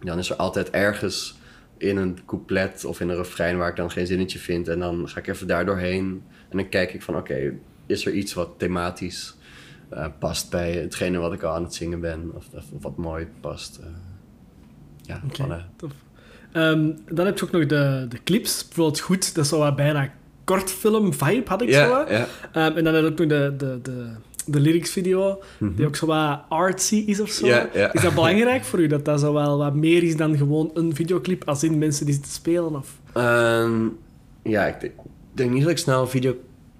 dan 0.00 0.18
is 0.18 0.30
er 0.30 0.36
altijd 0.36 0.70
ergens 0.70 1.38
in 1.76 1.96
een 1.96 2.18
couplet 2.26 2.84
of 2.84 3.00
in 3.00 3.08
een 3.08 3.16
refrein 3.16 3.56
waar 3.56 3.68
ik 3.68 3.76
dan 3.76 3.90
geen 3.90 4.06
zinnetje 4.06 4.38
vind. 4.38 4.68
En 4.68 4.78
dan 4.78 5.08
ga 5.08 5.18
ik 5.18 5.26
even 5.26 5.46
daar 5.46 5.66
doorheen. 5.66 6.22
En 6.48 6.56
dan 6.56 6.68
kijk 6.68 6.94
ik 6.94 7.02
van, 7.02 7.16
oké, 7.16 7.52
is 7.86 8.06
er 8.06 8.12
iets 8.12 8.34
wat 8.34 8.50
thematisch 8.56 9.36
eh, 9.90 10.06
past 10.18 10.50
bij 10.50 10.72
hetgene 10.72 11.18
wat 11.18 11.32
ik 11.32 11.42
al 11.42 11.54
aan 11.54 11.62
het 11.62 11.74
zingen 11.74 12.00
ben? 12.00 12.30
Of, 12.34 12.46
wat 12.80 12.96
mooi 12.96 13.26
past? 13.40 13.78
eh. 13.82 13.86
ja, 15.02 15.20
Oké, 15.26 15.42
voilà. 15.46 15.76
tof. 15.76 15.92
Ehm, 16.52 16.90
dan 17.10 17.26
heb 17.26 17.38
je 17.38 17.44
ook 17.44 17.50
nog 17.50 17.66
de, 17.66 18.06
de 18.08 18.22
clips. 18.24 18.64
Bijvoorbeeld 18.66 19.00
Goed, 19.00 19.34
dat 19.34 19.44
is 19.44 19.50
zo 19.50 19.58
wat 19.58 19.76
bijna 19.76 20.12
kortfilm-vibe, 20.44 21.48
had 21.50 21.62
ik 21.62 21.72
zo. 21.72 22.04
Ehm, 22.04 22.76
en 22.76 22.84
dan 22.84 22.94
heb 22.94 23.04
je 23.04 23.10
ook 23.10 23.18
nog 23.18 23.28
de, 23.28 23.54
de, 23.56 23.78
de, 23.82 24.10
de 24.46 24.60
lyrics-video, 24.60 25.42
die 25.58 25.86
ook 25.86 25.96
zo 25.96 26.06
wat 26.06 26.40
artsy 26.48 26.96
is 27.06 27.20
of 27.20 27.28
zo. 27.30 27.46
Mhm. 27.46 27.88
Is 27.92 28.02
dat 28.02 28.14
belangrijk 28.14 28.64
voor 28.64 28.80
u, 28.80 28.86
dat 28.86 29.04
dat 29.04 29.20
zo 29.20 29.32
wel 29.32 29.58
wat 29.58 29.74
meer 29.74 30.02
is 30.02 30.16
dan 30.16 30.36
gewoon 30.36 30.70
een 30.74 30.94
videoclip, 30.94 31.48
als 31.48 31.62
in 31.64 31.78
mensen 31.78 32.04
die 32.04 32.14
zitten 32.14 32.32
spelen? 32.32 32.74
Of... 32.76 32.98
Ehm, 33.12 33.86
ja, 34.42 34.66
ik 34.66 34.80
denk, 34.80 34.92
ik 34.92 35.36
denk 35.36 35.50
niet 35.50 35.62
dat 35.62 35.70
ik 35.70 35.78
snel 35.78 36.00
een 36.00 36.08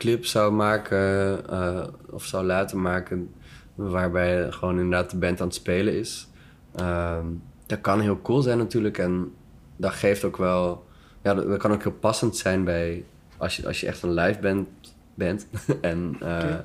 videoclip 0.01 0.27
zou 0.27 0.53
maken 0.53 1.49
eh, 1.51 1.87
of 2.11 2.25
zou 2.25 2.45
laten 2.45 2.81
maken 2.81 3.35
waarbij 3.75 4.53
gewoon 4.53 4.79
inderdaad 4.79 5.11
de 5.11 5.17
band 5.17 5.41
aan 5.41 5.47
het 5.47 5.57
spelen 5.57 5.95
is. 5.95 6.29
Ehm, 6.75 7.27
dat 7.67 7.81
kan 7.81 8.01
heel 8.01 8.21
cool 8.23 8.43
zijn 8.43 8.59
natuurlijk 8.59 8.99
en 8.99 9.33
dat 9.77 9.93
geeft 9.93 10.25
ook 10.25 10.37
wel, 10.37 10.87
ja, 11.23 11.35
dat, 11.35 11.57
kan 11.59 11.73
ook 11.73 11.83
heel 11.83 11.93
passend 11.93 12.37
zijn 12.37 12.65
bij 12.65 13.05
als 13.37 13.57
je, 13.57 13.67
als 13.67 13.81
je 13.81 13.87
echt 13.87 14.03
een 14.03 14.15
live 14.15 14.41
band 14.41 14.69
bent 15.15 15.47
en 15.81 16.15
Oké. 16.15 16.65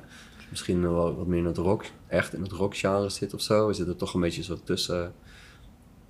misschien 0.50 0.80
wel 0.82 1.16
wat 1.16 1.26
meer 1.26 1.38
in 1.38 1.44
het 1.44 1.56
rock, 1.56 1.84
echt 2.08 2.34
in 2.34 2.42
het 2.42 2.52
rockgenre 2.52 3.08
zit 3.08 3.34
of 3.34 3.40
zo. 3.40 3.66
We 3.66 3.72
zitten 3.72 3.96
toch 3.96 4.14
een 4.14 4.20
beetje 4.20 4.42
zo 4.42 4.58
tussen, 4.64 5.12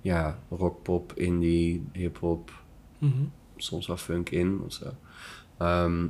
ja, 0.01 0.39
rock, 0.49 0.83
pop, 0.83 1.13
indie, 1.15 1.87
hip-hop 1.91 2.51
Mhm. 2.99 3.23
soms 3.57 3.87
wel 3.87 3.97
funk 3.97 4.29
in 4.29 4.61
of 4.65 4.73
zo. 4.73 4.85
Ehm, 5.57 6.05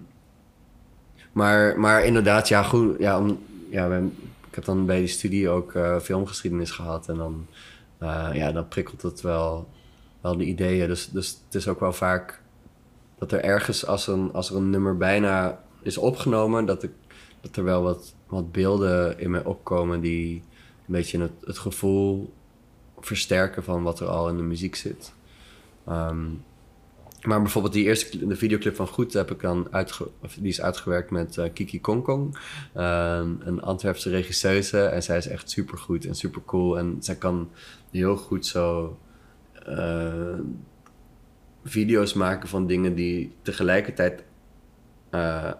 maar, 1.37 1.79
maar 1.79 2.05
inderdaad, 2.05 2.47
ja, 2.47 2.63
goed. 2.63 2.99
Ja, 2.99 3.19
om, 3.19 3.39
ja, 3.69 3.97
ik 4.49 4.55
heb 4.55 4.65
dan 4.65 4.85
bij 4.85 4.99
die 4.99 5.07
studie 5.07 5.49
ook 5.49 5.73
uh, 5.73 5.99
filmgeschiedenis 5.99 6.71
gehad. 6.71 7.09
En 7.09 7.17
dan, 7.17 7.47
uh, 8.03 8.29
ja, 8.33 8.51
dan 8.51 8.67
prikkelt 8.67 9.01
het 9.01 9.21
wel, 9.21 9.69
wel 10.21 10.37
de 10.37 10.43
ideeën. 10.43 10.87
Dus, 10.87 11.09
dus 11.09 11.41
het 11.45 11.55
is 11.55 11.67
ook 11.67 11.79
wel 11.79 11.93
vaak 11.93 12.41
dat 13.17 13.31
er 13.31 13.43
ergens 13.43 13.85
als, 13.85 14.07
een, 14.07 14.33
als 14.33 14.49
er 14.49 14.55
een 14.55 14.69
nummer 14.69 14.97
bijna 14.97 15.63
is 15.81 15.97
opgenomen, 15.97 16.65
dat, 16.65 16.83
ik, 16.83 16.91
dat 17.41 17.55
er 17.55 17.63
wel 17.63 17.81
wat, 17.83 18.13
wat 18.27 18.51
beelden 18.51 19.19
in 19.19 19.31
mij 19.31 19.43
opkomen 19.43 20.01
die 20.01 20.35
een 20.35 20.93
beetje 20.93 21.19
het, 21.19 21.31
het 21.43 21.57
gevoel 21.57 22.33
versterken 22.99 23.63
van 23.63 23.83
wat 23.83 23.99
er 23.99 24.07
al 24.07 24.29
in 24.29 24.37
de 24.37 24.43
muziek 24.43 24.75
zit. 24.75 25.13
Um, 25.89 26.43
maar 27.27 27.41
bijvoorbeeld 27.41 27.73
die 27.73 27.85
eerste 27.85 28.27
de 28.27 28.35
videoclip 28.35 28.75
van 28.75 28.87
Goed 28.87 29.13
heb 29.13 29.31
ik 29.31 29.41
dan 29.41 29.67
uitge, 29.71 30.09
die 30.39 30.47
is 30.47 30.61
uitgewerkt 30.61 31.11
met 31.11 31.37
uh, 31.37 31.45
Kiki 31.53 31.81
Kongkong, 31.81 32.37
uh, 32.77 33.21
een 33.39 33.61
Antwerpse 33.61 34.09
regisseuse. 34.09 34.79
En 34.79 35.03
zij 35.03 35.17
is 35.17 35.27
echt 35.27 35.49
super 35.49 35.77
goed 35.77 36.05
en 36.05 36.15
super 36.15 36.41
cool. 36.45 36.77
En 36.77 36.97
zij 36.99 37.15
kan 37.15 37.49
heel 37.91 38.17
goed 38.17 38.45
zo 38.45 38.97
uh, 39.69 40.39
video's 41.63 42.13
maken 42.13 42.49
van 42.49 42.67
dingen 42.67 42.95
die 42.95 43.35
tegelijkertijd 43.41 44.23
uh, 45.11 45.51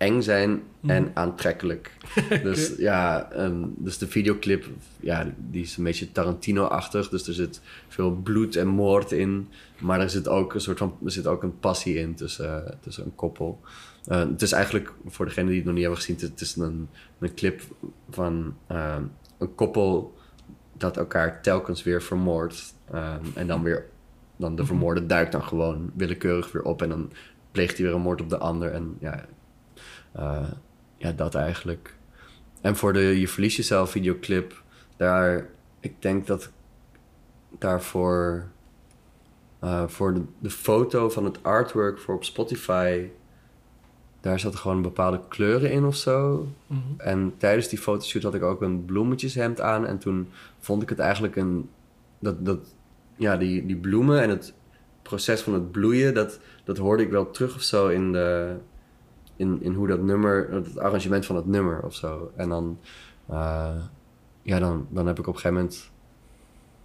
eng 0.00 0.20
zijn 0.20 0.62
en 0.86 1.02
mhm. 1.02 1.12
aantrekkelijk. 1.14 1.92
dus 2.42 2.76
ja, 2.76 3.28
um, 3.36 3.74
dus 3.76 3.98
de 3.98 4.06
videoclip, 4.06 4.66
ja, 5.00 5.32
die 5.36 5.62
is 5.62 5.76
een 5.76 5.84
beetje 5.84 6.12
Tarantino-achtig. 6.12 7.08
Dus 7.08 7.26
er 7.26 7.34
zit 7.34 7.60
veel 7.88 8.10
bloed 8.10 8.56
en 8.56 8.66
moord 8.66 9.12
in. 9.12 9.48
Maar 9.78 10.00
er 10.00 10.10
zit 10.10 10.28
ook 10.28 10.54
een 10.54 10.60
soort 10.60 10.78
van, 10.78 10.96
er 11.04 11.10
zit 11.10 11.26
ook 11.26 11.42
een 11.42 11.58
passie 11.58 11.98
in 11.98 12.14
tussen, 12.14 12.62
uh, 12.64 12.72
tussen 12.80 13.04
een 13.04 13.14
koppel. 13.14 13.60
Uh, 14.08 14.18
het 14.18 14.42
is 14.42 14.52
eigenlijk, 14.52 14.92
voor 15.06 15.24
degenen 15.24 15.48
die 15.48 15.56
het 15.56 15.64
nog 15.64 15.74
niet 15.74 15.82
hebben 15.82 16.02
gezien, 16.02 16.18
het 16.20 16.40
is 16.40 16.56
een, 16.56 16.88
een 17.18 17.34
clip 17.34 17.60
van 18.10 18.56
uh, 18.72 18.96
een 19.38 19.54
koppel 19.54 20.14
dat 20.76 20.96
elkaar 20.96 21.42
telkens 21.42 21.82
weer 21.82 22.02
vermoordt. 22.02 22.74
en 23.34 23.46
dan 23.46 23.62
weer, 23.62 23.86
dan 24.36 24.54
de 24.56 24.62
mhm. 24.62 24.70
vermoorde 24.70 25.06
duikt 25.06 25.32
dan 25.32 25.42
gewoon 25.42 25.90
willekeurig 25.94 26.52
weer 26.52 26.62
op 26.62 26.82
en 26.82 26.88
dan 26.88 27.12
pleegt 27.50 27.76
hij 27.76 27.86
weer 27.86 27.94
een 27.94 28.00
moord 28.00 28.20
op 28.20 28.28
de 28.28 28.38
ander. 28.38 28.72
En 28.72 28.96
ja, 29.00 29.24
uh, 30.16 30.50
ja, 30.96 31.12
dat 31.12 31.34
eigenlijk. 31.34 31.94
En 32.60 32.76
voor 32.76 32.92
de 32.92 33.20
Je 33.20 33.28
Verlies 33.28 33.56
Jezelf 33.56 33.90
videoclip, 33.90 34.62
daar, 34.96 35.48
ik 35.80 36.02
denk 36.02 36.26
dat 36.26 36.50
daarvoor, 37.58 38.44
uh, 39.64 39.88
voor 39.88 40.14
de, 40.14 40.22
de, 40.38 40.50
foto 40.50 41.08
van 41.08 41.24
het 41.24 41.42
artwork 41.42 41.98
voor 41.98 42.14
op 42.14 42.24
Spotify, 42.24 43.08
daar 44.20 44.40
zaten 44.40 44.58
gewoon 44.58 44.82
bepaalde 44.82 45.20
kleuren 45.28 45.70
in 45.70 45.84
of 45.84 45.96
zo. 45.96 46.48
Mhm. 46.66 46.80
En 46.96 47.34
tijdens 47.36 47.68
die 47.68 47.78
fotoshoot 47.78 48.22
had 48.22 48.34
ik 48.34 48.42
ook 48.42 48.62
een 48.62 48.84
bloemetjeshemd 48.84 49.60
aan. 49.60 49.86
En 49.86 49.98
toen 49.98 50.28
vond 50.58 50.82
ik 50.82 50.88
het 50.88 50.98
eigenlijk 50.98 51.36
een, 51.36 51.68
dat, 52.18 52.44
dat, 52.44 52.74
ja, 53.16 53.36
die, 53.36 53.66
die 53.66 53.76
bloemen 53.76 54.22
en 54.22 54.28
het 54.28 54.54
proces 55.02 55.40
van 55.40 55.54
het 55.54 55.70
bloeien, 55.70 56.14
dat, 56.14 56.40
dat 56.64 56.78
hoorde 56.78 57.02
ik 57.02 57.10
wel 57.10 57.30
terug 57.30 57.54
of 57.54 57.62
zo 57.62 57.88
in 57.88 58.12
de, 58.12 58.56
in, 59.40 59.58
in 59.62 59.74
hoe 59.74 59.86
dat 59.86 60.02
nummer, 60.02 60.48
het 60.50 60.78
arrangement 60.78 61.26
van 61.26 61.36
het 61.36 61.46
nummer 61.46 61.80
of 61.82 61.94
zo. 61.94 62.30
En 62.36 62.48
dan, 62.48 62.78
uh, 63.30 63.76
ja, 64.42 64.58
dan, 64.58 64.86
dan 64.90 65.06
heb 65.06 65.18
ik 65.18 65.26
op 65.26 65.34
een 65.34 65.40
gegeven 65.40 65.62
moment. 65.62 65.90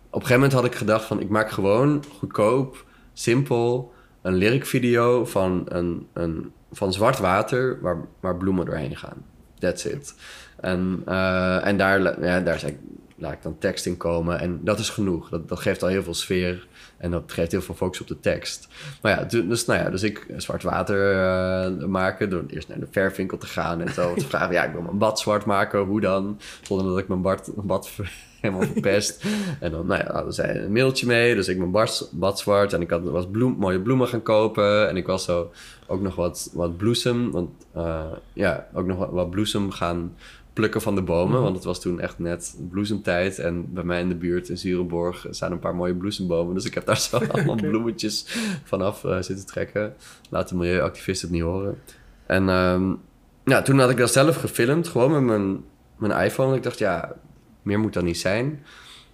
Op 0.10 0.22
een 0.22 0.28
gegeven 0.28 0.42
moment 0.42 0.54
had 0.54 0.66
ik 0.66 0.76
gedacht 0.76 1.06
van 1.06 1.20
ik 1.20 1.30
maak 1.30 1.50
gewoon 1.50 2.04
goedkoop, 2.18 2.86
simpel 3.14 3.94
een 4.22 4.34
lyric 4.34 4.66
video 4.66 5.26
van, 5.26 5.66
een, 5.68 6.08
een, 6.14 6.52
van 6.72 6.94
zwart 6.94 7.20
water 7.20 7.82
waar, 7.82 7.98
waar 8.20 8.38
bloemen 8.38 8.66
doorheen 8.66 8.96
gaan. 8.96 9.26
That's 9.60 9.86
it. 9.86 10.16
En, 10.60 11.04
uh, 11.08 11.68
en 11.68 11.78
daar, 11.78 12.24
ja, 12.24 12.40
daar 12.40 12.66
ik, 12.66 12.78
laat 13.16 13.34
ik 13.34 13.42
dan 13.42 13.58
tekst 13.58 13.86
in 13.86 13.98
komen. 13.98 14.40
En 14.40 14.60
dat 14.64 14.80
is 14.80 14.90
genoeg. 14.90 15.30
Dat, 15.30 15.50
dat 15.50 15.60
geeft 15.60 15.84
al 15.84 15.90
heel 15.90 16.04
veel 16.04 16.14
sfeer. 16.14 16.68
En 16.98 17.12
dat 17.12 17.32
geeft 17.32 17.52
heel 17.52 17.62
veel 17.62 17.76
focus 17.76 18.02
op 18.02 18.08
de 18.08 18.20
tekst. 18.20 18.68
Maar 19.02 19.12
ja, 19.12 19.42
dus, 19.48 19.66
nou 19.66 19.80
ja, 19.80 19.90
dus 19.90 20.04
ik 20.04 20.26
zwart 20.38 20.64
water 20.64 21.14
uh, 21.14 21.88
maken 21.88 22.30
door 22.30 22.44
eerst 22.48 22.68
naar 22.68 22.80
de 22.80 22.88
verfwinkel 22.92 23.38
te 23.38 23.48
gaan 23.48 23.82
en 23.82 23.94
zo. 23.94 24.14
te 24.16 24.26
vragen, 24.26 24.54
ja, 24.54 24.64
ik 24.64 24.72
wil 24.72 24.82
mijn 24.82 24.98
bad 24.98 25.20
zwart 25.20 25.46
maken. 25.46 25.80
Hoe 25.80 26.02
dan? 26.02 26.40
Zonder 26.62 26.88
dat 26.88 26.98
ik 26.98 27.08
mijn 27.08 27.22
bad, 27.22 27.52
bad 27.56 27.92
helemaal 28.42 28.68
verpest. 28.68 29.26
en 29.60 29.72
dan, 29.72 29.86
nou 29.86 30.04
ja, 30.04 30.14
hadden 30.14 30.34
zij 30.34 30.64
een 30.64 30.72
mailtje 30.72 31.08
mee. 31.08 31.36
Dus 31.36 31.48
ik 31.48 31.58
mijn 31.58 31.72
bad, 31.72 32.10
bad 32.14 32.40
zwart. 32.40 32.74
En 32.74 32.82
ik 32.82 32.90
had, 32.90 33.04
was 33.04 33.28
bloem, 33.32 33.56
mooie 33.58 33.80
bloemen 33.80 34.08
gaan 34.08 34.24
kopen. 34.24 34.90
En 34.90 34.98
ik 34.98 35.06
was 35.08 35.24
zo 35.24 35.52
ook 35.88 36.02
nog 36.02 36.16
wat, 36.16 36.50
wat 36.54 36.78
bloesem. 36.78 37.32
Want 37.32 37.50
uh, 37.76 38.04
ja, 38.34 38.68
ook 38.74 38.86
nog 38.86 38.98
wat, 38.98 39.12
wat 39.12 39.30
bloesem 39.30 39.72
gaan 39.72 40.14
plukken 40.56 40.82
van 40.82 40.96
de 40.96 41.02
bomen. 41.02 41.34
Mhm. 41.34 41.44
Want 41.44 41.56
het 41.56 41.64
was 41.64 41.82
toen 41.82 42.00
echt 42.00 42.20
net 42.20 42.56
bloesemtijd. 42.70 43.40
En 43.40 43.74
bij 43.74 43.84
mij 43.84 44.00
in 44.00 44.10
de 44.10 44.16
buurt 44.16 44.50
in 44.50 44.58
Zurenborg 44.58 45.26
staan 45.30 45.52
een 45.52 45.60
paar 45.60 45.76
mooie 45.76 45.96
bloesembomen. 45.96 46.54
Dus 46.56 46.66
ik 46.66 46.74
heb 46.74 46.86
daar 46.86 46.98
zo 47.10 47.18
allemaal 47.18 47.56
bloemetjes 47.56 48.26
vanaf 48.64 49.04
uh, 49.04 49.22
zitten 49.22 49.46
trekken. 49.46 49.94
Laat 50.30 50.50
de 50.50 50.56
milieuactivisten 50.56 51.28
het 51.28 51.38
niet 51.38 51.46
horen. 51.46 51.82
En 52.26 52.50
um, 52.50 53.00
ja, 53.44 53.62
toen 53.62 53.80
had 53.80 53.90
ik 53.90 53.98
dat 53.98 54.12
zelf 54.12 54.36
gefilmd. 54.36 54.88
Gewoon 54.88 55.12
met 55.12 55.22
mijn, 55.22 55.64
mijn 55.98 56.26
iPhone. 56.26 56.56
Ik 56.56 56.64
dacht, 56.64 56.80
ja, 56.80 57.16
meer 57.62 57.80
moet 57.80 57.94
dat 57.94 58.04
niet 58.04 58.20
zijn. 58.20 58.64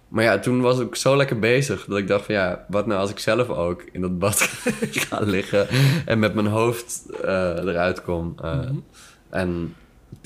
Maar 0.08 0.24
ja, 0.24 0.38
toen 0.38 0.60
was 0.60 0.78
ik 0.78 0.94
zo 0.94 1.16
lekker 1.16 1.38
bezig 1.38 1.84
dat 1.84 1.98
ik 1.98 2.08
dacht 2.08 2.24
van 2.24 2.34
ja, 2.34 2.64
wat 2.68 2.86
nou 2.86 3.00
als 3.00 3.10
ik 3.10 3.18
zelf 3.18 3.48
ook 3.48 3.84
in 3.92 4.00
dat 4.00 4.18
bad 4.18 4.40
ga 5.08 5.20
liggen 5.20 5.68
en 6.06 6.18
met 6.18 6.34
mijn 6.34 6.46
hoofd 6.46 7.02
uh, 7.24 7.28
eruit 7.56 8.02
kom. 8.02 8.34
Uh, 8.44 8.54
mm 8.54 8.60
-hmm. 8.60 8.84
En 9.30 9.74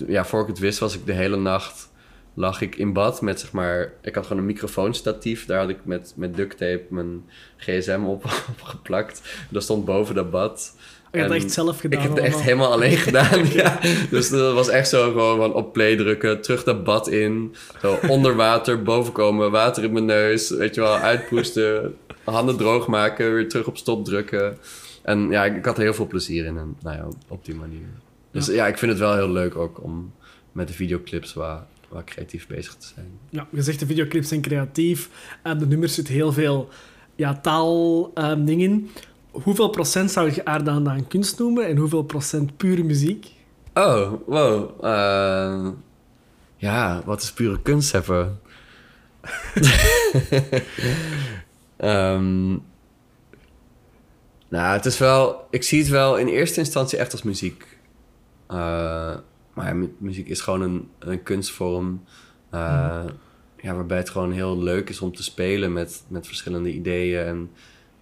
ja, 0.07 0.25
voor 0.25 0.41
ik 0.41 0.47
het 0.47 0.59
wist, 0.59 0.79
was 0.79 0.95
ik 0.95 1.07
de 1.07 1.13
hele 1.13 1.37
nacht 1.37 1.89
lag 2.37 2.61
ik 2.61 2.77
in 2.77 2.93
bad 2.93 3.21
met 3.21 3.41
zeg 3.41 3.53
maar. 3.53 3.93
Ik 4.03 4.15
had 4.15 4.27
gewoon 4.27 4.39
een 4.39 4.49
microfoonstatief. 4.49 5.47
Daar 5.47 5.59
had 5.61 5.69
ik 5.69 5.79
met, 5.85 6.13
met 6.17 6.37
duct 6.37 6.59
tape 6.59 6.85
mijn 6.89 7.25
gsm 7.57 8.01
op, 8.07 8.25
op 8.53 8.63
geplakt. 8.63 9.47
Dat 9.49 9.63
stond 9.63 9.85
boven 9.85 10.15
dat 10.15 10.31
bad. 10.31 10.77
Je 11.13 11.19
hebt 11.19 11.33
het 11.33 11.43
echt 11.43 11.53
zelf 11.53 11.81
gedaan? 11.81 12.01
Ik 12.01 12.07
heb 12.07 12.17
het 12.17 12.25
echt 12.25 12.41
helemaal 12.41 12.73
alleen 12.73 12.97
gedaan, 13.09 13.47
ja. 13.47 13.79
Dus 14.11 14.29
dat 14.29 14.55
was 14.55 14.69
echt 14.69 14.89
zo 14.89 15.11
gewoon 15.11 15.37
van 15.37 15.55
op 15.55 15.73
play 15.73 15.97
drukken, 15.97 16.41
terug 16.41 16.65
dat 16.65 16.85
bad 16.85 17.09
in. 17.09 17.55
Zo 17.81 17.99
onder 18.09 18.35
water, 18.35 18.83
boven 18.83 19.13
komen, 19.13 19.51
water 19.51 19.85
in 19.85 19.93
mijn 19.93 20.05
neus. 20.05 20.51
Weet 20.51 20.75
je 20.75 20.81
wel, 20.81 20.97
uitpoesten, 20.97 21.97
handen 22.25 22.57
droog 22.57 22.87
maken, 22.87 23.35
weer 23.35 23.49
terug 23.49 23.67
op 23.67 23.77
stop 23.77 24.05
drukken. 24.05 24.59
En 25.03 25.31
ja, 25.31 25.45
ik, 25.45 25.57
ik 25.57 25.65
had 25.65 25.77
er 25.77 25.83
heel 25.83 25.95
veel 25.95 26.07
plezier 26.07 26.45
in. 26.45 26.59
En 26.59 26.77
nou 26.83 26.97
ja, 26.97 27.09
op 27.29 27.45
die 27.45 27.55
manier. 27.55 27.87
Dus 28.37 28.47
ja. 28.47 28.67
ik 28.67 28.79
vind 28.79 28.91
het 28.91 29.01
wel 29.01 29.15
heel 29.15 29.31
leuk 29.31 29.57
ook 29.57 29.83
om 29.83 30.13
met 30.53 30.69
de 30.69 30.75
videoclips 30.75 31.35
wat, 31.35 31.63
wat 31.89 32.05
creatief 32.05 32.47
bezig 32.47 32.75
te 32.75 32.87
zijn. 32.95 33.19
Ja, 33.31 33.47
je 33.51 33.63
zegt 33.63 33.79
de 33.79 33.87
videoclips 33.87 34.29
zijn 34.29 34.41
creatief. 34.41 35.11
En 35.43 35.59
de 35.59 35.67
nummers 35.67 35.95
zit 35.95 36.09
heel 36.09 36.33
veel 36.33 36.69
ja, 37.15 37.35
taal 37.35 38.11
um, 38.15 38.49
in. 38.49 38.91
Hoeveel 39.31 39.69
procent 39.69 40.11
zou 40.11 40.35
je 40.35 40.45
aarde 40.45 40.71
aan 40.71 41.07
kunst 41.09 41.39
noemen 41.39 41.67
en 41.67 41.77
hoeveel 41.77 42.03
procent 42.03 42.57
pure 42.57 42.83
muziek? 42.83 43.33
Oh, 43.75 44.13
wow. 44.27 44.85
Uh, 44.85 45.69
ja, 46.57 47.03
wat 47.05 47.23
is 47.23 47.33
pure 47.33 47.63
kunst 47.63 47.95
even? 47.99 48.41
um, 51.79 52.63
nou, 54.49 54.73
het 54.73 54.87
is 54.87 54.99
wel... 54.99 55.47
Ik 55.51 55.63
zie 55.63 55.79
het 55.79 55.89
wel 55.89 56.17
in 56.17 56.27
eerste 56.27 56.61
instantie 56.61 56.99
echt 56.99 57.13
als 57.13 57.23
muziek. 57.23 57.76
Uh, 58.51 59.17
maar 59.55 59.77
ja, 59.77 59.87
muziek 59.99 60.29
is 60.29 60.41
gewoon 60.41 60.61
een, 60.61 60.89
een 60.99 61.23
kunstvorm. 61.23 62.05
Uh, 62.55 63.05
ja, 63.57 63.75
waarbij 63.75 63.97
het 63.97 64.11
gewoon 64.11 64.33
heel 64.33 64.63
leuk 64.63 64.89
is 64.89 65.01
om 65.01 65.15
te 65.15 65.23
spelen 65.23 65.73
met, 65.73 66.05
met 66.09 66.27
verschillende 66.27 66.73
ideeën 66.73 67.25
en 67.25 67.51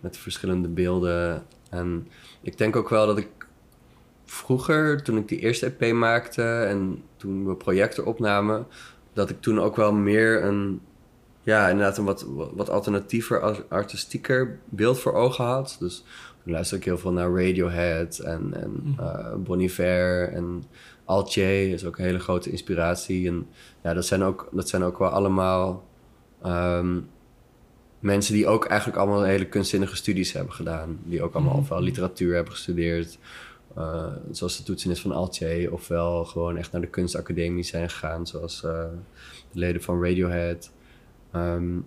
met 0.01 0.17
verschillende 0.17 0.69
beelden. 0.69 1.47
En 1.71 2.09
ik 2.41 2.59
denk 2.59 2.77
ook 2.77 2.89
wel 2.89 3.07
dat 3.07 3.19
ik 3.19 3.29
vroeger, 4.25 5.03
toen 5.03 5.17
ik 5.17 5.29
die 5.29 5.39
eerste 5.39 5.75
EP 5.79 5.93
maakte 5.93 6.43
en 6.43 7.03
toen 7.17 7.47
we 7.47 7.55
projecten 7.55 8.05
opnamen, 8.05 8.67
dat 9.13 9.31
ik 9.31 9.41
toen 9.41 9.61
ook 9.61 9.77
wel 9.77 9.93
meer 9.93 10.45
een, 10.45 10.81
ja, 11.43 11.69
inderdaad 11.69 11.99
een 11.99 12.05
wat, 12.05 12.27
wat 12.55 12.71
alternatiever, 12.71 13.65
artistieker 13.69 14.59
beeld 14.65 14.99
voor 14.99 15.13
ogen 15.13 15.45
had. 15.45 15.77
Dus 15.79 16.05
luister 16.45 16.77
ik 16.77 16.85
heel 16.85 16.99
veel 16.99 17.13
naar 17.13 17.31
Radiohead 17.31 18.19
en, 18.19 18.55
en 18.55 18.97
uh, 19.01 19.35
Bon 19.35 19.61
Iver 19.61 20.33
en 20.33 20.65
Altje 21.05 21.71
is 21.71 21.85
ook 21.85 21.99
een 21.99 22.05
hele 22.05 22.19
grote 22.19 22.51
inspiratie. 22.51 23.29
En 23.29 23.47
ja, 23.83 23.95
dat 23.95 24.07
zijn 24.07 24.23
ook, 24.23 24.49
dat 24.53 24.69
zijn 24.69 24.83
ook 24.83 24.99
wel 24.99 25.09
allemaal 25.09 25.85
um, 26.47 27.09
mensen 27.99 28.35
die 28.35 28.47
ook 28.47 28.65
eigenlijk 28.65 28.99
allemaal 28.99 29.23
hele 29.23 29.49
kunstzinnige 29.49 29.97
studies 29.97 30.33
hebben 30.33 30.53
gedaan. 30.53 30.99
Die 31.05 31.23
ook 31.23 31.35
allemaal 31.35 31.55
mm. 31.55 31.61
ofwel 31.61 31.81
literatuur 31.81 32.35
hebben 32.35 32.53
gestudeerd, 32.53 33.19
uh, 33.79 34.07
zoals 34.31 34.57
de 34.57 34.63
toetsenis 34.63 35.01
van 35.01 35.13
Altje, 35.13 35.73
ofwel 35.73 36.25
gewoon 36.25 36.57
echt 36.57 36.73
naar 36.73 36.81
de 36.81 36.87
kunstacademie 36.87 37.65
zijn 37.65 37.91
gegaan, 37.91 38.27
zoals 38.27 38.63
uh, 38.65 38.71
de 39.53 39.59
leden 39.59 39.83
van 39.83 40.03
Radiohead. 40.03 40.73
Um, 41.35 41.87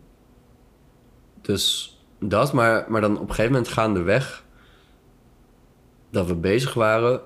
dus 1.42 1.96
dat, 2.20 2.54
maar, 2.54 2.86
maar 2.92 3.02
dan 3.02 3.16
op 3.16 3.22
een 3.22 3.30
gegeven 3.30 3.52
moment 3.52 3.68
gaandeweg 3.72 4.46
dat 6.10 6.28
we 6.28 6.36
bezig 6.36 6.74
waren, 6.74 7.22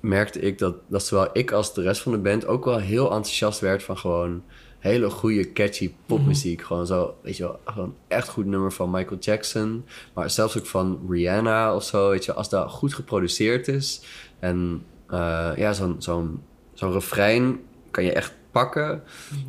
merkte 0.00 0.40
ik 0.40 0.58
dat, 0.58 0.76
dat 0.86 1.04
zowel 1.04 1.28
ik 1.32 1.52
als 1.52 1.74
de 1.74 1.82
rest 1.82 2.00
van 2.00 2.12
de 2.12 2.18
band 2.18 2.46
ook 2.46 2.64
wel 2.64 2.78
heel 2.78 3.04
enthousiast 3.04 3.60
werd 3.60 3.82
van 3.82 3.98
gewoon 3.98 4.42
hele 4.78 5.10
goede, 5.10 5.52
catchy 5.52 5.92
popmuziek. 6.06 6.62
Gewoon 6.62 6.86
zo, 6.86 7.14
weet 7.22 7.36
je 7.36 7.42
wel, 7.42 7.60
gewoon 7.64 7.94
echt 8.08 8.28
goed 8.28 8.46
nummer 8.46 8.72
van 8.72 8.90
Michael 8.90 9.20
Jackson. 9.20 9.84
Maar 10.14 10.30
zelfs 10.30 10.58
ook 10.58 10.66
van 10.66 11.00
Rihanna 11.08 11.74
of 11.74 11.84
zo, 11.84 12.10
weet 12.10 12.24
je, 12.24 12.32
als 12.32 12.48
dat 12.48 12.70
goed 12.70 12.94
geproduceerd 12.94 13.68
is. 13.68 14.02
En 14.38 14.84
eh, 15.06 15.50
ja, 15.56 15.72
zo'n 15.72 15.94
zo'n 15.98 16.42
zo'n 16.74 16.92
refrein 16.92 17.60
kan 17.90 18.04
je 18.04 18.12
echt 18.12 18.34
pakken. 18.50 19.02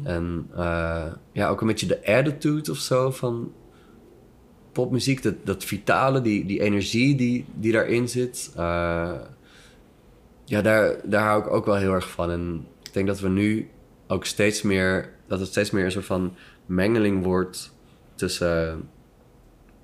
En 0.04 0.50
eh, 0.56 1.06
ja, 1.32 1.50
ook 1.50 1.62
een 1.62 1.68
beetje 1.68 1.88
de 1.88 2.06
attitude 2.06 2.72
of 2.72 2.78
zo 2.78 3.12
van 3.12 3.52
popmuziek. 4.72 5.24
Dat, 5.24 5.36
dat 5.44 5.64
vitale, 5.64 6.22
die, 6.22 6.46
die 6.46 6.62
energie 6.62 7.16
die, 7.16 7.46
die 7.54 7.72
daarin 7.72 8.10
zit. 8.10 8.52
eh, 8.56 9.14
ja, 10.46 10.62
daar, 10.62 10.96
daar 11.04 11.26
hou 11.26 11.42
ik 11.42 11.52
ook 11.52 11.66
wel 11.66 11.76
heel 11.76 11.94
erg 11.94 12.10
van. 12.10 12.32
En 12.32 12.66
ik 12.84 12.94
denk 12.94 13.08
dat 13.08 13.20
we 13.20 13.30
nu 13.30 13.70
ook 14.08 14.26
steeds 14.26 14.62
meer... 14.62 15.14
dat 15.28 15.40
het 15.40 15.50
steeds 15.50 15.72
meer 15.72 15.86
een 15.86 15.92
soort 15.92 16.06
van 16.06 16.36
mengeling 16.66 17.24
wordt 17.24 17.74
tussen... 18.16 18.90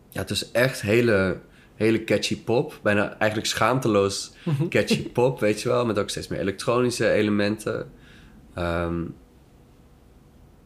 ja, 0.10 0.24
tussen 0.24 0.48
echt 0.52 0.82
hele, 0.82 1.40
hele 1.76 2.04
catchy 2.04 2.44
pop. 2.44 2.80
Bijna 2.82 3.18
eigenlijk 3.18 3.50
schaamteloos 3.50 4.32
catchy 4.70 5.10
pop, 5.10 5.40
weet 5.40 5.62
je 5.62 5.70
wel. 5.70 5.86
Met 5.86 6.00
ook 6.00 6.10
steeds 6.10 6.28
meer 6.28 6.40
elektronische 6.40 7.10
elementen. 7.10 7.92
Ehm, 8.54 9.04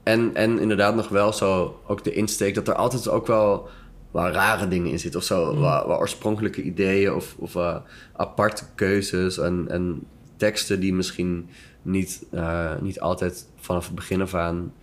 en, 0.03 0.35
en 0.35 0.59
inderdaad 0.59 0.95
nog 0.95 1.09
wel 1.09 1.33
zo 1.33 1.79
ook 1.87 2.03
de 2.03 2.13
insteek 2.13 2.55
dat 2.55 2.67
er 2.67 2.75
altijd 2.75 3.09
ook 3.09 3.27
wel, 3.27 3.69
wel 4.11 4.29
rare 4.29 4.67
dingen 4.67 4.91
in 4.91 4.99
zitten. 4.99 5.19
Of 5.19 5.25
zo, 5.25 5.59
wel, 5.59 5.87
wel 5.87 5.97
oorspronkelijke 5.97 6.61
ideeën 6.61 7.13
of, 7.13 7.35
of 7.37 7.55
eh, 7.55 7.75
aparte 8.13 8.63
keuzes 8.75 9.37
en, 9.37 9.65
en 9.69 10.03
teksten 10.35 10.79
die 10.79 10.93
misschien 10.93 11.49
niet, 11.81 12.25
eh, 12.31 12.79
niet 12.81 12.99
altijd 12.99 13.47
vanaf 13.55 13.85
het 13.85 13.95
begin 13.95 14.21
af 14.21 14.33
aan 14.33 14.73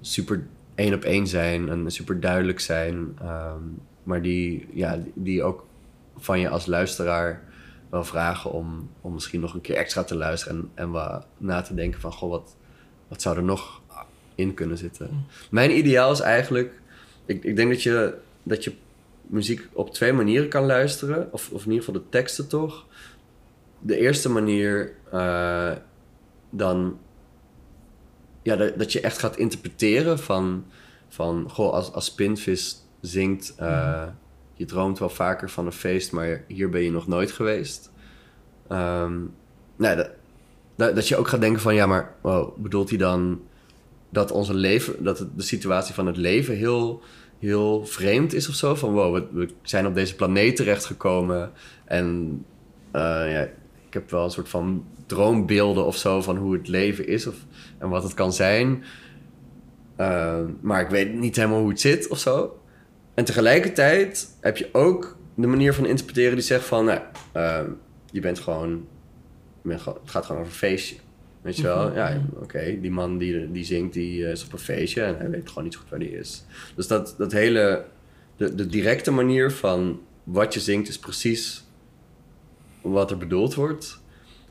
super 0.00 0.46
één 0.74 0.94
op 0.94 1.02
één 1.02 1.26
zijn 1.26 1.68
en 1.68 1.90
super 1.90 2.20
duidelijk 2.20 2.60
zijn. 2.60 3.16
ehm, 3.20 3.62
maar 4.02 4.22
die, 4.22 4.68
ja, 4.72 4.98
die 5.14 5.42
ook 5.42 5.66
van 6.16 6.40
je 6.40 6.48
als 6.48 6.66
luisteraar 6.66 7.42
wel 7.90 8.04
vragen 8.04 8.50
om, 8.50 8.90
om 9.00 9.12
misschien 9.12 9.40
nog 9.40 9.54
een 9.54 9.60
keer 9.60 9.76
extra 9.76 10.04
te 10.04 10.16
luisteren 10.16 10.56
en, 10.56 10.70
en 10.74 10.90
wat 10.90 11.26
na 11.38 11.62
te 11.62 11.74
denken 11.74 12.00
van, 12.00 12.12
goh, 12.12 12.30
wat, 12.30 12.56
wat 13.08 13.22
zou 13.22 13.36
er 13.36 13.42
nog 13.42 13.80
in 14.34 14.54
kunnen 14.54 14.78
zitten? 14.78 15.26
Mijn 15.50 15.76
ideaal 15.76 16.12
is 16.12 16.20
eigenlijk, 16.20 16.80
ik, 17.26 17.44
ik 17.44 17.56
denk 17.56 17.70
dat 17.70 17.82
je, 17.82 18.14
dat 18.44 18.64
je 18.64 18.72
muziek 19.22 19.68
op 19.72 19.90
twee 19.90 20.12
manieren 20.12 20.48
kan 20.48 20.66
luisteren, 20.66 21.28
of, 21.32 21.50
of 21.50 21.64
in 21.64 21.70
ieder 21.70 21.84
geval 21.84 22.00
de 22.00 22.08
teksten 22.08 22.48
toch. 22.48 22.86
De 23.80 23.96
eerste 23.96 24.30
manier 24.30 24.92
eh, 25.10 25.72
dan 26.50 26.98
ja, 28.42 28.56
dat, 28.56 28.78
dat 28.78 28.92
je 28.92 29.00
echt 29.00 29.18
gaat 29.18 29.36
interpreteren 29.36 30.18
van, 30.18 30.64
van 31.08 31.50
goh, 31.50 31.72
als, 31.72 31.92
als 31.92 32.04
Spinvis 32.04 32.86
zingt, 33.00 33.54
eh, 33.56 34.06
je 34.54 34.64
droomt 34.64 34.98
wel 34.98 35.08
vaker 35.08 35.50
van 35.50 35.66
een 35.66 35.72
feest, 35.72 36.12
maar 36.12 36.44
hier 36.48 36.68
ben 36.68 36.82
je 36.82 36.90
nog 36.90 37.06
nooit 37.06 37.32
geweest. 37.32 37.92
Nou, 38.68 39.96
dat, 39.96 40.10
dat, 40.76 40.94
dat 40.94 41.08
je 41.08 41.16
ook 41.16 41.28
gaat 41.28 41.40
denken 41.40 41.62
van, 41.62 41.74
ja, 41.74 41.86
maar 41.86 42.14
wow, 42.20 42.56
bedoelt 42.56 42.88
hij 42.88 42.98
dan 42.98 43.42
dat 44.10 44.30
onze 44.30 44.54
leven, 44.54 45.04
dat 45.04 45.26
de 45.36 45.42
situatie 45.42 45.94
van 45.94 46.06
het 46.06 46.16
leven 46.16 46.56
heel, 46.56 47.02
heel 47.44 47.86
vreemd 47.86 48.32
is 48.32 48.48
of 48.48 48.54
zo? 48.54 48.74
Van 48.74 48.92
wow, 48.92 49.22
we, 49.32 49.48
zijn 49.62 49.86
op 49.86 49.94
deze 49.94 50.14
planeet 50.14 50.56
terechtgekomen 50.56 51.52
en 51.84 52.38
eh, 52.90 53.32
ja, 53.32 53.40
ik 53.86 53.94
heb 53.94 54.10
wel 54.10 54.24
een 54.24 54.30
soort 54.30 54.48
van 54.48 54.84
droombeelden 55.06 55.84
of 55.84 55.96
zo 55.96 56.22
van 56.22 56.36
hoe 56.36 56.52
het 56.52 56.68
leven 56.68 57.06
is 57.06 57.26
of, 57.26 57.34
en 57.78 57.88
wat 57.88 58.02
het 58.02 58.14
kan 58.14 58.32
zijn. 58.32 58.84
Eh, 59.96 60.40
maar 60.60 60.80
ik 60.80 60.88
weet 60.88 61.14
niet 61.14 61.36
helemaal 61.36 61.60
hoe 61.60 61.68
het 61.68 61.80
zit 61.80 62.08
of 62.08 62.18
zo. 62.18 62.60
En 63.14 63.24
tegelijkertijd 63.24 64.36
heb 64.40 64.56
je 64.56 64.68
ook 64.72 65.16
de 65.34 65.46
manier 65.46 65.74
van 65.74 65.86
interpreteren 65.86 66.34
die 66.34 66.44
zegt 66.44 66.64
van, 66.64 66.84
nou, 66.84 67.00
eh, 67.32 67.60
je 68.10 68.20
bent 68.20 68.38
gewoon, 68.38 68.70
je 69.62 69.68
bent 69.68 69.80
gewoon, 69.80 69.98
het 70.02 70.10
gaat 70.10 70.24
gewoon 70.24 70.40
over 70.40 70.52
een 70.52 70.58
feestje. 70.58 70.96
Weet 71.44 71.56
je 71.56 71.62
wel? 71.62 71.94
Ja, 71.94 72.20
oké, 72.34 72.80
die 72.80 72.90
man 72.90 73.18
die, 73.18 73.50
die 73.50 73.64
zingt, 73.64 73.92
die 73.92 74.24
eh, 74.24 74.30
is 74.30 74.44
op 74.44 74.52
een 74.52 74.58
feestje 74.58 75.02
en 75.02 75.16
hij 75.16 75.30
weet 75.30 75.48
gewoon 75.48 75.64
niet 75.64 75.72
zo 75.72 75.80
goed 75.80 75.90
waar 75.90 75.98
die 75.98 76.18
is. 76.18 76.44
Dus 76.74 76.86
dat, 76.86 77.14
dat 77.18 77.32
hele, 77.32 77.84
de, 78.36 78.54
de 78.54 78.66
directe 78.66 79.10
manier 79.10 79.50
van 79.50 80.00
wat 80.22 80.54
je 80.54 80.60
zingt 80.60 80.88
is 80.88 80.98
precies 80.98 81.64
wat 82.80 83.10
er 83.10 83.16
bedoeld 83.16 83.54
wordt. 83.54 84.00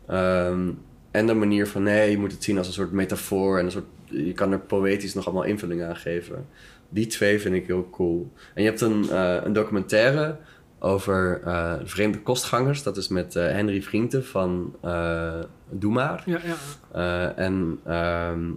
Ehm, 0.07 0.71
en 1.11 1.27
de 1.27 1.33
manier 1.33 1.67
van 1.67 1.83
nee, 1.83 2.11
je 2.11 2.17
moet 2.17 2.31
het 2.31 2.43
zien 2.43 2.57
als 2.57 2.67
een 2.67 2.73
soort 2.73 2.91
metafoor 2.91 3.59
en 3.59 3.65
een 3.65 3.71
soort, 3.71 3.85
je 4.05 4.33
kan 4.33 4.51
er 4.51 4.59
poëtisch 4.59 5.13
nog 5.13 5.25
allemaal 5.25 5.43
invulling 5.43 5.83
aan 5.83 5.95
geven. 5.95 6.47
Die 6.89 7.07
twee 7.07 7.39
vind 7.39 7.55
ik 7.55 7.67
heel 7.67 7.89
cool. 7.89 8.31
En 8.53 8.63
je 8.63 8.69
hebt 8.69 8.81
een, 8.81 9.09
eh, 9.09 9.37
een 9.43 9.53
documentaire 9.53 10.37
over 10.83 11.41
eh, 11.45 11.79
de 11.79 11.87
vreemde 11.87 12.21
kostgangers. 12.21 12.83
Dat 12.83 12.97
is 12.97 13.07
met 13.07 13.35
eh, 13.35 13.43
Henry 13.45 13.81
Vrienden 13.81 14.25
van 14.25 14.75
eh 14.81 15.39
Doe 15.69 15.91
Maar. 15.91 16.23
Ja, 16.25 16.39
ja. 16.43 17.33
En 17.35 17.79
ehm 17.85 18.51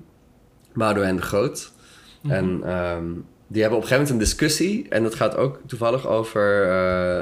Boudewijn 0.74 1.16
de 1.16 1.22
Groot. 1.22 1.72
En 2.28 2.60
ehm, 2.64 3.04
die 3.46 3.60
hebben 3.60 3.78
op 3.78 3.84
een 3.84 3.88
gegeven 3.88 3.96
moment 3.96 4.10
een 4.10 4.18
discussie. 4.18 4.88
En 4.88 5.02
dat 5.02 5.14
gaat 5.14 5.36
ook 5.36 5.60
toevallig 5.66 6.06
over 6.06 6.66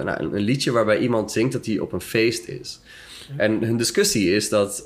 nou, 0.05 0.23
een, 0.23 0.35
een 0.35 0.43
liedje 0.43 0.73
waarbij 0.73 0.99
iemand 0.99 1.33
zingt 1.33 1.53
dat 1.53 1.67
hij 1.67 1.79
op 1.79 1.93
een 1.93 2.01
feest 2.01 2.49
is. 2.49 2.81
En 3.37 3.65
hun 3.65 3.77
discussie 3.77 4.35
is 4.35 4.49
dat, 4.49 4.83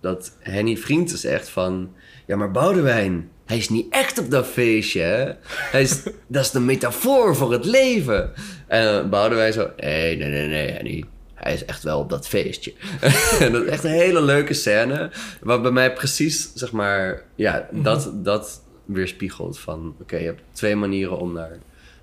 dat 0.00 0.36
Henny 0.38 0.76
Vrienden 0.76 1.18
zegt 1.18 1.48
van... 1.48 1.92
Ja, 2.26 2.36
maar 2.36 2.50
Boudewijn, 2.50 3.30
hij 3.44 3.56
is 3.56 3.68
niet 3.68 3.86
echt 3.90 4.18
op 4.18 4.30
dat 4.30 4.46
feestje, 4.46 5.00
hè? 5.00 5.32
Hij 5.46 5.82
is, 5.82 6.02
dat 6.26 6.44
is 6.44 6.50
de 6.50 6.60
metafoor 6.60 7.36
voor 7.36 7.52
het 7.52 7.64
leven. 7.64 8.32
En 8.66 9.04
uh, 9.04 9.10
Boudewijn 9.10 9.52
zo... 9.52 9.70
Nee, 9.76 10.16
nee, 10.16 10.28
nee, 10.28 10.46
nee, 10.48 10.70
Henny. 10.70 11.04
Hij 11.34 11.54
is 11.54 11.64
echt 11.64 11.82
wel 11.82 11.98
op 11.98 12.10
dat 12.10 12.28
feestje. 12.28 12.72
en 13.40 13.52
dat 13.52 13.62
is 13.62 13.68
echt 13.68 13.84
een 13.84 13.90
hele 13.90 14.22
leuke 14.22 14.54
scène. 14.54 15.10
Wat 15.40 15.62
bij 15.62 15.70
mij 15.70 15.92
precies, 15.92 16.50
zeg 16.54 16.72
maar... 16.72 17.22
Ja, 17.34 17.68
dat, 17.70 18.10
dat 18.14 18.62
weerspiegelt 18.84 19.58
van... 19.58 19.94
Oké, 20.00 20.16
je 20.16 20.24
hebt 20.24 20.42
twee 20.52 20.76
manieren 20.76 21.18
om 21.18 21.32
naar, 21.32 21.58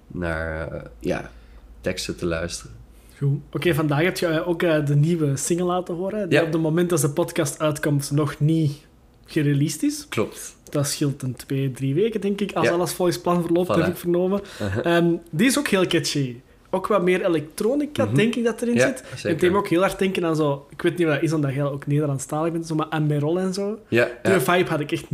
naar 0.07 0.71
eh, 0.71 0.81
ja, 0.99 1.31
teksten 1.81 2.17
te 2.17 2.25
luisteren. 2.25 2.75
Goed. 3.17 3.39
Oké, 3.51 3.73
vandaag 3.73 4.01
heb 4.01 4.18
je 4.18 4.27
eh, 4.27 4.47
ook 4.47 4.63
eh, 4.63 4.85
de 4.85 4.95
nieuwe 4.95 5.38
single 5.38 5.65
laten 5.65 5.95
horen. 5.95 6.30
Die 6.30 6.39
Ja. 6.39 6.45
op 6.45 6.51
het 6.53 6.61
moment 6.61 6.89
dat 6.89 7.01
de 7.01 7.09
podcast 7.09 7.59
uitkomt 7.59 8.11
nog 8.11 8.39
niet 8.39 8.72
gereleased 9.26 9.84
is. 9.84 10.05
Klopt. 10.09 10.55
Dat 10.72 10.88
scheelt 10.88 11.22
een 11.22 11.35
twee, 11.35 11.72
drie 11.72 11.93
weken, 11.93 12.22
denk 12.22 12.41
ik, 12.41 12.52
als 12.53 12.68
Ja. 12.68 12.73
alles 12.73 12.93
volgens 12.93 13.19
plan 13.19 13.41
verloopt, 13.43 13.69
Voilà. 13.72 13.80
heb 13.81 13.88
ik 13.88 13.98
vernomen. 13.98 14.41
Uh-huh. 14.61 14.95
Ehm, 14.98 15.14
die 15.30 15.48
is 15.48 15.60
ook 15.60 15.68
heel 15.68 15.85
catchy. 15.88 16.35
Ook 16.69 16.88
wat 16.88 17.02
meer 17.02 17.26
elektronica, 17.26 18.06
Mhm. 18.06 18.15
denk 18.15 18.35
ik, 18.35 18.43
dat 18.43 18.61
erin 18.61 18.76
Ja, 18.76 18.88
zit. 18.88 19.03
zeker. 19.15 19.30
Het 19.30 19.39
deed 19.39 19.52
me 19.52 19.57
ook 19.57 19.68
heel 19.68 19.84
erg 19.84 19.95
denken 19.95 20.26
aan 20.26 20.35
zo... 20.35 20.65
Ik 20.69 20.81
weet 20.81 20.98
niet 20.98 21.06
wat 21.07 21.15
dat 21.15 21.23
is, 21.23 21.34
omdat 21.34 21.53
jij 21.53 21.64
ook 21.64 21.88
Nederlandstalig 21.88 22.52
bent, 22.52 22.68
zo, 22.68 22.76
maar 22.76 22.88
Amerol 22.89 23.39
en 23.39 23.53
zo. 23.53 23.80
Ja, 23.88 24.07
Die 24.23 24.39
vibe 24.39 24.69
had 24.69 24.80
ik 24.80 24.91
echt 24.91 25.06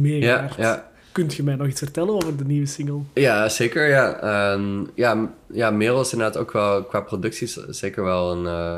ja. 0.57 0.89
Kunt 1.11 1.33
je 1.35 1.43
mij 1.43 1.55
nog 1.55 1.67
iets 1.67 1.79
vertellen 1.79 2.13
over 2.13 2.37
de 2.37 2.43
nieuwe 2.45 2.65
single? 2.65 2.99
Ja, 3.13 3.49
zeker. 3.49 3.87
Ja, 3.87 4.19
Ehm, 4.21 4.83
ja, 4.93 5.29
ja 5.51 5.71
Merel 5.71 6.01
is 6.01 6.11
inderdaad 6.11 6.37
ook 6.41 6.51
wel 6.51 6.83
qua 6.83 7.01
producties 7.01 7.53
zeker 7.69 8.03
wel 8.03 8.31
een, 8.31 8.45
eh, 8.45 8.77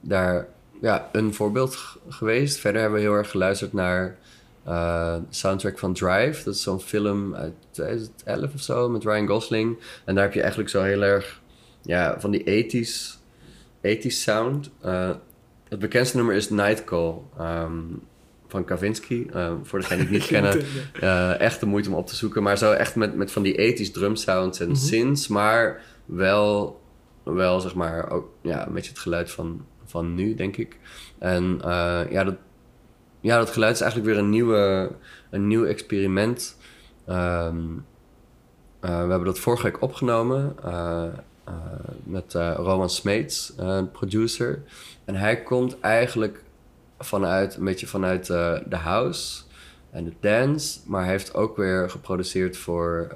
daar, 0.00 0.46
ja, 0.80 1.08
een 1.12 1.34
voorbeeld 1.34 1.78
geweest. 2.08 2.58
Verder 2.58 2.80
hebben 2.80 2.98
we 3.00 3.04
heel 3.06 3.14
erg 3.14 3.30
geluisterd 3.30 3.72
naar 3.72 4.16
eh, 4.66 5.16
soundtrack 5.30 5.78
van 5.78 5.92
Drive. 5.94 6.44
Dat 6.44 6.54
is 6.54 6.62
zo'n 6.62 6.80
film 6.80 7.34
uit 7.34 7.52
2011 7.70 8.54
of 8.54 8.60
zo 8.60 8.88
met 8.88 9.04
Ryan 9.04 9.26
Gosling. 9.26 9.78
En 10.04 10.14
daar 10.14 10.24
heb 10.24 10.32
je 10.32 10.40
eigenlijk 10.40 10.70
zo 10.70 10.82
heel 10.82 11.02
erg 11.02 11.40
ja, 11.82 12.20
van 12.20 12.30
die 12.30 12.42
80s, 12.86 13.18
80s 13.82 14.06
sound. 14.06 14.70
Eh, 14.80 15.10
het 15.68 15.78
bekendste 15.78 16.16
nummer 16.16 16.34
is 16.34 16.50
Night 16.50 16.84
Call 16.84 17.14
ehm, 17.38 17.72
van 18.48 18.64
Kavinsky. 18.64 19.26
Eh, 19.32 19.52
voor 19.62 19.78
degenen 19.78 20.06
die 20.06 20.18
het 20.20 20.30
niet 20.30 20.30
kennen. 21.00 21.38
Echt 21.38 21.60
de 21.60 21.66
moeite 21.66 21.88
om 21.88 21.94
op 21.94 22.06
te 22.06 22.16
zoeken. 22.16 22.42
Maar 22.42 22.58
zo 22.58 22.72
echt 22.72 22.96
met, 22.96 23.14
met 23.16 23.32
van 23.32 23.42
die 23.42 23.56
ethisch 23.56 23.92
drum 23.92 24.16
sounds 24.16 24.60
en 24.60 24.66
Mhm. 24.68 24.76
synths. 24.76 25.28
Maar 25.28 25.80
wel, 26.04 26.80
wel 27.22 27.60
zeg 27.60 27.74
maar 27.74 28.10
ook 28.10 28.28
ja, 28.42 28.66
een 28.66 28.72
beetje 28.72 28.90
het 28.90 28.98
geluid 28.98 29.30
van, 29.30 29.64
van 29.84 30.14
nu, 30.14 30.34
denk 30.34 30.56
ik. 30.56 30.78
En 31.18 31.58
ja, 32.10 32.24
dat, 32.24 32.34
ja, 33.26 33.38
dat 33.38 33.50
geluid 33.50 33.74
is 33.74 33.80
eigenlijk 33.80 34.12
weer 34.12 34.22
een, 34.22 34.30
nieuwe, 34.30 34.90
een 35.30 35.46
nieuw 35.46 35.64
experiment. 35.64 36.56
Ehm, 37.06 37.58
eh, 38.80 38.90
we 38.90 39.10
hebben 39.10 39.24
dat 39.24 39.38
vorige 39.38 39.62
week 39.62 39.82
opgenomen 39.82 40.56
eh, 40.64 41.06
eh, 41.44 41.54
met 42.04 42.32
Roman 42.56 42.90
Smeets, 42.90 43.52
een 43.56 43.90
producer. 43.90 44.62
En 45.04 45.14
hij 45.14 45.42
komt 45.42 45.80
eigenlijk 45.80 46.42
vanuit, 46.98 47.56
een 47.56 47.64
beetje 47.64 47.86
vanuit 47.86 48.26
de 48.26 48.76
house 48.76 49.42
en 49.90 50.04
de 50.04 50.12
dance. 50.20 50.80
Maar 50.84 51.02
hij 51.02 51.10
heeft 51.10 51.34
ook 51.34 51.56
weer 51.56 51.90
geproduceerd 51.90 52.56
voor, 52.56 53.12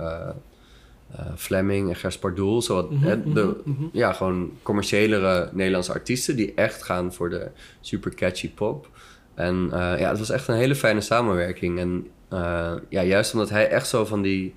Fleming 1.36 1.88
en 1.88 1.96
Gers 1.96 2.18
Pardoel. 2.18 2.62
Wat, 2.66 2.90
Mhm, 2.90 3.32
de, 3.32 3.44
mhm, 3.64 3.70
mhm. 3.70 3.88
Ja, 3.92 4.12
gewoon 4.12 4.52
commerciëlere 4.62 5.48
Nederlandse 5.52 5.92
artiesten... 5.92 6.36
die 6.36 6.54
echt 6.54 6.82
gaan 6.82 7.12
voor 7.12 7.30
de 7.30 7.50
super 7.80 8.14
catchy 8.14 8.50
pop. 8.50 8.88
En 9.34 9.68
eh, 9.72 9.98
ja, 9.98 10.08
het 10.08 10.18
was 10.18 10.30
echt 10.30 10.48
een 10.48 10.54
hele 10.54 10.74
fijne 10.74 11.00
samenwerking. 11.00 11.78
En 11.78 12.06
eh, 12.28 12.74
ja, 12.88 13.02
juist 13.02 13.32
omdat 13.32 13.50
hij 13.50 13.68
echt 13.68 13.88
zo 13.88 14.04
van 14.04 14.22
die... 14.22 14.54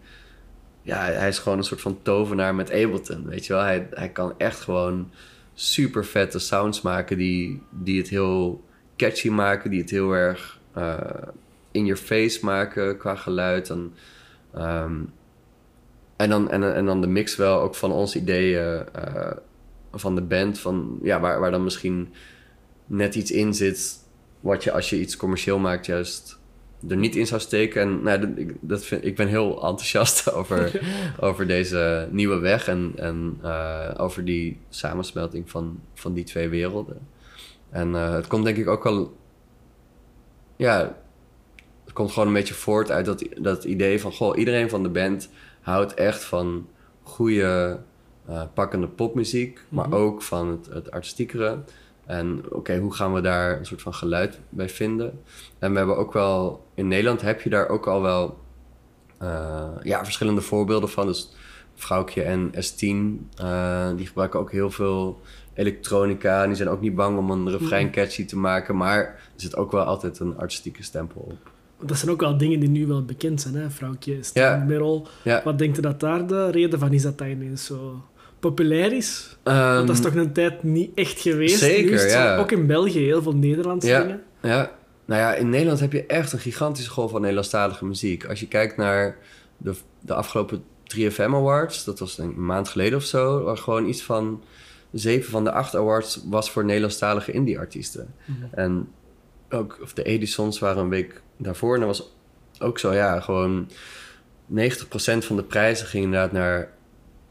Ja, 0.82 1.04
hij 1.04 1.28
is 1.28 1.40
gewoon 1.40 1.58
een 1.58 1.64
soort 1.64 1.82
van 1.82 2.00
tovenaar 2.02 2.56
met 2.56 2.72
Ableton, 2.72 3.26
weet 3.26 3.46
je 3.46 3.54
wel. 3.54 3.62
Hij, 3.62 3.88
hij 3.92 4.10
kan 4.10 4.34
echt 4.38 4.60
gewoon 4.60 5.12
super 5.54 6.06
vette 6.06 6.40
sounds 6.40 6.82
maken... 6.82 7.18
die, 7.18 7.62
die 7.70 7.98
het 7.98 8.10
heel 8.10 8.64
catchy 8.98 9.30
maken, 9.30 9.70
die 9.70 9.82
het 9.82 9.90
heel 9.90 10.12
erg 10.12 10.60
eh, 10.74 10.98
in 11.72 11.86
your 11.86 12.02
face 12.02 12.46
maken 12.46 12.98
qua 12.98 13.16
geluid. 13.16 13.70
En, 13.70 13.94
ehm, 14.54 14.96
en, 16.16 16.30
dan, 16.30 16.50
en, 16.50 16.76
en 16.76 16.86
dan 16.86 17.02
de 17.02 17.08
mix 17.08 17.36
wel 17.36 17.62
ook 17.62 17.76
van 17.76 17.92
onze 17.92 18.18
ideeën 18.20 18.86
van 19.94 20.16
de 20.16 20.22
band, 20.22 20.60
van, 20.60 21.00
ja, 21.02 21.20
waar, 21.20 21.40
waar 21.40 21.52
dan 21.52 21.64
misschien 21.64 22.14
net 22.86 23.16
iets 23.16 23.32
in 23.32 23.54
zit 23.54 24.03
wat 24.44 24.64
je 24.64 24.72
als 24.72 24.90
je 24.90 25.00
iets 25.00 25.18
commercieel 25.18 25.60
maakt 25.60 25.86
juist 25.86 26.40
er 26.90 26.98
niet 26.98 27.16
in 27.16 27.28
zou 27.28 27.42
steken. 27.42 27.82
En 27.82 28.02
nou, 28.04 28.20
dat, 28.20 28.30
ik, 28.36 28.56
dat 28.60 28.86
vind, 28.86 29.06
ik 29.06 29.16
ben 29.16 29.28
heel 29.28 29.52
enthousiast 29.54 30.30
over, 30.32 30.82
over 31.20 31.48
deze 31.48 32.08
nieuwe 32.12 32.38
weg 32.40 32.68
en, 32.68 32.94
en 32.96 33.38
eh, 33.42 33.90
over 33.98 34.26
die 34.26 34.58
samensmelting 34.70 35.50
van, 35.50 35.80
van 35.94 36.14
die 36.14 36.24
twee 36.24 36.50
werelden. 36.50 37.08
En 37.70 37.96
eh, 37.96 38.14
het 38.14 38.28
komt 38.28 38.44
denk 38.46 38.58
ik 38.58 38.68
ook 38.68 38.84
wel. 38.84 39.18
Ja, 40.56 40.96
het 41.84 41.94
komt 41.94 42.12
gewoon 42.12 42.28
een 42.28 42.34
beetje 42.34 42.54
voort 42.54 42.92
uit 42.92 43.06
dat, 43.06 43.26
dat 43.40 43.64
idee 43.64 44.02
van: 44.02 44.12
goh, 44.12 44.38
iedereen 44.38 44.70
van 44.70 44.84
de 44.84 44.90
band 44.90 45.30
houdt 45.62 45.94
echt 45.94 46.24
van 46.24 46.68
goede, 47.04 47.80
eh, 48.28 48.44
pakkende 48.54 48.88
popmuziek, 48.88 49.60
maar 49.70 49.88
Mhm. 49.88 49.98
ook 49.98 50.22
van 50.22 50.48
het, 50.48 50.66
het 50.74 50.92
artistiekere. 50.92 51.58
En 52.06 52.44
oké, 52.50 52.78
hoe 52.78 52.94
gaan 52.94 53.14
we 53.14 53.22
daar 53.22 53.60
een 53.60 53.66
soort 53.66 53.82
van 53.82 53.94
geluid 53.94 54.40
bij 54.50 54.70
vinden? 54.70 55.20
En 55.60 55.72
we 55.72 55.78
hebben 55.78 55.98
ook 55.98 56.14
wel, 56.14 56.66
in 56.74 56.88
Nederland 56.88 57.22
heb 57.22 57.42
je 57.42 57.50
daar 57.50 57.70
ook 57.70 57.88
al 57.88 58.02
wel 58.02 58.38
eh, 59.18 59.70
ja, 59.84 60.04
verschillende 60.04 60.42
voorbeelden 60.42 60.90
van. 60.90 61.08
Dus 61.08 61.34
Vrouwtje 61.76 62.22
en 62.22 62.52
S10, 62.52 63.30
eh, 63.38 63.90
die 63.96 64.08
gebruiken 64.08 64.40
ook 64.40 64.52
heel 64.52 64.72
veel 64.72 65.22
elektronica. 65.54 66.42
En 66.42 66.48
die 66.48 66.56
zijn 66.56 66.70
ook 66.70 66.82
niet 66.82 66.96
bang 66.96 67.18
om 67.18 67.32
een 67.32 67.50
refrein 67.50 67.92
catchy 67.92 68.26
te 68.26 68.38
maken. 68.38 68.78
Maar 68.78 69.00
er 69.00 69.22
zit 69.36 69.56
ook 69.56 69.72
wel 69.72 69.84
altijd 69.84 70.20
een 70.20 70.38
artistieke 70.38 70.84
stempel 70.84 71.22
op. 71.22 71.52
Dat 71.88 71.98
zijn 71.98 72.12
ook 72.12 72.20
wel 72.20 72.38
dingen 72.38 72.60
die 72.60 72.70
nu 72.70 72.88
wel 72.88 73.06
bekend 73.06 73.42
zijn, 73.42 73.56
hè? 73.56 73.70
Ja. 74.34 74.64
Merel. 74.68 75.08
Ja. 75.24 75.42
Wat 75.44 75.58
denkt 75.58 75.78
u 75.78 75.82
dat 75.82 76.00
daar 76.00 76.28
de 76.28 76.50
reden 76.50 76.80
van 76.80 76.94
is 76.94 77.02
dat 77.02 77.18
dat 77.18 77.28
ineens 77.28 77.66
zo 77.66 78.04
populair 78.50 78.94
is? 78.94 79.38
Want 79.44 79.58
Ehm, 79.58 79.86
dat 79.86 79.96
is 79.96 80.02
toch 80.02 80.16
een 80.16 80.34
tijd 80.34 80.64
niet 80.64 80.92
echt 80.96 81.20
geweest? 81.20 81.60
zeker, 81.60 81.86
Nu 81.90 81.92
is 81.96 82.02
het 82.02 82.12
zo- 82.12 82.18
ja. 82.18 82.38
Ook 82.38 82.52
in 82.52 82.68
België 82.68 83.00
heel 83.00 83.22
veel 83.22 83.36
Nederlandse 83.36 83.88
Ja. 83.90 84.02
dingen. 84.02 84.24
Ja, 84.42 84.72
nou 85.06 85.22
ja, 85.22 85.34
in 85.34 85.50
Nederland 85.50 85.80
heb 85.80 85.92
je 85.92 86.06
echt 86.06 86.34
een 86.34 86.40
gigantische 86.40 86.90
golf 86.90 87.12
van 87.12 87.20
Nederlandstalige 87.20 87.86
muziek. 87.86 88.26
Als 88.26 88.40
je 88.40 88.48
kijkt 88.48 88.78
naar 88.78 89.18
de, 89.58 89.74
de 90.02 90.14
afgelopen 90.14 90.64
3FM 90.84 91.34
Awards, 91.36 91.84
dat 91.84 92.00
was 92.00 92.16
denk 92.16 92.32
ik 92.32 92.38
een 92.38 92.46
maand 92.46 92.68
geleden 92.70 92.98
of 92.98 93.04
zo, 93.04 93.44
waar 93.44 93.58
gewoon 93.58 93.88
iets 93.88 94.02
van 94.04 94.44
zeven 94.92 95.32
van 95.32 95.44
de 95.44 95.52
acht 95.52 95.76
awards 95.76 96.22
was 96.30 96.52
voor 96.52 96.66
Nederlandstalige 96.66 97.32
indie-artiesten. 97.32 98.14
Mhm. 98.26 98.54
En 98.60 98.88
ook, 99.50 99.78
of 99.82 99.94
de 99.94 100.04
Edisons 100.04 100.60
waren 100.60 100.82
een 100.84 100.90
week 100.90 101.22
daarvoor 101.38 101.74
en 101.74 101.80
dat 101.80 101.98
was 101.98 102.14
ook 102.60 102.80
zo, 102.80 102.94
ja, 102.94 103.20
gewoon 103.20 103.70
90% 104.46 105.26
van 105.26 105.36
de 105.36 105.44
prijzen 105.44 105.88
ging 105.88 106.04
inderdaad 106.04 106.32
naar 106.32 106.72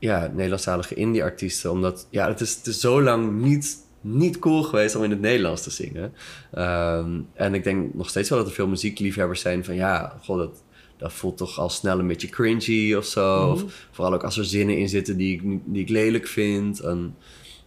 ja, 0.03 0.31
Nederlandstalige 0.35 0.95
indie-artiesten. 0.95 1.70
Omdat, 1.70 2.07
ja, 2.11 2.29
het 2.29 2.41
is, 2.41 2.55
het 2.55 2.66
is 2.66 2.81
zo 2.81 3.03
lang 3.03 3.41
niet, 3.41 3.77
niet 4.01 4.39
cool 4.39 4.62
geweest 4.62 4.95
om 4.95 5.05
in 5.05 5.11
het 5.11 5.20
Nederlands 5.20 5.62
te 5.62 5.70
zingen. 5.70 6.12
Ehm, 6.53 7.20
en 7.35 7.55
ik 7.55 7.65
denk 7.65 7.95
nog 7.95 8.09
steeds 8.09 8.29
wel 8.29 8.39
dat 8.39 8.47
er 8.47 8.55
veel 8.55 8.66
muziekliefhebbers 8.66 9.41
zijn 9.41 9.65
van... 9.65 9.74
ja, 9.74 10.19
god, 10.24 10.39
dat, 10.39 10.62
dat 10.97 11.12
voelt 11.12 11.37
toch 11.37 11.59
al 11.59 11.69
snel 11.69 11.99
een 11.99 12.07
beetje 12.07 12.29
cringy 12.29 12.95
of 12.95 13.05
zo. 13.05 13.43
Mhm. 13.43 13.53
Of 13.53 13.89
vooral 13.91 14.15
ook 14.15 14.24
als 14.24 14.39
er 14.39 14.45
zinnen 14.45 14.79
in 14.79 14.89
zitten 14.89 15.16
die 15.16 15.35
ik, 15.35 15.61
die 15.65 15.83
ik 15.83 15.89
lelijk 15.89 16.27
vind. 16.27 16.81
En, 16.81 17.16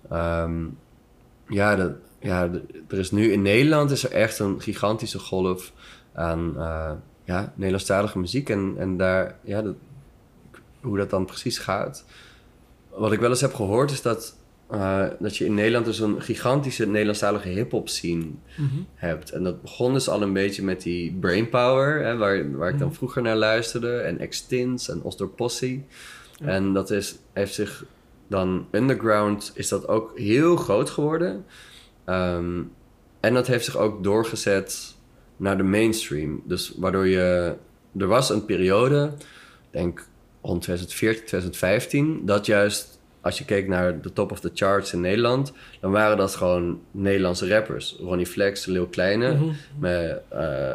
ehm, 0.10 0.66
ja, 1.48 1.76
dat, 1.76 1.91
ja, 2.20 2.49
er 2.88 2.99
is 2.99 3.12
nu 3.12 3.32
in 3.32 3.41
Nederland 3.41 3.91
is 3.91 4.03
er 4.03 4.12
echt 4.12 4.40
een 4.40 4.62
gigantische 4.62 5.20
golf 5.20 5.74
aan 6.14 6.53
eh, 6.57 6.91
ja, 7.26 7.53
Nederlandstalige 7.56 8.20
muziek. 8.20 8.49
En, 8.49 8.76
en 8.78 8.98
daar, 8.98 9.40
ja, 9.44 9.62
dat, 9.62 9.76
hoe 10.82 10.98
dat 10.98 11.10
dan 11.10 11.26
precies 11.26 11.57
gaat. 11.57 12.06
Wat 12.98 13.12
ik 13.12 13.20
wel 13.20 13.30
eens 13.30 13.42
heb 13.42 13.54
gehoord 13.54 13.92
is 13.92 14.02
dat, 14.02 14.38
eh, 14.70 15.06
dat 15.20 15.38
je 15.38 15.46
in 15.46 15.54
Nederland 15.54 15.86
dus 15.86 16.00
een 16.00 16.22
gigantische 16.22 16.88
Nederlandstalige 16.88 17.50
hip-hop 17.50 17.90
scene 17.90 18.26
Mhm. 18.58 18.76
hebt. 18.94 19.32
En 19.32 19.44
dat 19.44 19.62
begon 19.62 19.94
dus 19.94 20.10
al 20.10 20.22
een 20.22 20.34
beetje 20.34 20.64
met 20.64 20.82
die 20.82 21.14
Brainpower, 21.20 22.04
hè, 22.04 22.18
waar, 22.18 22.58
waar 22.58 22.70
ik 22.70 22.78
dan 22.80 22.88
Mhm. 22.88 22.96
vroeger 22.98 23.22
naar 23.22 23.36
luisterde. 23.36 23.98
En 23.98 24.20
Extins 24.20 24.90
en 24.90 25.02
Osdor 25.02 25.30
Possie. 25.30 25.86
Ja. 26.40 26.46
En 26.48 26.74
dat 26.74 26.92
is, 26.92 27.16
heeft 27.34 27.54
zich 27.54 27.86
dan 28.28 28.68
underground, 28.72 29.52
is 29.56 29.68
dat 29.68 29.88
ook 29.88 30.12
heel 30.20 30.56
groot 30.56 30.90
geworden. 30.90 31.46
Ehm, 32.06 32.62
en 33.20 33.34
dat 33.34 33.48
heeft 33.48 33.66
zich 33.66 33.78
ook 33.78 34.04
doorgezet 34.04 34.96
naar 35.38 35.58
de 35.58 35.64
mainstream. 35.64 36.42
Dus 36.46 36.74
waardoor 36.78 37.08
je... 37.08 37.54
Er 37.98 38.08
was 38.08 38.30
een 38.30 38.46
periode, 38.46 39.12
ik 39.18 39.72
denk 39.72 40.08
rond 40.46 40.62
2014, 40.62 41.26
2015... 41.26 42.22
dat 42.26 42.46
juist 42.46 43.00
als 43.22 43.38
je 43.38 43.46
keek 43.46 43.68
naar 43.68 44.02
de 44.02 44.14
top 44.14 44.32
of 44.32 44.40
the 44.40 44.52
charts 44.54 44.94
in 44.94 45.02
Nederland... 45.02 45.52
dan 45.82 45.92
waren 45.92 46.18
dat 46.18 46.36
gewoon 46.36 46.80
Nederlandse 46.92 47.48
rappers. 47.48 47.96
Ronnie 48.00 48.26
Flex, 48.26 48.66
Lil 48.66 48.86
Kleine, 48.88 49.34
Mhm. 49.34 49.46
met 49.80 50.22
eh, 50.30 50.72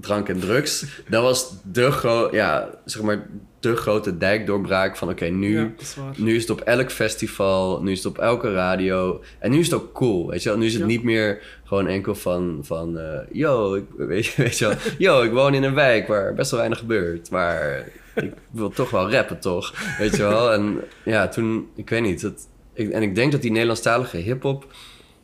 drank 0.00 0.28
en 0.28 0.38
drugs. 0.40 0.84
Dat 1.08 1.22
was 1.22 1.54
de, 1.72 1.90
gro 1.90 2.28
ja, 2.32 2.70
zeg 2.84 3.02
maar, 3.02 3.26
de 3.60 3.76
grote 3.76 4.18
dijkdoorbraak 4.18 4.96
van... 4.96 5.08
oké, 5.08 5.24
nu... 5.24 5.58
Ja, 5.58 5.70
is. 5.78 5.96
Nu 6.16 6.34
is 6.34 6.40
het 6.42 6.50
op 6.50 6.60
elk 6.60 6.90
festival, 6.90 7.82
nu 7.82 7.90
is 7.92 7.98
het 7.98 8.06
op 8.06 8.18
elke 8.18 8.52
radio. 8.52 9.22
En 9.38 9.50
nu 9.50 9.58
is 9.58 9.66
het 9.70 9.74
ook 9.74 9.92
cool, 9.92 10.26
weet 10.30 10.42
je 10.42 10.48
wel. 10.48 10.58
Nu 10.58 10.66
is 10.66 10.72
het 10.72 10.80
Ja. 10.82 10.86
niet 10.88 11.02
meer 11.02 11.42
gewoon 11.64 11.86
enkel 11.86 12.14
van... 12.14 12.58
van 12.62 12.98
eh, 12.98 13.18
yo, 13.32 13.74
ik, 13.74 13.84
weet, 13.96 14.26
je, 14.26 14.42
weet 14.42 14.58
je 14.58 14.66
wel. 14.66 14.76
Yo, 14.98 15.22
ik 15.22 15.32
woon 15.32 15.54
in 15.54 15.62
een 15.62 15.74
wijk 15.74 16.06
waar 16.06 16.34
best 16.34 16.50
wel 16.50 16.58
weinig 16.60 16.78
gebeurt. 16.80 17.30
Maar 17.30 17.88
ik 18.14 18.32
wil 18.50 18.70
toch 18.70 18.90
wel 18.90 19.10
rappen, 19.10 19.38
toch? 19.40 19.96
Weet 19.98 20.16
je 20.16 20.22
wel. 20.22 20.52
En 20.52 20.80
ja, 21.04 21.28
toen... 21.28 21.68
Ik 21.74 21.88
weet 21.88 22.02
niet. 22.02 22.32
Ik, 22.72 22.90
en 22.90 23.02
ik 23.02 23.14
denk 23.14 23.32
dat 23.32 23.42
die 23.42 23.50
Nederlandstalige 23.50 24.16
hiphop... 24.16 24.66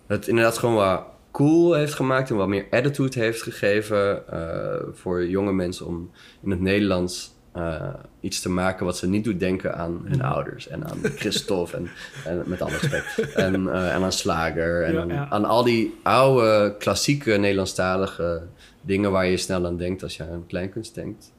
het 0.06 0.28
inderdaad 0.28 0.59
gewoon 0.59 0.74
wat 0.74 1.02
cool 1.31 1.74
heeft 1.74 1.94
gemaakt... 1.94 2.31
en 2.31 2.36
wat 2.36 2.48
meer 2.48 2.66
attitude 2.70 3.20
heeft 3.20 3.43
gegeven... 3.43 4.28
eh, 4.28 4.89
voor 4.93 5.27
jonge 5.27 5.52
mensen 5.52 5.86
om 5.86 6.10
in 6.43 6.51
het 6.51 6.60
Nederlands... 6.60 7.36
eh, 7.52 7.94
iets 8.20 8.40
te 8.40 8.51
maken 8.51 8.86
wat 8.86 8.97
ze 8.97 9.09
niet 9.09 9.24
doet 9.24 9.40
denken 9.40 9.74
aan 9.74 10.01
hun 10.05 10.23
ouders 10.23 10.69
en 10.69 10.89
aan 10.89 10.98
Christophe 11.02 11.77
en, 11.77 11.90
en 12.24 12.43
met 12.47 12.62
alle 12.62 12.77
respect 12.77 13.35
en, 13.35 13.69
eh, 13.73 13.94
en 13.94 14.02
aan 14.02 14.12
Slager 14.12 14.85
en 14.85 14.93
Ja, 14.93 15.01
aan, 15.01 15.09
ja. 15.09 15.27
aan 15.31 15.44
al 15.44 15.65
die 15.65 15.94
oude 16.02 16.74
klassieke 16.78 17.31
Nederlandstalige 17.31 18.43
dingen 18.81 19.10
waar 19.10 19.27
je 19.27 19.36
snel 19.36 19.66
aan 19.66 19.77
denkt 19.77 20.02
als 20.02 20.16
je 20.16 20.23
aan 20.23 20.44
kleinkunst 20.47 20.94
denkt. 20.94 21.32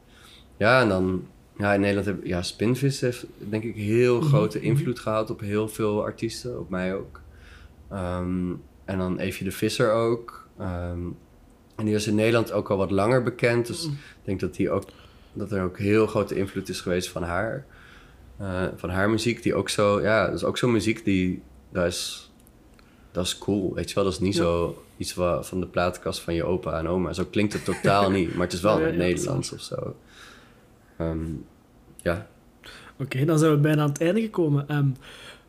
Ja, 0.58 0.82
en 0.82 0.90
dan 0.90 1.28
ja, 1.60 1.74
in 1.74 1.80
Nederland 1.80 2.06
heb 2.08 2.26
ja, 2.26 2.42
Spinvis 2.42 3.02
heeft 3.02 3.26
denk 3.38 3.64
ik 3.64 3.76
heel 3.76 4.18
Mhm, 4.20 4.28
grote 4.28 4.60
invloed 4.62 5.00
gehad 5.00 5.30
op 5.30 5.40
heel 5.40 5.68
veel 5.68 6.04
artiesten, 6.04 6.60
op 6.60 6.70
mij 6.70 6.96
ook. 6.96 7.22
Ehm, 7.90 8.52
en 8.86 8.98
dan 8.98 9.20
Eefje 9.20 9.44
de 9.44 9.52
Visser 9.52 9.92
ook. 9.92 10.48
Ehm, 10.60 11.00
en 11.76 11.86
die 11.86 11.96
is 11.96 12.08
in 12.08 12.16
Nederland 12.16 12.52
ook 12.52 12.70
al 12.70 12.78
wat 12.78 12.92
langer 12.92 13.24
bekend, 13.24 13.68
dus 13.68 13.84
Mhm. 13.86 13.94
ik 13.94 14.00
denk 14.24 14.40
dat, 14.40 14.56
die 14.56 14.70
ook, 14.72 14.84
dat 15.34 15.52
er 15.52 15.64
ook 15.64 15.78
heel 15.78 16.08
grote 16.08 16.36
invloed 16.36 16.70
is 16.70 16.82
geweest 16.82 17.10
van 17.10 17.24
haar. 17.24 17.66
Eh, 18.38 18.64
van 18.76 18.90
haar 18.90 19.10
muziek, 19.10 19.44
die 19.44 19.56
ook 19.56 19.70
zo, 19.70 20.02
ja, 20.02 20.26
dat 20.26 20.36
is 20.36 20.44
ook 20.44 20.58
zo'n 20.58 20.72
muziek 20.72 21.04
die, 21.06 21.42
dat 21.72 21.86
is, 21.86 22.32
dat 23.12 23.26
is 23.26 23.38
cool, 23.38 23.74
weet 23.74 23.90
je 23.90 23.96
wel. 23.96 24.04
Dat 24.04 24.14
is 24.14 24.20
niet 24.20 24.36
Ja. 24.36 24.42
zo 24.42 24.84
iets 24.98 25.14
wa- 25.14 25.44
van 25.44 25.60
de 25.60 25.66
plaatkast 25.68 26.20
van 26.22 26.34
je 26.34 26.44
opa 26.44 26.78
en 26.80 26.88
oma. 26.88 27.14
Zo 27.14 27.26
klinkt 27.32 27.54
het 27.54 27.66
totaal 27.66 28.12
niet, 28.18 28.34
maar 28.34 28.44
het 28.46 28.54
is 28.54 28.62
wel 28.62 28.80
Ja, 28.82 28.90
Nederlands 28.90 29.52
of 29.54 29.62
zo. 29.62 29.96
Ehm, 30.98 31.26
ja, 32.02 32.28
Oké, 33.00 33.26
dan 33.26 33.40
zijn 33.40 33.52
we 33.52 33.58
bijna 33.58 33.82
aan 33.82 33.90
het 33.90 34.02
einde 34.02 34.22
gekomen. 34.22 34.68
Ehm, 34.68 34.86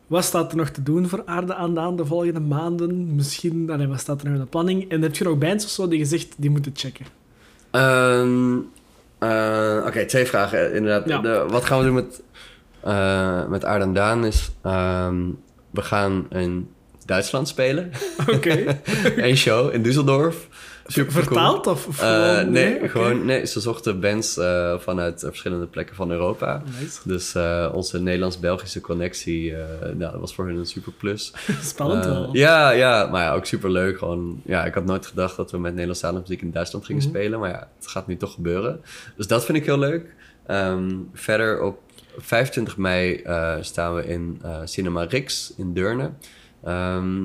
wat 0.07 0.23
staat 0.23 0.51
er 0.51 0.57
nog 0.57 0.69
te 0.69 0.83
doen 0.83 1.07
voor 1.09 1.21
Aarde 1.25 1.55
aan 1.55 1.75
Daan 1.75 1.95
de 1.95 2.05
volgende 2.05 2.39
maanden? 2.39 3.15
Misschien, 3.15 3.69
allee, 3.71 3.87
wat 3.87 3.99
staat 3.99 4.19
er 4.21 4.25
nog 4.25 4.35
in 4.35 4.41
de 4.41 4.47
planning? 4.47 4.89
En 4.91 5.01
heb 5.01 5.15
je 5.15 5.23
nog 5.23 5.37
bands 5.37 5.65
of 5.65 5.71
zo 5.71 5.87
die 5.87 5.99
je 5.99 6.05
zegt, 6.05 6.33
die 6.37 6.49
moeten 6.49 6.71
checken? 6.75 7.05
Ehm, 7.71 8.57
eh, 9.19 9.83
Oké, 9.87 10.05
twee 10.05 10.25
vragen. 10.25 10.73
Inderdaad, 10.73 11.07
Ja. 11.09 11.17
de, 11.21 11.45
wat 11.49 11.65
gaan 11.65 11.79
we 11.79 11.85
doen 11.85 11.93
met, 11.93 12.21
eh 12.81 13.47
met 13.47 13.65
Aard 13.65 13.81
en 13.81 13.93
Daan 13.93 14.25
is... 14.25 14.51
ehm, 14.61 15.15
we 15.69 15.81
gaan 15.81 16.25
in 16.29 16.69
Duitsland 17.05 17.47
spelen. 17.47 17.91
Oké. 18.27 18.79
Eén 19.27 19.37
show 19.37 19.73
in 19.73 19.83
Düsseldorf. 19.83 20.35
Super 20.91 21.11
Vertaald 21.11 21.67
of, 21.67 21.87
of 21.87 22.01
Eh, 22.01 22.07
gewoon... 22.37 22.51
nee, 22.51 22.89
gewoon, 22.89 23.25
nee, 23.25 23.45
ze 23.45 23.59
zochten 23.59 23.99
bands 23.99 24.37
eh, 24.37 24.79
vanuit 24.79 25.23
eh, 25.23 25.29
verschillende 25.29 25.65
plekken 25.65 25.95
van 25.95 26.11
Europa. 26.11 26.63
Nice. 26.79 26.99
Dus 27.03 27.35
onze 27.73 28.01
Nederlands-Belgische 28.01 28.81
connectie, 28.81 29.53
nou, 29.81 29.97
dat 30.11 30.19
was 30.19 30.33
voor 30.35 30.45
hun 30.45 30.55
een 30.57 30.65
super 30.65 30.91
plus. 30.91 31.33
Spannend 31.61 32.05
wel. 32.05 32.29
Ja, 32.35 32.69
ja, 32.71 33.07
maar 33.11 33.23
ja, 33.23 33.33
ook 33.33 33.45
super 33.45 33.71
leuk. 33.71 33.97
Gewoon, 33.97 34.41
ja, 34.45 34.65
ik 34.65 34.73
had 34.73 34.85
nooit 34.85 35.05
gedacht 35.05 35.35
dat 35.35 35.51
we 35.51 35.57
met 35.57 35.71
Nederlandstalige 35.71 36.21
muziek 36.21 36.41
in 36.41 36.51
Duitsland 36.51 36.85
gingen 36.85 37.01
Mhm. 37.01 37.11
spelen. 37.11 37.39
Maar 37.39 37.49
ja, 37.49 37.67
het 37.77 37.87
gaat 37.87 38.07
nu 38.07 38.17
toch 38.17 38.33
gebeuren. 38.33 38.81
Dus 39.17 39.27
dat 39.27 39.45
vind 39.45 39.57
ik 39.57 39.65
heel 39.65 39.79
leuk. 39.79 40.15
Ehm, 40.47 40.89
verder 41.13 41.61
op 41.61 41.79
25 42.17 42.77
mei 42.77 43.23
staan 43.61 43.95
we 43.95 44.05
in 44.07 44.41
Cinema 44.63 45.03
Rix 45.03 45.53
in 45.57 45.73
Deurne. 45.73 46.11
Ehm, 46.63 47.23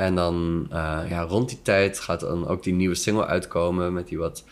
en 0.00 0.14
dan 0.14 0.66
eh, 0.70 1.00
ja, 1.08 1.22
rond 1.22 1.48
die 1.48 1.62
tijd 1.62 1.98
gaat 1.98 2.20
dan 2.20 2.46
ook 2.46 2.62
die 2.62 2.74
nieuwe 2.74 2.94
single 2.94 3.26
uitkomen 3.26 3.92
met 3.92 4.08
die 4.08 4.18
wat 4.18 4.44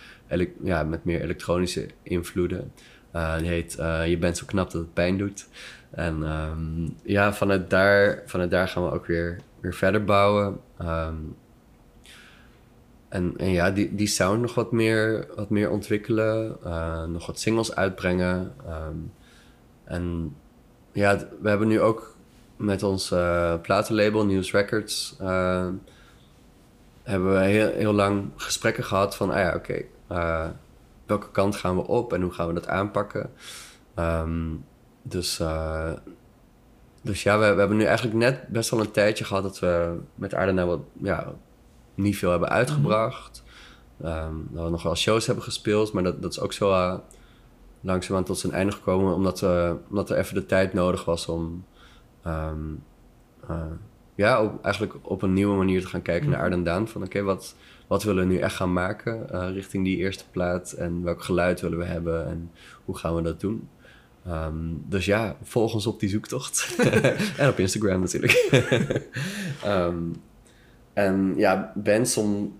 ja, 0.62 0.82
met 0.82 1.04
meer 1.04 1.20
elektronische 1.22 1.86
invloeden. 2.02 2.72
Eh, 3.10 3.38
die 3.38 3.48
heet 3.48 3.78
eh, 3.78 4.08
Je 4.08 4.18
bent 4.18 4.36
zo 4.36 4.46
knap 4.46 4.70
dat 4.70 4.80
het 4.80 4.92
pijn 4.92 5.18
doet. 5.18 5.48
En 5.90 6.24
ehm, 6.24 6.88
ja, 7.02 7.32
vanuit 7.32 7.70
daar, 7.70 8.22
vanuit 8.26 8.50
daar 8.50 8.68
gaan 8.68 8.82
we 8.82 8.90
ook 8.90 9.06
weer, 9.06 9.40
weer 9.60 9.74
verder 9.74 10.04
bouwen. 10.04 10.60
Ehm, 10.78 11.16
en, 13.08 13.34
en 13.36 13.50
ja, 13.50 13.70
die, 13.70 13.94
die 13.94 14.06
sound 14.06 14.40
nog 14.40 14.54
wat 14.54 14.72
meer, 14.72 15.26
wat 15.36 15.50
meer 15.50 15.70
ontwikkelen. 15.70 16.56
nog 17.12 17.26
wat 17.26 17.40
singles 17.40 17.74
uitbrengen. 17.74 18.54
Ehm, 18.66 18.96
en 19.84 20.34
ja, 20.92 21.18
we 21.40 21.48
hebben 21.48 21.68
nu 21.68 21.80
ook 21.80 22.16
met 22.58 22.82
ons 22.82 23.10
eh, 23.10 23.54
platenlabel 23.62 24.24
News 24.26 24.52
Records... 24.52 25.16
eh, 25.18 25.68
hebben 27.02 27.32
we 27.32 27.38
heel, 27.38 27.72
heel 27.72 27.92
lang 27.92 28.30
gesprekken 28.36 28.84
gehad 28.84 29.16
van... 29.16 29.30
Ah 29.30 29.36
ja, 29.36 29.54
oké, 29.54 29.82
eh, 30.06 30.48
welke 31.06 31.30
kant 31.30 31.56
gaan 31.56 31.76
we 31.76 31.86
op 31.86 32.12
en 32.12 32.22
hoe 32.22 32.32
gaan 32.32 32.46
we 32.46 32.52
dat 32.52 32.68
aanpakken? 32.68 33.30
Ehm, 33.94 34.54
dus, 35.02 35.40
dus 37.02 37.22
ja, 37.22 37.38
we, 37.38 37.52
we 37.52 37.58
hebben 37.58 37.76
nu 37.76 37.84
eigenlijk 37.84 38.16
net 38.16 38.48
best 38.48 38.70
wel 38.70 38.80
een 38.80 38.90
tijdje 38.90 39.24
gehad... 39.24 39.42
dat 39.42 39.58
we 39.58 39.98
met 40.14 40.34
Aarde 40.34 40.52
nou 40.52 40.68
wat, 40.68 40.80
ja, 41.02 41.32
niet 41.94 42.16
veel 42.16 42.30
hebben 42.30 42.48
uitgebracht. 42.48 43.42
Ehm, 44.02 44.34
dat 44.50 44.64
we 44.64 44.70
nog 44.70 44.82
wel 44.82 44.96
shows 44.96 45.26
hebben 45.26 45.44
gespeeld, 45.44 45.92
maar 45.92 46.02
dat, 46.02 46.22
dat 46.22 46.30
is 46.32 46.40
ook 46.40 46.52
zo 46.52 47.00
langzaamaan 47.80 48.24
tot 48.24 48.38
zijn 48.38 48.52
einde 48.52 48.72
gekomen, 48.72 49.14
omdat, 49.14 49.40
we, 49.40 49.76
omdat 49.88 50.10
er 50.10 50.16
even 50.16 50.34
de 50.34 50.46
tijd 50.46 50.72
nodig 50.72 51.04
was 51.04 51.26
om 51.26 51.64
ehm, 52.28 52.74
eh, 53.48 53.72
ja, 54.14 54.42
op, 54.42 54.64
eigenlijk 54.64 54.94
op 55.02 55.22
een 55.22 55.32
nieuwe 55.32 55.56
manier 55.56 55.80
te 55.80 55.86
gaan 55.86 56.02
kijken 56.02 56.30
naar 56.30 56.40
Aarde 56.40 56.56
en 56.56 56.64
Daan. 56.64 56.88
Van 56.88 57.02
oké, 57.02 57.22
wat, 57.22 57.54
wat 57.86 58.02
willen 58.02 58.28
we 58.28 58.34
nu 58.34 58.38
echt 58.38 58.54
gaan 58.54 58.72
maken 58.72 59.30
eh, 59.30 59.48
richting 59.52 59.84
die 59.84 59.96
eerste 59.96 60.24
plaat 60.30 60.72
en 60.72 61.02
welk 61.02 61.22
geluid 61.22 61.60
willen 61.60 61.78
we 61.78 61.84
hebben 61.84 62.26
en 62.26 62.50
hoe 62.84 62.96
gaan 62.96 63.14
we 63.14 63.22
dat 63.22 63.40
doen? 63.40 63.68
Ehm, 64.26 64.54
dus 64.88 65.04
ja, 65.04 65.36
volg 65.42 65.74
ons 65.74 65.86
op 65.86 66.00
die 66.00 66.08
zoektocht. 66.08 66.76
en 67.38 67.48
op 67.48 67.58
Instagram 67.58 68.00
natuurlijk. 68.00 68.48
Ehm, 69.64 69.96
en 70.92 71.34
ja, 71.36 71.72
bands 71.74 72.16
om, 72.16 72.58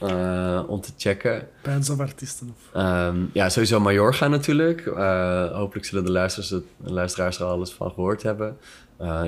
eh, 0.00 0.62
om 0.66 0.80
te 0.80 0.92
checken. 0.96 1.48
Bands 1.62 1.90
of 1.90 2.00
artiesten. 2.00 2.54
Of... 2.56 2.74
Ehm, 2.74 3.24
ja, 3.32 3.48
sowieso 3.48 3.80
Majorga 3.80 4.28
natuurlijk. 4.28 4.86
Eh, 4.86 5.52
hopelijk 5.52 5.86
zullen 5.86 6.04
de 6.04 6.12
luisteraars, 6.12 6.48
de 6.48 6.92
luisteraars 6.92 7.38
er 7.38 7.44
al 7.44 7.50
alles 7.50 7.72
van 7.72 7.90
gehoord 7.90 8.22
hebben. 8.22 8.56
Eh, 9.00 9.22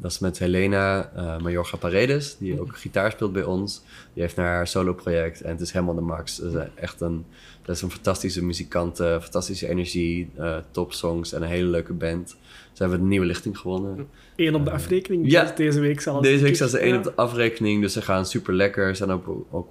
dat 0.00 0.10
is 0.10 0.18
met 0.18 0.38
Helena 0.38 1.10
uh, 1.16 1.38
Majorga 1.38 1.76
Paredes, 1.76 2.36
die 2.38 2.60
ook 2.60 2.76
gitaar 2.76 3.10
speelt 3.10 3.32
bij 3.32 3.44
ons. 3.44 3.82
Die 4.12 4.22
heeft 4.22 4.36
naar 4.36 4.46
haar 4.46 4.66
solo-project 4.66 5.40
en 5.40 5.50
het 5.50 5.60
is 5.60 5.72
helemaal 5.72 5.94
de 5.94 6.00
max. 6.00 6.36
Dat 6.36 6.54
is 6.54 6.60
echt 6.74 7.00
een, 7.00 7.24
dat 7.62 7.76
is 7.76 7.82
een 7.82 7.90
fantastische 7.90 8.44
muzikant, 8.44 8.96
fantastische 8.96 9.68
energie, 9.68 10.30
uh, 10.38 10.56
topsongs 10.70 11.32
en 11.32 11.42
een 11.42 11.48
hele 11.48 11.68
leuke 11.68 11.92
band. 11.92 12.36
Ze 12.72 12.82
hebben 12.82 13.00
een 13.00 13.08
nieuwe 13.08 13.26
lichting 13.26 13.58
gewonnen. 13.58 14.08
Eén 14.36 14.54
op 14.54 14.64
de 14.64 14.70
afrekening. 14.70 15.30
Ja, 15.30 15.42
dus 15.42 15.54
deze 15.54 15.80
week 15.80 16.00
zal 16.00 16.20
Deze 16.20 16.42
week 16.42 16.54
staat 16.54 16.70
ze 16.70 16.78
één 16.78 16.92
ja. 16.92 16.98
op 16.98 17.04
de 17.04 17.14
afrekening, 17.14 17.82
dus 17.82 17.92
ze 17.92 18.02
gaan 18.02 18.26
super 18.26 18.54
lekker. 18.54 18.88
Ze 18.88 18.94
zijn 18.94 19.10
ook, 19.10 19.46
ook 19.50 19.68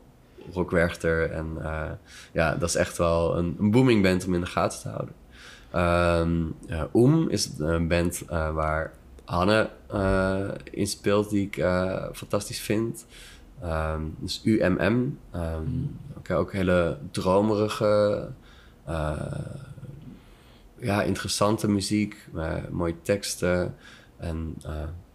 Rock 0.53 0.71
Werchter. 0.71 1.31
En 1.31 1.47
uh, 1.59 1.89
ja, 2.31 2.55
dat 2.55 2.69
is 2.69 2.75
echt 2.75 2.97
wel 2.97 3.37
een, 3.37 3.55
een, 3.59 3.71
booming 3.71 4.03
band 4.03 4.25
om 4.25 4.33
in 4.33 4.41
de 4.41 4.45
gaten 4.45 4.81
te 4.81 4.89
houden. 4.89 5.15
Um, 5.75 6.55
uh, 6.69 6.83
Oem 6.93 7.29
is 7.29 7.49
een 7.57 7.87
band 7.87 8.23
uh, 8.31 8.53
waar 8.53 8.93
Hanne 9.27 9.69
in 10.63 10.87
speelt, 10.87 11.29
die 11.29 11.45
ik 11.45 11.55
fantastisch 12.13 12.59
vind. 12.59 13.05
Um, 13.63 14.15
dus 14.19 14.41
UMM. 14.43 15.19
Um, 15.35 15.99
okay, 16.17 16.37
ook 16.37 16.53
hele 16.53 16.97
dromerige, 17.11 18.29
ja, 20.79 21.01
interessante 21.03 21.69
muziek, 21.69 22.29
mooie 22.69 23.01
teksten. 23.01 23.75
En 24.17 24.55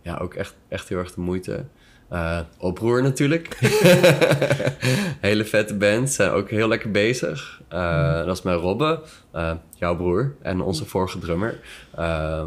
ja, 0.02 0.16
ook 0.16 0.34
echt, 0.34 0.55
echt 0.68 0.89
heel 0.89 0.98
erg 0.98 1.14
de 1.14 1.20
moeite. 1.20 1.64
Uh, 2.12 2.40
oproer 2.59 3.02
natuurlijk. 3.02 3.59
Hele 5.20 5.44
vette 5.44 5.74
band. 5.74 6.10
Zijn 6.10 6.30
ook 6.30 6.51
heel 6.51 6.68
lekker 6.68 6.90
bezig. 6.90 7.60
Uh, 7.72 8.18
mm. 8.18 8.26
Dat 8.26 8.36
is 8.36 8.43
met 8.43 8.60
Robbe, 8.60 9.02
uh, 9.34 9.52
jouw 9.74 9.97
broer. 9.97 10.34
En 10.43 10.60
onze 10.60 10.84
vorige 10.84 11.18
drummer. 11.18 11.60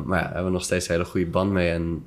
maar 0.06 0.20
ja, 0.20 0.26
hebben 0.26 0.46
we 0.46 0.50
nog 0.50 0.64
steeds 0.64 0.88
een 0.88 0.94
hele 0.94 1.06
goede 1.06 1.26
band 1.26 1.52
mee. 1.52 1.70
En 1.70 2.06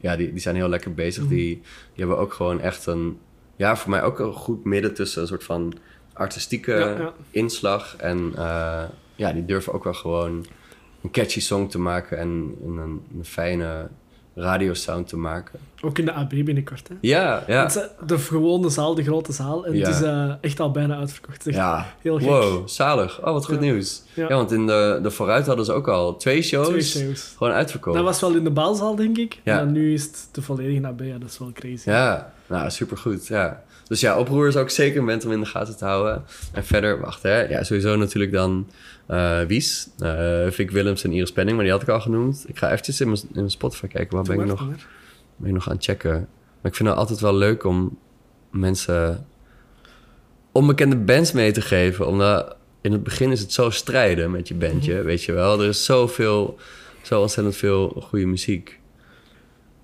ja, 0.00 0.16
die, 0.16 0.32
die 0.32 0.40
zijn 0.40 0.54
heel 0.54 0.68
lekker 0.68 0.94
bezig. 0.94 1.22
Mm. 1.22 1.28
Die, 1.28 1.54
die 1.54 2.04
hebben 2.04 2.18
ook 2.18 2.32
gewoon 2.32 2.60
echt 2.60 2.86
een... 2.86 3.18
Ja, 3.56 3.76
voor 3.76 3.90
mij 3.90 4.02
ook 4.02 4.18
een 4.18 4.32
goed 4.32 4.64
midden 4.64 4.94
tussen 4.94 5.22
een 5.22 5.28
soort 5.28 5.44
van 5.44 5.74
artistieke 6.12 6.72
ja, 6.72 6.88
ja. 6.88 7.12
inslag. 7.30 7.96
En 7.96 8.32
ja, 9.14 9.32
die 9.32 9.44
durven 9.44 9.72
ook 9.72 9.84
wel 9.84 9.94
gewoon 9.94 10.46
een 11.02 11.10
catchy 11.10 11.40
song 11.40 11.68
te 11.68 11.78
maken. 11.78 12.18
En 12.18 12.56
een, 12.64 13.02
een 13.16 13.24
fijne 13.24 13.88
radiosound 14.38 15.08
te 15.08 15.16
maken. 15.16 15.58
Ook 15.80 15.98
in 15.98 16.04
de 16.04 16.12
AB 16.12 16.28
binnenkort, 16.28 16.88
hè? 16.88 16.94
Ja, 17.00 17.44
ja. 17.46 17.62
Het 17.62 17.74
is 17.74 18.06
de 18.06 18.18
gewone 18.18 18.68
zaal, 18.68 18.94
de 18.94 19.02
grote 19.02 19.32
zaal. 19.32 19.66
En 19.66 19.74
ja. 19.74 19.86
het 19.86 19.96
is 19.96 20.02
uh, 20.02 20.32
echt 20.40 20.60
al 20.60 20.70
bijna 20.70 20.96
uitverkocht. 20.96 21.44
ja. 21.44 21.94
heel 22.02 22.18
gek. 22.18 22.28
Wow, 22.28 22.68
zalig. 22.68 23.18
Oh, 23.18 23.32
wat 23.32 23.44
goed 23.44 23.54
ja. 23.54 23.60
nieuws. 23.60 24.02
Ja. 24.14 24.28
want 24.28 24.52
in 24.52 24.66
de, 24.66 24.98
de 25.02 25.10
vooruit 25.10 25.46
hadden 25.46 25.64
ze 25.64 25.72
ook 25.72 25.88
al 25.88 26.16
twee 26.16 26.42
shows. 26.42 26.68
Twee 26.68 26.82
shows. 26.82 27.34
Gewoon 27.36 27.52
uitverkocht. 27.52 27.96
Dat 27.96 28.04
was 28.04 28.20
wel 28.20 28.34
in 28.34 28.44
de 28.44 28.50
baalzaal, 28.50 28.94
denk 28.94 29.16
ik. 29.16 29.40
Ja. 29.42 29.58
En 29.60 29.72
nu 29.72 29.92
is 29.92 30.02
het 30.02 30.28
de 30.32 30.42
volledige 30.42 30.86
AB. 30.86 31.00
Ja, 31.00 31.18
dat 31.18 31.28
is 31.28 31.38
wel 31.38 31.52
crazy. 31.52 31.90
Ja, 31.90 32.32
nou, 32.46 32.70
supergoed. 32.70 33.26
Ja. 33.26 33.62
Dus 33.88 34.00
ja, 34.00 34.18
oproer 34.18 34.48
is 34.48 34.56
ook 34.56 34.70
zeker 34.70 34.98
een 34.98 35.04
moment 35.04 35.24
om 35.24 35.32
in 35.32 35.40
de 35.40 35.46
gaten 35.46 35.76
te 35.76 35.84
houden. 35.84 36.24
En 36.52 36.64
verder, 36.64 37.00
wacht 37.00 37.22
hè. 37.22 37.48
Ja, 37.48 37.62
sowieso 37.62 37.96
natuurlijk 37.96 38.32
dan 38.32 38.68
uh, 39.10 39.40
Wies, 39.40 39.88
uh, 39.98 40.46
Vic 40.48 40.70
Willems 40.70 41.04
en 41.04 41.12
Iris 41.12 41.32
Penning, 41.32 41.56
maar 41.56 41.64
die 41.64 41.74
had 41.74 41.82
ik 41.82 41.88
al 41.88 42.00
genoemd. 42.00 42.44
Ik 42.48 42.58
ga 42.58 42.70
eventjes 42.70 43.00
in 43.00 43.06
mijn, 43.06 43.20
in 43.20 43.28
mijn 43.34 43.50
Spotify 43.50 43.86
kijken, 43.86 44.16
waar 44.16 44.24
ben 44.24 44.40
ik, 44.40 44.46
nog, 44.46 44.68
ben 45.36 45.48
ik 45.48 45.54
nog 45.54 45.68
aan 45.68 45.74
het 45.74 45.84
checken. 45.84 46.28
Maar 46.60 46.70
ik 46.70 46.74
vind 46.74 46.88
het 46.88 46.98
altijd 46.98 47.20
wel 47.20 47.34
leuk 47.34 47.64
om 47.64 47.98
mensen 48.50 49.26
onbekende 50.52 50.96
bands 50.96 51.32
mee 51.32 51.52
te 51.52 51.60
geven. 51.60 52.06
Omdat 52.06 52.56
in 52.80 52.92
het 52.92 53.02
begin 53.02 53.30
is 53.30 53.40
het 53.40 53.52
zo 53.52 53.70
strijden 53.70 54.30
met 54.30 54.48
je 54.48 54.54
bandje, 54.54 54.92
mm 54.92 54.98
-hmm. 54.98 55.06
weet 55.06 55.22
je 55.22 55.32
wel. 55.32 55.60
Er 55.60 55.68
is 55.68 55.84
zoveel, 55.84 56.58
zo 57.02 57.20
ontzettend 57.20 57.56
veel 57.56 57.88
goede 57.88 58.26
muziek. 58.26 58.80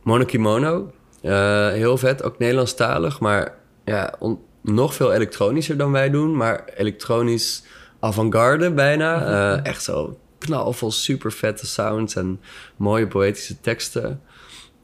Monokimono, 0.03 0.93
uh, 1.23 1.69
heel 1.69 1.99
vet, 1.99 2.23
ook 2.23 2.39
Nederlandstalig, 2.39 3.21
maar 3.21 3.61
ja, 3.85 4.15
on, 4.19 4.39
nog 4.61 4.95
veel 4.95 5.13
elektronischer 5.13 5.77
dan 5.77 5.93
wij 5.93 6.11
doen. 6.11 6.37
Maar 6.37 6.65
elektronisch 6.77 7.65
avant-garde 8.01 8.73
bijna. 8.73 9.29
Uh, 9.29 9.67
echt 9.67 9.83
zo 9.83 10.19
knalvol, 10.39 10.91
super 10.91 11.33
vette 11.33 11.67
sounds 11.67 12.17
en 12.17 12.41
mooie 12.77 13.07
poëtische 13.07 13.61
teksten. 13.61 14.21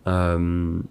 Um, 0.05 0.89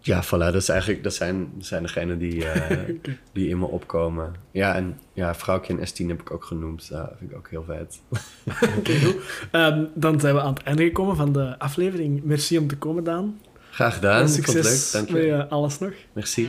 ja, 0.00 0.24
voilà, 0.24 0.28
dat, 0.38 0.54
is 0.54 0.68
eigenlijk, 0.68 1.02
dat, 1.02 1.14
zijn, 1.14 1.48
dat 1.54 1.66
zijn 1.66 1.82
degenen 1.82 2.18
die, 2.18 2.34
uh, 2.44 2.50
okay. 2.50 3.18
die 3.32 3.48
in 3.48 3.58
me 3.58 3.66
opkomen. 3.66 4.34
Ja, 4.50 4.74
en 4.74 4.98
ja, 5.12 5.34
Vrouwtje 5.34 5.78
en 5.78 5.88
S10 5.88 6.06
heb 6.06 6.20
ik 6.20 6.30
ook 6.30 6.44
genoemd. 6.44 6.88
Dat 6.90 7.12
vind 7.18 7.30
ik 7.30 7.36
ook 7.36 7.50
heel 7.50 7.64
vet. 7.64 8.00
Oké, 8.44 8.78
okay, 8.78 9.00
goed. 9.00 9.16
Um, 9.52 9.88
dan 9.94 10.20
zijn 10.20 10.34
we 10.34 10.40
aan 10.40 10.54
het 10.54 10.62
einde 10.62 10.82
gekomen 10.82 11.16
van 11.16 11.32
de 11.32 11.58
aflevering. 11.58 12.24
Merci 12.24 12.58
om 12.58 12.66
te 12.66 12.76
komen, 12.76 13.04
Daan. 13.04 13.40
Graag 13.76 13.94
gedaan. 13.94 14.28
Succes 14.28 14.92
leuk. 14.92 14.92
Dank 14.92 15.08
je. 15.08 15.28
met 15.30 15.44
uh, 15.44 15.50
alles 15.52 15.78
nog. 15.78 15.92
Merci. 16.12 16.48